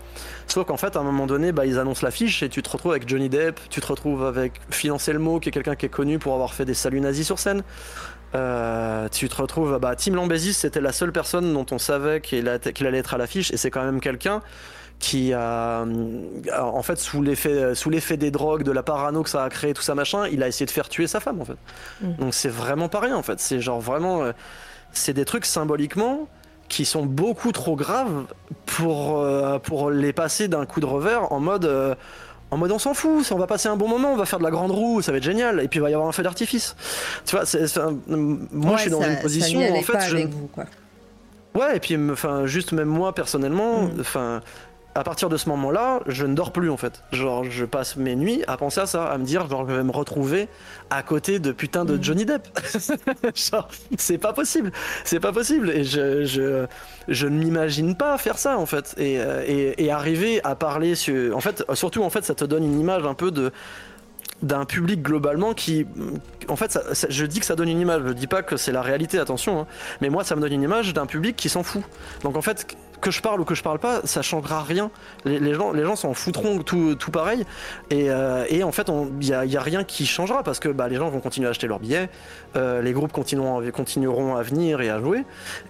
[0.48, 2.92] Sauf qu'en fait, à un moment donné, bah, ils annoncent l'affiche et tu te retrouves
[2.92, 6.20] avec Johnny Depp, tu te retrouves avec Phil Anselmo, qui est quelqu'un qui est connu
[6.20, 7.64] pour avoir fait des saluts nazis sur scène.
[8.34, 12.48] Euh, tu te retrouves, bah, Tim Lambesis, c'était la seule personne dont on savait qu'il
[12.48, 14.42] allait être à l'affiche, et c'est quand même quelqu'un
[15.02, 16.22] qui a, euh,
[16.62, 19.74] en fait, sous l'effet, sous l'effet des drogues, de la parano que ça a créé,
[19.74, 21.58] tout ça machin, il a essayé de faire tuer sa femme, en fait.
[22.02, 22.14] Mm.
[22.20, 23.40] Donc c'est vraiment pas rien, en fait.
[23.40, 24.32] C'est genre vraiment, euh,
[24.94, 26.28] c'est des trucs symboliquement
[26.70, 28.26] qui sont beaucoup trop graves
[28.68, 31.66] pour, euh, pour les passer d'un coup de revers en mode.
[31.66, 31.96] euh,
[32.54, 34.44] en mode on s'en fout, on va passer un bon moment, on va faire de
[34.44, 36.22] la grande roue, ça va être génial, et puis il va y avoir un feu
[36.22, 36.76] d'artifice.
[37.26, 39.82] Tu vois, c'est, c'est un- moi Ouais, je suis dans ça- une position allait en
[39.84, 40.66] fait, pas je- avec vous, quoi.
[41.56, 43.92] ouais, et puis enfin juste même moi personnellement, Mm.
[44.02, 44.42] enfin
[44.94, 47.02] à partir de ce moment-là, je ne dors plus en fait.
[47.14, 49.84] Genre je passe mes nuits à penser à ça, à me dire genre je vais
[49.84, 50.50] me retrouver
[50.90, 52.04] à côté de putain de Mm.
[52.04, 52.48] Johnny Depp.
[53.36, 54.72] genre c'est pas possible,
[55.06, 56.66] c'est pas possible, et je je,
[57.08, 60.96] je ne m'imagine pas faire ça en fait, et, euh, et, et arriver à parler
[60.96, 63.52] sur, en fait surtout en fait ça te donne une image un peu de
[64.42, 65.86] d'un public globalement qui
[66.48, 68.58] en fait ça- ça- je dis que ça donne une image je dis pas que
[68.58, 69.68] c'est la réalité attention hein.
[70.02, 71.84] mais moi ça me donne une image d'un public qui s'en fout
[72.24, 74.92] donc en fait que je parle ou que je parle pas ça changera rien.
[75.26, 77.46] Les, gens les gens s'en foutront tout, tout pareil.
[77.90, 78.90] Et, euh, et en fait
[79.20, 81.52] il y a, a rien qui changera parce que bah, les gens vont continuer à
[81.52, 82.10] acheter leurs billets
[82.56, 85.24] euh, les groupes continueront, continueront à venir et à jouer.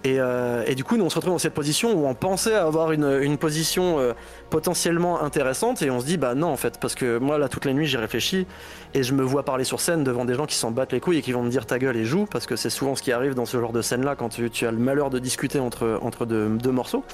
[0.04, 2.54] Et, euh, et du coup nous on se retrouve dans cette position où on pensait
[2.54, 4.12] avoir une, une position euh,
[4.50, 7.64] potentiellement intéressante et on se dit bah non en fait parce que moi là toutes
[7.64, 8.46] les nuits j'y réfléchis
[8.94, 11.18] et je me vois parler sur scène devant des gens qui s'en battent les couilles
[11.18, 13.12] et qui vont me dire ta gueule et joue parce que c'est souvent ce qui
[13.12, 15.60] arrive dans ce genre de scène là quand tu, tu as le malheur de discuter
[15.60, 17.04] entre, entre deux morceaux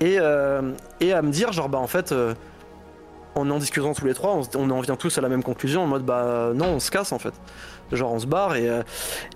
[0.00, 2.34] et, euh, et à me dire genre bah en fait euh,
[3.34, 5.86] en en discutant tous les trois on, en vient tous à la même conclusion en
[5.86, 7.34] mode bah non on se casse en fait
[7.92, 8.82] genre on se barre et, euh,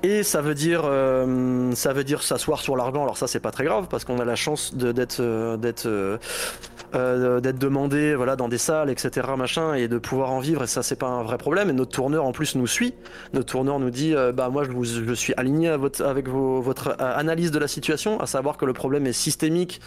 [0.03, 3.03] et ça veut dire euh, ça veut dire s'asseoir sur l'argent.
[3.03, 7.41] Alors ça c'est pas très grave parce qu'on a la chance d'être euh, d'être euh,
[7.41, 10.63] d'être demandé voilà dans des salles etc machin et de pouvoir en vivre.
[10.63, 11.69] Et ça c'est pas un vrai problème.
[11.71, 12.95] Et notre tourneur en plus nous suit.
[13.33, 16.61] Notre tourneur nous dit bah moi je, vous, je suis aligné à votre, avec vos-
[16.61, 19.81] votre analyse de la situation à savoir que le problème est systémique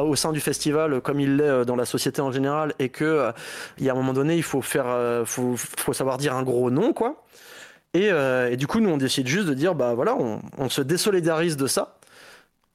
[0.00, 3.30] au sein du festival comme il l'est dans la société en général et que
[3.78, 4.86] il y a un moment donné il faut faire
[5.24, 7.22] faut, faut savoir dire un gros non quoi
[7.94, 10.82] et, euh, et du coup, nous, on décide juste de dire, bah voilà, on, se
[10.82, 11.96] désolidarise de ça.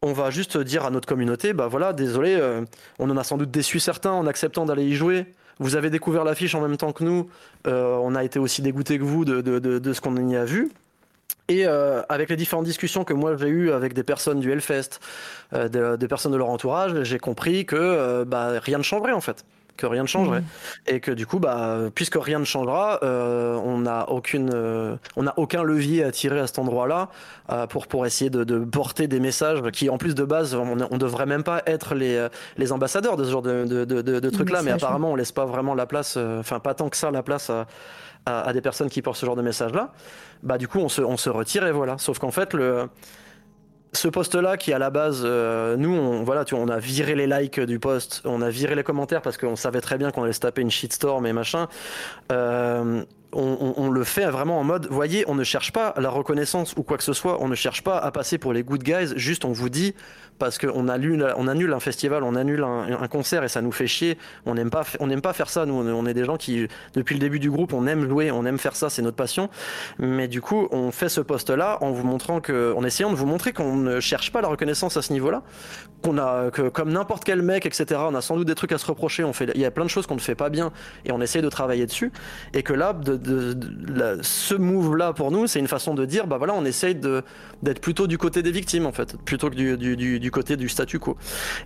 [0.02, 2.62] On va juste dire à notre communauté, bah voilà, désolé, euh,
[3.00, 5.26] on en a sans doute déçu certains en acceptant d'aller y jouer.
[5.60, 7.30] Vous avez découvert l'affiche en même temps que nous.
[7.68, 10.46] Euh, on a été aussi dégoûté que vous de, de, de, ce qu'on y a
[10.46, 10.72] vu.
[11.50, 15.00] Et avec les différentes discussions que moi j'ai eues avec des personnes du Hellfest,
[15.52, 19.44] de- des personnes de leur entourage, j'ai compris que bah, rien ne changerait en fait.
[19.80, 20.44] Que rien ne changerait.
[20.88, 25.24] Et que du coup, bah, puisque rien ne changera, euh, on n'a aucune, euh, on
[25.24, 27.08] n'a aucun levier à tirer à cet endroit-là
[27.50, 30.76] euh, pour, pour essayer de, de porter des messages qui, en plus de base, on,
[30.92, 32.28] on devrait même pas être les,
[32.58, 35.32] les ambassadeurs de ce genre de, de, de, de- de trucs-là, mais apparemment, on laisse
[35.32, 37.66] pas vraiment la place, enfin, pas tant que ça la place à,
[38.26, 39.94] à, des personnes qui portent ce genre de message-là.
[40.44, 41.98] Bah, du coup, on se, on se retire et voilà.
[42.00, 42.90] Sauf qu'en fait, le
[43.92, 47.26] ce poste-là qui à la base, euh, nous, on, voilà, tu on a viré les
[47.28, 50.34] likes du post, on a viré les commentaires parce qu'on savait très bien qu'on allait
[50.34, 51.68] se taper une shitstorm et machin.
[52.32, 53.04] Euh,
[53.34, 56.74] on, on- on le fait vraiment en mode, voyez, on ne cherche pas la reconnaissance
[56.78, 59.14] ou quoi que ce soit, on ne cherche pas à passer pour les good guys,
[59.16, 59.94] juste on vous dit
[60.40, 61.24] parce qu'on annule,
[61.74, 64.18] un festival, on annule un, concert et ça nous fait chier.
[64.46, 65.66] On n'aime pas, on n'aime pas faire ça.
[65.66, 68.46] Nous, on est- des gens qui, depuis le début du groupe, on aime jouer, on
[68.46, 69.50] aime faire ça, c'est notre passion.
[70.00, 73.28] Mais du coup, on fait ce poste-là en vous montrant que, en essayant de vous
[73.28, 75.44] montrer qu'on ne cherche pas la reconnaissance à ce niveau-là,
[76.02, 78.02] qu'on a, que comme n'importe quel mec, etc.
[78.10, 79.24] On a sans doute des trucs à se reprocher.
[79.24, 80.72] On fait, il y a plein de choses qu'on ne fait pas bien
[81.06, 82.12] et on essaye de travailler dessus.
[82.54, 82.96] Et que là,
[84.22, 88.08] ce move-là pour nous, c'est une façon de dire, bah voilà, on essaye d'être plutôt
[88.08, 91.18] du côté des victimes en fait, plutôt que du, côté du statu quo.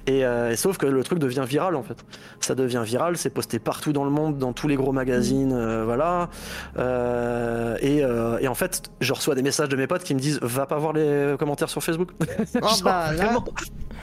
[0.07, 0.23] Et,
[0.55, 2.03] sauf que le truc devient viral en fait.
[2.39, 5.83] Ça devient viral, c'est posté partout dans le monde, dans tous les gros magazines, mmh.
[5.83, 6.29] voilà.
[7.81, 10.65] Et, et, en fait, je reçois des messages de mes potes qui me disent, va
[10.65, 12.11] pas voir les commentaires sur Facebook.
[12.61, 13.11] Oh, bah,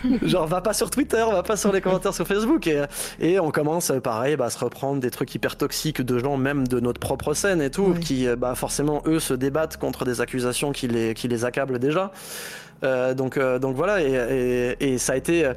[0.22, 2.66] Genre, va pas sur Twitter, va pas sur les commentaires sur Facebook.
[2.66, 2.82] Et,
[3.20, 6.66] et on commence, pareil, bah, à se reprendre des trucs hyper toxiques de gens, même
[6.66, 10.72] de notre propre scène et tout, qui, bah, forcément, eux, se débattent contre des accusations
[10.72, 12.12] qui les, qui les accablent déjà.
[12.82, 15.50] Euh, donc, euh, donc voilà, et, ça a été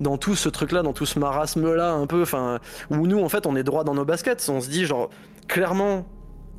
[0.00, 2.58] dans tout ce truc-là, dans tout ce marasme-là, un peu, enfin,
[2.90, 4.48] où nous, en fait, on est droit dans nos baskets.
[4.48, 5.10] On se dit, genre,
[5.46, 6.06] clairement,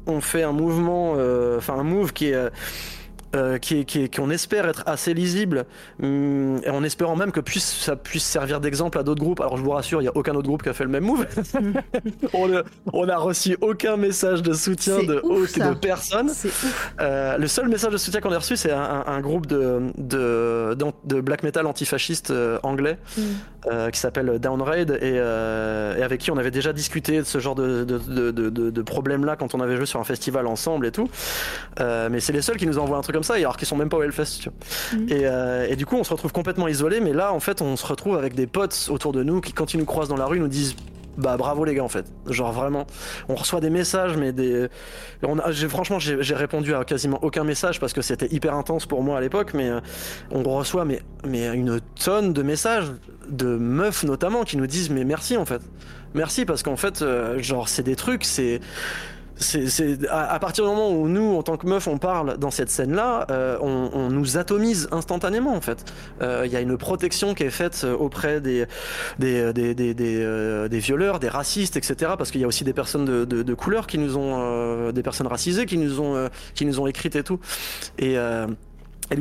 [0.06, 2.50] on fait un mouvement, euh, enfin, un move qui est
[3.34, 5.66] euh, qui, qu'on espère être assez lisible,
[6.04, 9.40] hum, et en espérant même que puisse, ça puisse servir d'exemple à d'autres groupes.
[9.40, 11.06] Alors je vous rassure, il n'y a aucun autre groupe qui a fait le même
[11.06, 11.26] move.
[12.34, 16.30] on, a, reçu aucun message de soutien de, de personne.
[17.00, 21.22] Euh, le seul message de soutien qu'on a reçu, c'est un, groupe de, de, de,
[21.22, 23.92] black metal antifasciste euh, anglais mm.
[23.92, 27.86] qui s'appelle Downraid et, et, avec qui on avait déjà discuté de ce genre de,
[27.86, 31.10] de, de problème-là quand on avait joué sur un festival ensemble et tout.
[31.80, 33.98] mais c'est les seuls qui nous envoient un truc ça, alors qu'ils sont même pas
[33.98, 34.50] au Hellfest.
[34.94, 35.08] Mhm.
[35.12, 37.86] Euh, et, du coup, on se retrouve complètement isolé, mais là, en fait, on se
[37.86, 40.40] retrouve avec des potes autour de nous qui, quand ils nous croisent dans la rue,
[40.40, 40.76] nous disent
[41.18, 42.88] bah bravo les gars en fait genre vraiment
[43.28, 44.68] on reçoit des messages mais des
[45.24, 49.04] on a, franchement j'ai répondu à quasiment aucun message parce que c'était hyper intense pour
[49.04, 49.80] moi à l'époque mais euh,
[50.32, 52.92] on reçoit mais mais une tonne de messages
[53.30, 55.62] de meufs notamment qui nous disent mais merci en fait
[56.14, 58.62] merci parce qu'en fait euh, genre c'est des trucs c'est
[59.42, 62.70] c'est à, partir du moment où nous, en tant que meufs, on parle dans cette
[62.70, 65.86] scène-là, euh, on, nous atomise instantanément en fait.
[66.20, 68.66] Il euh, y a une protection qui est faite auprès des
[69.20, 72.14] des, des, des, des, euh, violeurs, des racistes, etc.
[72.18, 75.04] Parce qu'il y a aussi des personnes de, de, de couleur qui nous ont, des
[75.04, 77.40] personnes racisées qui nous ont qui nous ont écrites et tout.
[78.00, 78.18] Et
[79.12, 79.18] et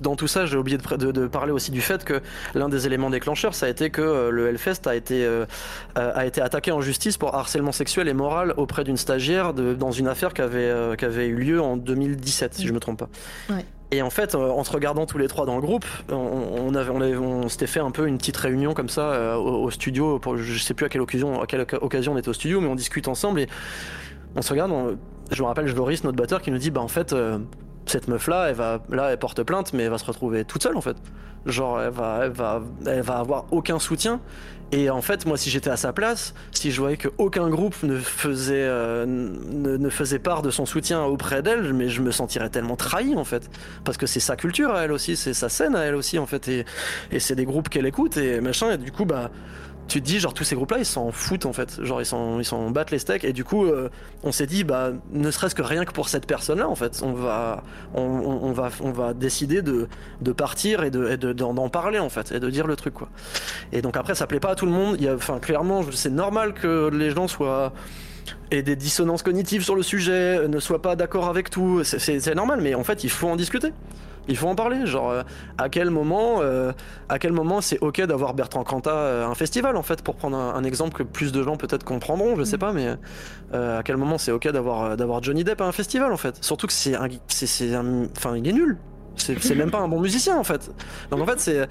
[0.00, 2.20] dans tout ça, j'ai oublié de, parler aussi du fait que
[2.54, 5.44] l'un des éléments déclencheurs, ça a été que euh, le Hellfest a été, euh,
[5.98, 9.92] euh, a été attaqué en justice pour harcèlement sexuel et moral auprès d'une stagiaire dans
[9.92, 13.08] une affaire qui avait, qui avait eu lieu en 2017, si je me trompe pas.
[13.90, 17.48] Et en fait, en se regardant tous les trois dans le groupe, on, avait, on,
[17.48, 20.18] s'était fait un peu une petite réunion comme ça au, studio.
[20.18, 22.66] Pour, je sais plus à quelle occasion, à quelle occasion on était au studio, mais
[22.66, 23.46] on discute ensemble et
[24.34, 24.72] on se regarde.
[25.30, 27.14] je me rappelle Joris, notre batteur, qui nous dit, bah en fait
[27.86, 30.62] cette meuf là elle va là elle porte plainte mais elle va se retrouver toute
[30.62, 30.96] seule en fait.
[31.46, 34.20] Genre elle va elle va elle va avoir aucun soutien.
[34.72, 37.80] Et en fait moi si j'étais à sa place si je voyais que aucun groupe
[37.82, 42.48] ne faisait euh, ne, faisait part de son soutien auprès d'elle mais je me sentirais
[42.48, 43.50] tellement trahi en fait.
[43.84, 46.26] Parce que c'est sa culture à elle aussi c'est sa scène à elle aussi en
[46.26, 46.48] fait.
[46.48, 46.64] Et,
[47.12, 48.72] et c'est des groupes qu'elle écoute et machin.
[48.72, 49.30] Et du coup bah
[49.88, 51.82] tu te dis genre tous ces groupes là ils s'en foutent en fait.
[51.82, 53.24] Genre ils s'en ils s'en battent les steaks.
[53.24, 53.88] Et du coup euh,
[54.22, 57.02] on s'est dit bah ne serait-ce que rien que pour cette personne là en fait
[57.02, 57.62] on va
[57.94, 59.88] on, va on va décider de,
[60.20, 63.08] de partir et de d'en parler en fait et de dire le truc quoi.
[63.72, 64.96] Et donc après ça plaît pas à tout le monde.
[64.98, 67.72] Il y a enfin clairement c'est normal que les gens soient
[68.50, 71.82] et des dissonances cognitives sur le sujet ne soient pas d'accord avec tout.
[71.84, 73.72] C'est normal mais en fait il faut en discuter
[74.28, 74.86] il faut en parler.
[74.86, 75.22] Genre, euh,
[75.58, 76.72] à quel moment, euh,
[77.08, 80.36] à quel moment c'est ok d'avoir Bertrand Cantat à un festival en fait, pour prendre
[80.36, 82.60] un, exemple que plus de gens peut-être comprendront, je sais mm.
[82.60, 82.96] pas, mais
[83.52, 86.42] euh, à quel moment c'est ok d'avoir d'avoir Johnny Depp à un festival en fait.
[86.42, 87.76] Surtout que c'est un, c'est,
[88.16, 88.78] enfin, il est nul.
[89.16, 90.70] C'est même pas un bon musicien en fait.
[91.10, 91.68] Donc en fait c'est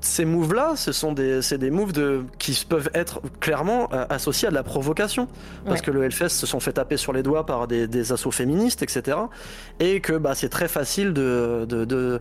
[0.00, 4.46] ces moves-là, ce sont des, c'est des moves de, qui peuvent être clairement euh, associés
[4.46, 5.28] à de la provocation.
[5.66, 8.30] Parce que le Hellfest se sont fait taper sur les doigts par des, des assauts
[8.30, 9.18] féministes, etc.
[9.80, 12.18] Et que bah, c'est très facile de, de, de,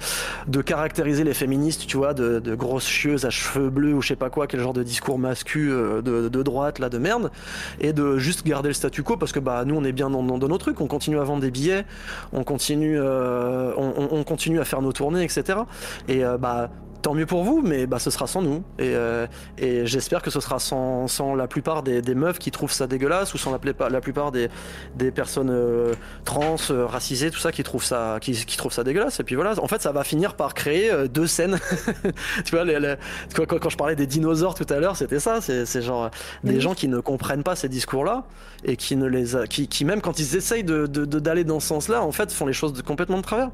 [0.48, 4.10] de, caractériser les féministes, tu vois, de, de, grosses chieuses à cheveux bleus ou je
[4.10, 7.32] sais pas quoi, quel genre de discours mascu euh, de, droite, là, de merde.
[7.80, 10.24] Et de juste garder le statu quo parce que bah, nous, on est bien dans,
[10.24, 10.82] dans, nos trucs.
[10.82, 11.86] On continue à vendre des billets,
[12.34, 15.60] on continue, euh, on, on, continue à faire nos tournées, etc.
[16.08, 16.70] Et bah,
[17.02, 18.64] tant mieux pour vous, mais bah, ce sera sans nous.
[18.80, 19.28] Et, euh,
[19.58, 22.88] et j'espère que ce sera sans, sans la plupart des, des, meufs qui trouvent ça
[22.88, 24.50] dégueulasse ou sans la, la plupart des,
[24.96, 25.94] des personnes euh,
[26.26, 29.20] trans, euh, racisées, tout ça, qui trouvent ça, qui, qui trouvent ça dégueulasse.
[29.20, 31.60] Et puis voilà, en fait, ça va finir par créer deux scènes.
[32.46, 32.96] tu vois, les,
[33.36, 35.40] quand, quand, je parlais des dinosaures tout à l'heure, c'était ça.
[35.42, 36.10] C'est genre
[36.44, 38.26] des gens qui ne comprennent pas ces discours-là
[38.64, 41.68] et qui ne les qui, qui, même quand ils essayent de, d'aller de, dans ce
[41.68, 43.50] sens-là, en fait, font les choses complètement de travers.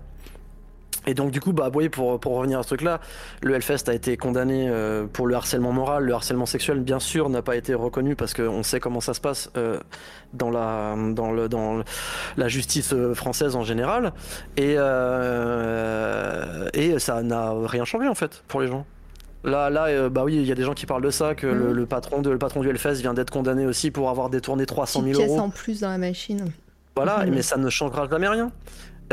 [1.05, 2.99] Et donc du coup, bah, voyez, pour, pour revenir à ce truc-là,
[3.41, 6.03] le Hellfest a été condamné euh, pour le harcèlement moral.
[6.05, 9.21] Le harcèlement sexuel, bien sûr, n'a pas été reconnu parce qu'on sait comment ça se
[9.21, 9.79] passe euh,
[10.33, 11.83] dans, la, dans, le, dans
[12.37, 14.13] la justice euh, française en général.
[14.57, 14.73] Et,
[16.73, 18.85] et ça n'a rien changé en fait pour les gens.
[19.43, 21.73] Là, là bah oui, il y a des gens qui parlent de ça, que le,
[21.83, 21.87] mmh.
[21.87, 25.21] patron de, le patron du Hellfest vient d'être condamné aussi pour avoir détourné 300 000
[25.21, 25.39] euros.
[25.39, 26.45] en plus dans la machine.
[26.95, 27.33] Voilà, Mhm.
[27.33, 28.51] mais ça ne changera jamais rien.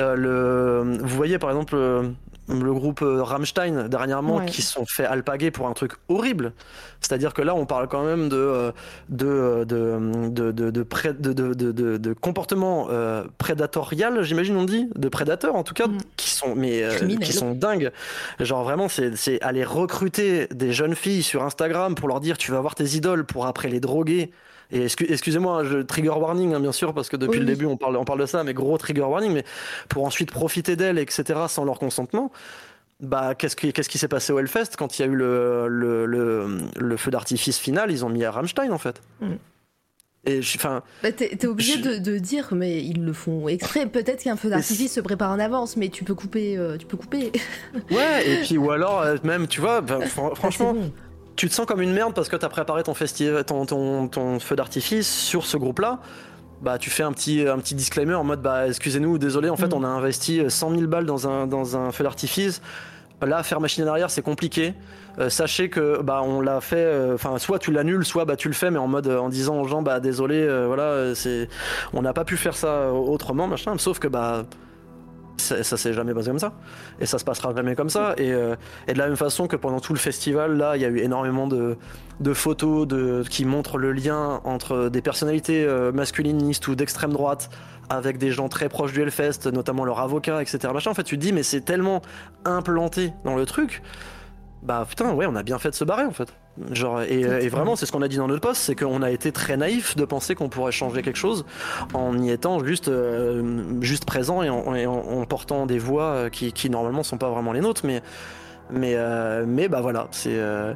[0.01, 0.99] Euh, le...
[1.03, 2.09] Vous voyez par exemple euh,
[2.49, 4.47] le groupe euh, Rammstein dernièrement Ouais.
[4.47, 6.53] qui sont fait alpaguer pour un truc horrible.
[7.01, 8.73] C'est-à-dire que là on parle quand même de
[9.09, 9.65] de
[11.99, 15.99] de comportement euh, prédatorial, j'imagine on dit, de prédateurs en tout cas, Mhm.
[16.17, 17.91] qui sont mais euh, qui sont dingues.
[18.41, 22.61] Genre vraiment c'est aller recruter des jeunes filles sur Instagram pour leur dire tu vas
[22.61, 24.31] voir tes idoles pour après les droguer.
[24.73, 27.77] Et excu- excusez-moi, trigger warning hein, bien sûr parce que depuis Oui, le début on
[27.77, 29.45] parle on parle de ça, mais gros trigger warning, mais
[29.89, 32.31] pour ensuite profiter d'elles etc sans leur consentement.
[33.01, 36.59] Bah, qu'est-ce qui, s'est passé au Hellfest quand il y a eu le, le, le,
[36.79, 39.01] le feu d'artifice final Ils ont mis à Rammstein en fait.
[39.23, 39.27] Mm.
[40.27, 43.87] Et enfin, Bah, t'es obligé Je- de, de dire, mais ils le font exprès.
[43.87, 46.59] Peut-être qu'un feu d'artifice se prépare en avance, mais tu peux couper.
[46.59, 47.33] euh, tu peux couper.
[47.91, 49.83] ouais, et puis ou alors euh, même, tu vois,
[50.35, 50.93] franchement, Ah, bon.
[51.41, 54.39] Tu te sens comme une merde parce que t'as préparé ton festival, ton, ton, ton
[54.41, 55.99] feu d'artifice sur ce groupe-là.
[56.61, 59.69] Bah, tu fais un petit, un petit disclaimer en mode, bah, excusez-nous, désolé, en fait,
[59.69, 59.79] Mm.
[59.79, 62.61] on a investi 100 000 balles dans un, dans un feu d'artifice.
[63.23, 64.75] Là, faire machine en arrière, c'est compliqué.
[65.19, 68.49] Euh, sachez que, bah, on l'a fait, euh, enfin, soit tu l'annules, soit, bah, tu
[68.49, 71.15] le fais, mais en mode, euh, en disant aux gens, bah, désolé, euh, voilà, euh,
[71.15, 71.49] c'est,
[71.95, 73.79] on n'a pas pu faire ça euh, autrement, machin.
[73.79, 74.45] Sauf que, bah,
[75.41, 76.53] ça, s'est jamais passé comme ça.
[77.01, 78.15] Et ça se passera jamais comme ça.
[78.17, 78.55] Et, euh,
[78.87, 80.99] et de la même façon que pendant tout le festival, là, il y a eu
[80.99, 81.77] énormément de,
[82.21, 87.51] de photos de, qui montrent le lien entre des personnalités euh, masculinistes ou d'extrême droite
[87.89, 90.73] avec des gens très proches du Hellfest, notamment leur avocat, etc.
[90.73, 90.93] Machin.
[90.93, 92.03] En fait, tu te dis, mais c'est tellement
[92.45, 93.83] implanté dans le truc.
[94.63, 96.35] Bah putain, ouais, on a bien fait de se barrer en fait.
[96.73, 99.11] Genre, et, et vraiment, c'est ce qu'on a dit dans notre poste, c'est qu'on a
[99.11, 101.47] été très naïf de penser qu'on pourrait changer quelque chose
[101.95, 106.69] en y étant juste, euh, juste présent et, en, portant des voix euh, qui, qui
[106.69, 108.03] normalement sont pas vraiment les nôtres, mais,
[108.71, 110.35] mais, euh, mais bah voilà, c'est.
[110.35, 110.75] euh,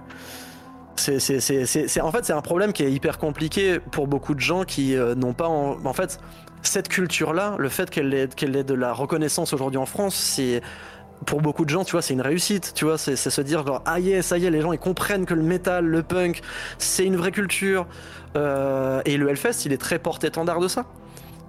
[0.96, 4.96] c'est, en fait, c'est un problème qui est hyper compliqué pour beaucoup de gens qui
[4.96, 5.48] euh, n'ont pas.
[5.48, 6.20] En, en fait,
[6.62, 10.62] cette culture-là, le fait qu'elle ait, qu'elle ait de la reconnaissance aujourd'hui en France, c'est.
[11.26, 13.82] Pour beaucoup de gens, tu vois, c'est une réussite, tu vois, c'est, se dire genre,
[13.86, 16.42] ah yeah, ça y est, les gens ils comprennent que le métal, le punk,
[16.78, 17.86] c'est une vraie culture.
[18.36, 20.84] Euh, et le Hellfest, il est très porte-étendard de ça.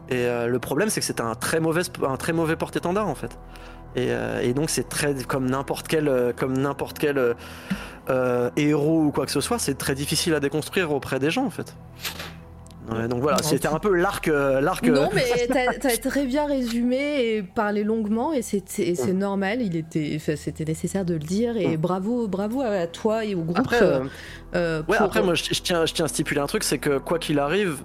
[0.09, 3.15] Et euh, le problème, c'est que c'est un très mauvais, un très mauvais porte-étendard en
[3.15, 3.37] fait.
[3.95, 7.35] Et, euh, et donc c'est très comme n'importe quel, comme n'importe quel
[8.55, 11.49] héros ou quoi que ce soit, c'est très difficile à déconstruire auprès des gens en
[11.49, 11.75] fait.
[13.09, 14.87] Donc voilà, c'était un peu l'arc, euh, l'arc.
[14.87, 16.97] Non, euh, mais t'as as très bien résumé
[17.35, 19.17] et parlé longuement, et c'est c'est- c'est Mm.
[19.17, 19.61] normal.
[19.61, 21.81] Il était, c'était nécessaire de le dire, et Mm.
[21.81, 23.57] bravo, bravo à toi et au groupe.
[23.59, 24.01] Après, euh,
[24.55, 26.77] euh, ouais, pour- après moi je, je tiens, je tiens à stipuler un truc, c'est
[26.77, 27.77] que quoi qu'il arrive.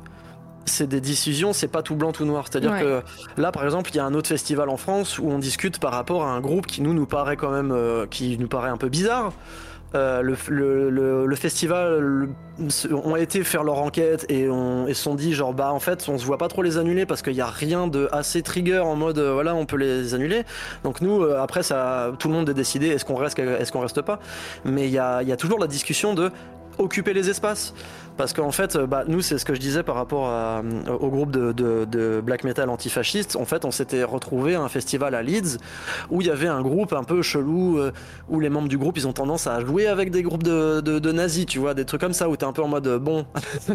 [0.67, 2.45] C'est des décisions, c'est pas tout blanc tout noir.
[2.49, 2.83] C'est-à-dire Ouais.
[2.83, 3.03] que
[3.41, 5.93] là, par exemple, il y a un autre festival en France où on discute par
[5.93, 8.77] rapport à un groupe qui nous nous paraît quand même, euh, qui nous paraît un
[8.77, 9.33] peu bizarre.
[9.97, 10.36] Euh, le,
[10.89, 12.28] le, le, festival
[12.93, 16.25] ont été faire leur enquête et se sont dit genre bah en fait on se
[16.25, 19.19] voit pas trop les annuler parce qu'il y a rien de assez trigger en mode
[19.19, 20.44] euh, voilà on peut les annuler.
[20.85, 23.81] Donc nous euh, après ça tout le monde est décidé est-ce qu'on reste est-ce qu'on
[23.81, 24.20] reste pas?
[24.65, 26.31] Mais il y a, il y a toujours la discussion de
[26.78, 27.75] occuper les espaces
[28.17, 30.91] parce qu'en fait euh, bah, nous c'est ce que je disais par rapport à- euh,
[30.93, 34.69] au groupe de, de, de black metal antifasciste en fait on s'était retrouvé à un
[34.69, 35.57] festival à Leeds
[36.11, 37.93] où il y avait un groupe un peu chelou euh,
[38.29, 41.13] où les membres du groupe ils ont tendance à jouer avec des groupes de, de,
[41.13, 43.27] nazis, tu vois, des trucs comme ça où t'es un peu en mode bon.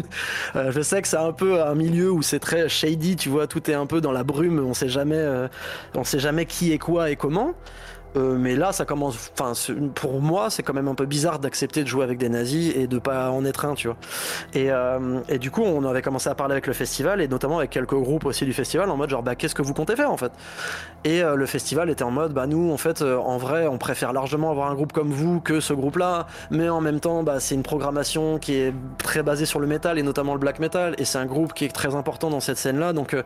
[0.54, 3.70] Je sais que c'est un peu un milieu où c'est très shady, tu vois, tout
[3.70, 5.22] est un peu dans la brume, on sait jamais,
[5.94, 7.54] on sait jamais qui est quoi et comment.
[8.16, 9.30] Euh, mais là, ça commence.
[9.38, 9.52] Enfin,
[9.94, 12.86] pour moi, c'est quand même un peu bizarre d'accepter de jouer avec des nazis et
[12.86, 13.96] de pas en être un, tu vois.
[14.54, 17.58] Et, euh, et du coup, on avait commencé à parler avec le festival et notamment
[17.58, 20.10] avec quelques groupes aussi du festival en mode genre, bah, qu'est-ce que vous comptez faire
[20.10, 20.32] en fait?
[21.06, 23.78] Et euh, le festival était en mode, bah, nous, en fait, euh, en vrai, on
[23.78, 27.38] préfère largement avoir un groupe comme vous que ce groupe-là, mais en même temps, bah,
[27.38, 30.96] c'est une programmation qui est très basée sur le métal et notamment le black metal
[30.98, 33.22] et c'est un groupe qui est très important dans cette scène-là, donc euh,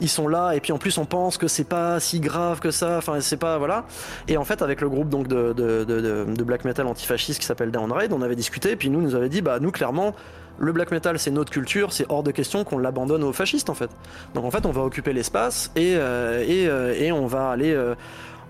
[0.00, 2.70] ils sont là et puis en plus, on pense que c'est pas si grave que
[2.70, 3.84] ça, enfin, c'est pas, voilà.
[4.28, 8.12] Et en fait, avec le groupe donc de, black metal antifasciste qui s'appelle Down Raid,
[8.12, 10.14] on avait discuté, puis nous nous avait dit, bah nous clairement,
[10.58, 13.74] le black metal c'est notre culture, c'est hors de question qu'on l'abandonne aux fascistes en
[13.74, 13.90] fait.
[14.34, 17.72] Donc en fait, on va occuper l'espace et, euh, et, euh, et on va aller.
[17.72, 17.94] euh,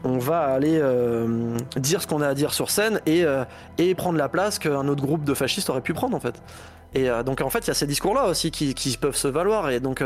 [0.04, 0.82] on va aller
[1.76, 3.24] dire ce qu'on a à dire sur scène et,
[3.78, 6.42] et prendre la place qu'un autre groupe de fascistes aurait pu prendre en fait.
[6.92, 9.70] Et donc en fait, il y a ces discours-là aussi qui, qui peuvent se valoir.
[9.70, 10.02] Et donc,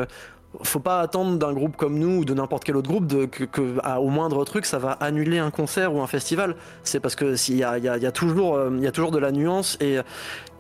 [0.63, 3.45] faut pas attendre d'un groupe comme nous ou de n'importe quel autre groupe de, que,
[3.45, 6.57] que, à- au moindre truc, ça va annuler un concert ou un festival.
[6.83, 9.19] C'est parce que s'il y a, y, y toujours, euh, il y a toujours de
[9.19, 9.77] la nuance.
[9.81, 9.99] Et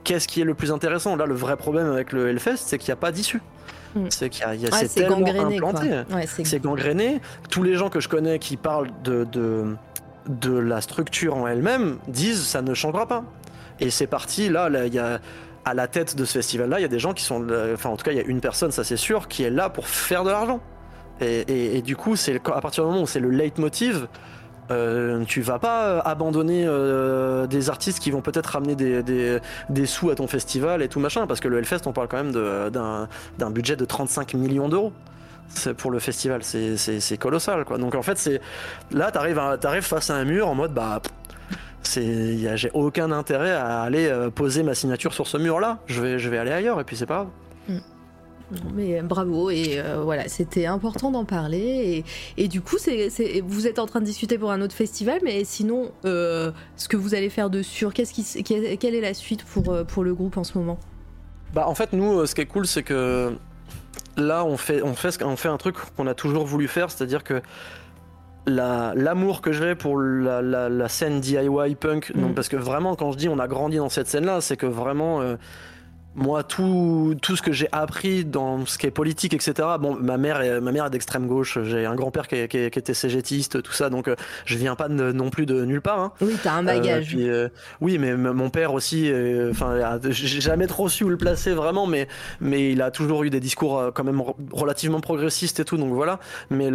[0.05, 1.17] qu'est-ce qui est le plus intéressant?
[1.17, 3.41] Là, le vrai problème avec le Hellfest, c'est qu'il n'y a pas d'issue.
[3.95, 4.07] Mm.
[4.11, 7.21] C'est qu'il y a, Ouais, c'est tellement gangréné, implanté Ouais, c'est gangréné.
[7.49, 9.75] Tous les gens que je connais qui parlent de, de,
[10.29, 13.25] de la structure en elle-même disent ça ne changera pas.
[13.81, 15.21] Et c'est parti, là, il y a
[15.67, 17.97] à la tête de ce festival-là, il y a des gens qui sont, enfin en
[17.97, 20.23] tout cas, il y a une personne, ça c'est sûr, qui est là pour faire
[20.23, 20.61] de l'argent.
[21.21, 24.07] Et, du coup, c'est à partir du moment où c'est le leitmotiv,
[24.71, 29.39] euh, tu vas pas euh, abandonner euh, des artistes qui vont peut-être ramener des, des,
[29.71, 32.23] des, sous à ton festival et tout machin, parce que le Hellfest, on parle quand
[32.23, 34.93] même d'un budget de 35 millions d'euros.
[35.79, 37.79] Pour le festival, c'est colossal quoi.
[37.79, 38.41] Donc en fait, c'est
[38.91, 41.01] là, t'arrives arrives face à un mur en mode bah
[41.85, 45.79] j'ai aucun intérêt à aller poser ma signature sur ce mur là.
[45.87, 47.29] Je vais, je vais aller ailleurs et puis c'est pas grave.
[47.69, 47.79] Mm
[48.75, 52.05] mais euh, bravo et euh, voilà, c'était important d'en parler
[52.37, 53.11] et, du coup, c'est,
[53.47, 56.97] vous êtes en train de discuter pour un autre festival, mais sinon, euh, ce que
[56.97, 60.45] vous allez faire dessus, qu'est-ce qui, quelle est la suite pour, pour le groupe en
[60.45, 60.79] ce moment?
[61.55, 63.33] Bah en fait, nous, ce qui est cool, c'est que
[64.17, 67.25] là, on fait, on fait, on fait un truc qu'on a toujours voulu faire, c'est-à-dire
[67.25, 67.43] que
[68.47, 72.35] l'amour que j'ai pour la, la, scène DIY punk, donc, mm.
[72.35, 75.21] parce que vraiment, quand je dis on a grandi dans cette scène-là, c'est que vraiment
[76.17, 79.53] moi, tout, tout ce que j'ai appris dans ce qui est politique, etc.
[79.79, 81.59] Bon, ma mère est, ma mère est d'extrême gauche.
[81.63, 83.91] J'ai un grand-père qui, qui, était cégétiste, tout ça.
[83.91, 86.01] Donc, euh, je viens pas non plus de nulle part.
[86.01, 86.13] Hein.
[86.23, 87.15] Oui, t'as un bagage.
[87.15, 87.49] Euh, euh,
[87.83, 89.13] oui, mais mon père aussi.
[89.51, 92.09] Enfin, j'ai jamais trop su où le placer vraiment, mais
[92.41, 94.23] mais il a toujours eu des discours quand même
[94.53, 95.77] relativement progressistes et tout.
[95.77, 96.19] Donc voilà.
[96.51, 96.71] Mais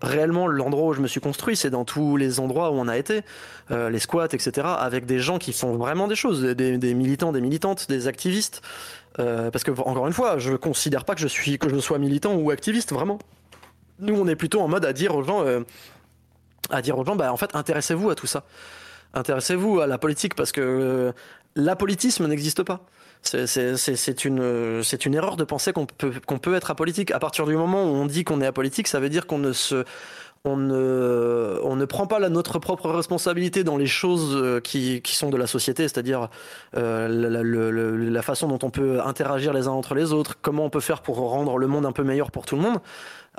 [0.00, 2.96] réellement, l'endroit où je me suis construit, c'est dans tous les endroits où on a
[2.96, 3.22] été,
[3.70, 4.66] les squats, etc.
[4.78, 8.62] Avec des gens qui font vraiment des choses, des, militants, des militantes, des activistes.
[9.18, 11.98] Euh, parce que encore une fois, je considère pas que je suis que je sois
[11.98, 13.18] militant ou activiste vraiment.
[13.98, 15.60] Nous, on est plutôt en mode à dire aux gens, euh,
[16.70, 18.44] à dire aux gens, bah en fait, intéressez-vous à tout ça.
[19.12, 21.12] Intéressez-vous à la politique parce que euh,
[21.56, 22.86] l'apolitisme n'existe pas.
[23.22, 27.10] C'est une, une erreur de penser qu'on peut, qu'on peut être apolitique.
[27.10, 29.52] À partir du moment où on dit qu'on est apolitique, ça veut dire qu'on ne
[29.52, 29.84] se,
[30.44, 35.02] on ne, on ne prend pas la, notre propre responsabilité dans les choses euh, qui,
[35.02, 36.28] qui sont de la société, c'est-à-dire
[36.76, 37.42] euh, la,
[38.10, 41.02] la, façon dont on peut interagir les uns entre les autres, comment on peut faire
[41.02, 42.78] pour rendre le monde un peu meilleur pour tout le monde.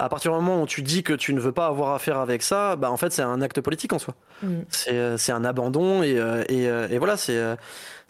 [0.03, 2.41] À partir du moment où tu dis que tu ne veux pas avoir affaire avec
[2.43, 4.15] ça, bah en fait c'est un acte politique en soi.
[4.41, 4.47] Mm.
[4.89, 7.39] Euh, c'est un abandon et, et, et voilà, c'est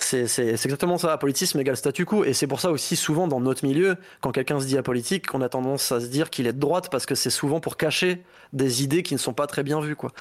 [0.01, 1.17] c'est exactement ça.
[1.17, 2.23] Politisme égale statu quo.
[2.23, 5.41] Et c'est pour ça aussi, souvent, dans notre milieu, quand quelqu'un se dit apolitique, on
[5.41, 8.23] a tendance à se dire qu'il est de droite parce que c'est souvent pour cacher
[8.53, 10.11] des idées qui ne sont pas très bien vues, quoi.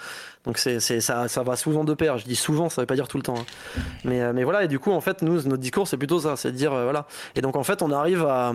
[0.45, 2.19] Donc c'est ça, ça va souvent de pair.
[2.19, 3.39] Je dis souvent, ça veut pas dire tout le temps.
[3.39, 3.81] Hein.
[4.05, 4.65] Mais, euh, mais voilà.
[4.65, 6.37] Et du coup, en fait, nous, notre discours, c'est plutôt ça.
[6.37, 7.07] C'est de dire, euh, voilà.
[7.35, 8.53] Et donc, en fait, on arrive à,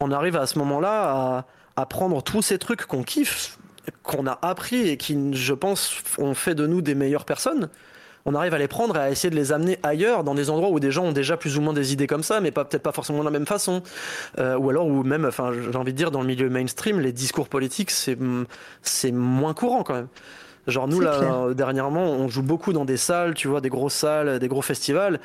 [0.00, 1.46] on arrive à ce moment-là à,
[1.76, 3.58] à prendre tous ces trucs qu'on kiffe,
[4.02, 7.68] qu'on a appris et qui, je pense, ont fait de nous des meilleures personnes
[8.26, 10.68] on arrive à les prendre et à essayer de les amener ailleurs, dans des endroits
[10.68, 12.92] où des gens ont déjà plus ou moins des idées comme ça, mais peut-être pas
[12.92, 13.82] forcément de la même façon.
[14.38, 17.12] Euh, ou alors, ou même, enfin, j'ai envie de dire, dans le milieu mainstream, les
[17.12, 20.08] discours politiques, c'est moins courant quand même.
[20.66, 24.38] Genre nous là dernièrement on joue beaucoup dans des salles, tu vois, des grosses salles,
[24.38, 25.20] des gros festivals,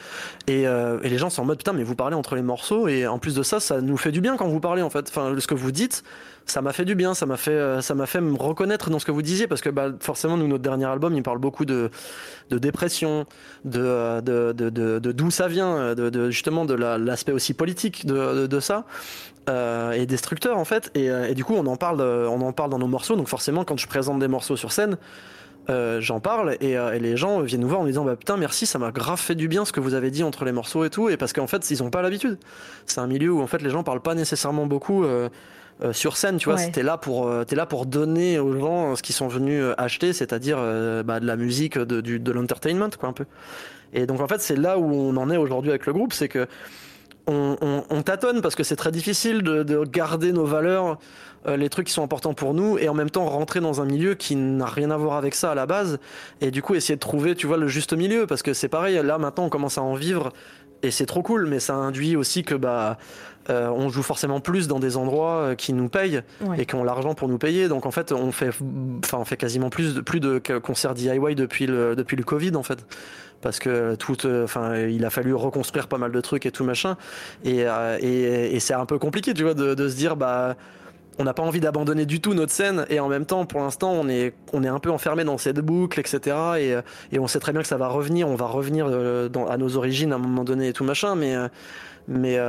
[0.48, 2.88] et, euh, et les gens sont en mode putain mais vous parlez entre les morceaux
[2.88, 5.08] et en plus de ça ça nous fait du bien quand vous parlez en fait.
[5.10, 6.04] Enfin ce que vous dites,
[6.46, 9.00] ça m'a fait du bien, ça m'a fait euh, ça m'a fait me reconnaître dans
[9.00, 11.66] ce que vous disiez parce que bah, forcément nous notre dernier album il parle beaucoup
[11.66, 11.90] de,
[12.50, 13.26] de dépression,
[13.66, 18.48] de de, de, de, d'où ça vient, de, de justement de l'aspect aussi politique de,
[18.48, 18.86] de, ça.
[19.50, 20.92] Euh, et destructeur en fait.
[20.94, 23.16] Et, et, du coup on en parle on en parle dans nos morceaux.
[23.16, 24.98] Donc forcément quand je présente des morceaux sur scène
[25.70, 26.58] euh, j'en parle.
[26.62, 29.20] Euh, et, les gens viennent nous voir en disant bah putain merci ça m'a grave
[29.20, 31.10] fait du bien ce que vous avez dit entre les morceaux et tout.
[31.10, 32.38] Et parce qu'en fait ils ont pas l'habitude.
[32.86, 35.30] C'est un milieu où en fait les gens parlent pas nécessairement beaucoup euh,
[35.92, 36.58] sur scène tu vois.
[36.58, 40.58] C'était là pour t'es là pour donner aux gens ce qu'ils sont venus acheter c'est-à-dire
[41.06, 43.26] bah, de la musique de, de l'entertainment quoi un peu.
[43.94, 46.14] Et donc en fait c'est là où on en est aujourd'hui avec le groupe.
[46.14, 46.48] C'est que
[47.32, 50.98] on, tâtonne parce que c'est très difficile de, garder nos valeurs,
[51.48, 53.86] euh, les trucs qui sont importants pour nous, et en même temps rentrer dans un
[53.86, 56.00] milieu qui n'a rien à voir avec ça à la base,
[56.40, 59.00] et du coup essayer de trouver, tu vois, le juste milieu, parce que c'est pareil,
[59.04, 60.32] là maintenant on commence à en vivre,
[60.84, 62.98] et c'est trop cool, mais ça induit aussi que bah
[63.50, 66.22] euh, on joue forcément plus dans des endroits euh, qui nous payent
[66.58, 67.68] et qui ont l'argent pour nous payer.
[67.68, 68.50] Donc en fait, on fait,
[69.04, 72.56] enfin, on fait quasiment plus de, plus de concerts DIY depuis le, depuis le Covid
[72.56, 72.86] en fait
[73.42, 76.64] parce que tout, euh, enfin, il a fallu reconstruire pas mal de trucs et tout
[76.64, 76.98] machin,
[77.44, 80.56] et, euh, et, et c'est un peu compliqué, tu vois, de, de se dire, bah,
[81.20, 83.92] on n'a pas envie d'abandonner du tout notre scène, et en même temps, pour l'instant,
[83.92, 86.38] on est, on est un peu enfermé dans cette boucle, etc.
[86.60, 86.76] Et,
[87.16, 89.58] et on sait très bien que ça va revenir, on va revenir euh, dans, à
[89.58, 91.36] nos origines à un moment donné et tout machin, mais
[92.08, 92.40] mais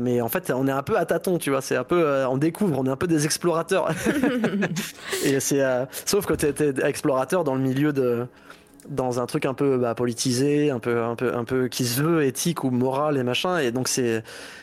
[0.00, 1.60] mais en fait on est un peu à tâtons tu vois.
[1.60, 3.90] C'est un peu on découvre on est un peu des explorateurs.
[5.24, 5.62] Et c'est
[6.06, 8.26] sauf que t'es es explorateur dans le milieu de
[8.88, 12.02] dans un truc un peu bah, politisé, un peu, un peu, un peu qui se
[12.02, 13.58] veut éthique ou moral et machin.
[13.58, 14.22] Et donc c'est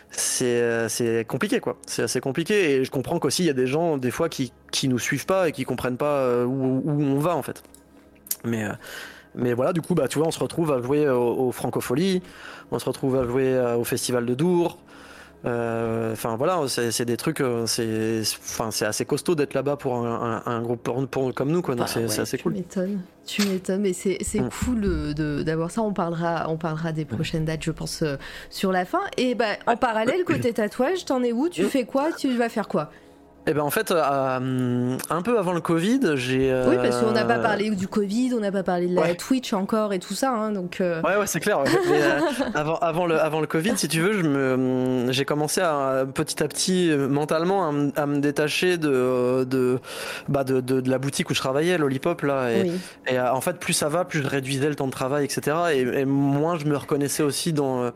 [0.09, 1.77] c'est c'est compliqué quoi.
[1.85, 4.53] C'est assez compliqué et je comprends qu'aussi il y a des gens des fois qui
[4.71, 7.63] qui nous suivent pas et qui comprennent pas euh, où, où on va en fait.
[8.43, 8.73] Mais euh,
[9.35, 12.23] mais voilà, du coup, bah, tu on se retrouve à jouer au, au Francofolie,
[12.71, 14.86] on se retrouve à jouer euh, au Festival de Dour, Euh,
[15.45, 20.41] enfin voilà, c'est des trucs, euh, c'est enfin c'est assez costaud d'être là-bas pour un,
[20.45, 21.75] un, groupe pour, comme nous quoi.
[21.75, 22.53] Bah c'est assez cool.
[22.53, 24.49] Tu m'étonnes, tu m'étonnes, mais c'est mm.
[24.49, 25.81] cool d'avoir ça.
[25.81, 28.17] On parlera, on parlera des prochaines dates, je pense, euh,
[28.49, 29.01] sur la fin.
[29.17, 31.49] Et bah en parallèle côté tatouage, t'en es où?
[31.49, 31.69] Tu mm.
[31.69, 32.11] fais quoi?
[32.11, 32.91] Tu vas faire quoi?
[33.49, 36.53] Eh ben en fait, euh, un peu avant le Covid, j'ai.
[36.67, 39.53] Oui, parce qu'on n'a pas parlé du Covid, on n'a pas parlé de la Twitch
[39.53, 40.81] encore et tout ça, hein, donc.
[40.81, 41.01] Euh.
[41.01, 41.59] Ouais, ouais, c'est clair.
[41.87, 42.19] Euh,
[42.53, 46.43] avant, avant, le, avant le Covid, si tu veux, je me, j'ai commencé à petit
[46.43, 49.79] à petit mentalement à, me détacher de de,
[50.27, 52.71] bah de, de, la boutique où je travaillais, Lollipop là, et,
[53.07, 55.57] et en fait, plus ça va, plus je réduisais le temps de travail, etc.
[55.73, 57.91] Et, et moins je me reconnaissais aussi dans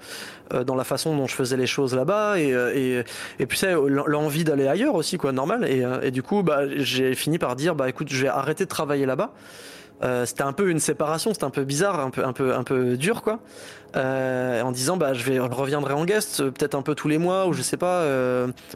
[0.65, 3.03] dans la façon dont je faisais les choses là-bas, et et,
[3.39, 5.65] et puis c'est l'envie d'aller ailleurs aussi, quoi normal.
[5.67, 8.69] Euh, et, du coup, bah, j'ai fini par dire, bah écoute, je vais arrêter de
[8.69, 9.31] travailler là-bas.
[10.03, 12.63] Euh, c'était un peu une séparation, c'était un peu bizarre, un peu, un peu, un
[12.63, 13.39] peu dur, quoi.
[13.97, 17.47] Euh, en disant, bah, je vais, reviendrai en guest, peut-être un peu tous les mois,
[17.47, 18.05] ou je sais pas.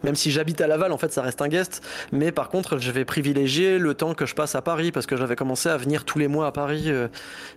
[0.03, 1.81] même si j'habite à Laval, en fait, ça reste un guest.
[2.11, 5.15] Mais par contre, je vais privilégier le temps que je passe à Paris, parce que
[5.15, 6.91] j'avais commencé à venir tous les mois à Paris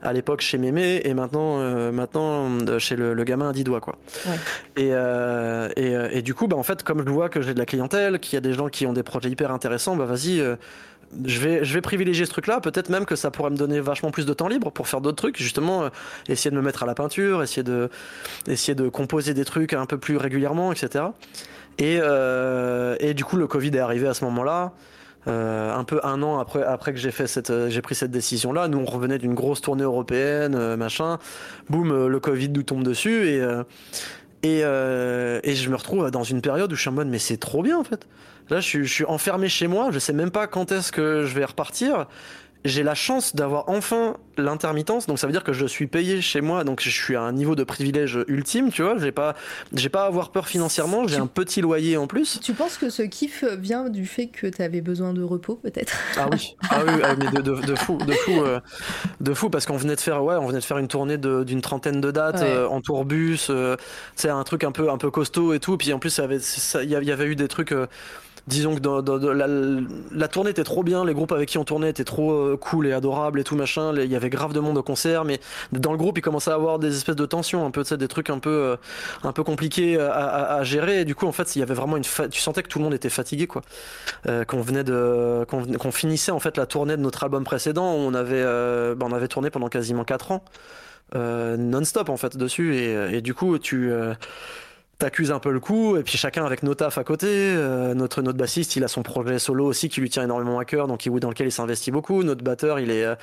[0.03, 1.59] à l'époque chez Mémé, et maintenant,
[1.91, 3.97] maintenant chez le, gamin à 10 doigts, quoi.
[4.77, 7.67] Et, et, et, du coup, bah, en fait, comme je vois que j'ai de la
[7.67, 10.43] clientèle, qu'il y a des gens qui ont des projets hyper intéressants, bah vas-y
[11.25, 12.61] je vais, je vais privilégier ce truc-là.
[12.61, 15.17] Peut-être même que ça pourrait me donner vachement plus de temps libre pour faire d'autres
[15.17, 15.39] trucs.
[15.39, 15.89] Justement, euh,
[16.29, 17.89] essayer de me mettre à la peinture, essayer de,
[18.47, 21.07] essayer de composer des trucs un peu plus régulièrement, etc.
[21.79, 24.73] Et, euh, et du coup, le Covid est arrivé à ce moment-là.
[25.27, 28.69] Euh, un peu un an après, après que j'ai fait cette, j'ai pris cette décision-là.
[28.69, 31.19] Nous, on revenait d'une grosse tournée européenne, machin.
[31.69, 33.43] Boum, le Covid nous tombe dessus et
[34.45, 37.37] et, et je me retrouve dans une période où je suis en mode mais c'est
[37.37, 38.07] trop bien en fait.
[38.51, 41.45] Là, je suis, enfermé chez moi, je sais même pas quand est-ce que je vais
[41.45, 42.07] repartir.
[42.65, 46.41] J'ai la chance d'avoir enfin l'intermittence, donc ça veut dire que je suis payé chez
[46.41, 48.99] moi, donc je suis à un niveau de privilège ultime, tu vois.
[48.99, 49.37] J'ai pas,
[49.73, 52.41] j'ai pas à avoir peur financièrement, j'ai un petit loyer en plus.
[52.43, 55.97] Tu penses que ce kiff vient du fait que tu avais besoin de repos, peut-être?
[56.17, 58.61] Ah oui, ah oui, ah, mais de, fou, de fou, euh,
[59.21, 61.61] de fou, parce qu'on venait de faire, ouais, on venait de faire une tournée d'une
[61.61, 63.77] trentaine de dates euh, en tourbus, euh,
[64.17, 65.77] c'est un truc un peu, un peu costaud et tout.
[65.77, 66.21] Puis en plus,
[66.83, 67.73] il y avait eu des trucs
[68.49, 69.01] disons que dans,
[70.13, 72.87] la, tournée était trop bien, les groupes avec qui on tournait étaient trop euh, cool
[72.87, 73.95] et adorables et tout machin.
[73.95, 75.39] Il y avait grave de monde au concert, mais
[75.73, 78.31] dans le groupe, il commençait à avoir des espèces de tensions, un peu, des trucs
[78.31, 78.77] un peu, euh,
[79.23, 81.05] un peu compliqués à, gérer.
[81.05, 82.95] Du coup, en fait, il y avait vraiment une, tu sentais que tout le monde
[82.95, 83.63] était fatigué, quoi.
[84.27, 87.93] Euh, qu'on venait de, qu'on finissait en fait la tournée de notre album précédent.
[87.93, 88.43] on avait,
[88.95, 90.45] bah, on avait tourné pendant quasiment 4 ans.
[91.15, 93.93] non-stop en fait dessus et, et du coup tu
[94.99, 98.21] t'accuses un peu le coup et puis chacun avec nos tafs à côté euh, notre
[98.21, 101.07] notre bassiste il a son projet solo aussi qui lui tient énormément à cœur donc
[101.07, 103.15] il dans lequel il s'investit beaucoup notre batteur il est euh,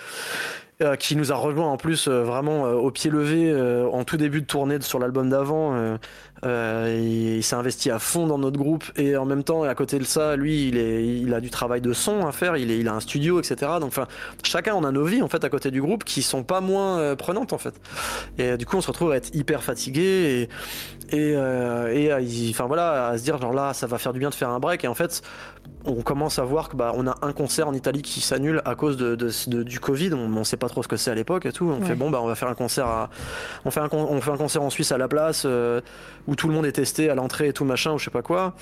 [0.81, 3.53] euh, qui nous a rejoint en plus vraiment au pied levé
[3.91, 5.97] en tout début de tournée sur l'album d'avant
[6.45, 9.97] euh, il, s'est investi à fond dans notre groupe et en même temps, à côté
[9.97, 12.77] de ça, lui, il, est, il a du travail de son à faire, il, est,
[12.77, 13.55] il a un studio, etc.
[13.79, 14.07] Donc, enfin,
[14.43, 17.15] chacun on a nos vies en fait à côté du groupe qui sont pas moins
[17.15, 17.73] prenantes en fait.
[18.37, 20.49] Et du coup, on se retrouve à être hyper fatigué
[21.11, 24.19] et, et, euh, et enfin voilà, à se dire genre là, ça va faire du
[24.19, 24.83] bien de faire un break.
[24.83, 25.21] Et en fait,
[25.85, 28.75] on commence à voir que bah on a un concert en Italie qui s'annule à
[28.75, 30.13] cause de, de, du Covid.
[30.13, 31.65] On, on sait pas trop ce que c'est à l'époque et tout.
[31.65, 33.09] On fait bon bah on va faire un concert à,
[33.65, 35.81] on fait un on fait un concert en Suisse à la place euh,
[36.27, 38.21] où tout le monde est testé à l'entrée et tout machin ou je sais pas
[38.21, 38.53] quoi.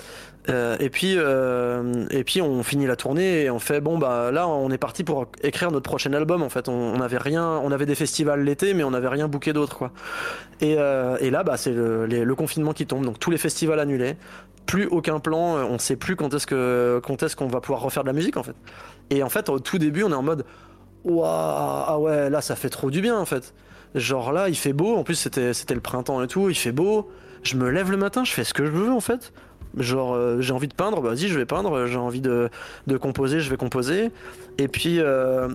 [0.49, 4.29] Euh, et puis euh, et puis on finit la tournée et on fait bon bah
[4.29, 6.67] là on est parti pour écrire notre prochain album en fait.
[6.67, 9.91] On, avait rien, on avait des festivals l'été mais on n'avait rien booké d'autre quoi.
[10.59, 14.17] Et, et là bah c'est le, le confinement qui tombe donc tous les festivals annulés
[14.65, 17.81] plus aucun plan, euh, on sait plus quand est-ce que quand est-ce qu'on va pouvoir
[17.81, 18.55] refaire de la musique en fait.
[19.09, 20.45] Et en fait, au tout début, on est en mode
[21.03, 23.53] waouh, ah ouais, là ça fait trop du bien en fait.
[23.95, 26.71] Genre là, il fait beau, en plus c'était c'était le printemps et tout, il fait
[26.71, 27.09] beau.
[27.43, 29.33] Je me lève le matin, je fais ce que je veux en fait.
[29.77, 32.49] Genre euh, j'ai envie de peindre, bah, vas-y, je vais peindre, j'ai envie de,
[32.87, 34.11] de composer, je vais composer.
[34.57, 35.49] Et puis euh,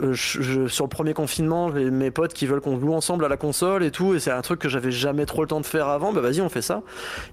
[0.00, 3.82] euh, sur le premier confinement, mes potes qui veulent qu'on joue ensemble à la console
[3.82, 6.12] et tout, et c'est un truc que j'avais jamais trop le temps de faire avant.
[6.12, 6.82] Bah vas-y, on fait ça.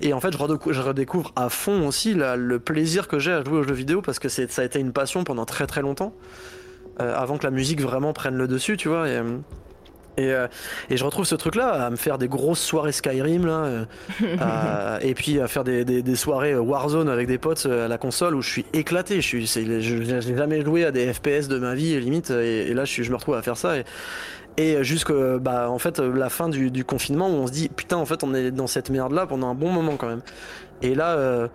[0.02, 3.64] Et en fait, je, redécouvre, à fond aussi le plaisir que j'ai à jouer aux
[3.64, 6.14] jeux vidéo parce que ça a été une passion pendant très très longtemps,
[6.98, 9.08] avant que la musique vraiment prenne le dessus, tu vois.
[9.08, 9.22] Et,
[10.20, 10.48] euh, euh,
[10.90, 13.86] et, je retrouve ce truc-là, à me faire des grosses soirées Skyrim, là,
[14.22, 18.36] euh, et puis à faire des, soirées Warzone avec des potes euh, à la console
[18.36, 19.22] où je suis éclaté.
[19.22, 23.16] Je n'ai jamais joué à des FPS de ma vie, limite, et, là je, me
[23.16, 23.78] retrouve à faire ça.
[23.78, 23.86] Et,
[24.58, 28.06] et jusqu'à bah, en fait, la fin du, confinement où on se dit putain, en
[28.06, 30.22] fait, on est dans cette merde-là pendant un bon moment quand même.
[30.82, 31.50] Et là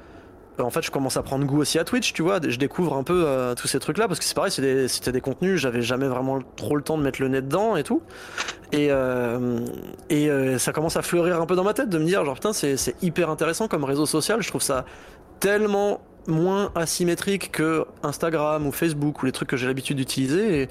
[0.58, 2.40] en fait, je commence à prendre goût aussi à Twitch, tu vois.
[2.46, 5.60] Je découvre un peu euh, tous ces trucs-là parce que c'est pareil, c'était des, contenus,
[5.60, 8.02] j'avais jamais vraiment trop le temps de mettre le nez dedans et tout.
[8.72, 9.60] Et, euh,
[10.10, 12.52] euh, ça commence à fleurir un peu dans ma tête de me dire, genre, putain,
[12.52, 14.42] c'est hyper intéressant comme réseau social.
[14.42, 14.86] Je trouve ça
[15.40, 20.68] tellement moins asymétrique que Instagram ou Facebook ou les trucs que j'ai l'habitude d'utiliser.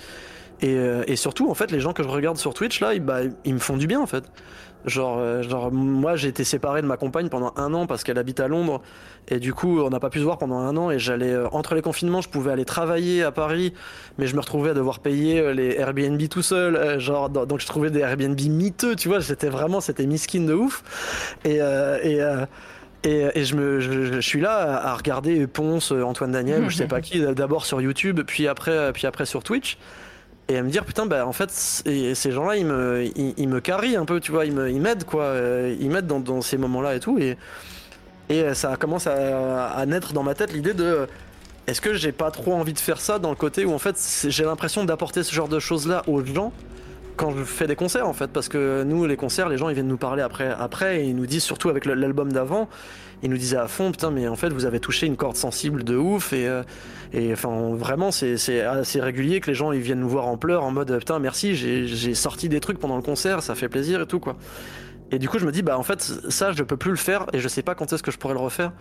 [0.62, 3.54] Et, surtout, en fait, les gens que je regarde sur Twitch, là, ils, bah, ils
[3.54, 4.24] me font du bien, en fait.
[4.86, 8.20] Genre, euh, genre moi j'ai été séparé de ma compagne pendant un an parce qu'elle
[8.20, 8.82] habite à Londres.
[9.28, 10.92] Et du coup on n'a pas pu se voir pendant un an.
[10.92, 13.74] Et j'allais euh, entre les confinements je pouvais aller travailler à Paris
[14.18, 17.00] mais je me retrouvais à devoir payer euh, les Airbnb tout seul.
[17.00, 19.22] Genre donc je trouvais des Airbnb miteux tu vois.
[19.22, 20.84] C'était vraiment c'était miskin de ouf.
[21.46, 21.58] Et
[22.04, 22.22] et
[23.08, 27.20] et, je, me, je, suis là à regarder Ponce, Antoine Daniel, je sais pas qui,
[27.20, 29.78] d'abord sur YouTube, puis après, puis après sur Twitch
[30.48, 33.96] et à me dire putain bah en fait ces gens-là ils me ils, me carrient
[33.96, 37.00] un peu tu vois ils ils m'aident quoi euh, ils m'aident dans, ces moments-là et
[37.00, 37.38] tout et
[38.30, 41.08] et ça commence à, à naître dans ma tête l'idée de
[41.68, 43.98] est-ce que j'ai pas trop envie de faire ça dans le côté où en fait
[44.28, 46.52] j'ai l'impression d'apporter ce genre de choses là aux gens
[47.18, 49.76] quand je fais des concerts en fait parce que nous les concerts les gens ils
[49.76, 52.70] viennent nous parler après après et ils nous disent surtout avec l'album d'avant
[53.26, 55.84] ils nous disaient à fond putain mais en fait vous avez touché une corde sensible
[55.84, 56.64] de ouf et euh,
[57.14, 60.64] et enfin vraiment c'est assez régulier que les gens ils viennent nous voir en pleurs
[60.64, 64.06] en mode putain merci j'ai sorti des trucs pendant le concert ça fait plaisir et
[64.06, 64.38] tout quoi
[65.12, 67.28] et du coup, je me dis, bah en fait, ça, je peux plus le faire
[67.32, 68.72] et je sais pas quand est-ce que je pourrais le refaire.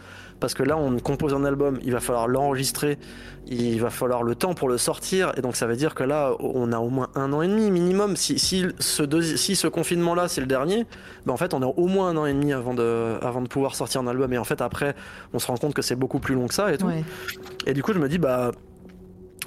[0.44, 2.98] Parce que là, on compose un album, il va falloir l'enregistrer,
[3.46, 5.32] il va falloir le temps pour le sortir.
[5.38, 7.70] Et donc, ça veut dire que là, on a au moins un an et demi
[7.70, 8.14] minimum.
[8.14, 10.84] Si, si ce, si ce confinement-là, c'est le dernier,
[11.24, 13.48] bah en fait, on a au moins un an et demi avant de, avant de
[13.48, 14.34] pouvoir sortir un album.
[14.34, 14.94] Et en fait, après,
[15.32, 16.90] on se rend compte que c'est beaucoup plus long que ça et tout.
[17.64, 18.50] Et du coup, je me dis, bah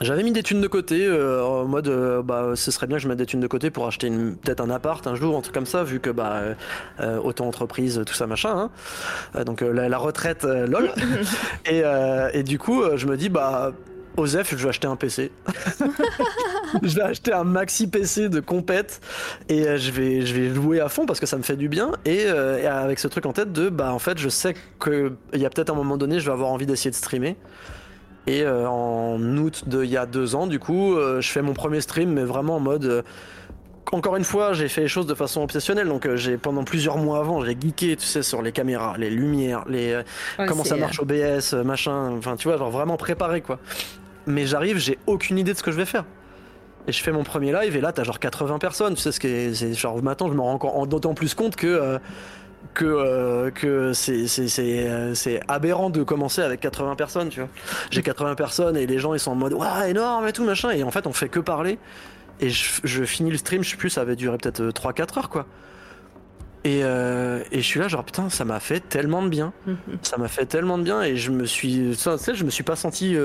[0.01, 3.03] j'avais mis des thunes de côté, euh, en mode, euh, bah, ce serait bien que
[3.03, 5.53] je mette des thunes de côté pour acheter peut-être un appart un jour, un truc
[5.53, 6.41] comme ça, vu que, bah,
[6.99, 8.69] euh, auto-entreprise, tout ça, machin.
[9.35, 9.43] Hein.
[9.43, 10.91] donc, la, retraite, lol.
[11.65, 11.81] et,
[12.33, 13.71] et, du coup, je me dis, bah,
[14.17, 15.31] Osef, je vais acheter un PC.
[16.83, 18.99] je vais acheter un maxi PC de compète
[19.49, 21.91] et je vais, je vais jouer à fond parce que ça me fait du bien.
[22.05, 25.45] Et, et avec ce truc en tête de, bah, en fait, je sais qu'il y
[25.45, 27.35] a peut-être un moment donné, je vais avoir envie d'essayer de streamer.
[28.27, 31.41] Et euh, en août de il y a deux ans, du coup, euh, je fais
[31.41, 33.01] mon premier stream, mais vraiment en mode euh,
[33.93, 35.87] encore une fois, j'ai fait les choses de façon obsessionnelle.
[35.87, 39.63] Donc, j'ai pendant plusieurs mois avant, j'ai geeké, tu sais, sur les caméras, les lumières,
[39.69, 40.01] les
[40.45, 42.11] comment ça marche OBS, machin.
[42.17, 43.59] Enfin, tu vois, genre vraiment préparé quoi.
[44.25, 46.03] Mais j'arrive, j'ai aucune idée de ce que je vais faire.
[46.89, 48.95] Et je fais mon premier live et là, t'as genre 80 personnes.
[48.95, 51.97] Tu sais ce que c'est genre maintenant, je me rends encore d'autant plus compte que
[52.73, 57.49] que, euh, que euh, c'est aberrant de commencer avec 80 personnes, tu vois.
[57.91, 60.71] J'ai 80 personnes et les gens ils sont en mode waouh énorme et tout machin
[60.71, 61.79] et en fait on fait que parler
[62.39, 65.29] et je, finis le stream, je sais plus, ça avait duré peut-être 3-4 euh, heures
[65.29, 65.47] quoi.
[66.63, 69.53] Et, et, je suis là genre putain ça m'a fait tellement de bien,
[70.01, 72.63] ça m'a fait tellement de bien et je me suis, tu sais, je me suis
[72.63, 73.15] pas senti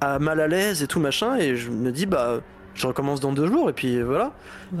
[0.00, 2.40] à mal à l'aise et tout machin et je me dis bah
[2.78, 4.32] je recommence dans deux jours et puis voilà.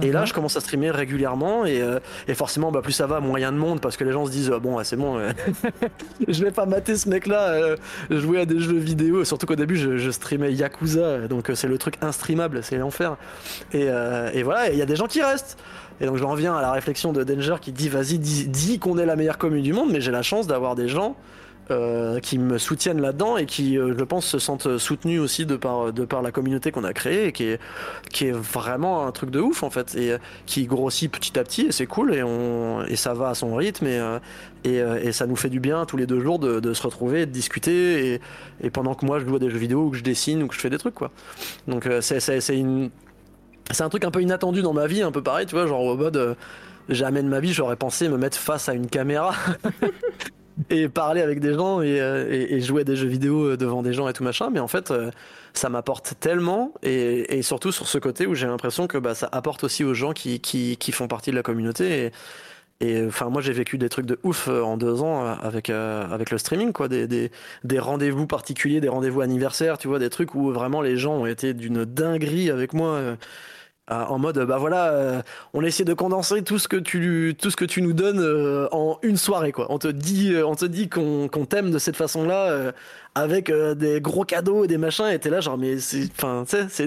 [0.02, 3.16] Et là, je commence à streamer régulièrement et, euh, et forcément, bah, plus ça va,
[3.16, 5.18] a de monde parce que les gens se disent bon, c'est bon,
[6.28, 7.76] je vais pas mater ce mec-là euh,
[8.10, 9.24] jouer à des jeux vidéo.
[9.24, 13.16] Surtout qu'au début, je, streamais Yakuza, donc euh, c'est le truc instreamable, c'est l'enfer.
[13.72, 13.86] Et,
[14.32, 15.58] et voilà, il y a des gens qui restent.
[16.00, 19.06] Et donc j'en reviens à la réflexion de Danger qui dit vas-y, dis qu'on est
[19.06, 21.16] la meilleure commune du monde, mais j'ai la chance d'avoir des gens
[21.70, 25.56] euh, qui me soutiennent là-dedans et qui, euh, je pense, se sentent soutenus aussi de
[25.56, 27.60] par, de par la communauté qu'on a créée et qui est,
[28.10, 31.44] qui est vraiment un truc de ouf en fait et euh, qui grossit petit à
[31.44, 34.00] petit et c'est cool et, on, et ça va à son rythme et,
[34.64, 37.32] et, et, ça nous fait du bien tous les deux jours de, se retrouver, de
[37.32, 38.20] discuter et,
[38.62, 40.48] et, pendant que moi je joue à des jeux vidéo ou que je dessine ou
[40.48, 41.10] que je fais des trucs quoi.
[41.66, 45.46] Donc c'est, c'est, c'est un truc un peu inattendu dans ma vie, un peu pareil,
[45.46, 46.36] tu vois, genre au mode
[46.88, 49.34] jamais de ma vie j'aurais pensé me mettre face à une caméra
[50.70, 53.82] et parler avec des gens euh, et, et, jouer à des jeux vidéo euh, devant
[53.82, 54.50] des gens et tout machin.
[54.50, 55.10] Mais en fait, euh,
[55.52, 59.28] ça m'apporte tellement et, et, surtout sur ce côté où j'ai l'impression que bah, ça
[59.32, 62.06] apporte aussi aux gens qui, qui, qui font partie de la communauté.
[62.06, 62.12] Et,
[62.80, 66.38] et enfin, moi, j'ai vécu des trucs de ouf en deux ans avec avec le
[66.38, 67.32] streaming, quoi, des, des,
[67.64, 71.26] des rendez-vous particuliers, des rendez-vous anniversaires, tu vois, des trucs où vraiment les gens ont
[71.26, 73.16] été d'une dinguerie avec moi.
[73.90, 75.22] Euh, en mode bah voilà euh,
[75.54, 78.68] on essaie de condenser tout ce que tu tout ce que tu nous donnes euh,
[78.70, 82.24] en une soirée quoi on te dit on te dit qu'on t'aime de cette façon
[82.24, 82.72] là
[83.14, 86.44] avec des gros cadeaux et des machins et t'es là genre mais c'est enfin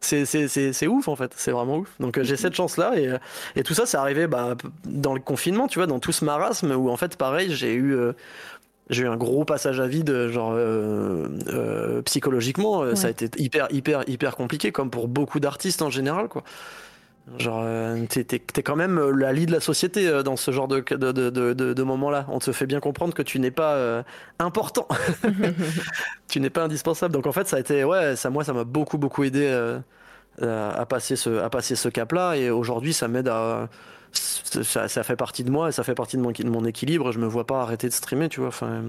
[0.00, 1.88] c'est c'est ouf en fait, c'est vraiment ouf.
[1.98, 3.10] Donc j'ai cette chance là et,
[3.56, 6.72] et tout ça c'est arrivé bah, dans le confinement, tu vois, dans tout ce marasme
[6.72, 7.96] où en fait pareil j'ai eu
[8.88, 13.28] j'ai eu un gros passage à vide, genre euh, euh, psychologiquement, euh, ça a été
[13.36, 16.44] hyper, hyper, hyper compliqué, comme pour beaucoup d'artistes en général, quoi.
[17.38, 17.66] Genre,
[18.08, 21.10] t'es, t'es, t'es quand même la lie de la société dans ce genre de, de,
[21.10, 22.24] de, de, de moment-là.
[22.28, 24.04] On te fait bien comprendre que tu n'es pas euh,
[24.38, 24.86] important.
[26.28, 27.12] tu n'es pas indispensable.
[27.12, 29.80] Donc en fait, ça a été, ouais, ça, moi, ça m'a beaucoup, beaucoup aidé euh,
[30.40, 32.36] à, passer ce, à passer ce cap-là.
[32.36, 33.68] Et aujourd'hui, ça m'aide à.
[34.16, 37.12] Ça, ça, fait partie de moi et ça fait partie de mon, de mon équilibre.
[37.12, 38.48] Je me vois pas arrêter de streamer, tu vois.
[38.48, 38.84] Enfin,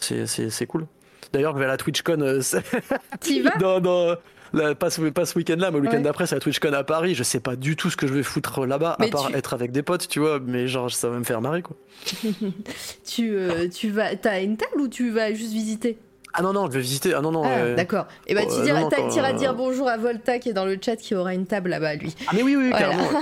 [0.00, 0.86] c'est, cool.
[1.32, 2.40] D'ailleurs, vers la TwitchCon, euh,
[3.42, 3.58] vas?
[3.58, 4.16] Dans, dans,
[4.52, 6.02] Là, pas ce, pas ce week-end-là, mais le week-end ouais.
[6.02, 7.14] d'après, c'est la TwitchCon à Paris.
[7.14, 9.36] Je sais pas du tout ce que je vais foutre là-bas, à part tu...
[9.36, 10.40] être avec des potes, tu vois.
[10.40, 11.76] Mais genre, ça va me faire marrer, quoi.
[13.04, 15.98] tu, euh, tu vas, t'as une table ou tu vas juste visiter?
[16.32, 17.14] Ah non, non, je vais visiter.
[17.14, 17.42] Ah non, non.
[17.44, 17.76] Ah, euh...
[17.76, 18.06] D'accord.
[18.26, 20.78] Et bah, tu oh, diras, non, iras dire bonjour à Volta qui est dans le
[20.80, 22.14] chat qui aura une table là-bas, lui.
[22.26, 22.86] Ah, mais oui, oui, voilà.
[22.86, 23.08] carrément.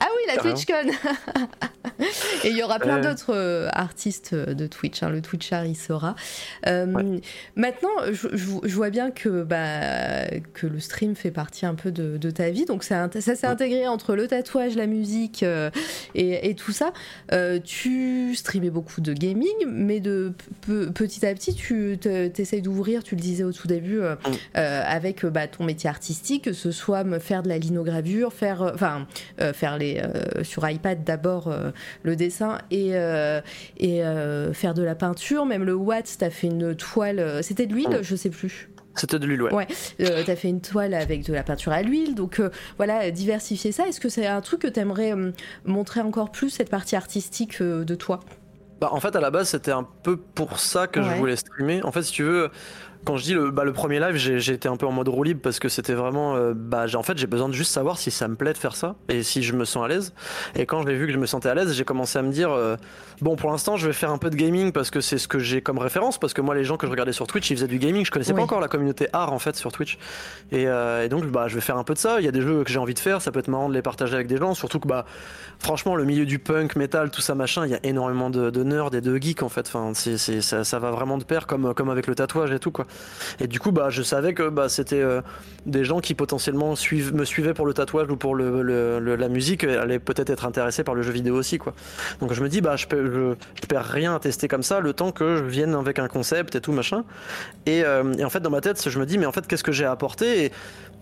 [0.00, 0.90] ah oui, la TwitchCon
[2.44, 3.02] Et il y aura plein euh...
[3.02, 5.02] d'autres euh, artistes de Twitch.
[5.02, 5.10] Hein.
[5.10, 6.14] Le Twitchar, il sera.
[6.66, 7.20] Euh, ouais.
[7.56, 11.90] Maintenant, je, je, je, vois bien que, bah, que le stream fait partie un peu
[11.90, 12.64] de, de ta vie.
[12.64, 15.70] Donc, ça, ça s'est intégré entre le tatouage, la musique euh,
[16.14, 16.92] et, et, tout ça.
[17.64, 20.32] tu streamais beaucoup de gaming, mais de
[20.94, 21.98] petit à petit, tu
[22.42, 24.16] essayes d'ouvrir, tu le disais au tout début, euh,
[24.56, 28.70] euh, avec bah, ton métier artistique, que ce soit me faire de la linogravure, faire,
[28.74, 29.06] enfin,
[29.40, 30.02] euh, faire les
[30.42, 31.54] sur iPad d'abord
[32.02, 32.92] le dessin et
[33.78, 34.02] et
[34.52, 38.16] faire de la peinture, même le Watts, t'as fait une toile, c'était de l'huile, je
[38.16, 38.68] sais plus.
[38.94, 39.52] C'était de l'huile, ouais.
[39.52, 39.66] Ouais,
[40.00, 43.72] euh, t'as fait une toile avec de la peinture à l'huile, donc euh, voilà, diversifier
[43.72, 43.88] ça.
[43.88, 45.32] Est-ce que c'est un truc que t'aimerais euh,
[45.64, 48.20] montrer encore plus, cette partie artistique de toi?
[48.82, 51.06] Bah, en fait, à la base, c'était un peu pour ça que ouais.
[51.08, 51.84] je voulais streamer.
[51.84, 52.50] En fait, si tu veux,
[53.04, 55.22] quand je dis le, bah, le premier live, j'ai été un peu en mode roue
[55.22, 56.36] libre parce que c'était vraiment.
[56.36, 58.76] Euh, bah, en fait, j'ai besoin de juste savoir si ça me plaît de faire
[58.76, 60.14] ça et si je me sens à l'aise.
[60.54, 62.50] Et quand j'ai vu que je me sentais à l'aise, j'ai commencé à me dire
[62.50, 62.76] euh,
[63.20, 65.38] bon, pour l'instant, je vais faire un peu de gaming parce que c'est ce que
[65.38, 66.18] j'ai comme référence.
[66.18, 68.04] Parce que moi, les gens que je regardais sur Twitch, ils faisaient du gaming.
[68.04, 68.38] Je connaissais oui.
[68.38, 69.98] pas encore la communauté art en fait sur Twitch.
[70.52, 72.20] Et, euh, et, donc, bah, je vais faire un peu de ça.
[72.20, 73.20] Il y a des jeux que j'ai envie de faire.
[73.20, 74.54] Ça peut être marrant de les partager avec des gens.
[74.54, 75.06] Surtout que, bah,
[75.58, 78.62] franchement, le milieu du punk, metal, tout ça, machin, il y a énormément de, de
[78.62, 79.66] nerds et de geeks en fait.
[79.66, 82.86] Enfin, ça, ça va vraiment de pair comme, comme avec le tatouage et tout quoi.
[83.40, 85.20] Et du coup, bah, je savais que bah, c'était euh,
[85.66, 89.98] des gens qui potentiellement me suivaient pour le tatouage ou pour le, la musique allaient
[89.98, 91.58] peut-être être intéressés par le jeu vidéo aussi.
[92.20, 94.92] Donc je me dis, bah, je, je, je, perds rien à tester comme ça le
[94.92, 97.04] temps que je vienne avec un concept et tout machin.
[97.66, 99.72] Et, euh, en fait, dans ma tête, je me dis, mais en fait, qu'est-ce que
[99.72, 100.46] j'ai à apporter?
[100.46, 100.52] Et,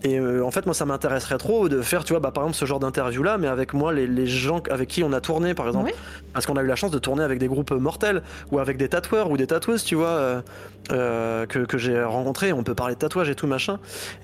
[0.02, 2.56] et euh, en fait, moi, ça m'intéresserait trop de faire, tu vois, bah, par exemple,
[2.56, 5.54] ce genre d'interview là, mais avec moi, les, les, gens avec qui on a tourné,
[5.54, 5.86] par exemple.
[5.86, 6.22] Oui.
[6.32, 8.88] Parce qu'on a eu la chance de tourner avec des groupes mortels ou avec des
[8.88, 10.40] tatoueurs ou des tatoueuses, tu vois, euh,
[10.92, 12.52] euh, que, que j'ai rencontrés.
[12.52, 13.78] On peut parler de tatouage et tout machin.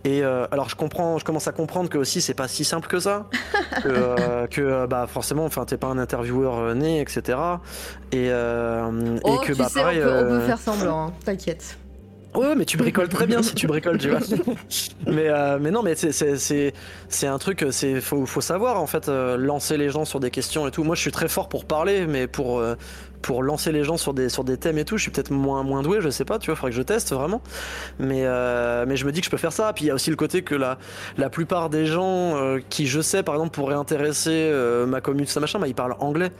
[0.05, 2.89] Et euh, alors, je comprends, je commence à comprendre que aussi, c'est pas si simple
[2.89, 3.27] que ça.
[3.83, 7.39] que, euh, que bah, forcément, enfin, t'es pas un intervieweur né, etc.
[8.13, 10.01] Et, oh, et que, bah, sais, pareil.
[10.01, 11.13] On peut, on peut faire semblant, hein.
[11.25, 11.77] t'inquiète.
[12.37, 14.21] Ouais, mais tu bricoles très bien si tu bricoles, tu vois.
[15.07, 19.37] mais, euh, mais non, mais c'est un truc, c'est faut, faut savoir en fait, euh,
[19.37, 20.85] lancer les gens sur des questions et tout.
[20.85, 22.75] Moi, je suis très fort pour parler, mais pour, euh,
[23.23, 25.63] pour lancer les gens sur des, sur des thèmes et tout, je suis peut-être moins,
[25.63, 27.41] moins doué, je sais pas, tu vois, faudrait que je teste vraiment.
[27.99, 28.25] Mais,
[28.87, 29.73] mais je me dis que je peux faire ça.
[29.73, 30.79] Puis il y a aussi le côté que la,
[31.17, 32.37] la plupart des gens
[32.69, 34.53] qui, je sais, par exemple, pourraient intéresser
[34.87, 36.31] ma commune, ça machin, bah, ils parlent anglais.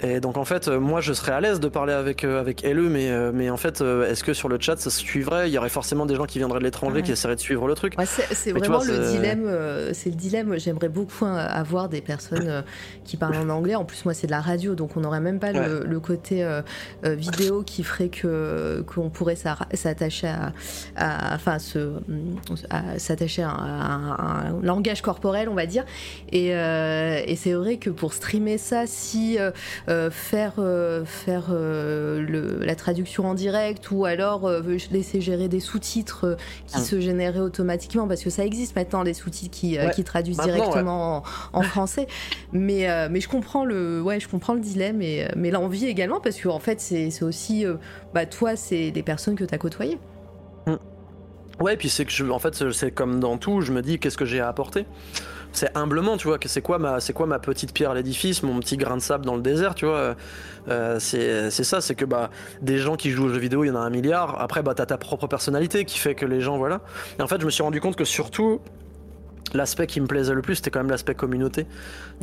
[0.00, 2.62] Et donc en fait, euh, moi je serais à l'aise de parler avec, euh, avec
[2.62, 5.48] LE, mais, euh, mais en fait, est-ce que sur le chat ça se suivrait?
[5.48, 7.02] Il y aurait forcément des gens qui viendraient de l'étranger ouais.
[7.02, 7.94] qui essaieraient de suivre le truc.
[7.98, 9.50] Ouais, c'est vraiment vois, le dilemme.
[9.92, 10.58] c'est le dilemme.
[10.58, 12.64] J'aimerais beaucoup avoir des personnes
[13.04, 13.74] qui parlent en anglais.
[13.74, 15.68] En plus, moi c'est de la radio, donc on n'aurait même pas ouais.
[15.68, 16.62] le, le, côté euh,
[17.04, 20.52] vidéo qui ferait que qu'on pourrait s'attacher à,
[20.96, 21.58] à, enfin,
[22.98, 25.84] s'attacher à, à, un langage corporel, on va dire.
[26.30, 29.50] Et, et c'est vrai que pour streamer ça, si euh,
[30.10, 34.60] faire, euh, faire euh, le, la traduction en direct ou alors euh,
[34.90, 36.36] laisser gérer des sous-titres
[36.66, 36.80] qui ah.
[36.80, 39.90] se généraient automatiquement parce que ça existe maintenant les sous-titres qui, ouais.
[39.94, 41.24] qui, traduisent maintenant, directement ouais.
[41.52, 42.06] en, en, français
[42.52, 46.36] mais, mais je comprends le ouais je comprends le dilemme et, mais l'envie également parce
[46.36, 47.64] que en fait c'est aussi
[48.12, 49.98] bah, toi c'est des personnes que tu as côtoyées
[50.66, 50.74] mmh.
[51.62, 54.18] ouais puis c'est que je, en fait c'est comme dans tout je me dis qu'est-ce
[54.18, 54.84] que j'ai à apporter?
[55.52, 58.42] C'est humblement, tu vois, que c'est quoi ma, c'est quoi ma petite pierre à l'édifice,
[58.42, 60.14] mon petit grain de sable dans le désert, tu vois.
[60.68, 63.68] Euh, c'est, c'est ça, c'est que bah des gens qui jouent aux jeux vidéo, il
[63.68, 64.40] y en a un milliard.
[64.40, 66.80] Après, bah t'as ta propre personnalité qui fait que les gens, voilà.
[67.18, 68.60] Et en fait, je me suis rendu compte que surtout
[69.54, 71.66] l'aspect qui me plaisait le plus, c'était quand même l'aspect communauté,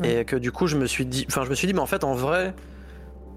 [0.03, 1.87] et que du coup, je me suis dit, enfin, je me suis dit, mais en
[1.87, 2.53] fait, en vrai,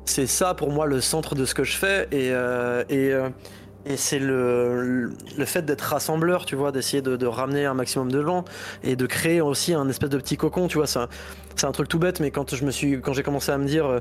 [0.05, 3.31] c'est ça pour moi le centre de ce que je fais, et euh, et euh,
[3.89, 8.23] et c'est le, le fait d'être rassembleur, tu vois, d'essayer de, ramener un maximum de
[8.23, 8.45] gens
[8.85, 10.87] et de créer aussi un espèce de petit cocon, tu vois.
[10.87, 11.09] C'est un,
[11.63, 13.87] un, truc tout bête, mais quand je me suis, quand j'ai commencé à me dire,
[13.87, 14.01] euh,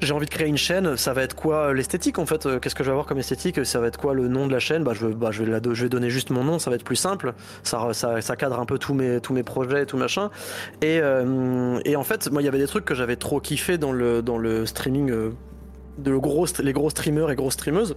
[0.00, 2.84] j'ai envie de créer une chaîne, ça va être quoi l'esthétique en fait Qu'est-ce que
[2.84, 4.84] je vais avoir comme esthétique Ça va être quoi le nom de la chaîne?
[4.84, 6.84] Bah, je, bah, je, vais la, je vais donner juste mon nom, ça va être
[6.84, 7.32] plus simple.
[7.62, 10.30] Ça, ça, ça cadre un peu tous mes, tous mes projets et tout machin.
[10.82, 13.78] Et, euh, et en fait, moi, il y avait des trucs que j'avais trop kiffé
[13.78, 15.30] dans le, dans le streaming euh,
[15.96, 17.96] de le gros, les gros streamers et grosses streameuses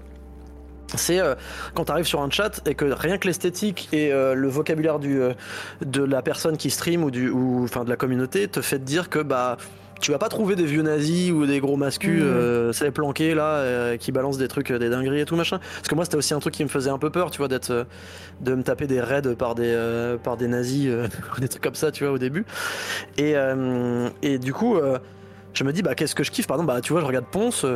[0.95, 1.35] c'est euh,
[1.73, 4.99] quand tu arrives sur un chat et que rien que l'esthétique et euh, le vocabulaire
[4.99, 5.33] du, euh,
[5.85, 8.83] de la personne qui stream ou, du, ou enfin, de la communauté te fait te
[8.83, 9.57] dire que bah
[10.01, 12.73] tu vas pas trouver des vieux nazis ou des gros mascus mmh.
[12.73, 15.59] c'est planqués là qui balancent des trucs des dingueries et tout machin.
[15.75, 17.47] Parce que moi c'était aussi un truc qui me faisait un peu peur tu vois
[17.47, 17.85] d'être
[18.39, 20.91] de me taper des raids par des par des nazis
[21.37, 22.45] des trucs comme ça tu vois au début.
[23.19, 23.35] Et
[24.23, 24.79] et du coup
[25.53, 26.47] je me dis bah qu'est-ce que je kiffe?
[26.47, 27.67] Par exemple bah tu vois je regarde Ponce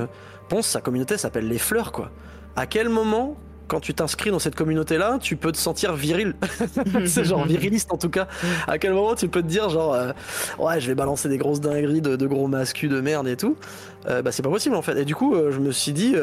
[0.50, 2.10] Ponce sa communauté s'appelle les fleurs quoi
[2.56, 6.36] à quel moment quand tu t'inscris dans cette communauté-là, tu peux te sentir viril.
[7.06, 8.28] c'est genre viriliste en tout cas.
[8.68, 10.12] À quel moment tu peux te dire genre euh,
[10.60, 13.58] ouais je vais balancer des grosses dingueries de, gros mascus de merde et tout.
[14.08, 14.98] Euh, bah c'est pas possible en fait.
[15.00, 16.16] Et du coup euh, je me suis dit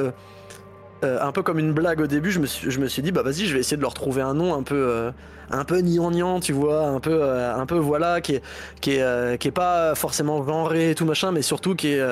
[1.03, 3.47] un peu comme une blague au début, je me je me suis dit bah vas-y
[3.47, 5.11] je vais essayer de leur trouver un nom un peu
[5.53, 8.43] un peu niant tu vois, un peu un peu voilà qui est
[8.81, 12.03] qui est qui est pas forcément genré et tout machin, mais surtout qui est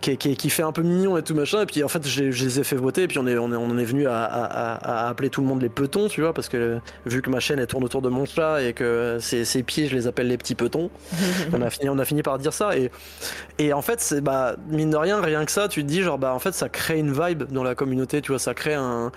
[0.00, 1.62] qui, fait un peu mignon et tout machin.
[1.62, 3.02] Et puis en fait, je les ai fait voter.
[3.02, 5.62] Et puis on, est, on, est, on en est venu à, appeler tout le monde
[5.62, 8.24] les petons, tu vois, parce que vu que ma chaîne elle tourne autour de mon
[8.24, 10.90] chat et que ses, ses pieds, je les appelle les petits petons.
[11.52, 12.76] on, a fini, on a fini par dire ça.
[12.76, 12.90] Et,
[13.58, 16.18] et en fait, c'est bah, mine de rien, rien que ça, tu te dis, genre,
[16.18, 19.10] bah en fait, ça crée une vibe dans la communauté, tu vois, ça crée un,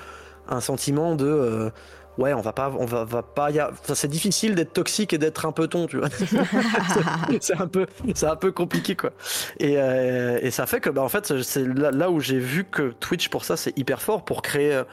[0.50, 1.26] un sentiment de.
[1.26, 1.70] Euh,
[2.18, 3.72] ouais, on va pas, on va, va pas, y a...
[3.94, 6.10] c'est difficile d'être toxique et d'être un peu ton, tu vois.
[7.42, 9.12] c'est un peu, c'est un peu compliqué, quoi.
[9.60, 12.94] Et, euh, et, ça fait que, bah, en fait, c'est là, où j'ai vu que
[13.00, 14.84] Twitch, pour ça, c'est hyper fort pour créer euh,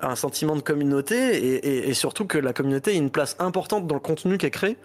[0.00, 3.96] un sentiment de communauté et, et, surtout que la communauté ait une place importante dans
[3.96, 4.76] le contenu qui est créé.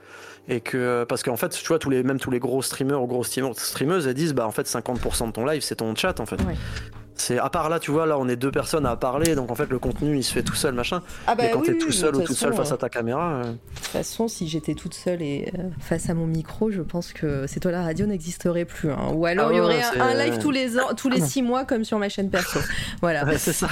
[0.50, 3.08] Et que, parce qu'en fait, tu vois, tous les, même tous les gros streamers ou
[3.08, 6.26] grosses streameuses, elles disent, bah, en fait, 50% de ton live, c'est ton chat, en
[6.26, 6.38] fait.
[7.16, 9.56] C'est à part là, tu vois, là on est deux personnes à parler, donc en
[9.56, 11.02] fait le contenu il se fait tout seul, machin.
[11.28, 13.34] Ah bah Mais quand t'es tout seul ou toute seule face à ta caméra.
[13.34, 13.44] Euh.
[13.44, 17.14] De toute façon, si j'étais toute seule et euh, face à mon micro, je pense
[17.14, 18.92] que C'est toi la radio n'existerait plus.
[18.92, 19.12] Hein.
[19.14, 21.66] Ou alors ah il y aurait un, live tous les ans, tous les six mois
[21.66, 22.60] comme sur ma chaîne perso.
[23.02, 23.38] Voilà.
[23.38, 23.68] c'est ça.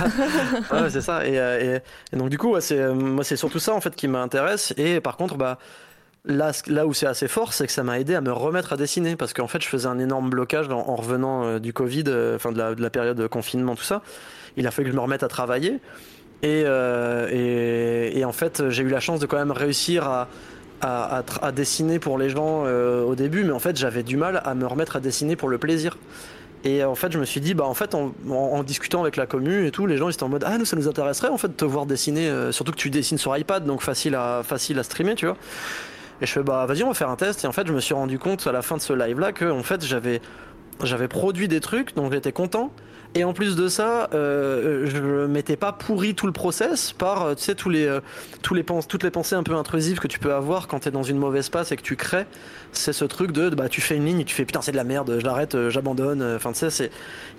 [0.72, 1.22] ouais, c'est ça.
[1.32, 1.80] Euh,
[2.12, 4.74] et, donc du coup, c'est moi c'est surtout ça en fait qui m'intéresse.
[4.78, 5.58] Et par contre, bah
[6.26, 9.16] Là, où c'est assez fort, c'est que ça m'a aidé à me remettre à dessiner
[9.16, 12.52] parce qu'en fait, je faisais un énorme blocage en, revenant euh, du Covid, euh, enfin
[12.52, 14.04] de, la, de, la, période de confinement, tout ça.
[14.56, 15.80] Il a fallu que je me remette à travailler.
[16.44, 20.28] Et, euh, en fait, j'ai eu la chance de quand même réussir
[20.82, 21.24] à,
[21.56, 24.96] dessiner pour les gens au début, mais en fait, j'avais du mal à me remettre
[24.96, 25.98] à dessiner pour le plaisir.
[26.64, 29.66] Et en fait, je me suis dit, bah en fait, en, discutant avec la commu
[29.66, 31.54] et tout, les gens étaient en mode, ah nous ça nous intéresserait en fait de
[31.54, 35.16] te voir dessiner, surtout que tu dessines sur iPad, donc facile à facile à streamer,
[35.16, 35.38] tu vois.
[36.22, 37.44] Et je fais bah vas-y on va faire un test.
[37.44, 39.32] Et en fait je me suis rendu compte à la fin de ce live là
[39.32, 40.22] que en fait j'avais
[40.84, 42.72] j'avais produit des trucs donc j'étais content.
[43.14, 47.36] Et en plus de ça euh, je m'étais pas pourri tout le process par euh,
[47.36, 48.00] tu sais tous les euh,
[48.42, 50.92] tous les toutes les pensées un peu intrusives que tu peux avoir quand tu es
[50.92, 52.26] dans une mauvaise passe et que tu crées.
[52.72, 54.78] C'est ce truc de bah tu fais une ligne et tu fais putain c'est de
[54.78, 56.24] la merde je l'arrête j'abandonne.
[56.36, 56.92] Enfin tu sais c'est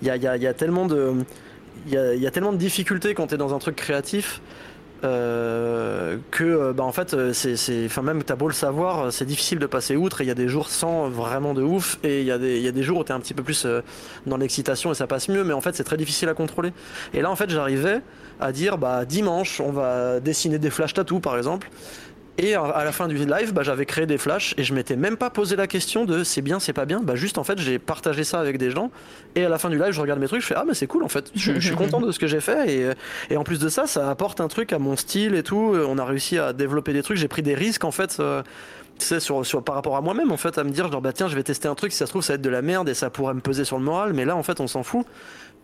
[0.03, 1.15] il y a, y, a, y a tellement de
[1.87, 4.43] il y y a tellement de difficultés quand tu es dans un truc créatif
[5.05, 9.25] euh, que euh, bah en fait euh, c'est enfin même t'as beau le savoir c'est
[9.25, 12.21] difficile de passer outre et il y a des jours sans vraiment de ouf et
[12.21, 13.67] il y a des y a des jours où t'es un petit peu plus
[14.27, 16.73] dans l'excitation et ça passe mieux mais en fait c'est très difficile à contrôler.
[17.15, 18.01] Et là en fait j'arrivais
[18.41, 21.69] à dire bah dimanche on va dessiner des flash tattoos par exemple
[22.39, 25.17] et à la fin du live, bah, j'avais créé des flashs et je m'étais même
[25.17, 27.01] pas posé la question de c'est bien, c'est pas bien.
[27.03, 28.91] Bah, juste en fait, j'ai partagé ça avec des gens.
[29.35, 30.87] Et à la fin du live, je regarde mes trucs, je fais ah, mais c'est
[30.87, 31.31] cool en fait.
[31.35, 32.73] Je, suis content de ce que j'ai fait.
[32.73, 32.91] Et,
[33.31, 35.75] et, en plus de ça, ça apporte un truc à mon style et tout.
[35.87, 37.19] On a réussi à développer des trucs.
[37.19, 38.17] J'ai pris des risques en fait.
[38.21, 38.43] Euh,
[38.99, 41.35] sur, sur, par rapport à moi-même en fait à me dire genre bah tiens je
[41.35, 42.95] vais tester un truc si ça se trouve ça va être de la merde et
[42.95, 45.05] ça pourrait me peser sur le moral mais là en fait on s'en fout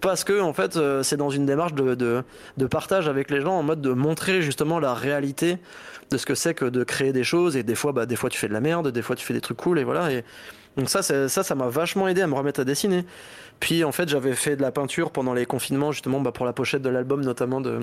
[0.01, 3.55] parce que en fait euh, c'est dans une démarche de, de, partage avec les gens
[3.55, 5.59] en mode de montrer justement la réalité
[6.11, 7.57] de ce que c'est que de créer des choses.
[7.57, 9.35] Et des fois bah des fois tu fais de la merde des fois tu fais
[9.35, 10.13] des trucs cool et voilà.
[10.13, 10.25] Et
[10.77, 13.05] donc ça ça ça m'a vachement aidé à me remettre à dessiner.
[13.61, 16.53] Puis en fait j'avais fait de la peinture pendant les confinements justement bah, pour la
[16.53, 17.81] pochette de l'album notamment de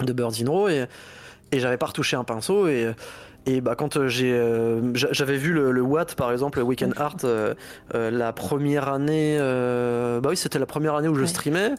[0.00, 0.86] de Birds in Row et
[1.52, 2.94] et j'avais pas retouché un pinceau et
[3.50, 7.16] et bah quand j'ai euh, j'avais vu le, le, Watt par exemple le Weekend Art
[7.24, 7.54] euh,
[7.94, 11.74] euh, la première année bah oui c'était la première année où je streamais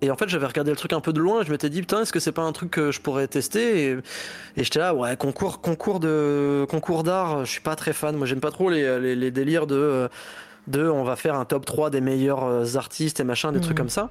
[0.00, 1.80] et en fait, j'avais regardé le truc un peu de loin et je m'étais dit,
[1.80, 3.82] putain, est-ce que c'est pas un truc que je pourrais tester?
[3.82, 3.90] Et,
[4.56, 8.14] et j'étais là, ouais, concours, concours de concours d'art, je suis pas très fan.
[8.14, 10.08] Moi, j'aime pas trop les, les, les, délires de,
[10.68, 13.76] de on va faire un top 3 des meilleurs artistes et machin, des trucs mmh.
[13.76, 14.10] comme ça.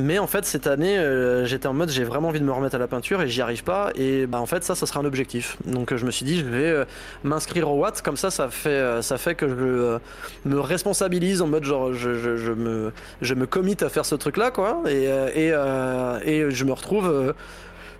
[0.00, 2.76] Mais en fait, cette année, euh, j'étais en mode j'ai vraiment envie de me remettre
[2.76, 3.90] à la peinture et j'y arrive pas.
[3.96, 5.56] Et bah, en fait, ça, ça sera un objectif.
[5.66, 6.84] Donc, euh, je me suis dit, je vais euh,
[7.24, 8.00] m'inscrire au Watt.
[8.00, 9.98] Comme ça, ça fait, euh, ça fait que je euh,
[10.44, 14.14] me responsabilise en mode genre, je, je, je me, je me commit à faire ce
[14.14, 14.82] truc-là, quoi.
[14.86, 17.34] Et, euh, et, et je me retrouve.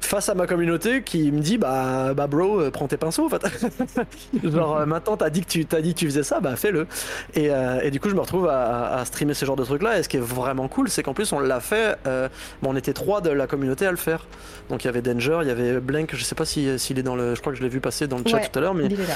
[0.01, 3.29] Face à ma communauté qui me dit bah bah bro euh, prends tes pinceaux en
[3.29, 3.43] fait
[4.45, 6.87] genre euh, maintenant t'as dit que tu t'as dit que tu faisais ça bah fais-le
[7.35, 9.83] et, euh, et du coup je me retrouve à, à streamer ce genre de truc
[9.83, 12.29] là et ce qui est vraiment cool c'est qu'en plus on l'a fait euh,
[12.63, 14.27] bon, on était trois de la communauté à le faire
[14.71, 17.03] donc il y avait Danger il y avait Blank je sais pas si- s'il est
[17.03, 18.49] dans le je crois que je l'ai vu passer dans le chat Ouais.
[18.51, 19.15] tout à l'heure mais Il est là.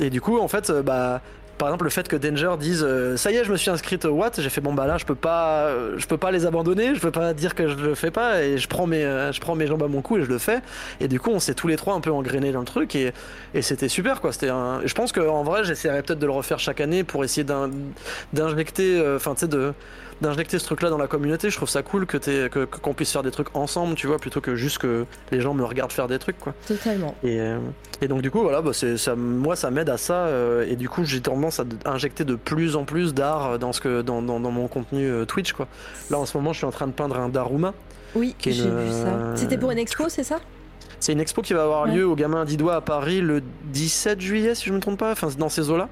[0.00, 1.22] et du coup, en fait, bah,
[1.58, 4.04] par exemple, le fait que Danger dise euh, ça y est, je me suis inscrite
[4.04, 6.46] au Watt, j'ai fait bon bah là, je peux pas, euh, je peux pas les
[6.46, 9.32] abandonner, je peux pas dire que je le fais pas et je prends mes, euh,
[9.32, 10.60] je prends mes jambes à mon cou et je le fais.
[11.00, 13.12] Et du coup, on s'est tous les trois un peu engrainés dans le truc et,
[13.54, 14.32] et c'était super quoi.
[14.32, 17.44] C'était un, je pense qu'en vrai, j'essaierai peut-être de le refaire chaque année pour essayer
[17.44, 17.70] d'in-
[18.32, 19.72] d'injecter, enfin tu sais de
[20.20, 22.94] d'injecter ce truc là dans la communauté je trouve ça cool que t'aies- que qu'on
[22.94, 25.92] puisse faire des trucs ensemble tu vois plutôt que juste que les gens me regardent
[25.92, 27.14] faire des trucs quoi Totalement.
[27.22, 27.58] et, euh,
[28.00, 30.76] et donc du coup voilà bah, c'est ça moi ça m'aide à ça euh, et
[30.76, 34.20] du coup j'ai tendance à injecter de plus en plus d'art dans ce que dans,
[34.22, 35.68] dans, dans mon contenu euh, Twitch quoi
[36.10, 37.72] là en ce moment je suis en train de peindre un Daruma
[38.14, 39.08] Oui, j'ai une, vu ça.
[39.08, 40.38] euh, C'était pour une expo, c'est ça?
[41.00, 41.92] C'est une expo qui va avoir Ouais.
[41.94, 45.12] lieu au Gamin d'Idois à Paris le 17 juillet si je me trompe pas.
[45.12, 45.88] Enfin dans ces eaux là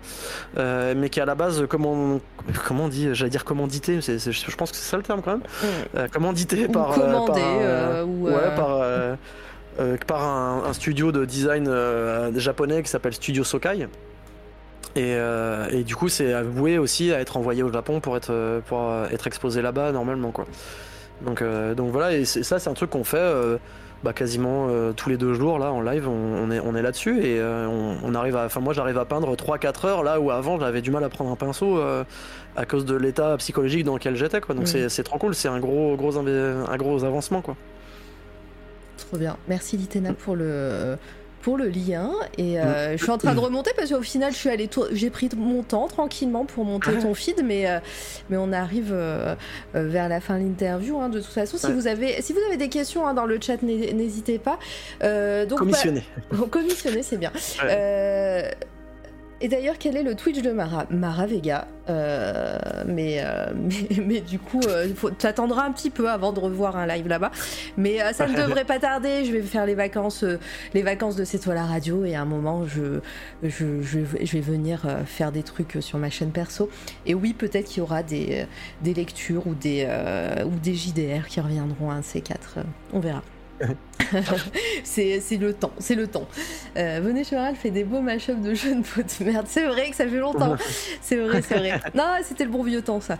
[0.94, 2.20] mais qui à la base comment
[2.66, 5.42] comment on dit j'allais dire commandité je pense que c'est ça le terme quand même.
[5.96, 9.14] Euh, commandité Ou par euh, commandé, par, un- euh, ou, ouais euh, par euh,
[9.78, 13.86] euh, par un, un studio de design euh, japonais qui s'appelle Studio Sokai.
[14.94, 18.30] Et, euh, et du coup c'est avoué aussi à être envoyé au Japon pour être
[18.32, 20.46] euh, pour euh, être exposé là-bas normalement quoi.
[21.20, 23.58] Donc euh, donc voilà et ça c'est un truc qu'on fait euh,
[24.04, 26.82] bah, quasiment euh, tous les deux jours là en live on, on est on est
[26.82, 30.20] là-dessus et euh, on, on arrive à enfin moi j'arrive à peindre 3-4 heures là
[30.20, 32.04] où avant j'avais du mal à prendre un pinceau euh,
[32.56, 34.88] à cause de l'état psychologique dans lequel j'étais quoi donc Mhm.
[34.88, 37.56] c'est trop cool c'est un gros un gros avancement quoi
[38.98, 39.36] Trop bien.
[39.46, 40.96] Merci Litena pour le
[41.46, 42.58] pour le lien et Mm.
[42.58, 45.10] euh, je suis en train de remonter parce qu'au final je suis allée tour- j'ai
[45.10, 47.02] pris mon temps tranquillement pour monter Ah.
[47.02, 47.78] ton feed mais euh,
[48.30, 49.36] mais on arrive euh,
[49.72, 51.72] vers la fin de l'interview hein, de toute façon si Ouais.
[51.72, 54.58] vous avez si vous avez des questions hein, dans le chat n'hé- n'hésitez pas
[55.48, 56.02] donc commissionné
[56.32, 57.30] bah, commissionné c'est bien
[57.62, 58.50] Ouais.
[59.42, 61.68] Et d'ailleurs, quel est le Twitch de Mara Mara Vega.
[61.90, 66.76] Euh, mais, euh, mais, mais du coup, euh, t'attendras un petit peu avant de revoir
[66.76, 67.30] un live là-bas.
[67.76, 69.24] Mais euh, ça ne devrait pas tarder.
[69.26, 70.24] Je vais faire les vacances,
[70.72, 72.04] les vacances de C'est toi la radio.
[72.06, 73.00] Et à un moment, je,
[73.42, 76.70] je, je, vais- je vais venir faire des trucs sur ma chaîne perso.
[77.04, 78.46] Et oui, peut-être qu'il y aura des,
[78.82, 79.86] des lectures ou des,
[80.46, 82.54] ou des JDR qui reviendront un de ces quatre.
[82.58, 82.62] Euh,
[82.94, 83.22] On verra.
[84.84, 86.26] c'est le temps, c'est le temps.
[86.76, 89.46] Euh, Venez Cheval fait des beaux mashups de jeux de mots de merde.
[89.48, 90.56] C'est vrai que ça fait longtemps.
[91.00, 91.80] C'est vrai, c'est vrai.
[91.94, 93.18] Non, c'était le bon vieux temps, ça.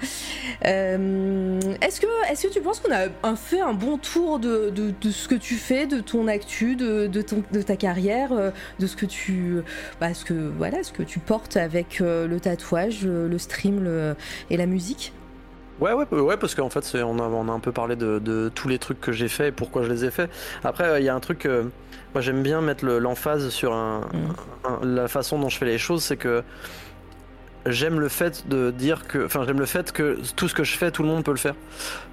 [0.64, 4.70] Euh, est-ce que, est-ce que tu penses qu'on a un- fait un bon tour de,
[4.70, 8.32] de, de ce que tu fais, de ton actu, de, de, ton, de ta carrière,
[8.32, 9.58] euh, de ce que tu,
[10.00, 14.14] bah, ce que, voilà, ce que tu portes avec euh, le tatouage, le stream le,
[14.50, 15.12] et la musique?
[15.80, 18.50] Ouais, ouais, ouais, parce qu'en fait, on a, on a un peu parlé de, de
[18.54, 20.30] tous les trucs que j'ai fait et pourquoi je les ai fait.
[20.64, 21.64] Après, il y a un truc, euh,
[22.14, 24.00] moi j'aime bien mettre le- l'emphase sur un,
[24.64, 26.42] un- la façon dont je fais les choses, c'est que
[27.66, 30.76] j'aime le fait de dire que, enfin, j'aime le fait que tout ce que je
[30.78, 31.56] fais, tout le monde peut le faire.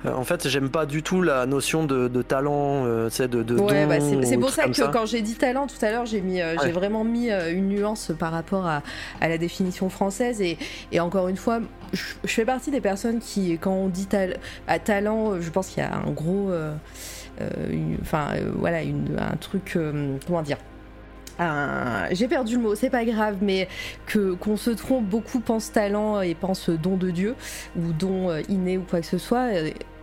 [0.06, 3.28] Euh, en fait, j'aime pas du tout la notion de, de talent, euh, tu sais,
[3.28, 5.86] de, de Ouais, bah, c'est c'est ou pour ça que quand j'ai dit talent tout
[5.86, 8.82] à l'heure, j'ai mis, euh, j'ai vraiment mis euh, une nuance par rapport à,
[9.22, 10.42] à la définition française.
[10.42, 10.58] Et,
[10.92, 11.60] et encore une fois,
[11.94, 14.08] je, fais partie des personnes qui, quand on dit
[14.68, 16.74] à talent, euh, je pense qu'il y a un gros, euh,
[17.42, 19.78] euh, enfin voilà, un truc,
[20.26, 20.58] comment dire.
[22.12, 23.68] J'ai perdu le mot, c'est pas grave, mais
[24.06, 27.36] que qu'on se trompe, beaucoup pensent talent et pensent don de Dieu
[27.76, 29.50] ou don inné ou quoi que ce soit.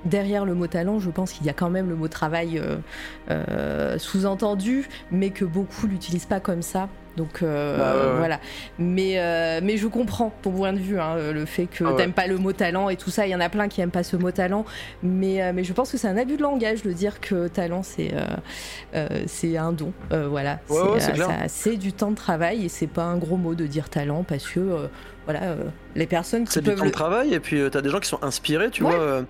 [0.04, 2.60] Derrière le mot talent, je pense qu'il y a quand même le mot travail
[3.98, 6.88] sous-entendu, mais que beaucoup l'utilisent pas comme ça.
[7.20, 8.40] Donc euh, Bah voilà.
[8.78, 11.96] Mais, euh, mais je comprends ton point de vue, hein, le fait que Ah ouais.
[11.96, 13.26] t'aimes pas le mot talent et tout ça.
[13.26, 14.64] Il y en a plein qui aiment pas ce mot talent,
[15.02, 17.82] mais, euh, mais je pense que c'est un abus de langage de dire que talent
[17.82, 18.24] c'est euh,
[18.94, 19.92] euh, c'est un don.
[20.12, 20.78] Euh, voilà, Ouais,
[21.48, 24.24] c'est euh, du temps de travail et c'est pas un gros mot de dire talent
[24.26, 24.86] parce que euh,
[25.26, 25.56] voilà, euh,
[25.94, 28.00] les personnes qui C'est du temps le- de travail et puis euh, t'as des gens
[28.00, 28.90] qui sont inspirés, tu Ouais.
[28.90, 28.98] vois.
[29.00, 29.22] euh,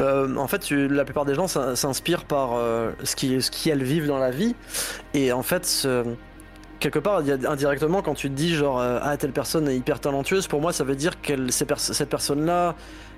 [0.00, 3.50] euh, en fait, tu- la plupart des gens s'in- s'inspirent par euh, ce qui ce
[3.74, 4.54] vivent dans la vie
[5.12, 5.86] et en fait.
[6.80, 10.48] Quelque part, indirectement, quand tu te dis genre euh, ah telle personne est hyper talentueuse,
[10.48, 12.74] pour moi ça veut dire que cette personne-là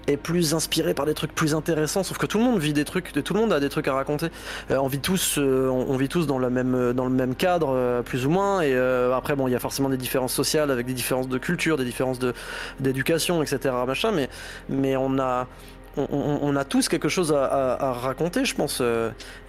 [0.07, 2.05] est plus inspirée par des trucs plus intéressants.
[2.05, 3.95] Sauf que tout le monde vit des trucs, tout le monde a des trucs à
[3.95, 4.29] raconter.
[4.71, 8.03] Euh, on vit tous, euh, on, vit tous dans le même dans le même cadre,
[8.05, 8.61] plus ou moins.
[8.61, 11.77] Et après bon, il y a forcément des différences sociales avec des différences de culture,
[11.77, 12.35] des différences de
[12.79, 13.75] d'éducation, etc.
[13.87, 14.29] Machin, mais
[14.69, 15.49] mais on a
[15.97, 18.83] on, a tous quelque chose à, raconter, je pense.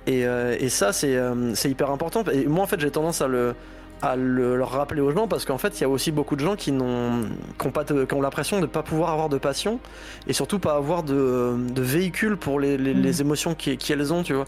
[0.08, 2.24] Et, et ça, c'est hyper important.
[2.32, 3.54] Et moi, en fait, j'ai tendance à le
[4.02, 6.42] à le, leur rappeler aux gens parce qu'en fait il y a aussi beaucoup de
[6.42, 7.24] gens qui n'ont
[7.58, 9.80] qui ont, l'impression de ne pas pouvoir avoir de passion
[10.28, 13.22] et surtout pas avoir de, de véhicule pour les, les, mm.
[13.22, 14.46] émotions qu'elles ont tu vois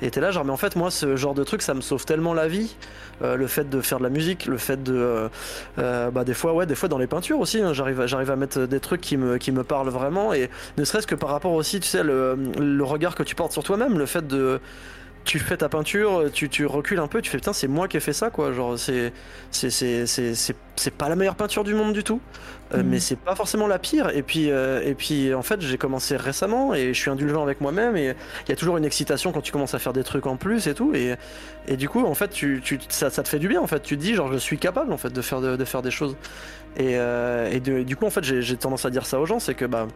[0.00, 2.04] et t'es là genre mais en fait moi ce genre de truc ça me sauve
[2.04, 2.76] tellement la vie
[3.22, 5.28] euh, le fait de faire de la musique le fait de euh,
[5.78, 8.36] euh, bah des fois ouais des fois dans les peintures aussi hein, j'arrive j'arrive à
[8.36, 10.48] mettre des trucs qui me, qui me parlent vraiment et
[10.78, 13.64] ne serait-ce que par rapport aussi tu sais le, le regard que tu portes sur
[13.64, 14.60] toi-même le fait de
[15.24, 17.96] tu fais ta peinture, tu, tu, recules un peu, tu fais putain, c'est moi qui
[17.96, 18.52] ai fait ça quoi.
[18.52, 19.12] Genre, c'est,
[19.50, 22.20] c'est, c'est, c'est, pas la meilleure peinture du monde du tout,
[22.74, 22.86] euh, mm.
[22.86, 24.10] mais c'est pas forcément la pire.
[24.14, 27.60] Et puis, euh, et puis en fait, j'ai commencé récemment et je suis indulgent avec
[27.60, 28.14] moi-même et
[28.46, 30.66] il y a toujours une excitation quand tu commences à faire des trucs en plus
[30.66, 30.92] et tout.
[30.94, 31.14] Et,
[31.68, 33.80] et du coup, en fait, tu, tu ça, ça, te fait du bien en fait.
[33.80, 35.90] Tu te dis, genre, je suis capable en fait de faire, de, de faire des
[35.90, 36.16] choses.
[36.76, 39.54] Et, euh, et du coup, en fait, j'ai tendance à dire ça aux gens, c'est
[39.54, 39.86] que bah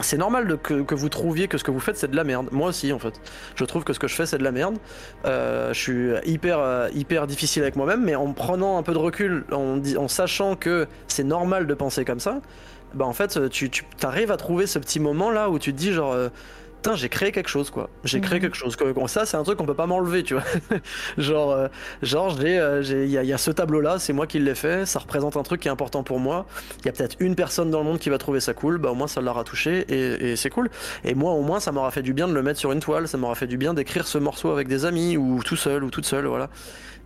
[0.00, 2.48] c'est normal que, vous trouviez que ce que vous faites c'est de la merde.
[2.52, 3.20] Moi aussi en fait.
[3.56, 4.78] Je trouve que ce que je fais c'est de la merde.
[5.24, 8.98] Euh, je suis hyper euh, hyper difficile avec moi-même, mais en prenant un peu de
[8.98, 12.40] recul, en, en sachant que c'est normal de penser comme ça,
[12.94, 15.78] bah en fait tu, tu arrives à trouver ce petit moment là où tu te
[15.78, 16.28] dis genre euh,
[16.82, 17.90] putain j'ai créé quelque chose quoi.
[18.04, 18.42] J'ai créé mhm.
[18.42, 18.76] quelque chose.
[19.06, 20.44] Ça c'est un truc qu'on peut pas m'enlever tu vois.
[21.18, 21.68] Genre euh,
[22.02, 24.86] genre euh, j'ai il y, a ce tableau là c'est moi qui l'ai fait.
[24.86, 26.46] Ça représente un truc qui est important pour moi.
[26.80, 28.78] Il y a peut-être une personne dans le monde qui va trouver ça cool.
[28.78, 30.70] Bah au moins ça l'aura touché et, et c'est cool.
[31.04, 33.08] Et moi au moins ça m'aura fait du bien de le mettre sur une toile.
[33.08, 35.90] Ça m'aura fait du bien d'écrire ce morceau avec des amis ou tout seul ou
[35.90, 36.48] toute seule voilà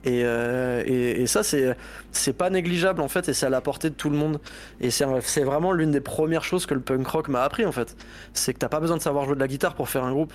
[0.06, 4.10] euh, et, ça, c'est, pas négligeable en fait, et c'est à la portée de tout
[4.10, 4.40] le monde.
[4.80, 7.96] Et c'est, vraiment l'une des premières choses que le punk rock m'a appris en fait.
[8.32, 10.32] C'est que t'as pas besoin de savoir jouer de la guitare pour faire un groupe.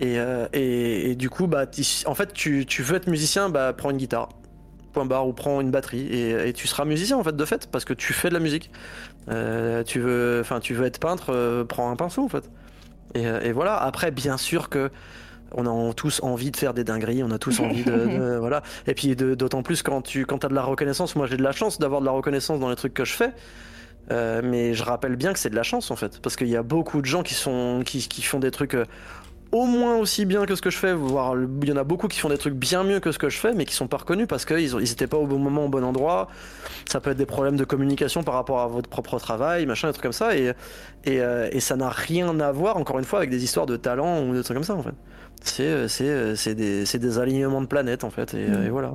[0.00, 1.64] Et, euh, et, du coup, bah,
[2.06, 4.28] en fait, tu, tu, veux être musicien, bah, prends une guitare,
[4.92, 7.84] point barre, ou prends une batterie, et, tu seras musicien en fait de fait, parce
[7.84, 8.70] que tu fais de la musique.
[9.28, 12.48] Euh, tu veux, tu veux être peintre, prends un pinceau en fait.
[13.14, 13.76] Et, voilà.
[13.76, 14.90] Après, bien sûr que
[15.54, 18.62] on a tous envie de faire des dingueries, on a tous envie de, voilà.
[18.86, 21.52] Et puis d'autant plus quand tu quand as de la reconnaissance, moi j'ai de la
[21.52, 23.32] chance d'avoir de la reconnaissance dans les trucs que je fais.
[24.10, 26.56] Euh, mais je rappelle bien que c'est de la chance en fait, parce qu'il y
[26.56, 28.86] a beaucoup de gens qui sont qui, qui font des trucs euh,
[29.52, 32.08] au moins aussi bien que ce que je fais, voire il y en a beaucoup
[32.08, 33.98] qui font des trucs bien mieux que ce que je fais, mais qui sont pas
[33.98, 36.28] reconnus parce qu'ils ils étaient pas au bon moment, au bon endroit.
[36.86, 39.92] Ça peut être des problèmes de communication par rapport à votre propre travail, machin, des
[39.92, 40.52] trucs comme ça, et
[41.04, 43.76] et, euh, et ça n'a rien à voir, encore une fois, avec des histoires de
[43.76, 44.94] talent ou des trucs comme ça en fait.
[45.42, 48.70] C'est euh, euh, c'est des, des, alignements de planètes en fait, et, euh, mm.
[48.70, 48.92] voilà.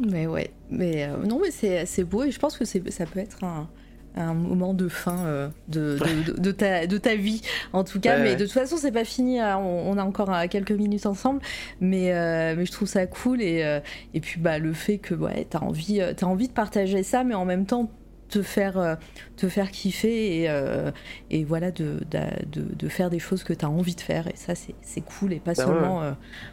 [0.00, 1.50] Mais ouais, mais non, mais
[1.86, 3.68] c'est beau et je pense que ça peut être un,
[4.16, 5.98] un moment de fin de,
[6.36, 9.38] de, ta, de ta vie en tout cas mais de toute façon c'est pas fini
[9.38, 9.56] hein.
[9.58, 11.40] on, a encore quelques minutes ensemble
[11.80, 12.12] mais,
[12.56, 13.80] mais je trouve ça cool et,
[14.14, 17.34] et puis bah le fait que ouais t'as envie as envie de partager ça mais
[17.34, 17.88] en même temps
[18.28, 18.94] te faire, euh,
[19.36, 20.90] te faire kiffer et, euh,
[21.30, 24.26] et voilà, de, de, de, faire des choses que tu as envie de faire.
[24.28, 25.32] Et ça, c'est cool.
[25.32, 26.02] Et pas bah seulement.
[26.02, 26.12] Euh,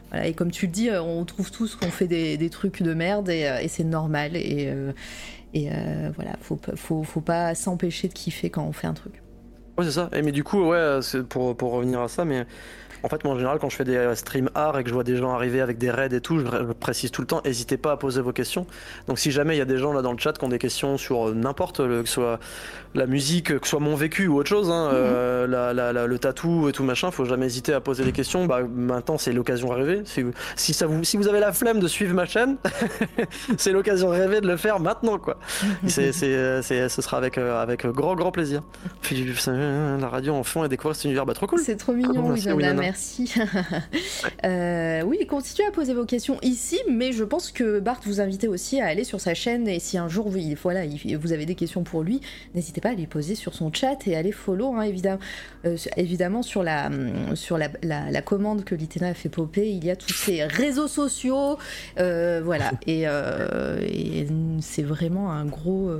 [0.09, 2.93] voilà, et comme tu le dis, on trouve tous qu'on fait des, des, trucs de
[2.93, 4.35] merde et, et c'est normal.
[4.35, 4.73] Et,
[5.53, 5.69] et
[6.15, 9.21] voilà, faut, faut, faut pas s'empêcher de kiffer quand on fait un truc.
[9.77, 10.09] Ouais, c'est ça.
[10.13, 12.45] Et mais du coup, ouais, pour, pour revenir à ça, mais
[13.03, 14.93] en fait, moi, en général, quand je fais des euh, streams art et que je
[14.93, 17.77] vois des gens arriver avec des raids et tout, je précise tout le temps, n'hésitez
[17.77, 18.67] pas à poser vos questions.
[19.07, 20.59] Donc, si jamais il y a des gens là dans le chat qui ont des
[20.59, 22.39] questions sur euh, n'importe, que ce soit
[22.93, 24.93] la musique, que ce soit mon vécu ou autre chose, hein, mhm.
[24.93, 28.45] euh, le tatou et tout machin, faut jamais hésiter à poser des questions.
[28.45, 30.01] Bah, maintenant, c'est l'occasion rêvée.
[30.05, 30.23] Si,
[30.55, 32.57] si, ça vous, si vous avez la flemme de suivre ma chaîne,
[33.57, 35.37] c'est l'occasion rêvée de le faire maintenant, quoi.
[35.87, 38.61] c'est, ce sera avec, avec grand, grand plaisir.
[39.01, 41.59] Puis, la radio en fond et découvrir cet univers, bah, trop cool.
[41.59, 42.41] C'est trop mignon, oui,
[42.91, 43.33] merci.
[44.43, 48.47] euh, oui, continuez à poser vos questions ici, mais je pense que Bart vous invitait
[48.47, 50.81] aussi à aller sur sa chaîne et si un jour vous, voilà,
[51.17, 52.19] vous avez des questions pour lui,
[52.53, 55.21] n'hésitez pas à les poser sur son chat et à les follow, hein, évidemment,
[55.65, 56.89] euh, évidemment sur, la,
[57.33, 60.89] sur la, la, commande que l'Itena a fait popper, il y a tous ces réseaux
[60.89, 61.57] sociaux,
[61.97, 64.27] euh, voilà, et, et
[64.59, 65.91] c'est vraiment un gros,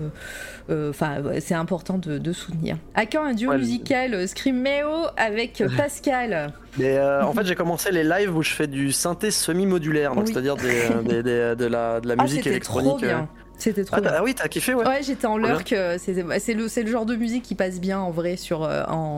[0.70, 2.78] enfin, c'est important de, de, soutenir.
[2.96, 6.52] À quand un duo musical Screameo avec Pascal?
[6.84, 10.56] Euh, en fait, j'ai commencé les lives où je fais du synthé semi-modulaire, donc c'est-à-dire
[10.64, 12.90] euh, des, des, de la, de la ah, musique électronique.
[12.90, 13.30] Trop bien.
[13.58, 14.12] C'était trop ah, bien.
[14.16, 14.88] Ah oui, t'as kiffé, ouais.
[14.88, 15.72] Ouais, j'étais en lurk.
[15.74, 19.18] Euh, c'est le, le genre de musique qui passe bien en vrai sur en,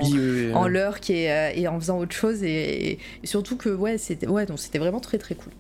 [0.54, 4.46] en lurk et, et, en faisant autre chose et, et surtout que ouais, c'était ouais,
[4.46, 5.54] donc c'était vraiment très très cool.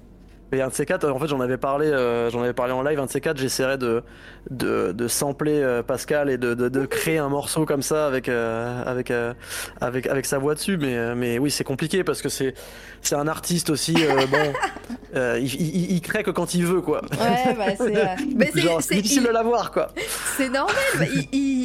[0.53, 2.83] Et un de ces quatre, en fait, j'en avais parlé, euh, j'en avais parlé en
[2.83, 2.99] live.
[2.99, 4.03] Un de ces quatre, j'essaierai de,
[4.51, 8.83] de, sampler euh, Pascal et de, de, de, créer un morceau comme ça avec euh,
[8.85, 9.11] avec
[9.81, 10.77] avec avec sa voix dessus.
[10.77, 12.53] Mais mais oui, c'est compliqué parce que c'est
[13.03, 13.93] c'est un artiste aussi.
[14.31, 14.53] bon,
[15.37, 17.01] il, il, il, crée que quand il veut, quoi.
[17.11, 18.81] Ouais, bah, c'est.
[18.81, 19.91] c'est difficile de l'avoir, quoi.
[20.37, 20.75] C'est normal.
[21.31, 21.63] Il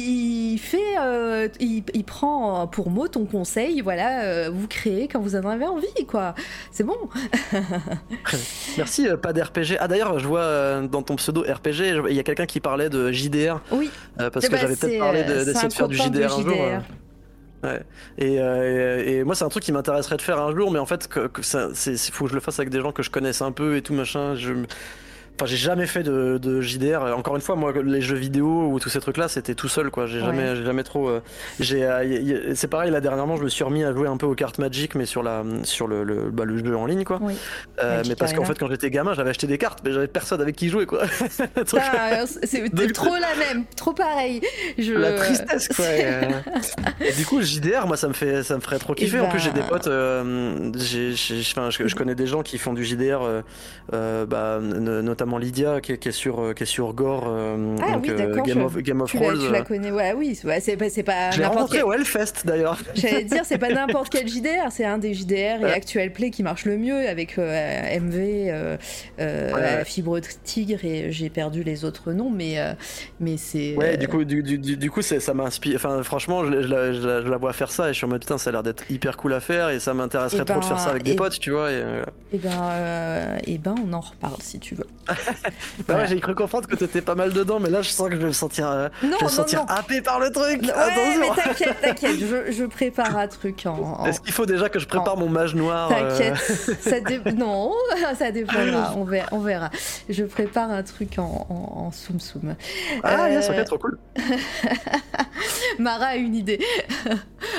[0.51, 3.81] il fait, euh, il, il prend pour mot ton conseil.
[3.81, 6.35] Voilà, euh, vous créez quand vous en avez envie, quoi.
[6.71, 6.97] C'est bon.
[8.77, 9.77] Merci, euh, pas d'RPG.
[9.79, 12.89] Ah d'ailleurs, je vois euh, dans ton pseudo RPG, il y a quelqu'un qui parlait
[12.89, 13.61] de JDR.
[13.71, 13.89] Oui.
[14.19, 15.97] euh, parce Eh que ben, j'avais peut-être parlé euh, de- d'essayer un de faire du
[15.97, 16.55] de JDR un jour.
[17.63, 17.81] Ouais.
[18.17, 20.85] Et, euh, et, moi, c'est un truc qui m'intéresserait de faire un jour, mais en
[20.85, 21.09] fait,
[21.73, 23.81] c'est- faut que je le fasse avec des gens que je connaisse un peu et
[23.81, 24.35] tout machin.
[24.35, 24.53] Je,
[25.39, 27.01] enfin, j'ai jamais fait de, de JDR.
[27.17, 30.05] Encore une fois, moi, les jeux vidéo ou tous ces trucs-là, c'était tout seul, quoi.
[30.05, 30.25] J'ai Ouais.
[30.25, 31.07] jamais, j'ai jamais trop.
[31.09, 31.21] euh,
[31.59, 32.91] j'ai, euh, c'est pareil.
[32.91, 35.23] Là, dernièrement, je me suis remis à jouer un peu aux cartes Magic, mais sur
[35.23, 37.19] la, sur le, le, bah, le jeu en ligne, quoi.
[37.21, 37.33] Oui.
[37.81, 40.41] Euh, mais parce qu'en fait, quand j'étais gamin, j'avais acheté des cartes, mais j'avais personne
[40.41, 41.03] avec qui jouer, quoi.
[42.43, 44.41] C'est trop la même, trop pareil.
[44.77, 44.93] Je...
[44.93, 45.85] la tristesse quoi.
[45.85, 49.17] et, du coup JDR moi ça me fait ça me ferait trop kiffer.
[49.17, 49.89] Et En plus j'ai des potes,
[50.77, 53.19] j'ai, j'ai- enfin, je, connais des gens qui font du JDR,
[53.91, 57.75] bah, n- notamment Lydia qui, est- qui est sur euh, qui est sur Gore, euh,
[57.81, 59.39] Ah donc, oui, euh, d'accord, Game je- of Game of Tu la, Thrones.
[59.45, 61.07] tu la euh, connais, ouais, oui, ouais, c'est pas, c'est
[61.39, 61.83] n'importe quel.
[61.93, 62.77] Hellfest d'ailleurs.
[62.95, 65.71] J'allais dire, c'est pas n'importe quel JDR, c'est un des JDR et Ouais.
[65.73, 68.17] Actual Play qui marche le mieux avec euh, MV,
[69.19, 69.83] Ouais.
[69.85, 72.57] Fibre Tigre et j'ai perdu les autres noms, mais,
[73.19, 73.75] mais c'est.
[73.75, 75.75] Ouais, du coup, du, du, du- coup, ça m'inspire.
[75.75, 78.05] Enfin, franchement, je, je la, je la- je la vois faire ça et je suis
[78.05, 80.45] en mode putain, ça a l'air d'être hyper cool à faire et ça m'intéresserait Eh
[80.45, 81.71] trop de faire ça avec ben, des et- potes, tu vois.
[81.71, 81.83] Et,
[82.33, 84.87] Et ben, euh, eh ben, on en reparle si tu veux.
[85.25, 85.49] Bah
[85.87, 86.01] Voilà.
[86.03, 88.19] ouais, j'ai cru comprendre que t'étais pas mal dedans, mais là, je sens que je
[88.19, 89.65] vais me sentir, euh, Non, je vais me sentir non.
[89.67, 90.61] happé par le truc.
[90.61, 91.19] Ouais, Attention.
[91.19, 92.15] mais t'inquiète, t'inquiète,
[92.47, 93.97] je, je prépare un truc en.
[94.01, 96.37] en- Est-ce qu'il faut déjà que je prépare mon mage noir euh, T'inquiète,
[96.81, 97.71] ça dé- non,
[98.17, 99.69] ça dépendra, on verra, on verra.
[100.09, 102.55] Je prépare un truc en, en, soum soum.
[103.03, 103.97] Ah, Euh, yes, ok, trop cool.
[105.79, 106.59] Mara a une idée.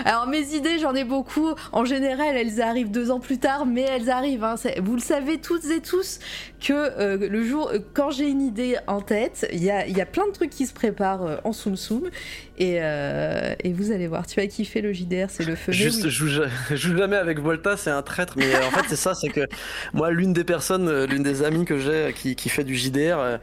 [0.05, 1.55] Alors mes idées, j'en ai beaucoup.
[1.72, 4.44] En général, elles arrivent deux ans plus tard, mais elles arrivent.
[4.44, 4.55] hein.
[4.82, 6.18] Vous le savez toutes et tous
[6.60, 10.01] que euh, le euh, quand j'ai une idée en tête, il y a, il y
[10.01, 12.09] a plein de trucs qui se préparent euh, en soum soum.
[12.59, 15.73] Et, euh, et vous allez voir, tu vas kiffer le JDR, c'est le feu.
[15.73, 16.11] Juste, oui.
[16.11, 18.35] je joue, ja- je joue jamais avec Volta, c'est un traître.
[18.37, 19.47] Mais en fait, c'est ça, c'est que
[19.95, 23.39] moi, l'une des personnes, l'une des amies que j'ai qui, qui fait du JDR,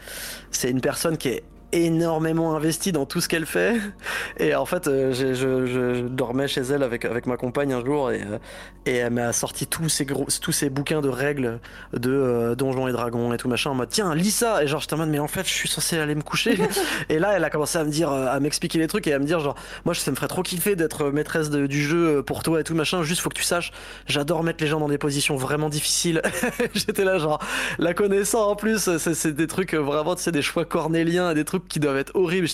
[0.52, 1.44] c'est une personne qui est
[1.86, 3.76] énormément investie dans tout ce qu'elle fait.
[4.40, 7.84] Et en fait euh, je, je- je dormais chez elle avec avec ma compagne un
[7.84, 8.38] jour et, euh,
[8.86, 11.60] et elle m'a sorti tous ces gros tous ces bouquins de règles
[11.94, 14.64] de euh, donjons et dragons et tout machin en mode tiens lis ça.
[14.64, 16.58] Et genre je en mode mais en fait je suis censé aller me coucher.
[17.10, 19.26] Et là elle a commencé à me dire à m'expliquer les trucs et à me
[19.26, 22.60] dire genre moi ça me ferait trop kiffer d'être maîtresse de- du jeu pour toi
[22.62, 23.04] et tout machin.
[23.04, 23.72] Juste faut que tu saches
[24.08, 26.22] j'adore mettre les gens dans des positions vraiment difficiles.
[26.74, 27.40] J'étais là genre
[27.80, 31.46] la connaissant en plus c'est des trucs vraiment tu sais des choix cornéliens et des
[31.46, 32.48] trucs qui doivent être horribles.
[32.48, 32.54] Je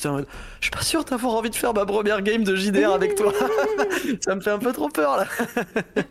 [0.62, 3.32] suis pas sûr d'avoir envie de faire ma première game de JDR avec toi.
[4.26, 5.26] Ça me fait un peu trop peur là.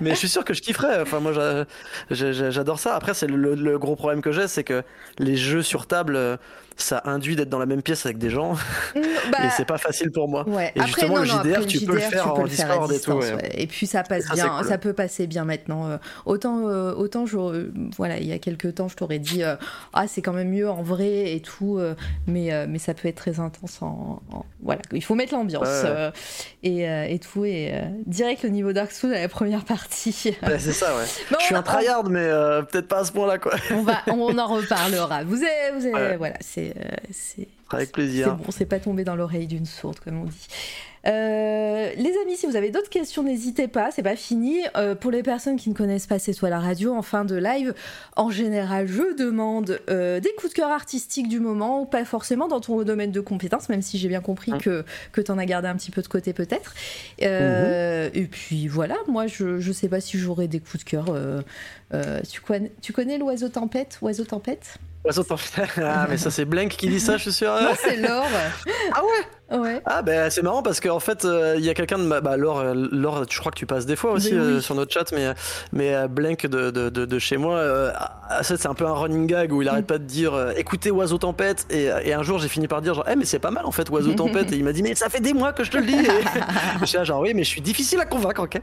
[0.00, 1.00] Mais je suis sûr que je kifferais.
[1.00, 1.64] Enfin moi j'a-
[2.10, 2.94] j'a- j'adore ça.
[2.94, 4.82] Après c'est le, le gros problème que j'ai c'est que
[5.18, 6.36] les jeux sur table euh,
[6.82, 8.54] ça induit d'être dans la même pièce avec des gens
[8.94, 9.00] Mm,
[9.32, 10.72] bah, et c'est pas facile pour moi Ouais.
[10.74, 13.12] Et Après, justement, non, le JDR, après, tu peux le faire en Discord et tout,
[13.12, 13.32] ouais.
[13.34, 13.50] ouais.
[13.54, 14.66] Et puis ça passe Ça, bien, cool.
[14.66, 15.88] ça peut passer bien maintenant.
[15.88, 19.42] euh, autant, euh, autant, je, euh, voilà, il y a quelques temps, je t'aurais dit,
[19.92, 21.78] ah, c'est quand même mieux en vrai et tout,
[22.26, 23.82] mais, mais ça peut être très intense.
[23.82, 25.68] En, en- voilà, il faut mettre l'ambiance
[26.62, 27.44] et, et tout.
[27.44, 27.72] Et
[28.06, 30.12] direct le niveau Dark Souls à la première partie.
[30.58, 31.04] C'est ça ouais
[31.40, 32.28] je suis un tryhard mais
[32.70, 35.24] peut-être pas à ce point là quoi on va, on en reparlera.
[35.24, 36.69] Vous avez, vous avez, voilà, c'est,
[37.10, 40.48] c'est, avec c'est plaisir bon, c'est pas tombé dans l'oreille d'une sourde, comme on dit.
[41.06, 44.58] Euh, les amis, si vous avez d'autres questions, n'hésitez pas, c'est pas fini.
[44.76, 47.36] Euh, pour les personnes qui ne connaissent pas C'est toi la radio, en fin de
[47.36, 47.72] live,
[48.16, 52.48] en général, je demande euh, des coups de cœur artistiques du moment, ou pas forcément
[52.48, 54.58] dans ton domaine de compétence, même si j'ai bien compris Mm.
[54.58, 56.74] que, que tu en as gardé un petit peu de côté peut-être.
[57.22, 58.18] Euh, Mm-hmm.
[58.18, 61.06] Et puis voilà, moi je, je sais pas si j'aurai des coups de cœur.
[61.10, 61.40] euh,
[61.94, 64.76] euh, tu, connais, tu connais l'oiseau tempête Oiseau tempête?
[65.04, 65.36] Oiseau t'en-
[65.82, 68.26] ah mais ça c'est Blank qui dit ça je suis sûr Non, c'est Laure.
[68.92, 69.80] ah ouais Ouais.
[69.84, 72.36] Ah ben c'est marrant parce qu'en fait euh, il y a quelqu'un de ma bah
[72.36, 74.38] Laure, euh, Laure je crois que tu passes des fois aussi oui.
[74.38, 75.26] euh, sur notre chat mais
[75.72, 77.60] mais euh, Blank de, de, de, de chez moi
[77.96, 81.18] ah, c'est un peu un running gag où il arrête pas de dire écoutez Oiseau
[81.18, 83.64] Tempête et, et un jour j'ai fini par dire genre eh mais c'est pas mal
[83.66, 85.70] en fait Oiseau Tempête et il m'a dit mais ça fait des mois que je
[85.70, 88.60] te le dis et je genre oui mais je suis difficile à convaincre ok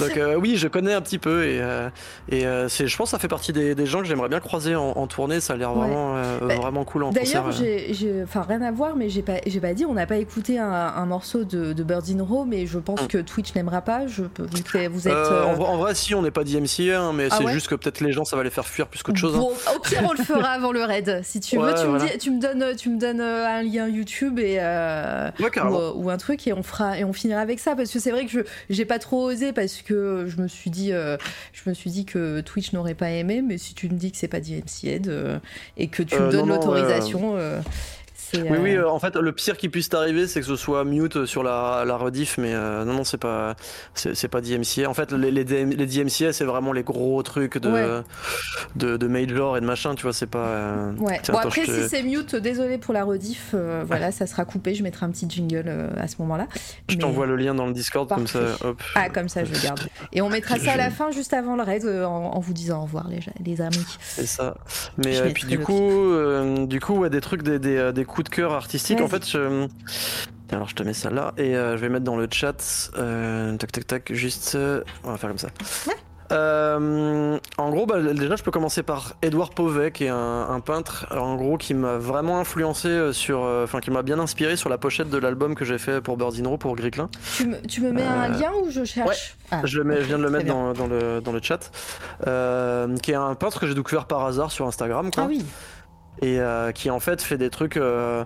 [0.00, 1.60] donc oui je connais un petit peu et,
[2.30, 4.76] et c'est je pense que ça fait partie des, des gens que j'aimerais bien croiser
[4.76, 5.78] en, en tournée ça a l'air Ouais.
[5.88, 9.60] vraiment Bah, vraiment cool en D'ailleurs, j'ai- enfin rien à voir, mais j'ai pas, j'ai
[9.60, 12.66] pas dit, on n'a pas écouté un, un morceau de, de Birds in Row, mais
[12.66, 13.06] je pense Mm.
[13.08, 14.06] que Twitch n'aimera pas.
[14.06, 15.14] Je, peux- vu que vous êtes.
[15.14, 17.44] Euh, euh, en, vrai, en vrai, si on n'est pas d'MCA, hein, mais Ah c'est
[17.44, 19.34] ouais juste que peut-être les gens ça va les faire fuir plus qu'autre chose.
[19.34, 19.38] hein.
[19.38, 21.20] Bon, au pire, on le fera avant le raid.
[21.24, 22.04] Si tu veux, tu, voilà.
[22.04, 25.50] me dis, tu me donnes, tu me donnes euh, un lien YouTube et euh, Ouais,
[25.94, 28.24] ou, un truc et on fera et on finira avec ça parce que c'est vrai
[28.26, 31.16] que je j'ai pas trop osé parce que je me suis dit, euh,
[31.52, 34.18] je me suis dit que Twitch n'aurait pas aimé, mais si tu me dis que
[34.18, 35.38] c'est pas DMCA euh,
[35.76, 36.54] et que tu me donnes non,
[38.34, 40.56] euh, Oui, oui, euh, euh, en fait, le pire qui puisse t'arriver, c'est que ce
[40.56, 43.54] soit mute sur la, la rediff, mais euh, non, non, c'est pas,
[43.94, 44.88] c'est pas DMCA.
[44.88, 48.02] En fait, les, les, DM les DMCA, c'est vraiment les gros trucs de, Ouais.
[48.76, 50.90] de, de Major et de machin, tu vois, c'est pas.
[50.98, 51.20] Ouais.
[51.22, 53.54] tiens, Bon attends, après te- si c'est mute, désolé pour la rediff,
[53.86, 56.46] voilà ça sera coupé, je mettrai un petit jingle à ce moment-là.
[56.88, 58.80] Je Mais- t'envoie le lien dans le Discord, comme ça, hop.
[58.94, 59.80] Ah comme ça je le garde.
[60.12, 62.80] Et on mettra ça à la fin juste avant le raid en, en vous disant
[62.80, 63.84] au revoir les, les amis.
[64.00, 64.54] C'est ça.
[64.98, 66.12] Mais mettrai puis du coup,
[66.66, 69.00] du coup, ouais, des trucs, des, des, des coups de cœur artistiques.
[69.00, 69.66] En fait, je...
[70.50, 72.90] Alors je te mets ça là et euh, je vais mettre dans le chat.
[72.98, 74.12] Euh, tac, tac, tac.
[74.12, 75.48] Juste, euh, on va faire comme ça.
[75.86, 75.94] Ouais.
[76.30, 80.60] Euh, en gros, bah, déjà, je peux commencer par Edouard Pauvet, qui est un, un
[80.60, 84.70] peintre, en gros, qui m'a vraiment influencé sur, euh, enfin, qui m'a bien inspiré sur
[84.70, 87.10] la pochette de l'album que j'ai fait pour Birds in Row pour Gricklin.
[87.36, 90.04] Tu me, tu me mets un lien ou je cherche Ah, Je, le mets, je
[90.06, 91.70] viens de le mettre dans, dans le, dans le chat.
[93.02, 95.44] Qui est un peintre que j'ai découvert par hasard sur Instagram, quoi Ah oui.
[96.22, 98.24] Et euh, qui en fait fait des trucs euh,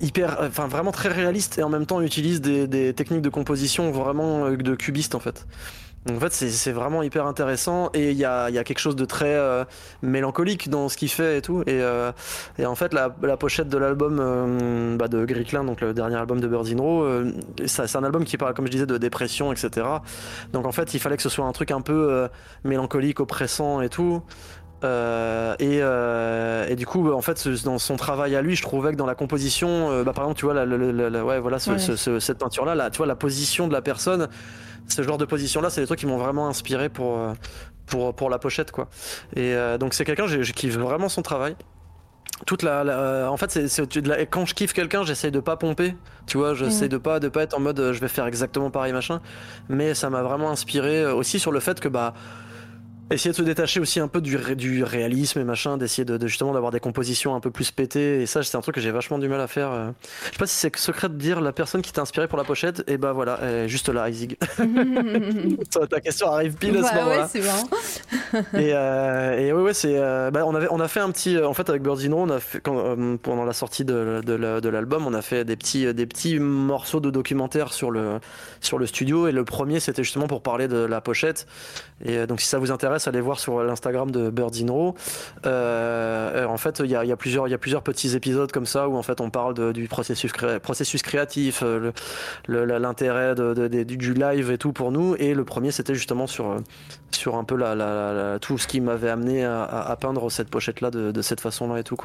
[0.00, 3.90] hyper, enfin vraiment très réalistes et en même temps utilise des, des techniques de composition
[3.90, 5.46] vraiment euh, de cubiste en fait.
[6.06, 8.96] Donc, en fait, c'est- vraiment hyper intéressant et il y a, y a quelque chose
[8.96, 9.66] de très euh,
[10.00, 11.60] mélancolique dans ce qu'il fait et tout.
[11.66, 12.10] Et, euh,
[12.58, 16.40] et en fait, la, la pochette de l'album bah, de Gricklin, donc le dernier album
[16.40, 17.06] de Birds in Row,
[17.66, 19.86] c'est un album qui parle, comme je disais, de dépression, etc.
[20.54, 22.28] Donc en fait, il fallait que ce soit un truc un peu
[22.64, 24.22] mélancolique, oppressant et tout.
[24.82, 28.62] Euh, et, euh, et du coup, en fait, ce- dans son travail à lui, je
[28.62, 31.24] trouvais que dans la composition, euh, bah, par exemple, tu vois, la, la- la- la-
[31.24, 31.78] ouais, voilà, ce- Ouais.
[31.78, 34.28] ce- ce- cette peinture-là, là, tu vois, la position de la personne,
[34.88, 37.18] ce genre de position-là, c'est des trucs qui m'ont vraiment inspiré pour,
[37.86, 38.88] pour, pour la pochette, quoi.
[39.36, 41.56] Et donc, c'est quelqu'un, je kiffe vraiment son travail.
[42.46, 45.94] Toute la, la- en fait, c'est, quand je kiffe quelqu'un, j'essaye de pas pomper,
[46.26, 46.90] tu vois, j'essaie Mhm.
[46.92, 49.20] de pas, de pas être en mode, je vais faire exactement pareil, machin.
[49.68, 52.14] Mais ça m'a vraiment inspiré aussi sur le fait que, bah,
[53.14, 56.16] essayer de se détacher aussi un peu du, ré- du réalisme et machin, d'essayer de,
[56.16, 58.22] de justement d'avoir des compositions un peu plus pétées.
[58.22, 59.70] Et ça, c'est un truc que j'ai vachement du mal à faire.
[59.72, 59.90] euh.
[60.26, 62.44] Je sais pas si c'est secret de dire la personne qui t'a inspiré pour la
[62.44, 62.84] pochette.
[62.88, 64.36] Et bah voilà, elle est juste là, Isig.
[65.88, 67.22] Ta- question arrive pile à ce Bah moment-là.
[67.22, 67.68] ouais, c'est marrant.
[68.54, 69.94] et, euh, et ouais, ouais, c'est.
[69.96, 71.36] euh, bah, on avait, on a fait un petit.
[71.36, 73.84] euh, En fait, avec Birds in Row, on a fait quand, euh, pendant la sortie
[73.84, 77.72] de, de, la- de l'album, on a fait des petits, des petits morceaux de documentaire
[77.72, 78.20] sur le,
[78.60, 79.28] sur le studio.
[79.28, 81.46] Et le premier, c'était justement pour parler de la pochette.
[82.04, 84.94] Et donc, si ça vous intéresse, allez voir sur l'Instagram de Birds in Row.
[85.46, 89.30] Euh, en fait, il y a, plusieurs, petits épisodes comme ça où en fait on
[89.30, 91.62] parle du processus, cré- processus créatif,
[92.48, 95.14] l'intérêt du live et tout pour nous.
[95.18, 96.58] Et le premier, c'était justement sur euh,
[97.32, 97.56] un peu
[98.40, 101.84] tout ce qui m'avait amené à, peindre cette pochette là de, cette façon là et
[101.84, 101.96] tout.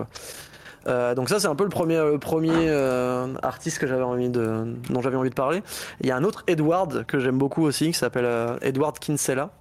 [0.87, 5.63] Euh, donc ça c'est un peu le premier euh, artiste dont j'avais envie de parler.
[6.01, 9.51] Il y a un autre Edward que j'aime beaucoup aussi qui s'appelle Edward Kinsella.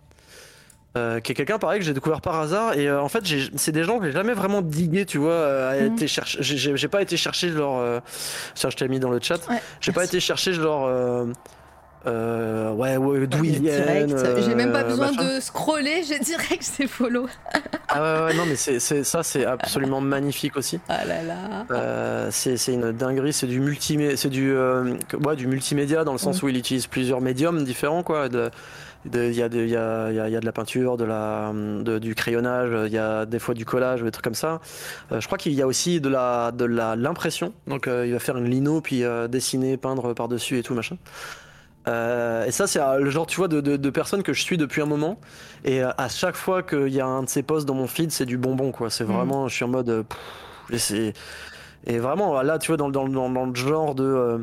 [0.97, 3.25] Euh, qui est quelqu'un pareil que j'ai découvert par hasard et euh, en fait
[3.57, 5.97] c'est des gens que j'ai jamais vraiment digué tu vois euh, Mhm.
[6.77, 7.51] j'ai- pas été chercher
[7.81, 8.01] euh,
[8.55, 10.53] ça je t'ai mis dans le chat Ouais, j'ai pas été chercher
[12.07, 14.15] euh, ouais, ouais d'où ils viennent.
[14.45, 15.37] J'ai même pas besoin machin.
[15.37, 17.27] de scroller, j'ai direct c'est follow.
[17.89, 20.79] Ah ouais, ouais, non, mais c'est, ça, c'est absolument magnifique aussi.
[20.91, 22.29] Ah là là.
[22.31, 26.49] C'est, une dinguerie, c'est du, multimé- c'est du, ouais, du multimédia dans le sens où
[26.51, 28.03] il utilise plusieurs médiums différents.
[28.03, 28.29] quoi.
[28.29, 28.51] De-
[29.13, 29.77] Il y, a de- il y, y y
[30.37, 33.65] a de la peinture, de la, de- du crayonnage, il y a des fois du
[33.67, 34.61] collage, des trucs comme ça.
[35.13, 37.53] Euh, je crois qu'il y a aussi de, la, de la, l'impression.
[37.67, 40.97] Donc euh, il va faire une lino, puis euh, dessiner, peindre par-dessus et tout, machin.
[41.87, 44.41] Euh, et ça, c'est euh, le genre, tu vois, de, de, de personnes que je
[44.43, 45.19] suis depuis un moment.
[45.67, 48.11] Et euh, à chaque fois qu'il y a un de ces posts dans mon feed,
[48.11, 48.89] c'est du bonbon, quoi.
[48.89, 49.13] C'est Mhm.
[49.15, 49.91] vraiment, je suis en mode.
[49.91, 50.19] euh, pff,
[50.73, 51.13] et, c'est-
[51.87, 54.43] et vraiment, là, tu vois, dans, dans, dans, dans le genre de.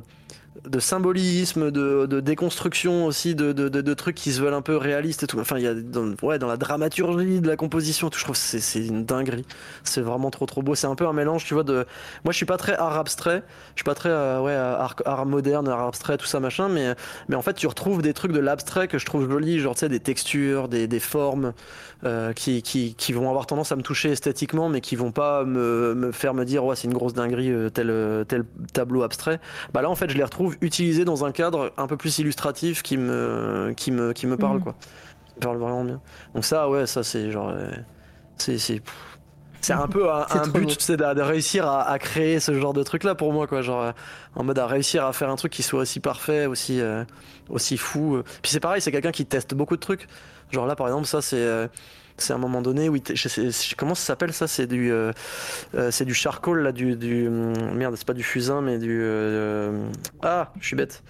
[0.67, 4.75] De symbolisme, de, de déconstruction aussi, de, de, de, trucs qui se veulent un peu
[4.75, 5.39] réalistes et tout.
[5.39, 8.35] Enfin, il y a dans, ouais, dans la dramaturgie de la composition, tout, je trouve
[8.35, 9.45] c'est c'est une dinguerie.
[9.83, 10.75] C'est vraiment trop trop beau.
[10.75, 11.85] C'est un peu un mélange, tu vois, de.
[12.25, 13.43] Moi, je suis pas très art abstrait,
[13.75, 16.95] je suis pas très euh, ouais, art, art moderne, art abstrait, tout ça machin, mais,
[17.29, 19.79] mais en fait, tu retrouves des trucs de l'abstrait que je trouve jolis, genre, tu
[19.79, 21.53] sais, des textures, des, des formes
[22.03, 25.43] euh, qui, qui, qui vont avoir tendance à me toucher esthétiquement, mais qui vont pas
[25.45, 29.03] me, me faire me dire, ouais, c'est une grosse dinguerie, euh, tel, euh, tel tableau
[29.03, 29.39] abstrait.
[29.73, 32.81] Bah là, en fait, je les retrouve utilisés dans un cadre un peu plus illustratif
[32.81, 34.63] qui me, qui me, qui me parle, Mhm.
[34.63, 34.75] quoi.
[35.27, 36.01] Qui me parle vraiment bien.
[36.33, 37.53] Donc ça, ouais, ça, c'est genre.
[38.37, 38.57] c'est.
[38.57, 42.81] c'est un peu un, but, c'est de, de réussir à, à créer ce genre de
[42.81, 43.61] truc là pour moi, quoi.
[43.61, 43.91] Genre, euh,
[44.35, 47.03] en mode à réussir à faire un truc qui soit aussi parfait, aussi, euh,
[47.49, 48.23] aussi fou.
[48.41, 50.07] Puis c'est pareil, c'est quelqu'un qui teste beaucoup de trucs.
[50.51, 51.37] Genre là, par exemple, ça, c'est.
[51.37, 51.67] euh,
[52.17, 54.45] c'est un moment donné où je sais- comment ça s'appelle ça?
[54.47, 55.11] C'est du euh,
[55.73, 58.99] euh, c'est du charcoal là du, du hum, merde c'est pas du fusain mais du
[59.01, 59.87] euh,
[60.21, 61.01] ah je suis bête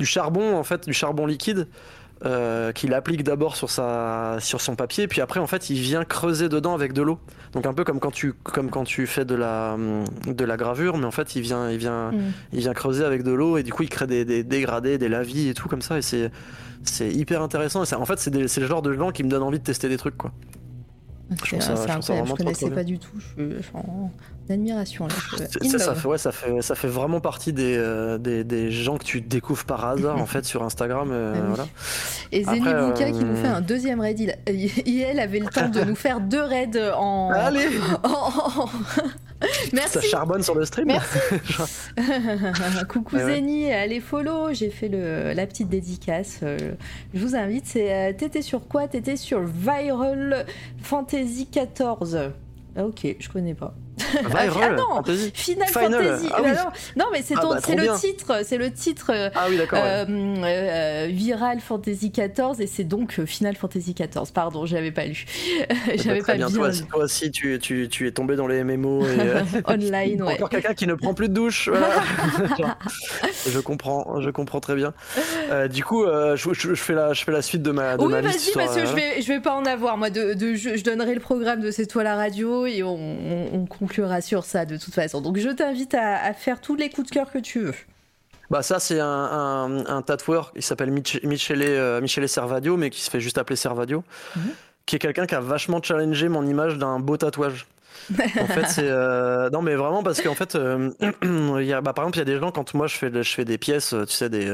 [0.00, 1.68] du charbon en fait du charbon liquide
[2.24, 6.02] euh, qu'il applique d'abord sur sa sur son papier puis après en fait il vient
[6.04, 7.18] creuser dedans avec de l'eau.
[7.52, 9.76] Donc un peu comme quand tu comme quand tu fais de la
[10.26, 12.32] de la gravure mais en fait il vient il vient Mm.
[12.54, 15.08] il vient creuser avec de l'eau et du coup il crée des, des dégradés des
[15.08, 16.30] lavis et tout comme ça et c'est
[16.84, 17.84] c'est hyper intéressant.
[17.84, 19.96] Et en fait c'est le genre de gens qui me donnent envie de tester des
[19.98, 20.32] trucs quoi.
[21.44, 23.10] C'est ça- je ça connaissais pas du tout.
[23.36, 23.42] Je
[24.50, 25.14] admiration là.
[25.78, 29.04] ça fait ouais ça fait ça fait vraiment partie des, euh, des, des gens que
[29.04, 31.46] tu découvres par hasard en fait sur Instagram euh, Ah oui.
[31.48, 31.66] voilà
[32.32, 34.18] Et Zenibuka qui euh, nous fait un deuxième raid.
[34.20, 34.32] Il,
[34.86, 37.30] il- elle avait le temps de nous faire deux raids en.
[37.34, 37.66] allez
[38.02, 40.00] en- en- ça Merci.
[40.08, 41.18] charbonne sur le stream Merci.
[42.88, 43.36] Coucou Ouais.
[43.36, 44.52] Zeni, allez follow.
[44.52, 46.40] J'ai fait le, la petite dédicace.
[46.42, 46.56] euh,
[47.14, 47.66] je vous invite.
[47.66, 48.88] C'est euh, t'étais sur quoi?
[48.88, 50.46] T'étais sur Viral
[50.82, 52.18] Fantasy 14.
[52.76, 53.74] Ah, ok, je connais pas.
[54.34, 55.02] Ah non.
[55.34, 56.28] Final, Final, Fantasy.
[56.32, 56.50] ah oui.
[56.52, 56.62] Bah
[56.96, 58.40] non, non, mais c'est Ah bah, le titre.
[58.44, 59.10] C'est le titre.
[59.34, 59.66] ah oui ouais.
[59.72, 60.04] euh,
[60.44, 64.30] euh, Viral Fantasy 14 et c'est donc euh, Final Fantasy 14.
[64.32, 65.24] Pardon, j'avais pas lu.
[65.96, 66.50] j'avais Très pas bien.
[66.50, 70.34] Toi, toi aussi, tu, tu, tu es tombé dans les MMO et euh, Online, ouais.
[70.34, 71.68] encore quelqu'un qui ne prend plus de douche.
[71.68, 72.76] voilà.
[73.48, 74.92] Je comprends, je comprends très bien.
[75.50, 78.02] Euh, du coup, je, je- je fais la, je fais la suite de ma, de
[78.02, 79.96] Oui, ma vas-y, parce que je vais, je vais pas en avoir.
[79.96, 82.94] Moi, de, de- je, je donnerai le programme de C'est toi la radio et on,
[82.94, 85.20] on- on conclura sur ça de toute façon.
[85.20, 87.74] Donc, je t'invite à, à faire tous les coups de cœur que tu veux.
[88.48, 92.90] Bah ça c'est un, un, un tatoueur, il s'appelle Mich- Michele, euh, Michele Servadio, mais
[92.90, 94.04] qui se fait juste appeler Servadio,
[94.36, 94.42] Mhm.
[94.86, 97.66] qui est quelqu'un qui a vachement challengé mon image d'un beau tatouage.
[98.40, 100.90] en fait c'est euh, non mais vraiment parce qu'en fait euh,
[101.22, 103.10] il y a, bah, par exemple il y a des gens quand moi je fais
[103.10, 104.52] je fais des pièces tu sais des je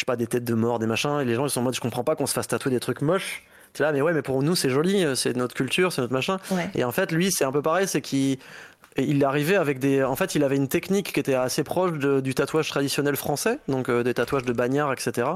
[0.00, 1.74] sais pas des têtes de mort des machins et les gens ils sont en mode
[1.74, 3.42] je comprends pas qu'on se fasse tatouer des trucs moches
[3.74, 6.12] tu là mais ouais mais pour nous c'est joli euh, c'est notre culture c'est notre
[6.14, 6.70] machin Ouais.
[6.74, 8.38] et en fait, lui, c'est un peu pareil, c'est qu'il
[8.96, 10.04] il arrivé avec des.
[10.04, 13.58] En fait, il avait une technique qui était assez proche de- du tatouage traditionnel français,
[13.66, 15.26] donc euh, des tatouages de bagnards, etc.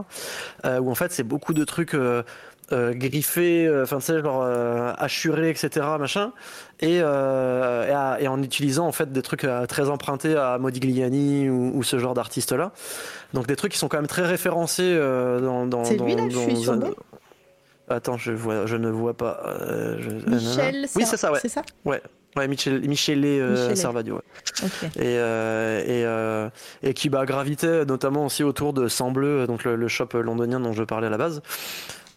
[0.65, 1.95] euh, où en fait, c'est beaucoup de trucs.
[1.95, 2.23] euh,
[2.71, 5.87] euh, griffés, euh, enfin tu sais genre euh, hachurés, etc.
[5.99, 6.33] machin,
[6.81, 11.49] et, euh, et, à- et en utilisant en fait des trucs très empruntés à Modigliani
[11.49, 12.73] ou, ou ce genre d'artistes là.
[13.33, 15.83] Donc des trucs qui sont quand même très référencés euh, dans, dans.
[15.85, 16.77] C'est lui, là, je suis sur
[17.91, 19.41] Attends, je vois, je ne vois pas.
[19.47, 21.39] euh, je- Michel, Oui, c'est ça, ouais.
[21.41, 22.01] C'est ça Ouais,
[22.47, 23.77] Michel, Michele euh, Michele.
[23.77, 24.15] Servadio.
[24.17, 24.69] ouais.
[24.97, 26.49] Et, euh, et, euh,
[26.83, 30.61] et qui bah, gravitait notamment aussi autour de Sang Bleu, donc le, le shop londonien
[30.61, 31.41] dont je parlais à la base.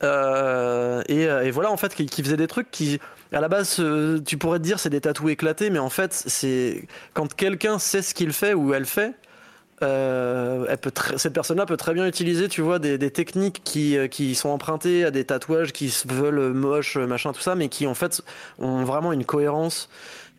[0.03, 2.99] Euh, et, euh, et voilà, en fait, qui, qui faisait des trucs qui,
[3.31, 6.11] à la base, euh, tu pourrais te dire c'est des tatous éclatés, mais en fait,
[6.13, 9.13] c'est quand quelqu'un sait ce qu'il fait ou elle fait.
[9.83, 13.97] Euh, elle peut cette personne-là peut très bien utiliser, tu vois, des, des techniques qui,
[13.97, 17.69] euh, qui sont empruntées à des tatouages qui se veulent moches, machin, tout ça, mais
[17.69, 18.21] qui en fait
[18.59, 19.89] ont vraiment une cohérence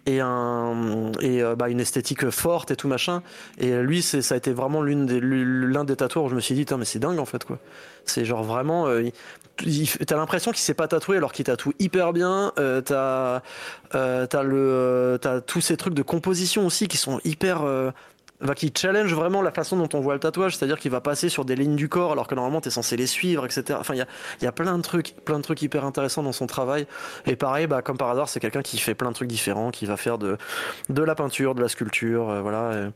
[0.06, 3.22] et un et euh, bah, une esthétique forte et tout machin.
[3.58, 6.40] Et lui c'est ça a été vraiment l'une des l'un des tatoueurs où je me
[6.40, 7.58] suis dit mais c'est dingue en fait quoi.
[8.04, 9.10] C'est genre vraiment euh,
[10.06, 13.42] t'as l'impression qu'il s'est pas tatoué alors qu'il tatoue hyper bien euh, t'as
[13.94, 17.62] euh, t'as le euh, t'as tous ces trucs de composition aussi qui sont hyper
[18.42, 21.00] euh, enfin, qui challenge vraiment la façon dont on voit le tatouage, c'est-à-dire qu'il va
[21.00, 23.78] passer sur des lignes du corps alors que normalement t'es censé les suivre, etc.
[23.80, 24.06] Enfin, il y a,
[24.42, 26.86] y a plein de trucs, plein de trucs hyper intéressants dans son travail.
[27.26, 29.86] Et pareil, bah, comme par hasard, c'est quelqu'un qui fait plein de trucs différents, qui
[29.86, 30.36] va faire de,
[30.88, 32.72] de la peinture, de la sculpture, euh, voilà.
[32.74, 32.88] Et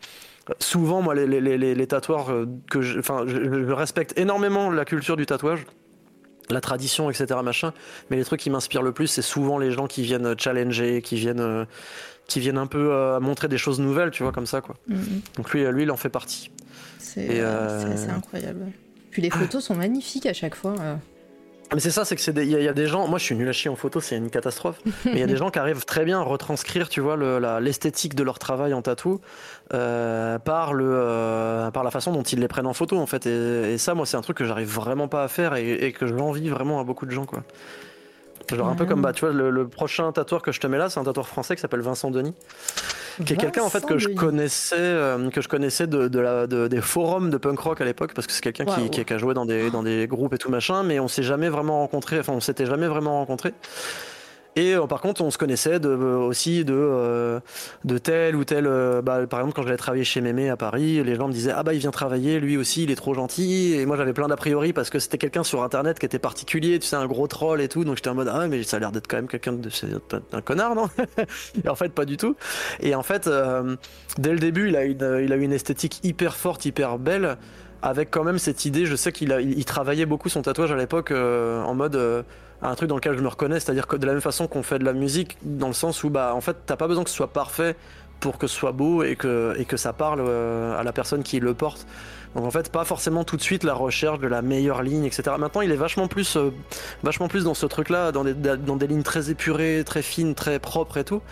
[0.58, 4.70] souvent, moi, les, les, les, les tatoueurs euh, que je, enfin, je, je respecte énormément
[4.70, 5.64] la culture du tatouage.
[6.48, 7.40] La tradition, etc.
[7.42, 7.72] machin,
[8.08, 11.16] mais les trucs qui m'inspirent le plus, c'est souvent les gens qui viennent challenger, qui
[11.16, 11.64] viennent, euh,
[12.28, 14.74] qui viennent un peu euh, montrer des choses nouvelles, tu vois, comme ça, quoi.
[14.88, 15.20] Mhm.
[15.36, 16.50] Donc lui, lui, il en fait partie.
[16.98, 18.66] C'est euh, euh, incroyable.
[19.10, 20.74] Puis les photos sont magnifiques à chaque fois.
[20.80, 20.96] euh.
[21.74, 23.08] Mais c'est ça, c'est que il y, a- il y a des gens.
[23.08, 24.78] Moi, je suis nul à chier en photo, c'est une catastrophe.
[25.04, 27.40] Mais il y a des gens qui arrivent très bien à retranscrire, tu vois, le-
[27.60, 29.20] l'esthétique de leur travail en tatou
[29.74, 33.26] euh, par le euh, par la façon dont ils les prennent en photo, en fait.
[33.26, 35.92] Et, et ça, moi, c'est un truc que j'arrive vraiment pas à faire et, et
[35.92, 37.42] que je l'envie vraiment à beaucoup de gens, quoi.
[38.54, 40.78] Genre un peu comme bah tu vois le, le prochain tatoueur que je te mets
[40.78, 42.34] là, c'est un tatoueur français qui s'appelle Vincent Denis.
[43.24, 46.46] qui est quelqu'un en fait que je connaissais euh, que je connaissais de, de la
[46.46, 49.12] de- des forums de punk rock à l'époque parce que c'est quelqu'un qui, qui, qui
[49.12, 51.78] a joué dans des dans des groupes et tout machin mais on s'est jamais vraiment
[51.80, 53.54] rencontré enfin on s'était jamais vraiment rencontré
[54.56, 57.40] et euh, par contre on se connaissait euh, aussi de euh,
[57.84, 61.04] de tel ou tel euh, bah, par exemple quand j'allais travailler chez Mémé à Paris
[61.04, 63.74] les gens me disaient ah bah il vient travailler lui aussi il est trop gentil.
[63.74, 66.78] Et moi j'avais plein d'a priori parce que c'était quelqu'un sur internet qui était particulier
[66.78, 67.84] tu sais un gros troll et tout.
[67.84, 69.68] Donc j'étais en mode ah mais ça a l'air d'être quand même quelqu'un de
[70.32, 70.88] un, connard non?
[71.64, 72.34] Et en fait pas du tout.
[72.80, 73.28] Et en fait
[74.18, 77.36] dès le début il a une il a une esthétique hyper forte hyper belle
[77.82, 78.86] avec quand même cette idée.
[78.86, 82.24] Je sais qu'il il, il travaillait beaucoup son tatouage à l'époque en mode
[82.62, 84.78] un truc dans lequel je me reconnais, c'est-à-dire que de la même façon qu'on fait
[84.78, 87.16] de la musique, dans le sens où bah en fait t'as pas besoin que ce
[87.16, 87.76] soit parfait
[88.20, 91.86] pour que ce soit beau et que, ça parle à la personne qui le porte.
[92.34, 95.36] Donc en fait, pas forcément tout de suite la recherche de la meilleure ligne, etc.
[95.38, 96.38] Maintenant, il est vachement plus,
[97.02, 101.04] vachement plus dans ce truc-là, dans des lignes très épurées, très fines, très propres et
[101.04, 101.22] tout.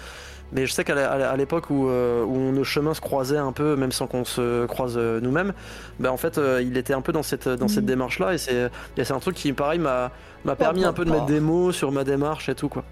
[0.53, 4.07] Mais je sais qu'à l'époque où, où, nos chemins se croisaient un peu, même sans
[4.07, 5.53] qu'on se croise nous-mêmes,
[5.99, 7.87] ben en fait, il était un peu dans cette, dans cette mmh.
[7.87, 8.35] démarche-là.
[8.35, 10.11] Et c'est un truc qui, pareil, m'a
[10.57, 12.85] permis un peu de mettre des mots sur ma démarche et tout, quoi.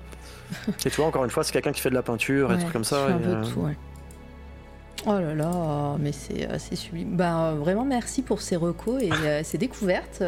[0.84, 2.70] et tu vois, encore une fois, c'est quelqu'un qui fait de la peinture et tout
[2.72, 3.08] comme ça.
[3.08, 3.76] Et, euh, tout, ouais.
[5.04, 7.16] Oh là là, mais c'est assez sublime.
[7.16, 10.22] Ben, vraiment merci pour ces recos et euh, ces découvertes.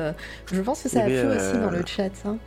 [0.52, 2.10] Je pense que ça a plu aussi dans le chat.
[2.24, 2.38] Hein.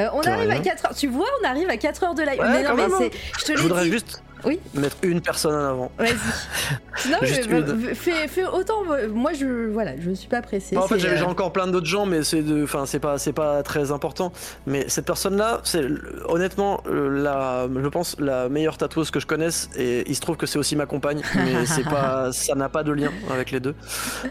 [0.00, 0.94] Euh, on arrive à 4 heures.
[0.94, 2.38] Tu vois, on arrive à 4 heures de live.
[2.38, 3.90] Ouais, mais non, mais je te dit.
[3.90, 4.60] Juste oui.
[4.74, 5.92] Mettre une personne en avant.
[5.98, 6.10] Vas-y.
[7.10, 8.84] non, mais fais, autant.
[9.12, 10.76] Moi, je voilà, je suis pas pressé.
[10.76, 13.32] en fait, j'ai euh, encore plein d'autres gens, mais c'est de, enfin, c'est pas, c'est
[13.32, 14.32] pas très important.
[14.66, 15.84] Mais cette personne-là, c'est
[16.28, 19.70] honnêtement euh, la, je pense la meilleure tatoueuse que je connaisse.
[19.76, 22.82] Et il se trouve que c'est aussi ma compagne, mais c'est pas, ça n'a pas
[22.82, 23.74] de lien avec les deux.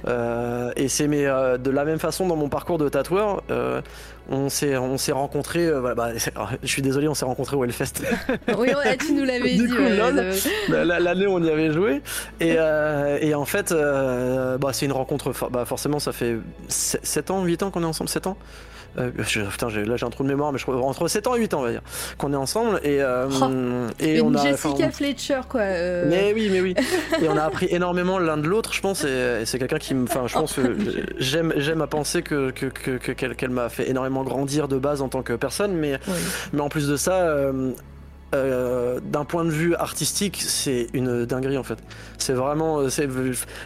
[0.07, 3.43] Euh, et c'est mais de la même façon dans mon parcours de tatoueur
[4.29, 6.09] on s'est on s'est rencontrés bah,
[6.63, 8.03] je suis désolé on s'est rencontrés au Hellfest
[8.57, 9.67] oui tu nous l'avais dit
[10.69, 12.01] l'année où on y avait joué.
[12.39, 15.33] Et, euh, et en fait, euh, bah, c'est une rencontre.
[15.49, 18.37] Bah, forcément, ça fait 7 ans, 8 ans qu'on est ensemble, 7 ans?
[18.97, 21.53] Euh, putain, là j'ai un trou de mémoire, mais je entre 7 ans et 8
[21.53, 21.81] ans, on va dire,
[22.17, 22.79] qu'on est ensemble.
[22.83, 24.43] Et, euh, oh, et on a.
[24.43, 25.61] Jessica Fletcher, quoi.
[25.61, 26.75] Mais oui, mais oui.
[27.21, 29.03] et on a appris énormément l'un de l'autre, je pense.
[29.03, 30.03] Et, c'est quelqu'un qui me.
[30.03, 30.75] Enfin, je pense que
[31.17, 35.09] j'aime, j'aime à penser que, que, que, qu'elle, m'a fait énormément grandir de base en
[35.09, 35.73] tant que personne.
[35.73, 35.99] Mais,
[36.53, 37.51] mais en plus de ça
[38.35, 41.77] euh, d'un point de vue artistique, c'est une dinguerie en fait.
[42.17, 43.07] C'est vraiment, euh, c'est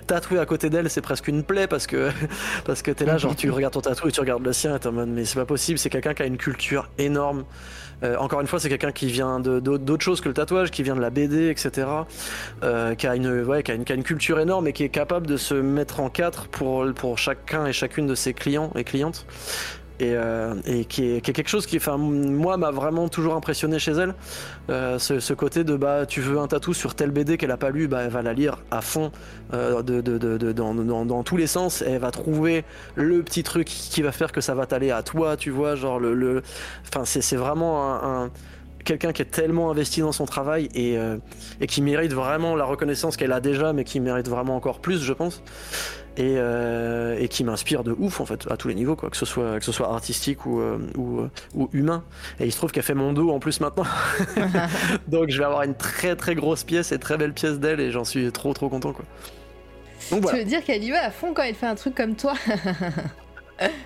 [0.06, 2.12] tatouer à côté d'elle, c'est presque une plaie parce que
[2.66, 4.80] parce que t'es là, genre tu regardes ton tatou et tu regardes le sien et
[4.80, 5.80] t'es en mode mais c'est pas possible.
[5.80, 7.44] C'est quelqu'un qui a une culture énorme.
[8.04, 10.96] Euh, encore une fois, c'est quelqu'un qui vient d'autres choses que le tatouage, qui vient
[10.96, 11.88] de la BD, etc.
[12.98, 14.90] qui a une, ouais, qui a une, qui a une culture énorme et qui est
[14.90, 18.84] capable de se mettre en quatre pour pour chacun et chacune de ses clients et
[18.84, 19.26] clientes
[20.02, 20.56] et, euh,
[20.90, 24.16] qui, est, quelque chose qui, enfin, moi, m'a vraiment toujours impressionné chez elle.
[24.70, 27.70] Euh, ce, côté de bah, tu veux un tatou sur telle BD qu'elle a pas
[27.70, 29.12] lu, bah, elle va la lire à fond
[29.54, 31.84] euh, dans, tous les sens.
[31.84, 32.66] Et elle va trouver
[32.96, 36.00] le petit truc qui va faire que ça va t'aller à toi, tu vois, genre
[36.00, 36.42] le, le...
[36.88, 38.32] enfin, c'est vraiment un,
[38.84, 40.98] quelqu'un qui est tellement investi dans son travail et,
[41.60, 45.02] et qui mérite vraiment la reconnaissance qu'elle a déjà, mais qui mérite vraiment encore plus,
[45.04, 45.44] je pense.
[46.18, 49.16] Et, euh, et qui m'inspire de ouf en fait à tous les niveaux quoi que
[49.16, 51.22] ce soit que ce soit artistique ou euh, ou,
[51.54, 52.04] ou, humain.
[52.42, 53.86] Et il se trouve qu'elle fait mon dos en plus maintenant.
[55.08, 57.92] Donc je vais avoir une très très grosse pièce et très belle pièce d'elle et
[57.92, 59.06] j'en suis trop trop content quoi.
[60.12, 62.16] Donc, tu veux dire qu'elle y va à fond quand elle fait un truc comme
[62.16, 62.34] toi?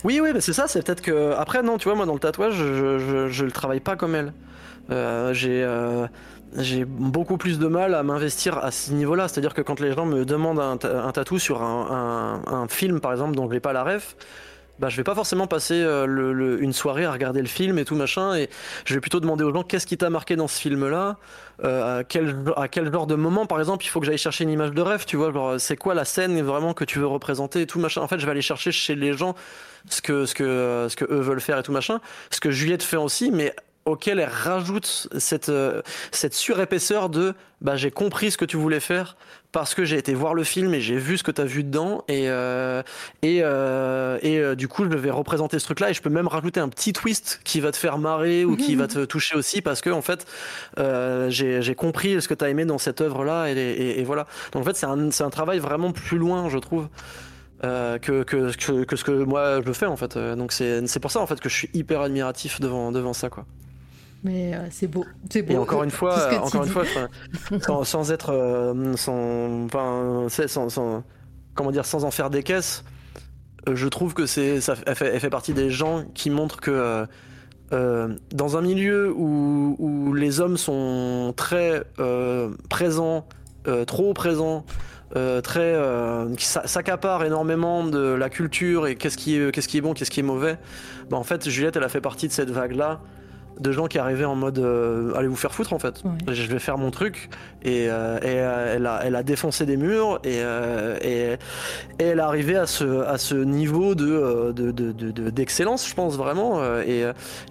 [0.03, 2.19] Oui oui mais c'est ça c'est peut-être que après non tu vois moi dans le
[2.19, 4.27] tatouage je, je, je le travaille pas comme elle.
[4.27, 4.32] euh,
[4.90, 6.08] j'ai euh,
[6.58, 9.28] j'ai beaucoup plus de mal à m'investir à ce niveau-là.
[9.28, 13.50] C'est-à-dire que quand les gens me demandent un, tatou sur un, film, par exemple, dont
[13.52, 14.16] j'ai pas la ref,
[14.80, 17.96] bah, je vais pas forcément passer euh, une soirée à regarder le film et tout
[17.96, 18.36] machin.
[18.36, 18.50] Et
[18.86, 21.18] je vais plutôt demander aux gens qu'est-ce qui t'a marqué dans ce film-là,
[21.64, 24.44] euh, à, quel, à quel genre de moment, par exemple, il faut que j'aille chercher
[24.44, 25.06] une image de rêve.
[25.06, 28.02] Tu vois, c'est quoi la scène vraiment que tu veux représenter et tout machin?
[28.02, 29.36] En fait, je vais aller chercher chez les gens
[29.90, 32.00] ce que, ce que, ce que eux veulent faire et tout machin.
[32.32, 33.56] Ce que Juliette fait aussi, mais
[33.86, 38.80] auquel elle rajoute cette, euh, cette surépaisseur de bah, j'ai compris ce que tu voulais
[38.80, 39.16] faire
[39.52, 41.64] parce que j'ai été voir le film et j'ai vu ce que tu as vu
[41.64, 42.82] dedans et, euh,
[43.22, 46.28] et, euh, et du coup je vais représenter ce truc là et je peux même
[46.28, 49.62] rajouter un petit twist qui va te faire marrer ou qui va te toucher aussi
[49.62, 50.26] parce que en fait
[51.30, 54.64] j'ai compris ce que tu as aimé dans cette œuvre là et, et, voilà donc
[54.64, 56.90] en fait c'est un, un travail vraiment plus loin je trouve
[57.62, 60.18] que, que, que, ce que moi je fais en fait.
[60.18, 63.46] Donc c'est pour ça en fait que je suis hyper admiratif devant, devant ça quoi.
[64.26, 65.54] Mais euh, c'est beau, c'est beau.
[65.54, 66.84] Et encore une fois, encore une fois,
[67.86, 71.04] sans, être, euh, sans, enfin, sans, sans,
[71.54, 72.84] comment dire, sans en faire des caisses,
[73.70, 76.60] euh, je trouve que c'est, ça, elle fait, elle fait, partie des gens qui montrent
[76.60, 77.06] que
[77.72, 81.84] dans un milieu où, où, les hommes sont très
[82.68, 83.28] présents,
[83.86, 84.66] trop présents.
[85.44, 85.76] très
[86.36, 90.12] qui s'accapare énormément de la culture et qu'est-ce qui est qu'est-ce qui est bon qu'est-ce
[90.12, 90.58] qui est mauvais
[91.10, 93.02] bah en fait Juliette elle a fait partie de cette vague là
[93.59, 96.03] de gens qui arrivaient en mode euh, allez vous faire foutre en fait.
[96.27, 97.30] Je vais faire mon truc.
[97.64, 100.42] Et, euh, et euh, elle, a, elle a défoncé des murs et,
[101.01, 101.38] et,
[101.98, 104.51] elle est arrivée à ce, à ce niveau de,
[105.32, 106.61] d'excellence, de, de, je pense vraiment.
[106.82, 107.06] Et,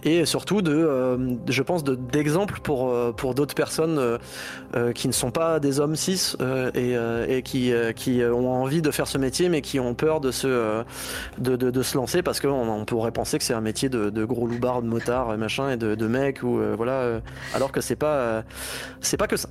[0.04, 4.18] et surtout de, je pense d'exemple pour, pour d'autres personnes
[4.94, 6.36] qui ne sont pas des hommes cis
[6.74, 6.94] et,
[7.28, 10.82] et qui, qui ont envie de faire ce métier mais qui ont peur de se,
[11.38, 14.46] de, de, se lancer parce qu'on on pourrait penser que c'est un métier de, gros
[14.46, 17.20] loupards, de motards, machin et de de, mecs ou euh, voilà, euh,
[17.54, 18.42] alors que c'est pas, euh,
[19.00, 19.48] c'est pas que ça.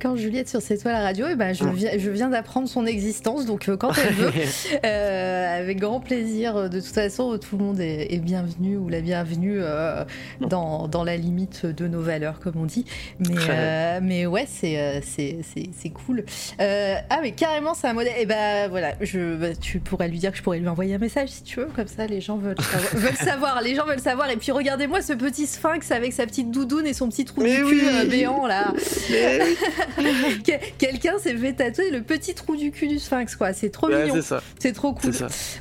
[0.00, 2.86] Quand Juliette sur cette toile à radio Et ben je viens, je viens d'apprendre son
[2.86, 4.32] existence, donc quand elle veut,
[4.84, 6.70] euh, avec grand plaisir.
[6.70, 10.04] De toute façon, tout le monde est, bienvenu ou la bienvenue euh,
[10.40, 12.84] dans, dans, la limite de nos valeurs, comme on dit.
[13.18, 16.24] Mais, mais ouais, c'est c'est cool.
[16.60, 18.14] ah mais carrément, c'est un modèle.
[18.18, 20.98] Et ben voilà, je, bah, tu pourrais lui dire que je pourrais lui envoyer un
[20.98, 22.94] message si tu veux, comme ça les gens veulent savoir.
[22.94, 24.30] veulent savoir les gens veulent savoir.
[24.30, 27.68] Et puis regardez-moi ce petit sphinx avec sa petite doudoune et son petit trou de
[27.68, 28.72] cul béant là.
[30.78, 33.52] Quelqu'un s'est fait tatouer le petit trou du cul du sphinx, quoi.
[33.52, 34.20] C'est trop mignon.
[34.58, 35.12] C'est trop cool.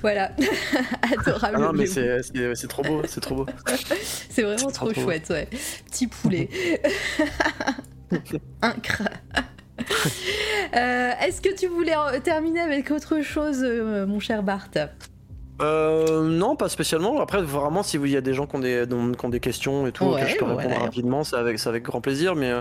[0.01, 0.31] Voilà.
[1.03, 1.57] Adorable.
[1.57, 3.45] Ah non, mais c'est trop beau, c'est trop beau.
[4.29, 5.47] c'est vraiment trop, chouette, ouais.
[5.89, 6.49] Petit poulet.
[8.61, 8.73] Un
[10.75, 14.69] euh, Est-ce que tu voulais terminer avec autre chose, euh, mon cher Bart
[15.61, 17.19] euh, non, pas spécialement.
[17.21, 19.87] Après, vraiment, si il y a des gens qui ont des, qui ont des questions
[19.87, 22.35] et tout, que je peux répondre rapidement, c'est avec, avec grand plaisir.
[22.35, 22.51] Mais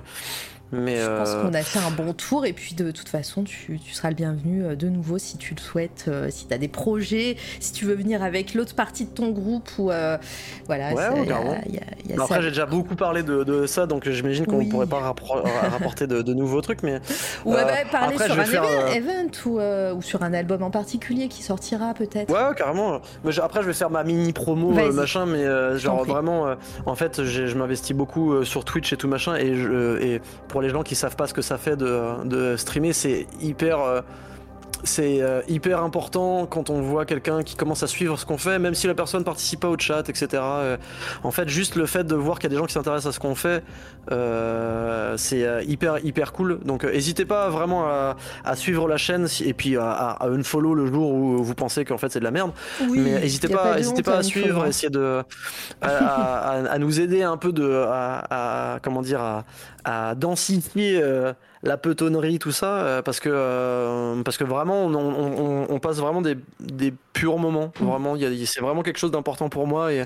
[0.73, 3.81] je pense euh, qu'on a fait un bon tour et puis de toute façon tu,
[3.92, 6.68] seras le bienvenu euh, de nouveau si tu le souhaites, euh, si tu as des
[6.68, 9.90] projets, si tu veux venir avec l'autre partie de ton groupe ou
[10.66, 10.89] voilà.
[12.18, 16.34] après j'ai déjà beaucoup parlé de, ça donc j'imagine qu'on ne pourrait pas rapporter de,
[16.34, 17.00] nouveaux trucs mais...
[17.44, 22.32] Ou bah, parler sur un event, ou, sur un album en particulier qui sortira peut-être.
[22.32, 23.00] Ouais carrément.
[23.24, 25.44] Mais après je vais faire ma mini promo machin mais
[25.78, 26.55] genre vraiment
[26.86, 30.70] en fait je m'investis beaucoup sur Twitch et tout machin et, je, et pour les
[30.70, 34.00] gens qui savent pas ce que ça fait de, de streamer, c'est hyper euh,
[34.84, 38.59] c'est euh, hyper important quand on voit quelqu'un qui commence à suivre ce qu'on fait,
[38.59, 40.28] même si la personne participe pas au chat, etc.
[40.34, 40.76] Euh,
[41.23, 43.12] en fait, juste le fait de voir qu'il y a des gens qui s'intéressent à
[43.12, 43.62] ce qu'on fait,
[44.10, 46.60] euh, c'est hyper hyper cool.
[46.65, 48.17] Donc, n'hésitez pas vraiment à,
[48.57, 52.10] suivre la chaîne et puis à, à, unfollow le jour où vous pensez qu'en fait
[52.10, 52.52] c'est de la merde.
[52.91, 55.23] Mais n'hésitez pas, n'hésitez pas à, suivre, essayer de
[55.83, 59.44] à, nous aider un peu de à, comment dire
[59.84, 61.02] à, densifier
[61.62, 66.36] la petonnerie, tout ça, euh, parce que euh, parce que vraiment, on, passe vraiment des,
[66.58, 67.72] des purs moments.
[67.80, 67.84] Mm.
[67.84, 70.05] Vraiment, c'est vraiment quelque chose d'important pour moi et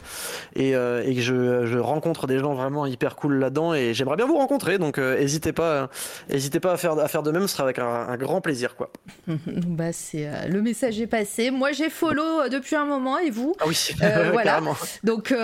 [0.56, 4.26] et, euh, et je, je, rencontre des gens vraiment hyper cool là-dedans et j'aimerais bien
[4.26, 4.78] vous rencontrer.
[4.78, 5.90] Donc, n'hésitez pas,
[6.28, 7.42] hésitez pas à faire à faire de même.
[7.42, 8.90] Ce sera avec un, grand plaisir, quoi.
[9.26, 11.50] bah, c'est le message est passé.
[11.50, 13.54] Moi, j'ai follow depuis un moment et vous?
[13.60, 13.90] Ah oui,
[14.32, 14.60] voilà.
[15.02, 15.34] Donc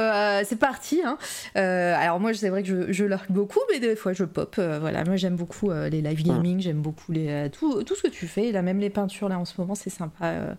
[0.44, 1.02] c'est parti.
[1.04, 1.18] Hein.
[1.54, 4.56] alors moi, c'est vrai que je, je lurk beaucoup, mais des fois je pop.
[4.56, 8.08] voilà, moi j'aime beaucoup les live gaming, j'aime beaucoup les, euh, tout, tout, ce que
[8.08, 8.52] tu fais.
[8.52, 10.24] Là, même les peintures, là, en ce moment, c'est sympa.
[10.24, 10.54] Euh.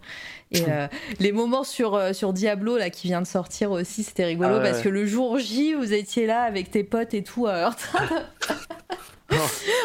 [0.52, 0.88] et euh,
[1.20, 4.82] les moments sur, sur Diablo, là, qui vient de sortir aussi, c'était rigolo ah parce
[4.82, 8.08] que le jour J, vous étiez là avec tes potes et tout, en train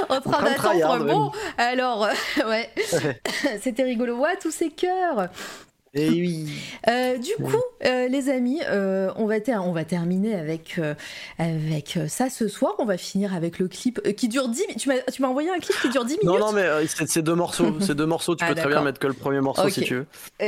[0.09, 1.05] en train d'attendre.
[1.05, 2.09] Bon, alors,
[2.47, 2.71] ouais,
[3.61, 4.17] c'était rigolo.
[4.17, 5.29] Ouais, tous ces cœurs.
[5.97, 6.47] Et eh oui.
[6.89, 10.79] Euh, du coup, euh, les amis, euh, on, va on va terminer avec,
[11.39, 12.75] avec ça ce soir.
[12.79, 14.89] On va finir avec le clip qui dure 10 minutes.
[15.13, 17.77] Tu m'as envoyé un clip qui dure 10 minutes Non, non, mais c'est deux morceaux.
[17.81, 18.37] c'est deux morceaux.
[18.37, 20.07] Tu ah, peux très bien mettre que le premier morceau si tu veux.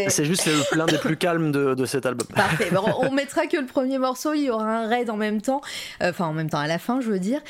[0.09, 2.27] C'est juste l'un des plus calmes de, de cet album.
[2.35, 2.69] Parfait.
[3.01, 4.35] on mettra que le premier morceau.
[4.35, 5.63] Il y aura un raid en même temps.
[6.03, 7.41] Enfin, en même temps, à la fin, je veux dire.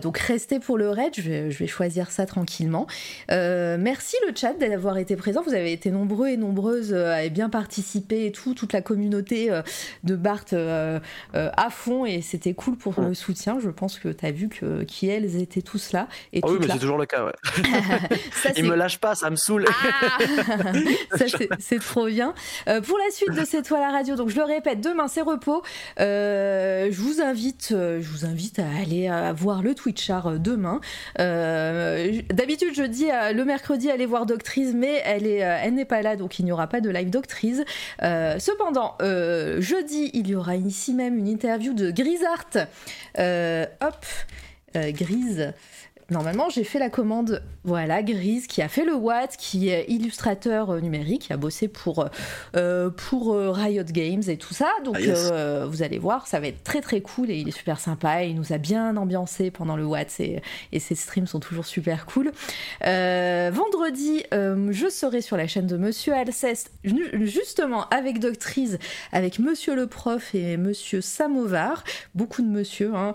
[0.00, 1.12] donc, restez pour le raid.
[1.16, 2.86] Je vais, je vais choisir ça tranquillement.
[3.28, 5.42] merci le chat d'avoir été présent.
[5.46, 9.62] Vous avez été nombreux et nombreuses à bien participé et tout, toute la communauté euh,
[10.04, 10.98] de Bart euh,
[11.34, 13.58] euh, à fond et c'était cool pour le soutien.
[13.60, 16.08] Je pense que tu as vu que, qui elles étaient tous là.
[16.32, 17.32] Et oh oui, mais c'est toujours le cas, ouais.
[18.56, 19.66] Ils me lâchent pas, ça me saoule.
[19.68, 20.18] Ah
[21.58, 22.34] c'est trop bien.
[22.64, 25.62] pour la suite de cette toile à radio, donc je le répète, demain c'est repos.
[25.98, 30.80] je vous invite, je vous invite à aller voir le Twitchar demain.
[31.16, 36.16] D'habitude, je dis le mercredi aller voir Doctrice, mais elle est, elle n'est pas là,
[36.16, 37.62] donc il n'y aura pas de live doctrice.
[38.02, 42.68] Euh, cependant, euh, jeudi, il y aura ici même une interview de Grisart.
[43.18, 44.04] Euh, hop,
[44.74, 45.54] Grise
[46.10, 50.70] normalement, j'ai fait la commande, voilà, Grise, qui a fait le Watt, qui est illustrateur
[50.70, 52.06] euh, numérique, qui a bossé pour,
[52.56, 54.70] euh, pour euh, Riot Games et tout ça.
[54.84, 57.80] Donc, ah, vous allez voir, ça va être très très cool et il est super
[57.80, 58.22] sympa.
[58.24, 62.06] Il nous a bien ambiancé pendant le Watt et, et ses streams sont toujours super
[62.06, 62.30] cool.
[62.82, 68.78] vendredi, je serai sur la chaîne de Monsieur Alceste, justement avec Doctrice,
[69.12, 71.84] avec Monsieur le Prof et Monsieur Samovar.
[72.14, 72.94] Beaucoup de monsieur.
[72.94, 73.12] Hein.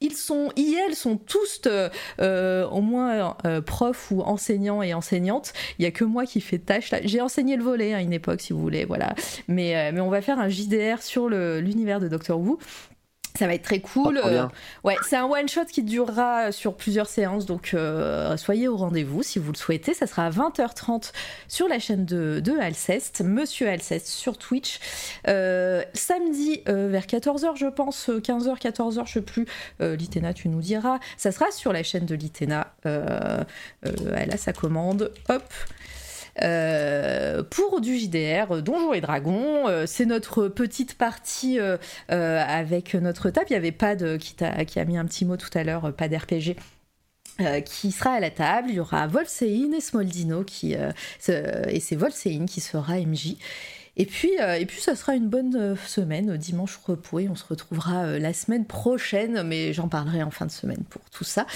[0.00, 1.88] Ils sont, ils, sont tous euh,
[2.20, 5.52] euh, au moins euh, profs ou enseignants et enseignantes.
[5.78, 6.94] Il y a que moi qui fais tâche.
[7.02, 9.14] J'ai enseigné le volet à une époque, si vous voulez, voilà.
[9.48, 12.58] Mais, mais on va faire un JDR sur l'univers de Doctor Who.
[13.36, 14.20] Ça va être très cool.
[14.24, 14.50] Bien.
[14.84, 17.74] ouais, c'est un one shot qui durera sur plusieurs séances, donc
[18.36, 19.94] soyez au rendez-vous si vous le souhaitez.
[19.94, 21.12] Ça sera à 20h30
[21.46, 24.80] sur la chaîne de, de Alceste, Monsieur Alceste sur Twitch.
[25.24, 29.46] samedi vers 14h, je pense, 15h, 14h, je sais plus.
[29.80, 30.98] Litena, tu nous diras.
[31.16, 32.74] Ça sera sur la chaîne de Litena.
[32.84, 35.12] elle a sa commande.
[35.28, 35.44] Hop.
[36.42, 39.68] Euh, pour du JDR, Donjons et Dragons.
[39.68, 41.76] Euh, c'est notre petite partie euh,
[42.08, 43.46] avec notre table.
[43.50, 43.74] Il y avait
[44.18, 46.56] qui, a, qui a mis un petit mot tout à l'heure, Pad RPG.
[47.64, 52.46] qui sera à la table, il y aura Volsein et Smoldino qui et c'est Volsein
[52.46, 53.36] qui sera MJ.
[54.00, 58.18] Et puis, et puis, ça sera une bonne semaine, dimanche repos, et on se retrouvera
[58.18, 61.46] la semaine prochaine, mais j'en parlerai en fin de semaine pour tout ça.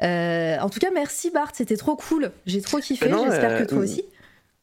[0.00, 2.30] en tout cas, merci Bart, c'était trop cool.
[2.46, 4.04] J'ai trop kiffé, j'espère que toi aussi.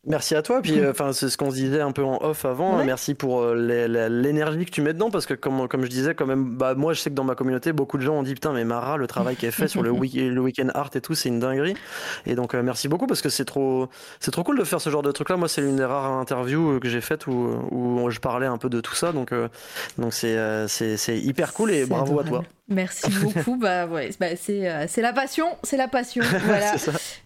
[0.07, 0.61] Merci à toi.
[0.61, 2.83] Puis, euh, enfin, c'est ce qu'on se disait un peu en off avant.
[2.83, 6.25] Merci pour euh, l'énergie que tu mets dedans, parce que comme, comme je disais, quand
[6.25, 8.51] même, bah moi, je sais que dans ma communauté, beaucoup de gens ont dit putain,
[8.51, 11.29] mais Mara, le travail qu'elle fait sur le, week le weekend art et tout, c'est
[11.29, 11.75] une dinguerie.
[12.25, 13.89] Et donc, euh, merci beaucoup parce que c'est trop,
[14.19, 15.37] c'est trop cool de faire ce genre de truc là.
[15.37, 17.31] Moi, c'est une des rares interviews que j'ai faites où,
[17.69, 19.11] où je parlais un peu de tout ça.
[19.11, 19.33] Donc,
[19.97, 22.43] donc c'est, c'est, hyper cool et bravo à toi.
[22.69, 23.55] Merci beaucoup.
[23.59, 26.23] bah ouais, bah, c'est, c'est la passion, c'est la passion.
[26.45, 26.75] Voilà,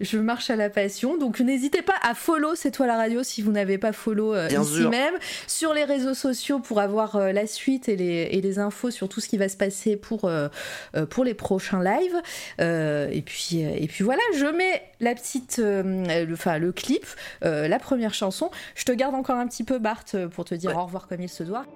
[0.01, 1.17] je marche à la passion.
[1.17, 4.49] Donc n'hésitez pas à follow C'est toi la radio si vous n'avez pas follow euh,
[4.49, 5.13] ici même
[5.45, 9.07] sur les réseaux sociaux pour avoir euh, la suite et les, et les, infos sur
[9.07, 10.47] tout ce qui va se passer pour euh,
[11.11, 12.19] pour les prochains lives.
[12.57, 17.05] et puis et puis voilà, je mets la petite, le, enfin le clip,
[17.43, 18.49] la première chanson.
[18.73, 21.29] Je te garde encore un petit peu Bart pour te dire au revoir comme il
[21.29, 21.67] se doit.